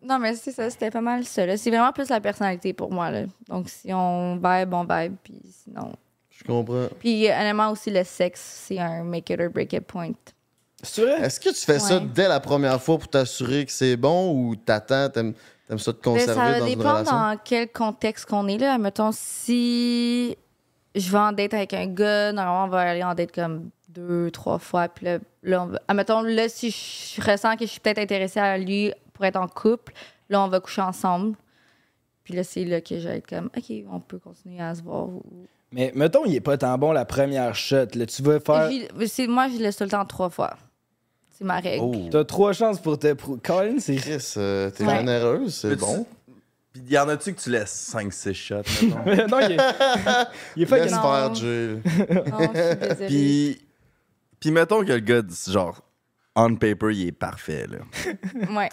Non, 0.03 0.17
mais 0.17 0.35
c'est 0.35 0.51
ça, 0.51 0.69
c'était 0.69 0.89
pas 0.89 1.01
mal 1.01 1.23
ça. 1.25 1.57
C'est 1.57 1.69
vraiment 1.69 1.91
plus 1.91 2.09
la 2.09 2.19
personnalité 2.19 2.73
pour 2.73 2.91
moi. 2.91 3.11
Là. 3.11 3.23
Donc, 3.47 3.69
si 3.69 3.93
on 3.93 4.35
vibe, 4.35 4.73
on 4.73 4.83
vibe. 4.83 5.15
Puis 5.23 5.39
sinon. 5.63 5.93
Je 6.41 6.47
comprends. 6.51 6.87
Puis, 6.99 7.29
euh, 7.29 7.33
honnêtement, 7.33 7.71
aussi, 7.71 7.91
le 7.91 8.03
sexe, 8.03 8.63
c'est 8.67 8.79
un 8.79 9.03
make 9.03 9.29
it 9.29 9.39
or 9.39 9.49
break 9.49 9.73
it 9.73 9.85
point. 9.85 10.13
C'est 10.83 11.03
vrai? 11.03 11.21
Est-ce 11.21 11.39
que 11.39 11.49
tu 11.49 11.63
fais 11.63 11.77
ça 11.79 11.99
dès 11.99 12.27
la 12.27 12.39
première 12.39 12.81
fois 12.81 12.97
pour 12.97 13.07
t'assurer 13.07 13.65
que 13.65 13.71
c'est 13.71 13.95
bon 13.95 14.33
ou 14.33 14.55
t'attends, 14.55 15.09
t'aimes, 15.09 15.33
t'aimes 15.67 15.77
ça 15.77 15.93
te 15.93 15.97
Mais 15.97 16.03
conserver 16.19 16.33
ça 16.33 16.33
va 16.33 16.59
dans 16.59 16.65
une 16.65 16.75
dépendre 16.75 16.89
relation? 16.89 17.15
dans 17.15 17.37
quel 17.43 17.71
contexte 17.71 18.25
qu'on 18.25 18.47
est 18.47 18.57
là. 18.57 18.77
Mettons, 18.79 19.11
si 19.13 20.35
je 20.95 21.11
vais 21.11 21.17
en 21.19 21.31
date 21.33 21.53
avec 21.53 21.73
un 21.75 21.85
gars, 21.85 22.31
normalement, 22.31 22.65
on 22.65 22.69
va 22.69 22.79
aller 22.89 23.03
en 23.03 23.13
date 23.13 23.31
comme 23.31 23.69
deux, 23.89 24.31
trois 24.31 24.57
fois. 24.57 24.87
Puis 24.87 25.05
là, 25.05 25.19
là 25.43 25.63
on 25.63 25.65
va... 25.67 25.81
Admettons, 25.87 26.21
là, 26.23 26.49
si 26.49 26.71
je 26.71 27.21
ressens 27.21 27.57
que 27.57 27.65
je 27.65 27.71
suis 27.71 27.79
peut-être 27.79 27.99
intéressée 27.99 28.39
à 28.39 28.57
lui 28.57 28.91
pour 29.13 29.25
être 29.25 29.37
en 29.37 29.47
couple, 29.47 29.93
là, 30.29 30.41
on 30.41 30.47
va 30.47 30.59
coucher 30.59 30.81
ensemble. 30.81 31.35
Puis 32.23 32.33
là, 32.33 32.43
c'est 32.43 32.65
là 32.65 32.81
que 32.81 32.99
je 32.99 33.07
vais 33.07 33.17
être 33.17 33.27
comme, 33.27 33.49
OK, 33.55 33.71
on 33.91 33.99
peut 33.99 34.17
continuer 34.17 34.61
à 34.61 34.73
se 34.73 34.81
voir. 34.81 35.09
Mais 35.73 35.91
mettons, 35.95 36.25
il 36.25 36.35
est 36.35 36.41
pas 36.41 36.57
tant 36.57 36.77
bon 36.77 36.91
la 36.91 37.05
première 37.05 37.55
shot. 37.55 37.85
Là, 37.95 38.05
tu 38.05 38.21
vas 38.23 38.39
faire. 38.39 38.69
Moi, 39.29 39.47
je 39.49 39.57
laisse 39.61 39.77
tout 39.77 39.83
le 39.85 39.89
temps 39.89 40.05
trois 40.05 40.29
fois. 40.29 40.57
C'est 41.31 41.45
ma 41.45 41.59
règle. 41.59 41.83
Oh. 41.83 42.09
T'as 42.11 42.23
trois 42.25 42.53
chances 42.53 42.79
pour 42.81 42.99
te 42.99 43.13
prouver. 43.13 43.39
Colin, 43.43 43.79
c'est. 43.79 43.95
Chris, 43.95 44.33
euh, 44.37 44.69
t'es 44.69 44.85
Ouais. 44.85 44.97
généreuse, 44.97 45.55
c'est 45.55 45.75
bon. 45.75 46.05
Puis 46.73 46.83
y 46.89 46.97
en 46.97 47.09
a-tu 47.09 47.33
que 47.33 47.41
tu 47.41 47.49
laisses 47.49 47.91
5-6 47.93 48.33
shots, 48.33 48.55
mettons? 49.05 49.27
non, 49.27 49.39
il 49.41 49.51
est. 49.53 49.57
Il 50.55 50.63
est 50.63 50.65
pas 50.65 50.77
Laisse 50.77 50.91
Non. 50.91 51.01
faire, 51.01 51.35
Jill. 51.35 51.81
Non, 52.09 52.39
je 52.53 52.61
suis 52.61 52.75
désolée. 52.79 53.07
Puis, 53.07 53.61
puis 54.39 54.51
mettons 54.51 54.81
que 54.81 54.91
le 54.93 54.99
gars, 54.99 55.21
genre, 55.49 55.81
on 56.35 56.55
paper, 56.55 56.91
il 56.93 57.07
est 57.07 57.11
parfait, 57.11 57.67
là. 57.67 57.79
Ouais. 58.55 58.69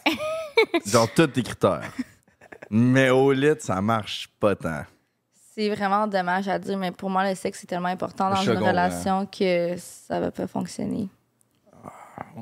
Genre, 0.86 1.08
tous 1.12 1.26
tes 1.28 1.42
critères. 1.42 1.90
Mais 2.70 3.10
au 3.10 3.32
lit, 3.32 3.54
ça 3.58 3.80
marche 3.80 4.28
pas 4.38 4.54
tant. 4.54 4.82
C'est 5.58 5.70
vraiment 5.70 6.06
dommage 6.06 6.46
à 6.46 6.56
dire, 6.56 6.78
mais 6.78 6.92
pour 6.92 7.10
moi, 7.10 7.28
le 7.28 7.34
sexe 7.34 7.64
est 7.64 7.66
tellement 7.66 7.88
important 7.88 8.30
dans 8.30 8.40
une 8.42 8.58
relation 8.58 9.26
que 9.26 9.74
ça 9.76 10.20
va 10.20 10.30
pas 10.30 10.46
fonctionner. 10.46 11.08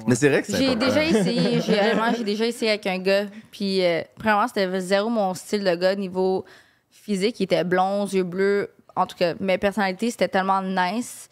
Mais 0.06 0.14
c'est 0.14 0.28
vrai 0.28 0.42
que 0.42 0.48
c'est 0.48 0.58
J'ai 0.58 0.76
déjà 0.76 1.02
essayé, 1.06 1.62
j'ai 1.62 1.80
honnêtement, 1.80 2.12
j'ai 2.14 2.24
déjà 2.24 2.44
essayé 2.44 2.72
avec 2.72 2.86
un 2.86 2.98
gars. 2.98 3.24
Puis, 3.50 3.82
euh, 3.82 4.02
premièrement, 4.16 4.46
c'était 4.46 4.80
zéro 4.82 5.08
mon 5.08 5.32
style 5.32 5.64
de 5.64 5.74
gars 5.76 5.94
niveau 5.94 6.44
physique. 6.90 7.40
Il 7.40 7.44
était 7.44 7.64
blond, 7.64 8.04
yeux 8.04 8.22
bleus. 8.22 8.68
En 8.94 9.06
tout 9.06 9.16
cas, 9.16 9.32
mes 9.40 9.56
personnalités, 9.56 10.10
c'était 10.10 10.28
tellement 10.28 10.60
nice. 10.60 11.30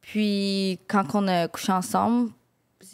Puis, 0.00 0.80
quand 0.88 1.04
on 1.12 1.28
a 1.28 1.46
couché 1.46 1.72
ensemble, 1.72 2.30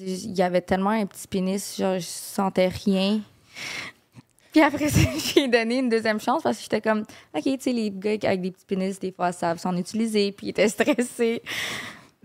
il 0.01 0.32
y 0.32 0.43
avait 0.43 0.61
tellement 0.61 0.91
un 0.91 1.07
petit 1.07 1.28
pénis, 1.28 1.76
genre, 1.78 2.01
je 2.01 2.05
sentais 2.05 2.66
rien. 2.66 3.20
Puis 4.55 4.62
après 4.62 4.88
ça, 4.88 5.00
j'ai 5.34 5.48
donné 5.48 5.78
une 5.78 5.88
deuxième 5.88 6.20
chance 6.20 6.44
parce 6.44 6.57
que 6.59 6.62
j'étais 6.62 6.80
comme, 6.80 7.00
OK, 7.34 7.42
tu 7.42 7.57
sais, 7.59 7.72
les 7.72 7.90
gars 7.90 8.16
avec 8.22 8.40
des 8.40 8.52
petits 8.52 8.64
pénis, 8.64 9.00
des 9.00 9.11
fois, 9.11 9.32
savent 9.32 9.59
s'en 9.59 9.76
utiliser. 9.76 10.30
Puis, 10.30 10.46
ils 10.46 10.50
étaient 10.50 10.68
stressés. 10.68 11.42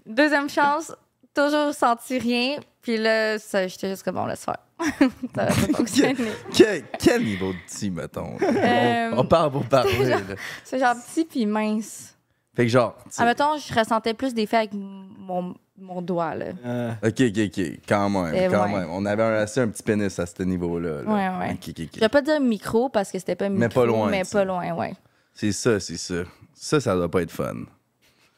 Deuxième 0.06 0.48
chance, 0.48 0.96
toujours 1.34 1.74
senti 1.74 2.20
rien. 2.20 2.58
Puis 2.84 2.98
là, 2.98 3.38
j'étais 3.38 3.90
juste 3.90 4.04
comme, 4.04 4.16
bon, 4.16 4.28
laisse 4.28 4.46
faire. 4.46 4.60
ça 5.36 5.46
va 5.46 5.48
pas 5.48 5.78
fonctionner. 5.78 6.16
Quel, 6.56 6.84
quel 7.00 7.24
niveau 7.24 7.52
de 7.52 7.58
petit, 7.68 7.90
mettons? 7.90 8.38
Euh, 8.42 9.12
on, 9.14 9.22
on 9.22 9.26
parle 9.26 9.52
pour 9.52 9.66
parler. 9.66 10.16
C'est 10.64 10.80
genre 10.80 10.96
petit 10.96 11.26
puis 11.26 11.48
mince. 11.48 12.16
Fait 12.60 12.66
que 12.66 12.72
genre, 12.74 12.94
Ah, 13.18 13.24
mettons, 13.24 13.58
je 13.58 13.74
ressentais 13.74 14.14
plus 14.14 14.34
d'effet 14.34 14.58
avec 14.58 14.74
mon, 14.74 15.56
mon 15.78 16.02
doigt, 16.02 16.36
là. 16.36 16.48
Euh, 16.66 16.92
ok, 17.06 17.22
ok, 17.22 17.38
ok, 17.48 17.62
quand 17.88 18.10
même, 18.10 18.34
Eh, 18.36 18.48
quand 18.52 18.64
ouais. 18.66 18.80
même. 18.82 18.90
On 18.92 19.06
avait 19.06 19.24
un, 19.24 19.32
assez 19.36 19.62
un 19.62 19.70
petit 19.70 19.82
pénis 19.82 20.20
à 20.20 20.26
ce 20.26 20.44
niveau-là. 20.44 21.04
là. 21.04 21.10
Ouais, 21.10 21.30
ouais. 21.48 21.58
Je 21.94 22.00
vais 22.02 22.10
pas 22.10 22.22
dire 22.22 22.42
micro 22.42 22.90
parce 22.90 23.14
que 23.14 23.18
c'était 23.18 23.38
pas 23.38 23.48
micro, 23.48 23.60
Mais 23.62 23.70
pas 23.70 23.86
loin, 23.86 24.10
mais 24.10 24.24
pas 24.30 24.44
loin, 24.44 24.74
ouais. 24.74 24.94
C'est 25.34 25.54
ça, 25.54 25.80
c'est 25.80 25.96
ça. 25.96 26.16
Ça, 26.54 26.82
ça 26.82 26.96
doit 26.96 27.10
pas 27.10 27.22
être 27.22 27.32
fun. 27.32 27.60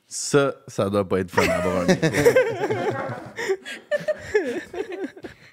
Ça, 0.07 0.53
ça 0.67 0.87
doit 0.87 1.09
pas 1.09 1.21
être 1.21 1.31
fun 1.31 1.41
d'avoir 1.47 1.77
un 1.81 1.85
micro. 1.85 2.07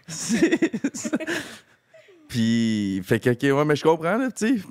C'est 0.07 0.95
ça. 0.95 1.17
Puis, 2.29 3.01
fait 3.05 3.21
que, 3.21 3.31
ok, 3.31 3.43
ouais, 3.57 3.65
mais 3.65 3.77
je 3.77 3.83
comprends, 3.83 4.17
là, 4.19 4.29
tu 4.31 4.59
sais. 4.59 4.63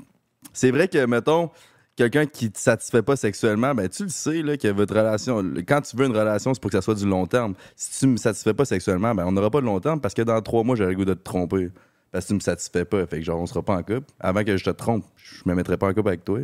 C'est 0.54 0.72
vrai 0.72 0.88
que, 0.88 1.04
mettons, 1.06 1.50
quelqu'un 1.98 2.26
qui 2.26 2.50
te 2.50 2.58
satisfait 2.60 3.02
pas 3.02 3.18
sexuellement, 3.18 3.76
ben, 3.76 3.90
tu 3.90 4.04
le 4.04 4.10
sais, 4.10 4.42
là, 4.42 4.56
que 4.56 4.70
votre 4.70 4.96
relation, 4.96 5.44
quand 5.68 5.82
tu 5.82 5.98
veux 5.98 6.06
une 6.06 6.16
relation, 6.16 6.54
c'est 6.54 6.62
pour 6.62 6.72
que 6.72 6.78
ça 6.78 6.82
soit 6.82 6.96
du 6.96 7.06
long 7.06 7.26
terme. 7.28 7.56
Si 7.76 8.00
tu 8.00 8.08
me 8.08 8.16
satisfais 8.16 8.54
pas 8.54 8.64
sexuellement, 8.64 9.14
ben, 9.14 9.26
on 9.26 9.34
n'aura 9.34 9.50
pas 9.50 9.60
de 9.60 9.66
long 9.66 9.80
terme 9.82 10.00
parce 10.00 10.14
que 10.14 10.22
dans 10.22 10.42
trois 10.42 10.64
mois, 10.64 10.78
j'aurais 10.78 10.92
le 10.92 10.96
goût 10.96 11.06
de 11.06 11.14
te 11.16 11.24
tromper. 11.24 11.72
Parce 12.12 12.24
que 12.26 12.30
tu 12.30 12.36
me 12.36 12.40
satisfais 12.40 12.86
pas. 12.86 13.06
Fait 13.06 13.18
que, 13.20 13.26
genre, 13.26 13.42
on 13.42 13.46
sera 13.46 13.62
pas 13.62 13.76
en 13.76 13.84
couple. 13.84 14.06
Avant 14.20 14.44
que 14.46 14.56
je 14.56 14.64
te 14.64 14.70
trompe, 14.70 15.04
je 15.18 15.42
me 15.46 15.54
mettrai 15.54 15.76
pas 15.76 15.88
en 15.90 15.94
couple 15.94 16.08
avec 16.08 16.24
toi. 16.24 16.40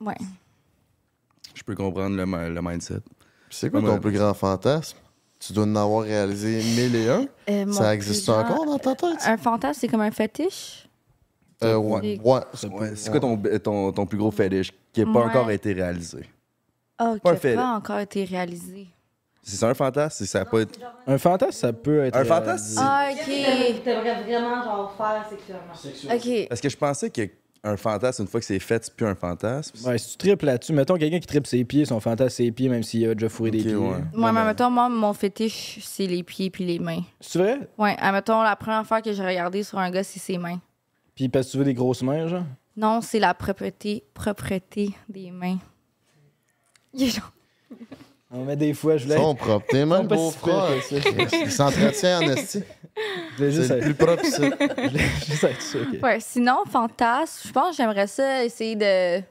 Ouais. 0.00 0.14
Je 1.54 1.62
peux 1.64 1.74
comprendre 1.74 2.16
le, 2.16 2.54
le 2.54 2.62
mindset. 2.62 3.00
C'est 3.50 3.70
quoi 3.70 3.80
ton 3.80 3.98
plus 3.98 4.12
grand 4.12 4.32
fantasme? 4.34 4.96
Tu 5.40 5.52
dois 5.54 5.64
en 5.64 5.74
avoir 5.74 6.02
réalisé 6.04 6.58
mille 6.62 6.94
et 6.94 7.08
un. 7.08 7.26
Euh, 7.48 7.72
Ça 7.72 7.94
existe 7.94 8.26
grand- 8.26 8.40
encore 8.40 8.66
dans 8.66 8.78
ta 8.78 8.94
tête? 8.94 9.18
Un 9.24 9.36
fantasme, 9.38 9.78
c'est 9.80 9.88
comme 9.88 10.02
un 10.02 10.10
fétiche? 10.10 10.86
Euh, 11.62 11.76
ouais. 11.76 12.18
Ouais. 12.24 12.40
C'est 12.54 13.10
quoi 13.10 13.20
ton, 13.20 13.36
ton, 13.62 13.92
ton 13.92 14.06
plus 14.06 14.18
gros 14.18 14.30
fétiche 14.30 14.72
qui 14.92 15.04
n'a 15.04 15.12
pas 15.12 15.20
Ouais. 15.20 15.26
encore 15.26 15.50
été 15.50 15.72
réalisé? 15.72 16.24
Oh, 17.02 17.14
qui 17.14 17.20
Pas 17.20 17.30
un 17.30 17.32
n'a 17.34 17.56
pas 17.62 17.72
encore 17.76 17.98
été 17.98 18.24
réalisé. 18.24 18.86
C'est 19.42 19.56
ça 19.56 19.68
un 19.70 19.74
fantasme? 19.74 20.16
C'est 20.18 20.26
ça 20.26 20.44
peut 20.44 20.60
être... 20.60 20.78
Un 21.06 21.16
fantasme, 21.18 21.52
ça 21.52 21.72
peut 21.72 22.04
être. 22.04 22.16
Un 22.16 22.24
fantasme. 22.24 22.78
Ah, 22.78 23.08
ok. 23.10 23.82
T'aimerais 23.84 24.22
vraiment 24.22 24.62
genre 24.62 24.94
faire 24.96 25.26
sexuellement? 25.28 26.14
Ok. 26.14 26.48
Parce 26.48 26.60
que 26.60 26.68
je 26.68 26.76
pensais 26.76 27.08
qu'un 27.10 27.76
fantasme, 27.78 28.22
une 28.22 28.28
fois 28.28 28.40
que 28.40 28.46
c'est 28.46 28.58
fait, 28.58 28.84
c'est 28.84 28.94
plus 28.94 29.06
un 29.06 29.14
fantasme. 29.14 29.86
Ouais, 29.88 29.96
si 29.96 30.10
tu 30.12 30.16
tripes 30.18 30.42
là-dessus, 30.42 30.74
mettons 30.74 30.96
quelqu'un 30.96 31.20
qui 31.20 31.26
tripe 31.26 31.46
ses 31.46 31.64
pieds, 31.64 31.86
son 31.86 32.00
fantasme 32.00 32.28
ses 32.36 32.52
pieds, 32.52 32.68
même 32.68 32.82
s'il 32.82 33.08
a 33.08 33.14
déjà 33.14 33.30
fourré 33.30 33.50
des 33.50 33.62
pieds. 33.62 33.74
ouais. 33.76 33.96
Moi, 34.12 34.28
Ouais, 34.30 34.32
mais 34.34 34.44
mettons, 34.44 34.68
moi, 34.70 34.88
mon 34.90 35.12
fétiche, 35.14 35.78
c'est 35.82 36.06
les 36.06 36.22
pieds 36.22 36.50
puis 36.50 36.66
les 36.66 36.78
mains. 36.78 37.02
C'est 37.20 37.38
vrai? 37.38 37.58
Ouais, 37.78 37.96
admettons, 37.98 38.42
la 38.42 38.56
première 38.56 38.86
fois 38.86 39.00
que 39.00 39.10
j'ai 39.12 39.26
regardé 39.26 39.62
sur 39.62 39.78
un 39.78 39.90
gars, 39.90 40.04
c'est 40.04 40.20
ses 40.20 40.36
mains. 40.36 40.60
Puis 41.20 41.28
parce 41.28 41.48
que 41.48 41.52
tu 41.52 41.58
veux 41.58 41.64
des 41.64 41.74
grosses 41.74 42.00
mains, 42.00 42.28
genre? 42.28 42.44
Non, 42.78 43.02
c'est 43.02 43.18
la 43.18 43.34
propreté, 43.34 44.04
propreté 44.14 44.94
des 45.06 45.30
mains. 45.30 45.58
Il 46.94 47.02
est 47.02 47.10
genre- 47.10 47.30
On 48.30 48.46
met 48.46 48.56
des 48.56 48.72
fois, 48.72 48.96
je 48.96 49.04
voulais. 49.04 49.16
Ils 49.16 49.20
sont 49.20 49.34
propres. 49.34 49.66
Tes 49.68 49.84
pas 49.86 50.00
beau 50.00 50.30
frère. 50.30 50.70
Ils 50.90 51.50
s'entretiennent 51.52 52.24
en 52.24 52.32
esti. 52.32 52.62
C'est 53.36 53.50
le 53.50 53.60
être, 53.60 53.84
plus 53.84 53.94
propre, 53.94 54.24
ça. 54.24 54.44
je 54.44 54.88
voulais 54.88 55.04
juste 55.26 55.44
être 55.44 55.60
sûr. 55.60 55.86
Ouais, 56.02 56.20
sinon, 56.20 56.62
fantasme, 56.66 57.48
je 57.48 57.52
pense 57.52 57.72
que 57.72 57.82
j'aimerais 57.82 58.06
ça 58.06 58.42
essayer 58.42 58.76
de 58.76 59.22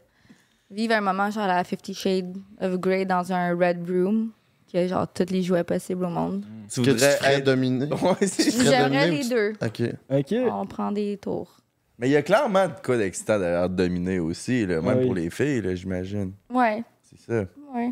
vivre 0.70 0.94
un 0.94 1.02
moment 1.02 1.32
genre 1.32 1.48
la 1.48 1.64
Fifty 1.64 1.96
Shades 1.96 2.38
of 2.62 2.78
Grey 2.78 3.06
dans 3.06 3.34
un 3.34 3.58
red 3.58 3.80
room, 3.90 4.30
qui 4.68 4.78
a 4.78 4.86
genre 4.88 5.08
tous 5.12 5.32
les 5.32 5.42
jouets 5.42 5.64
possibles 5.64 6.06
au 6.06 6.10
monde. 6.10 6.46
Que 6.68 6.74
tu 6.76 6.92
voudrais 6.92 7.18
être... 7.24 7.46
dominer. 7.46 7.88
Ouais, 7.88 8.28
ça. 8.28 8.44
J'aimerais 8.44 8.84
dominé 8.84 9.24
les 9.24 9.28
deux. 9.28 9.54
OK. 9.60 9.82
Ok. 10.12 10.52
On 10.52 10.68
prend 10.68 10.92
des 10.92 11.18
tours. 11.18 11.59
Mais 12.00 12.08
il 12.08 12.12
y 12.12 12.16
a 12.16 12.22
clairement 12.22 12.68
de 12.68 12.74
quoi 12.84 12.97
d'excitant 12.97 13.38
derrière 13.38 13.70
de 13.70 13.76
dominer 13.76 14.20
aussi, 14.20 14.66
là, 14.66 14.82
même 14.82 15.00
oui. 15.00 15.06
pour 15.06 15.14
les 15.16 15.30
filles, 15.30 15.62
là, 15.62 15.76
j'imagine. 15.76 16.32
Ouais, 16.50 16.84
C'est 17.04 17.20
ça. 17.32 17.45
ouais. 17.76 17.91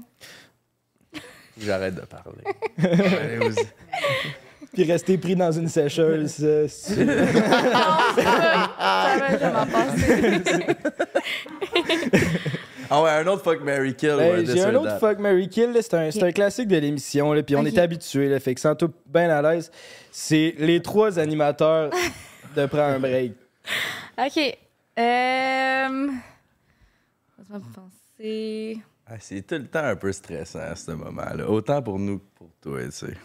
J'arrête 1.60 1.96
de 1.96 2.02
parler. 2.02 2.44
Allez, 2.78 3.38
vas-y. 3.38 3.66
Puis 4.74 4.84
rester 4.84 5.18
pris 5.18 5.36
dans 5.36 5.52
une 5.52 5.68
sécheuse. 5.70 6.30
ça, 6.32 6.68
c'est- 6.68 7.06
Ça 7.06 7.16
va 9.20 9.38
jamais 9.40 9.72
passer. 9.72 10.42
ah 12.90 13.02
ouais, 13.02 13.10
un 13.10 13.28
autre 13.28 13.44
fuck 13.44 13.62
Mary 13.64 13.94
Kill. 13.96 14.10
Hey, 14.12 14.18
ouais, 14.32 14.46
J'ai 14.46 14.54
this 14.54 14.64
un 14.64 14.76
autre 14.76 14.88
that. 14.90 15.00
fuck 15.00 15.20
Mary 15.20 15.50
Kill, 15.50 15.72
là, 15.74 15.82
c'est 15.82 15.94
un, 15.96 16.12
c'est 16.12 16.24
un 16.24 16.32
classique 16.32 16.68
de 16.68 16.78
l'émission, 16.78 17.34
là, 17.34 17.42
puis 17.44 17.56
on 17.56 17.62
Ok. 17.62 17.68
est 17.68 17.78
habitué, 17.80 18.30
là, 18.30 18.40
fait 18.40 18.54
que 18.56 18.62
sans 18.62 18.76
tout 18.76 18.92
bien 19.08 19.30
à 19.30 19.42
l'aise. 19.42 19.72
C'est 20.12 20.54
les 20.60 20.82
trois 20.82 21.18
animateurs 21.20 21.90
de 22.56 22.66
prendre 22.68 22.96
un 22.96 23.00
break. 23.00 23.34
OK. 24.18 24.58
Euh... 25.00 26.08
Penser. 27.74 28.82
Ah, 29.06 29.20
c'est 29.20 29.42
tout 29.42 29.56
le 29.56 29.68
temps 29.68 29.86
un 29.86 29.96
peu 29.96 30.12
stressant 30.12 30.60
à 30.60 30.76
ce 30.76 30.92
moment-là. 30.92 31.50
Autant 31.50 31.82
pour 31.82 31.98
nous 31.98 32.20
que 32.20 32.26
pour 32.36 32.50
toi, 32.62 32.84
tu 32.86 32.92
sais. 32.92 33.18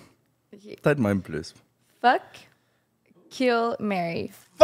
OK. 0.52 0.80
Peut-être 0.80 0.98
même 0.98 1.20
plus. 1.22 1.54
Fuck, 2.00 2.22
kill, 3.30 3.76
marry. 3.80 4.30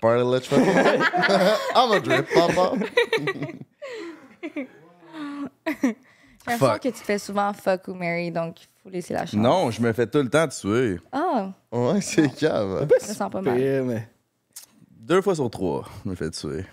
Party 0.00 0.22
let's 0.22 0.46
fuck. 0.48 0.60
I'm 1.74 1.92
a 1.92 2.00
drip, 2.00 2.28
papa. 2.32 2.78
L'impression 6.46 6.72
Fuck. 6.74 6.82
que 6.82 6.88
tu 6.88 7.04
fais 7.04 7.18
souvent 7.18 7.52
fuck 7.52 7.88
ou 7.88 7.94
marry, 7.94 8.30
donc 8.30 8.62
il 8.62 8.66
faut 8.82 8.90
laisser 8.90 9.14
la 9.14 9.20
chance. 9.26 9.34
Non, 9.34 9.70
je 9.70 9.80
me 9.80 9.92
fais 9.92 10.06
tout 10.06 10.18
le 10.22 10.28
temps 10.28 10.46
tuer. 10.48 10.98
Ah, 11.12 11.52
Ouais, 11.72 12.00
c'est 12.00 12.28
cave. 12.34 12.86
je 13.00 13.08
me 13.08 13.14
sens 13.14 13.30
pas 13.30 13.40
mal. 13.40 13.56
Pire, 13.56 13.84
mais- 13.84 14.08
Deux 14.90 15.20
fois 15.22 15.34
sur 15.34 15.50
trois, 15.50 15.84
je 16.04 16.10
me 16.10 16.14
fais 16.14 16.30
tuer. 16.30 16.64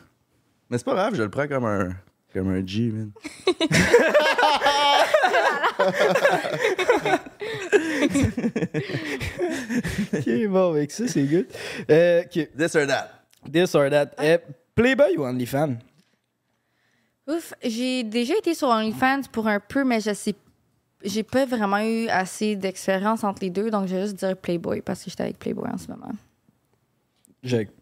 Mais 0.70 0.78
c'est 0.78 0.86
pas 0.86 0.94
grave, 0.94 1.16
je 1.16 1.24
le 1.24 1.30
prends 1.30 1.48
comme 1.48 1.66
un, 1.66 1.90
comme 2.34 2.50
un 2.50 2.66
G, 2.66 2.92
man. 2.92 3.12
Ok, 10.14 10.48
bon, 10.50 10.72
avec 10.74 10.92
ça, 10.92 11.08
c'est 11.08 11.24
good. 11.24 11.48
Euh, 11.90 12.24
ok, 12.24 12.50
This 12.58 12.76
or 12.76 12.88
that. 12.88 13.08
this 13.52 13.76
or 13.76 13.90
that. 13.90 14.12
Euh, 14.20 14.38
Playboy 14.76 15.18
ou 15.18 15.24
OnlyFans? 15.26 15.76
Ouf, 17.28 17.54
j'ai 17.64 18.04
déjà 18.04 18.36
été 18.38 18.54
sur 18.54 18.68
OnlyFans 18.70 19.22
pour 19.32 19.48
un 19.48 19.60
peu, 19.60 19.84
mais 19.84 20.00
je 20.02 20.14
sais. 20.14 20.36
J'ai 21.04 21.24
pas 21.24 21.46
vraiment 21.46 21.80
eu 21.80 22.08
assez 22.10 22.56
d'expérience 22.56 23.24
entre 23.24 23.42
les 23.42 23.50
deux, 23.50 23.72
donc 23.72 23.88
je 23.88 23.96
vais 23.96 24.02
juste 24.04 24.16
dire 24.18 24.38
Playboy 24.38 24.82
parce 24.82 25.04
que 25.04 25.10
j'étais 25.10 25.24
avec 25.24 25.40
Playboy 25.40 25.68
en 25.72 25.78
ce 25.78 25.88
moment. 25.88 26.12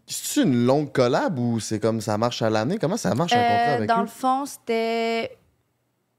C'est 0.07 0.41
une 0.43 0.65
longue 0.65 0.91
collab 0.93 1.37
ou 1.37 1.59
c'est 1.59 1.79
comme 1.81 1.99
ça 1.99 2.17
marche 2.17 2.41
à 2.41 2.49
l'année? 2.49 2.77
Comment 2.79 2.95
ça 2.95 3.13
marche 3.13 3.33
un 3.33 3.41
contrat 3.41 3.53
Euh, 3.71 3.75
avec 3.75 3.89
dans 3.89 3.99
eux? 3.99 4.01
le 4.03 4.07
fond, 4.07 4.45
c'était 4.45 5.35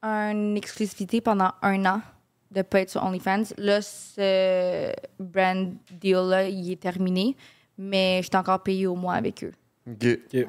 une 0.03 0.57
exclusivité 0.59 1.23
pendant 1.23 1.51
un 1.63 1.87
an 1.87 2.03
de 2.51 2.61
pas 2.63 2.81
être 2.83 2.91
sur 2.91 3.03
OnlyFans. 3.03 3.45
Là, 3.57 3.81
ce 3.81 4.93
brand 5.19 5.73
deal-là, 5.91 6.49
il 6.49 6.73
est 6.73 6.81
terminé, 6.81 7.35
mais 7.79 8.21
j'étais 8.23 8.37
encore 8.37 8.63
payée 8.63 8.87
au 8.87 8.95
mois 8.97 9.15
avec 9.15 9.43
eux. 9.45 9.53
OK. 9.91 10.07
Ok. 10.35 10.47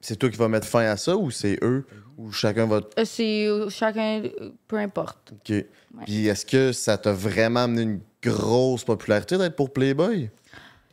C'est 0.00 0.16
toi 0.16 0.30
qui 0.30 0.36
vas 0.36 0.48
mettre 0.48 0.66
fin 0.66 0.80
à 0.86 0.96
ça 0.96 1.16
ou 1.16 1.30
c'est 1.30 1.58
eux? 1.62 1.84
Ou 2.16 2.32
chacun 2.32 2.66
va... 2.66 2.80
Euh, 2.98 3.04
C'est 3.04 3.46
euh, 3.46 3.68
chacun, 3.68 4.22
euh, 4.24 4.50
peu 4.66 4.76
importe. 4.76 5.32
OK. 5.32 5.64
Puis 6.06 6.26
est-ce 6.26 6.46
que 6.46 6.72
ça 6.72 6.96
t'a 6.98 7.12
vraiment 7.12 7.64
amené 7.64 7.82
une 7.82 8.00
grosse 8.22 8.84
popularité 8.84 9.36
d'être 9.38 9.56
pour 9.56 9.72
Playboy? 9.72 10.30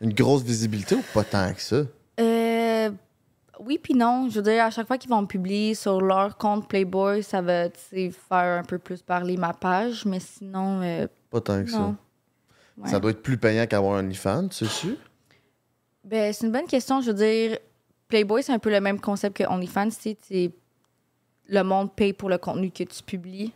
Une 0.02 0.14
grosse 0.14 0.44
visibilité 0.44 0.96
ou 0.96 1.04
pas 1.14 1.24
tant 1.24 1.54
que 1.54 1.62
ça? 1.62 1.84
Euh, 2.20 2.90
oui 3.60 3.80
puis 3.82 3.94
non. 3.94 4.30
Je 4.30 4.36
veux 4.36 4.42
dire, 4.44 4.64
à 4.64 4.70
chaque 4.70 4.88
fois 4.88 4.98
qu'ils 4.98 5.10
vont 5.10 5.26
publier 5.26 5.74
sur 5.74 6.00
leur 6.02 6.38
compte 6.38 6.68
Playboy, 6.68 7.24
ça 7.24 7.42
va 7.42 7.70
tu 7.70 7.80
sais, 7.90 8.12
faire 8.12 8.60
un 8.60 8.64
peu 8.64 8.78
plus 8.78 9.02
parler 9.02 9.38
ma 9.38 9.54
page, 9.54 10.06
mais 10.06 10.20
sinon, 10.20 10.82
euh, 10.82 11.08
Pas 11.30 11.42
tant 11.42 11.64
que 11.64 11.72
non. 11.72 11.78
ça. 11.78 11.96
Ouais. 12.78 12.90
Ça 12.90 13.00
doit 13.00 13.12
être 13.12 13.24
plus 13.24 13.38
payant 13.38 13.66
qu'avoir 13.66 13.98
un 13.98 14.06
OnlyFans, 14.06 14.50
tu 14.50 14.66
sais? 14.68 14.88
Ben, 16.04 16.32
c'est 16.32 16.46
une 16.46 16.52
bonne 16.52 16.68
question. 16.68 17.02
Je 17.02 17.08
veux 17.08 17.18
dire, 17.18 17.58
Playboy, 18.08 18.42
c'est 18.44 18.54
un 18.54 18.60
peu 18.60 18.70
le 18.70 18.80
même 18.80 19.00
concept 19.00 19.38
que 19.38 19.44
OnlyFans. 19.44 19.90
Tu 19.90 19.96
sais, 19.96 20.18
c'est- 20.22 20.52
le 21.50 21.64
monde 21.64 21.94
paye 21.94 22.14
pour 22.14 22.30
le 22.30 22.38
contenu 22.38 22.72
que 22.72 22.84
tu 22.84 23.04
publies. 23.04 23.54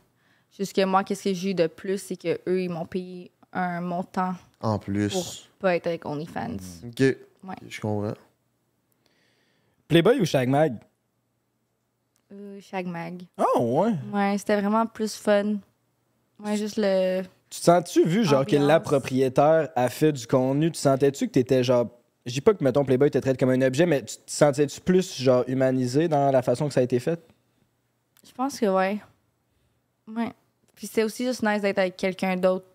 Juste 0.57 0.73
que 0.75 0.83
moi, 0.85 1.03
qu'est-ce 1.03 1.23
que 1.25 1.33
j'ai 1.33 1.51
eu 1.51 1.53
de 1.53 1.67
plus, 1.67 1.97
c'est 1.97 2.15
que 2.17 2.39
eux, 2.47 2.61
ils 2.63 2.69
m'ont 2.69 2.85
payé 2.85 3.31
un 3.53 3.81
montant 3.81 4.33
En 4.61 4.77
plus. 4.79 5.09
pour 5.13 5.33
pas 5.59 5.75
être 5.75 5.87
avec 5.87 6.05
OnlyFans. 6.05 6.57
OK. 6.85 7.17
Ok, 7.47 7.55
Je 7.67 7.81
comprends. 7.81 8.13
Playboy 9.87 10.19
ou 10.21 10.25
Shagmag? 10.25 10.77
Euh, 12.31 12.59
Shagmag. 12.61 13.23
Oh, 13.37 13.59
ouais. 13.83 13.93
Ouais, 14.13 14.37
c'était 14.37 14.59
vraiment 14.59 14.85
plus 14.85 15.15
fun. 15.15 15.55
Ouais, 16.39 16.55
juste 16.55 16.77
le. 16.77 17.23
Tu 17.49 17.59
te 17.59 17.65
sens-tu, 17.65 18.05
vu, 18.05 18.23
genre, 18.23 18.45
que 18.45 18.55
la 18.55 18.79
propriétaire 18.79 19.69
a 19.75 19.89
fait 19.89 20.13
du 20.13 20.25
contenu, 20.25 20.71
tu 20.71 20.79
sentais-tu 20.79 21.27
que 21.27 21.33
t'étais, 21.33 21.63
genre... 21.63 21.87
Je 22.25 22.33
dis 22.33 22.41
pas 22.41 22.53
que, 22.53 22.63
mettons, 22.63 22.85
Playboy 22.85 23.09
te 23.09 23.17
traite 23.17 23.39
comme 23.39 23.49
un 23.49 23.61
objet, 23.63 23.85
mais 23.85 24.03
tu 24.03 24.15
te 24.17 24.21
sentais-tu 24.27 24.79
plus, 24.81 25.19
genre, 25.21 25.43
humanisé 25.47 26.07
dans 26.07 26.31
la 26.31 26.41
façon 26.41 26.67
que 26.67 26.73
ça 26.73 26.79
a 26.81 26.83
été 26.83 26.99
fait? 26.99 27.19
Je 28.25 28.31
pense 28.31 28.59
que 28.59 28.67
ouais. 28.67 28.99
Ouais. 30.07 30.31
Puis 30.75 30.87
c'était 30.87 31.03
aussi 31.03 31.25
juste 31.25 31.41
nice 31.43 31.61
d'être 31.61 31.79
avec 31.79 31.97
quelqu'un 31.97 32.35
d'autre. 32.35 32.65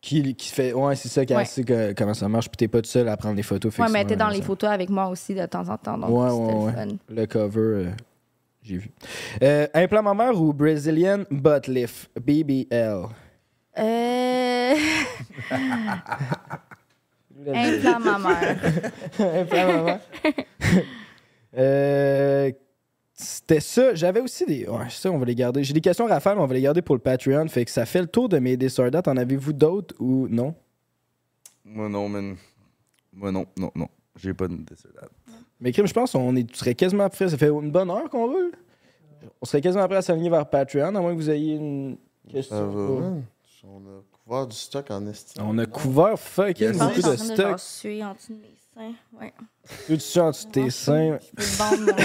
Qui, 0.00 0.34
qui 0.34 0.48
fait... 0.50 0.72
Ouais, 0.72 0.94
c'est 0.96 1.08
ça, 1.08 1.26
qui 1.26 1.34
Ouais. 1.34 1.44
sait 1.44 1.62
que- 1.64 1.92
comment 1.92 2.14
ça 2.14 2.28
marche, 2.28 2.48
puis 2.48 2.56
t'es 2.56 2.68
pas 2.68 2.80
tout 2.80 2.88
seul 2.88 3.08
à 3.08 3.16
prendre 3.16 3.34
des 3.36 3.42
photos. 3.42 3.74
fait 3.74 3.82
Ouais, 3.82 3.88
que 3.88 3.92
mais 3.92 3.98
c'est 3.98 4.04
était 4.04 4.16
dans 4.16 4.24
vraiment 4.26 4.36
les 4.36 4.40
ça. 4.42 4.46
photos 4.46 4.70
avec 4.70 4.88
moi 4.90 5.08
aussi 5.08 5.34
de 5.34 5.44
temps 5.46 5.68
en 5.68 5.76
temps. 5.76 5.98
Donc 5.98 6.10
Ouais, 6.10 6.30
c'était 6.30 6.42
ouais, 6.42 6.52
le 6.52 6.58
ouais. 6.66 6.72
fun. 6.72 6.96
Le 7.08 7.26
cover, 7.26 7.60
euh, 7.60 7.90
j'ai 8.62 8.76
vu. 8.78 8.90
Euh, 9.42 9.66
implant 9.74 10.02
mammaire 10.02 10.40
ou 10.40 10.52
Brazilian 10.52 11.24
butt 11.30 11.66
lift? 11.66 12.08
BBL. 12.18 13.06
Euh. 13.78 14.74
Euh, 21.56 22.52
C'était 23.12 23.58
ça. 23.58 23.94
J'avais 23.94 24.20
aussi 24.20 24.46
des. 24.46 24.68
Ouais, 24.68 24.88
ça, 24.88 25.10
on 25.10 25.18
va 25.18 25.24
les 25.24 25.34
garder. 25.34 25.64
J'ai 25.64 25.72
des 25.72 25.80
questions 25.80 26.06
rafales, 26.06 26.36
mais 26.36 26.42
on 26.42 26.46
va 26.46 26.54
les 26.54 26.60
garder 26.60 26.80
pour 26.80 26.94
le 26.94 27.00
Patreon. 27.00 27.48
Fait 27.48 27.64
que 27.64 27.70
ça 27.72 27.86
fait 27.86 28.00
le 28.00 28.06
tour 28.06 28.28
de 28.28 28.38
mes 28.38 28.56
Disordats. 28.56 29.02
En 29.06 29.16
avez-vous 29.16 29.52
d'autres 29.52 29.94
ou 29.98 30.28
non? 30.28 30.54
Moi 31.64 31.88
non, 31.88 32.08
man. 32.08 32.36
Moi 33.12 33.32
non, 33.32 33.46
non, 33.58 33.70
non. 33.74 33.88
J'ai 34.16 34.32
pas 34.32 34.46
de 34.46 34.56
décedade. 34.56 35.08
Mais 35.60 35.72
crime, 35.72 35.86
je 35.86 35.92
pense 35.92 36.12
qu'on 36.12 36.36
est, 36.36 36.54
serais 36.54 36.74
quasiment 36.74 37.08
prêt. 37.08 37.28
Ça 37.28 37.36
fait 37.36 37.48
une 37.48 37.72
bonne 37.72 37.90
heure 37.90 38.08
qu'on 38.08 38.26
roule. 38.26 38.52
On 39.42 39.44
serait 39.44 39.60
quasiment 39.60 39.86
prêt 39.86 39.96
à 39.96 40.02
s'aligner 40.02 40.30
vers 40.30 40.48
Patreon, 40.48 40.94
à 40.94 41.00
moins 41.00 41.10
que 41.12 41.16
vous 41.16 41.30
ayez 41.30 41.56
une 41.56 41.98
question. 42.30 42.56
Ça 42.56 42.64
va. 42.64 42.90
Ouais. 42.90 43.20
On 43.64 43.78
a 43.80 44.02
couvert 44.24 44.46
du 44.46 44.56
stock 44.56 44.90
en 44.90 45.06
estime. 45.06 45.42
On 45.46 45.58
a 45.58 45.66
couvert 45.66 46.18
fucking 46.18 46.72
beaucoup 46.72 46.86
de 46.88 46.94
je 46.94 47.00
suis 47.00 47.08
en 47.08 47.16
stock. 47.16 47.54
dessous 47.56 47.88
de 48.32 48.38
mes 48.38 48.56
seins. 48.74 48.94
Ouais. 49.20 49.32
Tu 49.86 50.20
en 50.20 50.30
dessous 50.30 50.46
de 50.46 50.52
tes 50.52 50.70
seins. 50.70 51.18
Je 51.20 51.30
peux 51.36 51.42
le 51.42 51.58
bande, 51.58 51.80
mon- 51.86 51.96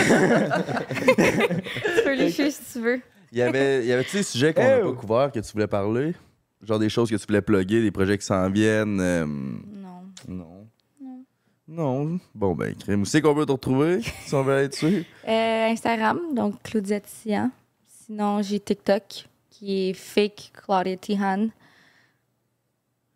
Tu 1.97 2.03
peux 2.03 2.15
lécher 2.15 2.51
si 2.51 2.61
tu 2.73 2.79
veux. 2.81 3.01
Il 3.31 3.37
y 3.39 3.41
avait, 3.41 3.83
il 3.83 3.87
y 3.87 3.91
avait-tu 3.93 4.17
des 4.17 4.23
sujets 4.23 4.53
qu'on 4.53 4.61
n'a 4.63 4.79
pas 4.79 4.91
couverts 4.93 5.31
que 5.31 5.39
tu 5.39 5.51
voulais 5.51 5.67
parler? 5.67 6.13
Genre 6.61 6.79
des 6.79 6.89
choses 6.89 7.09
que 7.09 7.15
tu 7.15 7.25
voulais 7.27 7.41
plugger, 7.41 7.81
des 7.81 7.91
projets 7.91 8.17
qui 8.17 8.25
s'en 8.25 8.49
viennent? 8.49 8.99
euh, 8.99 9.25
Non. 9.25 10.01
non. 10.27 10.67
Non. 10.99 11.25
Non. 11.67 12.19
Bon, 12.33 12.55
ben, 12.55 12.73
crème. 12.75 13.01
Où 13.01 13.05
c'est 13.05 13.21
qu'on 13.21 13.35
peut 13.35 13.45
te 13.45 13.51
retrouver 13.51 14.01
si 14.25 14.33
on 14.33 14.41
veut 14.43 14.53
aller 14.55 14.67
dessus? 14.69 15.05
Euh, 15.27 15.67
Instagram, 15.71 16.19
donc 16.33 16.61
Claudia 16.63 16.99
Tian. 17.01 17.51
Sinon, 17.87 18.41
j'ai 18.41 18.59
TikTok, 18.59 19.27
qui 19.49 19.89
est 19.89 19.93
fake 19.93 20.51
Claudia 20.53 20.95
Tihan. 20.97 21.47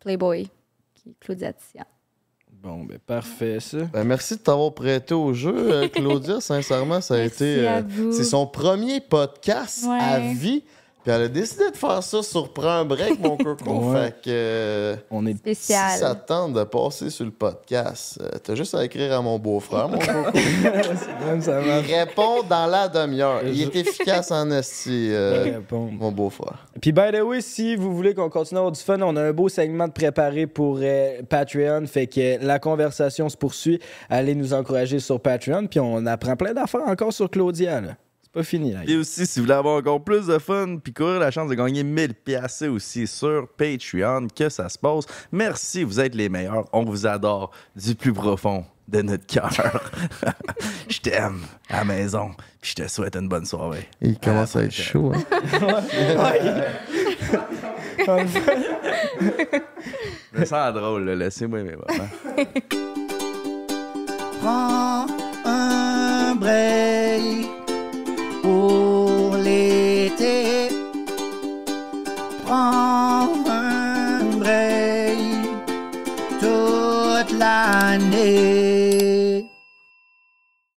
Playboy, 0.00 0.48
qui 0.94 1.10
est 1.10 1.14
Claudia 1.20 1.52
Tian. 1.52 1.84
Bon, 2.52 2.84
ben 2.84 2.98
parfait, 2.98 3.58
ça. 3.60 3.78
Ben, 3.84 4.04
merci 4.04 4.34
de 4.36 4.40
t'avoir 4.40 4.74
prêté 4.74 5.14
au 5.14 5.32
jeu, 5.32 5.54
euh, 5.56 5.88
Claudia. 5.88 6.40
Sincèrement, 6.40 7.00
ça 7.00 7.14
a 7.14 7.18
Merci 7.18 7.34
été. 7.44 7.68
euh, 7.68 8.12
c'est 8.12 8.24
son 8.24 8.46
premier 8.46 9.00
podcast 9.00 9.84
Ouais. 9.86 9.98
à 9.98 10.18
vie. 10.34 10.62
Puis 11.02 11.12
elle 11.12 11.22
a 11.22 11.28
décidé 11.28 11.70
de 11.70 11.76
faire 11.76 12.02
ça 12.02 12.22
sur 12.22 12.52
Prends 12.52 12.68
un 12.80 12.84
break, 12.84 13.18
mon 13.20 13.36
coco. 13.38 13.70
Ouais. 13.92 14.04
Fait 14.06 14.10
que. 14.22 14.28
euh, 14.28 14.96
On 15.10 15.24
est. 15.26 15.34
Spécial. 15.36 15.92
Si 15.92 15.98
ça 16.00 16.14
tente 16.14 16.52
de 16.52 16.64
passer 16.64 17.08
sur 17.10 17.24
le 17.24 17.30
podcast, 17.30 18.18
euh, 18.20 18.28
t'as 18.42 18.54
juste 18.54 18.74
à 18.74 18.84
écrire 18.84 19.12
à 19.14 19.22
mon 19.22 19.38
beau-frère, 19.38 19.88
mon 19.88 19.98
coco. 19.98 20.30
Même 21.26 21.40
ça 21.40 21.60
Il 21.62 21.94
répond 21.94 22.42
dans 22.48 22.66
la 22.66 22.88
demi-heure. 22.88 23.40
Il 23.44 23.62
est 23.62 23.76
efficace 23.76 24.30
en 24.30 24.50
esti, 24.50 25.08
euh, 25.12 25.60
mon 25.70 26.12
beau-frère. 26.12 26.66
Puis, 26.80 26.92
by 26.92 27.10
the 27.12 27.22
way, 27.22 27.40
si 27.40 27.76
vous 27.76 27.94
voulez 27.94 28.14
qu'on 28.14 28.28
continue 28.30 28.58
à 28.58 28.60
avoir 28.60 28.72
du 28.72 28.80
fun, 28.80 29.00
on 29.02 29.16
a 29.16 29.22
un 29.22 29.32
beau 29.32 29.48
segment 29.48 29.88
de 29.88 29.92
préparé 29.92 30.46
pour 30.46 30.78
euh, 30.82 31.22
Patreon. 31.28 31.86
Fait 31.86 32.06
que 32.06 32.44
la 32.44 32.58
conversation 32.58 33.28
se 33.28 33.36
poursuit. 33.36 33.80
Allez 34.08 34.34
nous 34.34 34.52
encourager 34.54 34.98
sur 34.98 35.20
Patreon. 35.20 35.66
Puis, 35.66 35.80
on 35.80 36.04
apprend 36.06 36.36
plein 36.36 36.52
d'affaires 36.52 36.86
encore 36.86 37.12
sur 37.12 37.30
Claudia. 37.30 37.80
là. 37.80 37.88
C'est 38.32 38.38
pas 38.38 38.44
fini, 38.44 38.72
là. 38.72 38.82
Et 38.86 38.96
aussi, 38.96 39.26
si 39.26 39.40
vous 39.40 39.46
voulez 39.46 39.56
avoir 39.56 39.76
encore 39.78 40.04
plus 40.04 40.28
de 40.28 40.38
fun 40.38 40.76
puis 40.82 40.92
courir 40.92 41.18
la 41.18 41.32
chance 41.32 41.50
de 41.50 41.54
gagner 41.56 41.82
1000 41.82 42.14
pièces, 42.14 42.62
aussi 42.62 43.08
sur 43.08 43.48
Patreon 43.56 44.28
que 44.28 44.48
ça 44.48 44.68
se 44.68 44.78
passe. 44.78 45.04
Merci, 45.32 45.82
vous 45.82 45.98
êtes 45.98 46.14
les 46.14 46.28
meilleurs. 46.28 46.66
On 46.72 46.84
vous 46.84 47.08
adore 47.08 47.50
du 47.74 47.96
plus 47.96 48.12
profond 48.12 48.64
de 48.86 49.02
notre 49.02 49.26
cœur. 49.26 49.50
Je 50.88 51.00
t'aime 51.00 51.40
à 51.68 51.78
la 51.78 51.84
maison 51.84 52.30
puis 52.60 52.74
je 52.76 52.82
te 52.82 52.88
souhaite 52.88 53.16
une 53.16 53.28
bonne 53.28 53.46
soirée. 53.46 53.88
Il 54.02 54.18
commence 54.18 54.54
à 54.54 54.62
être 54.64 54.70
chaud. 54.72 55.12
hein. 55.14 55.24
Je 60.34 60.38
me 60.40 60.44
sens 60.44 60.74
drôle, 60.74 61.04
là. 61.04 61.14
laissez-moi 61.16 61.62
mes 61.62 61.72
moments. 61.76 62.10
Prends 64.40 65.06
un 65.44 66.34
break 66.36 67.59
pour 68.50 69.36
l'été. 69.36 70.68
Prends 72.44 73.28
un 73.46 74.24
break 74.42 75.18
toute 76.40 77.32
l'année. 77.38 78.79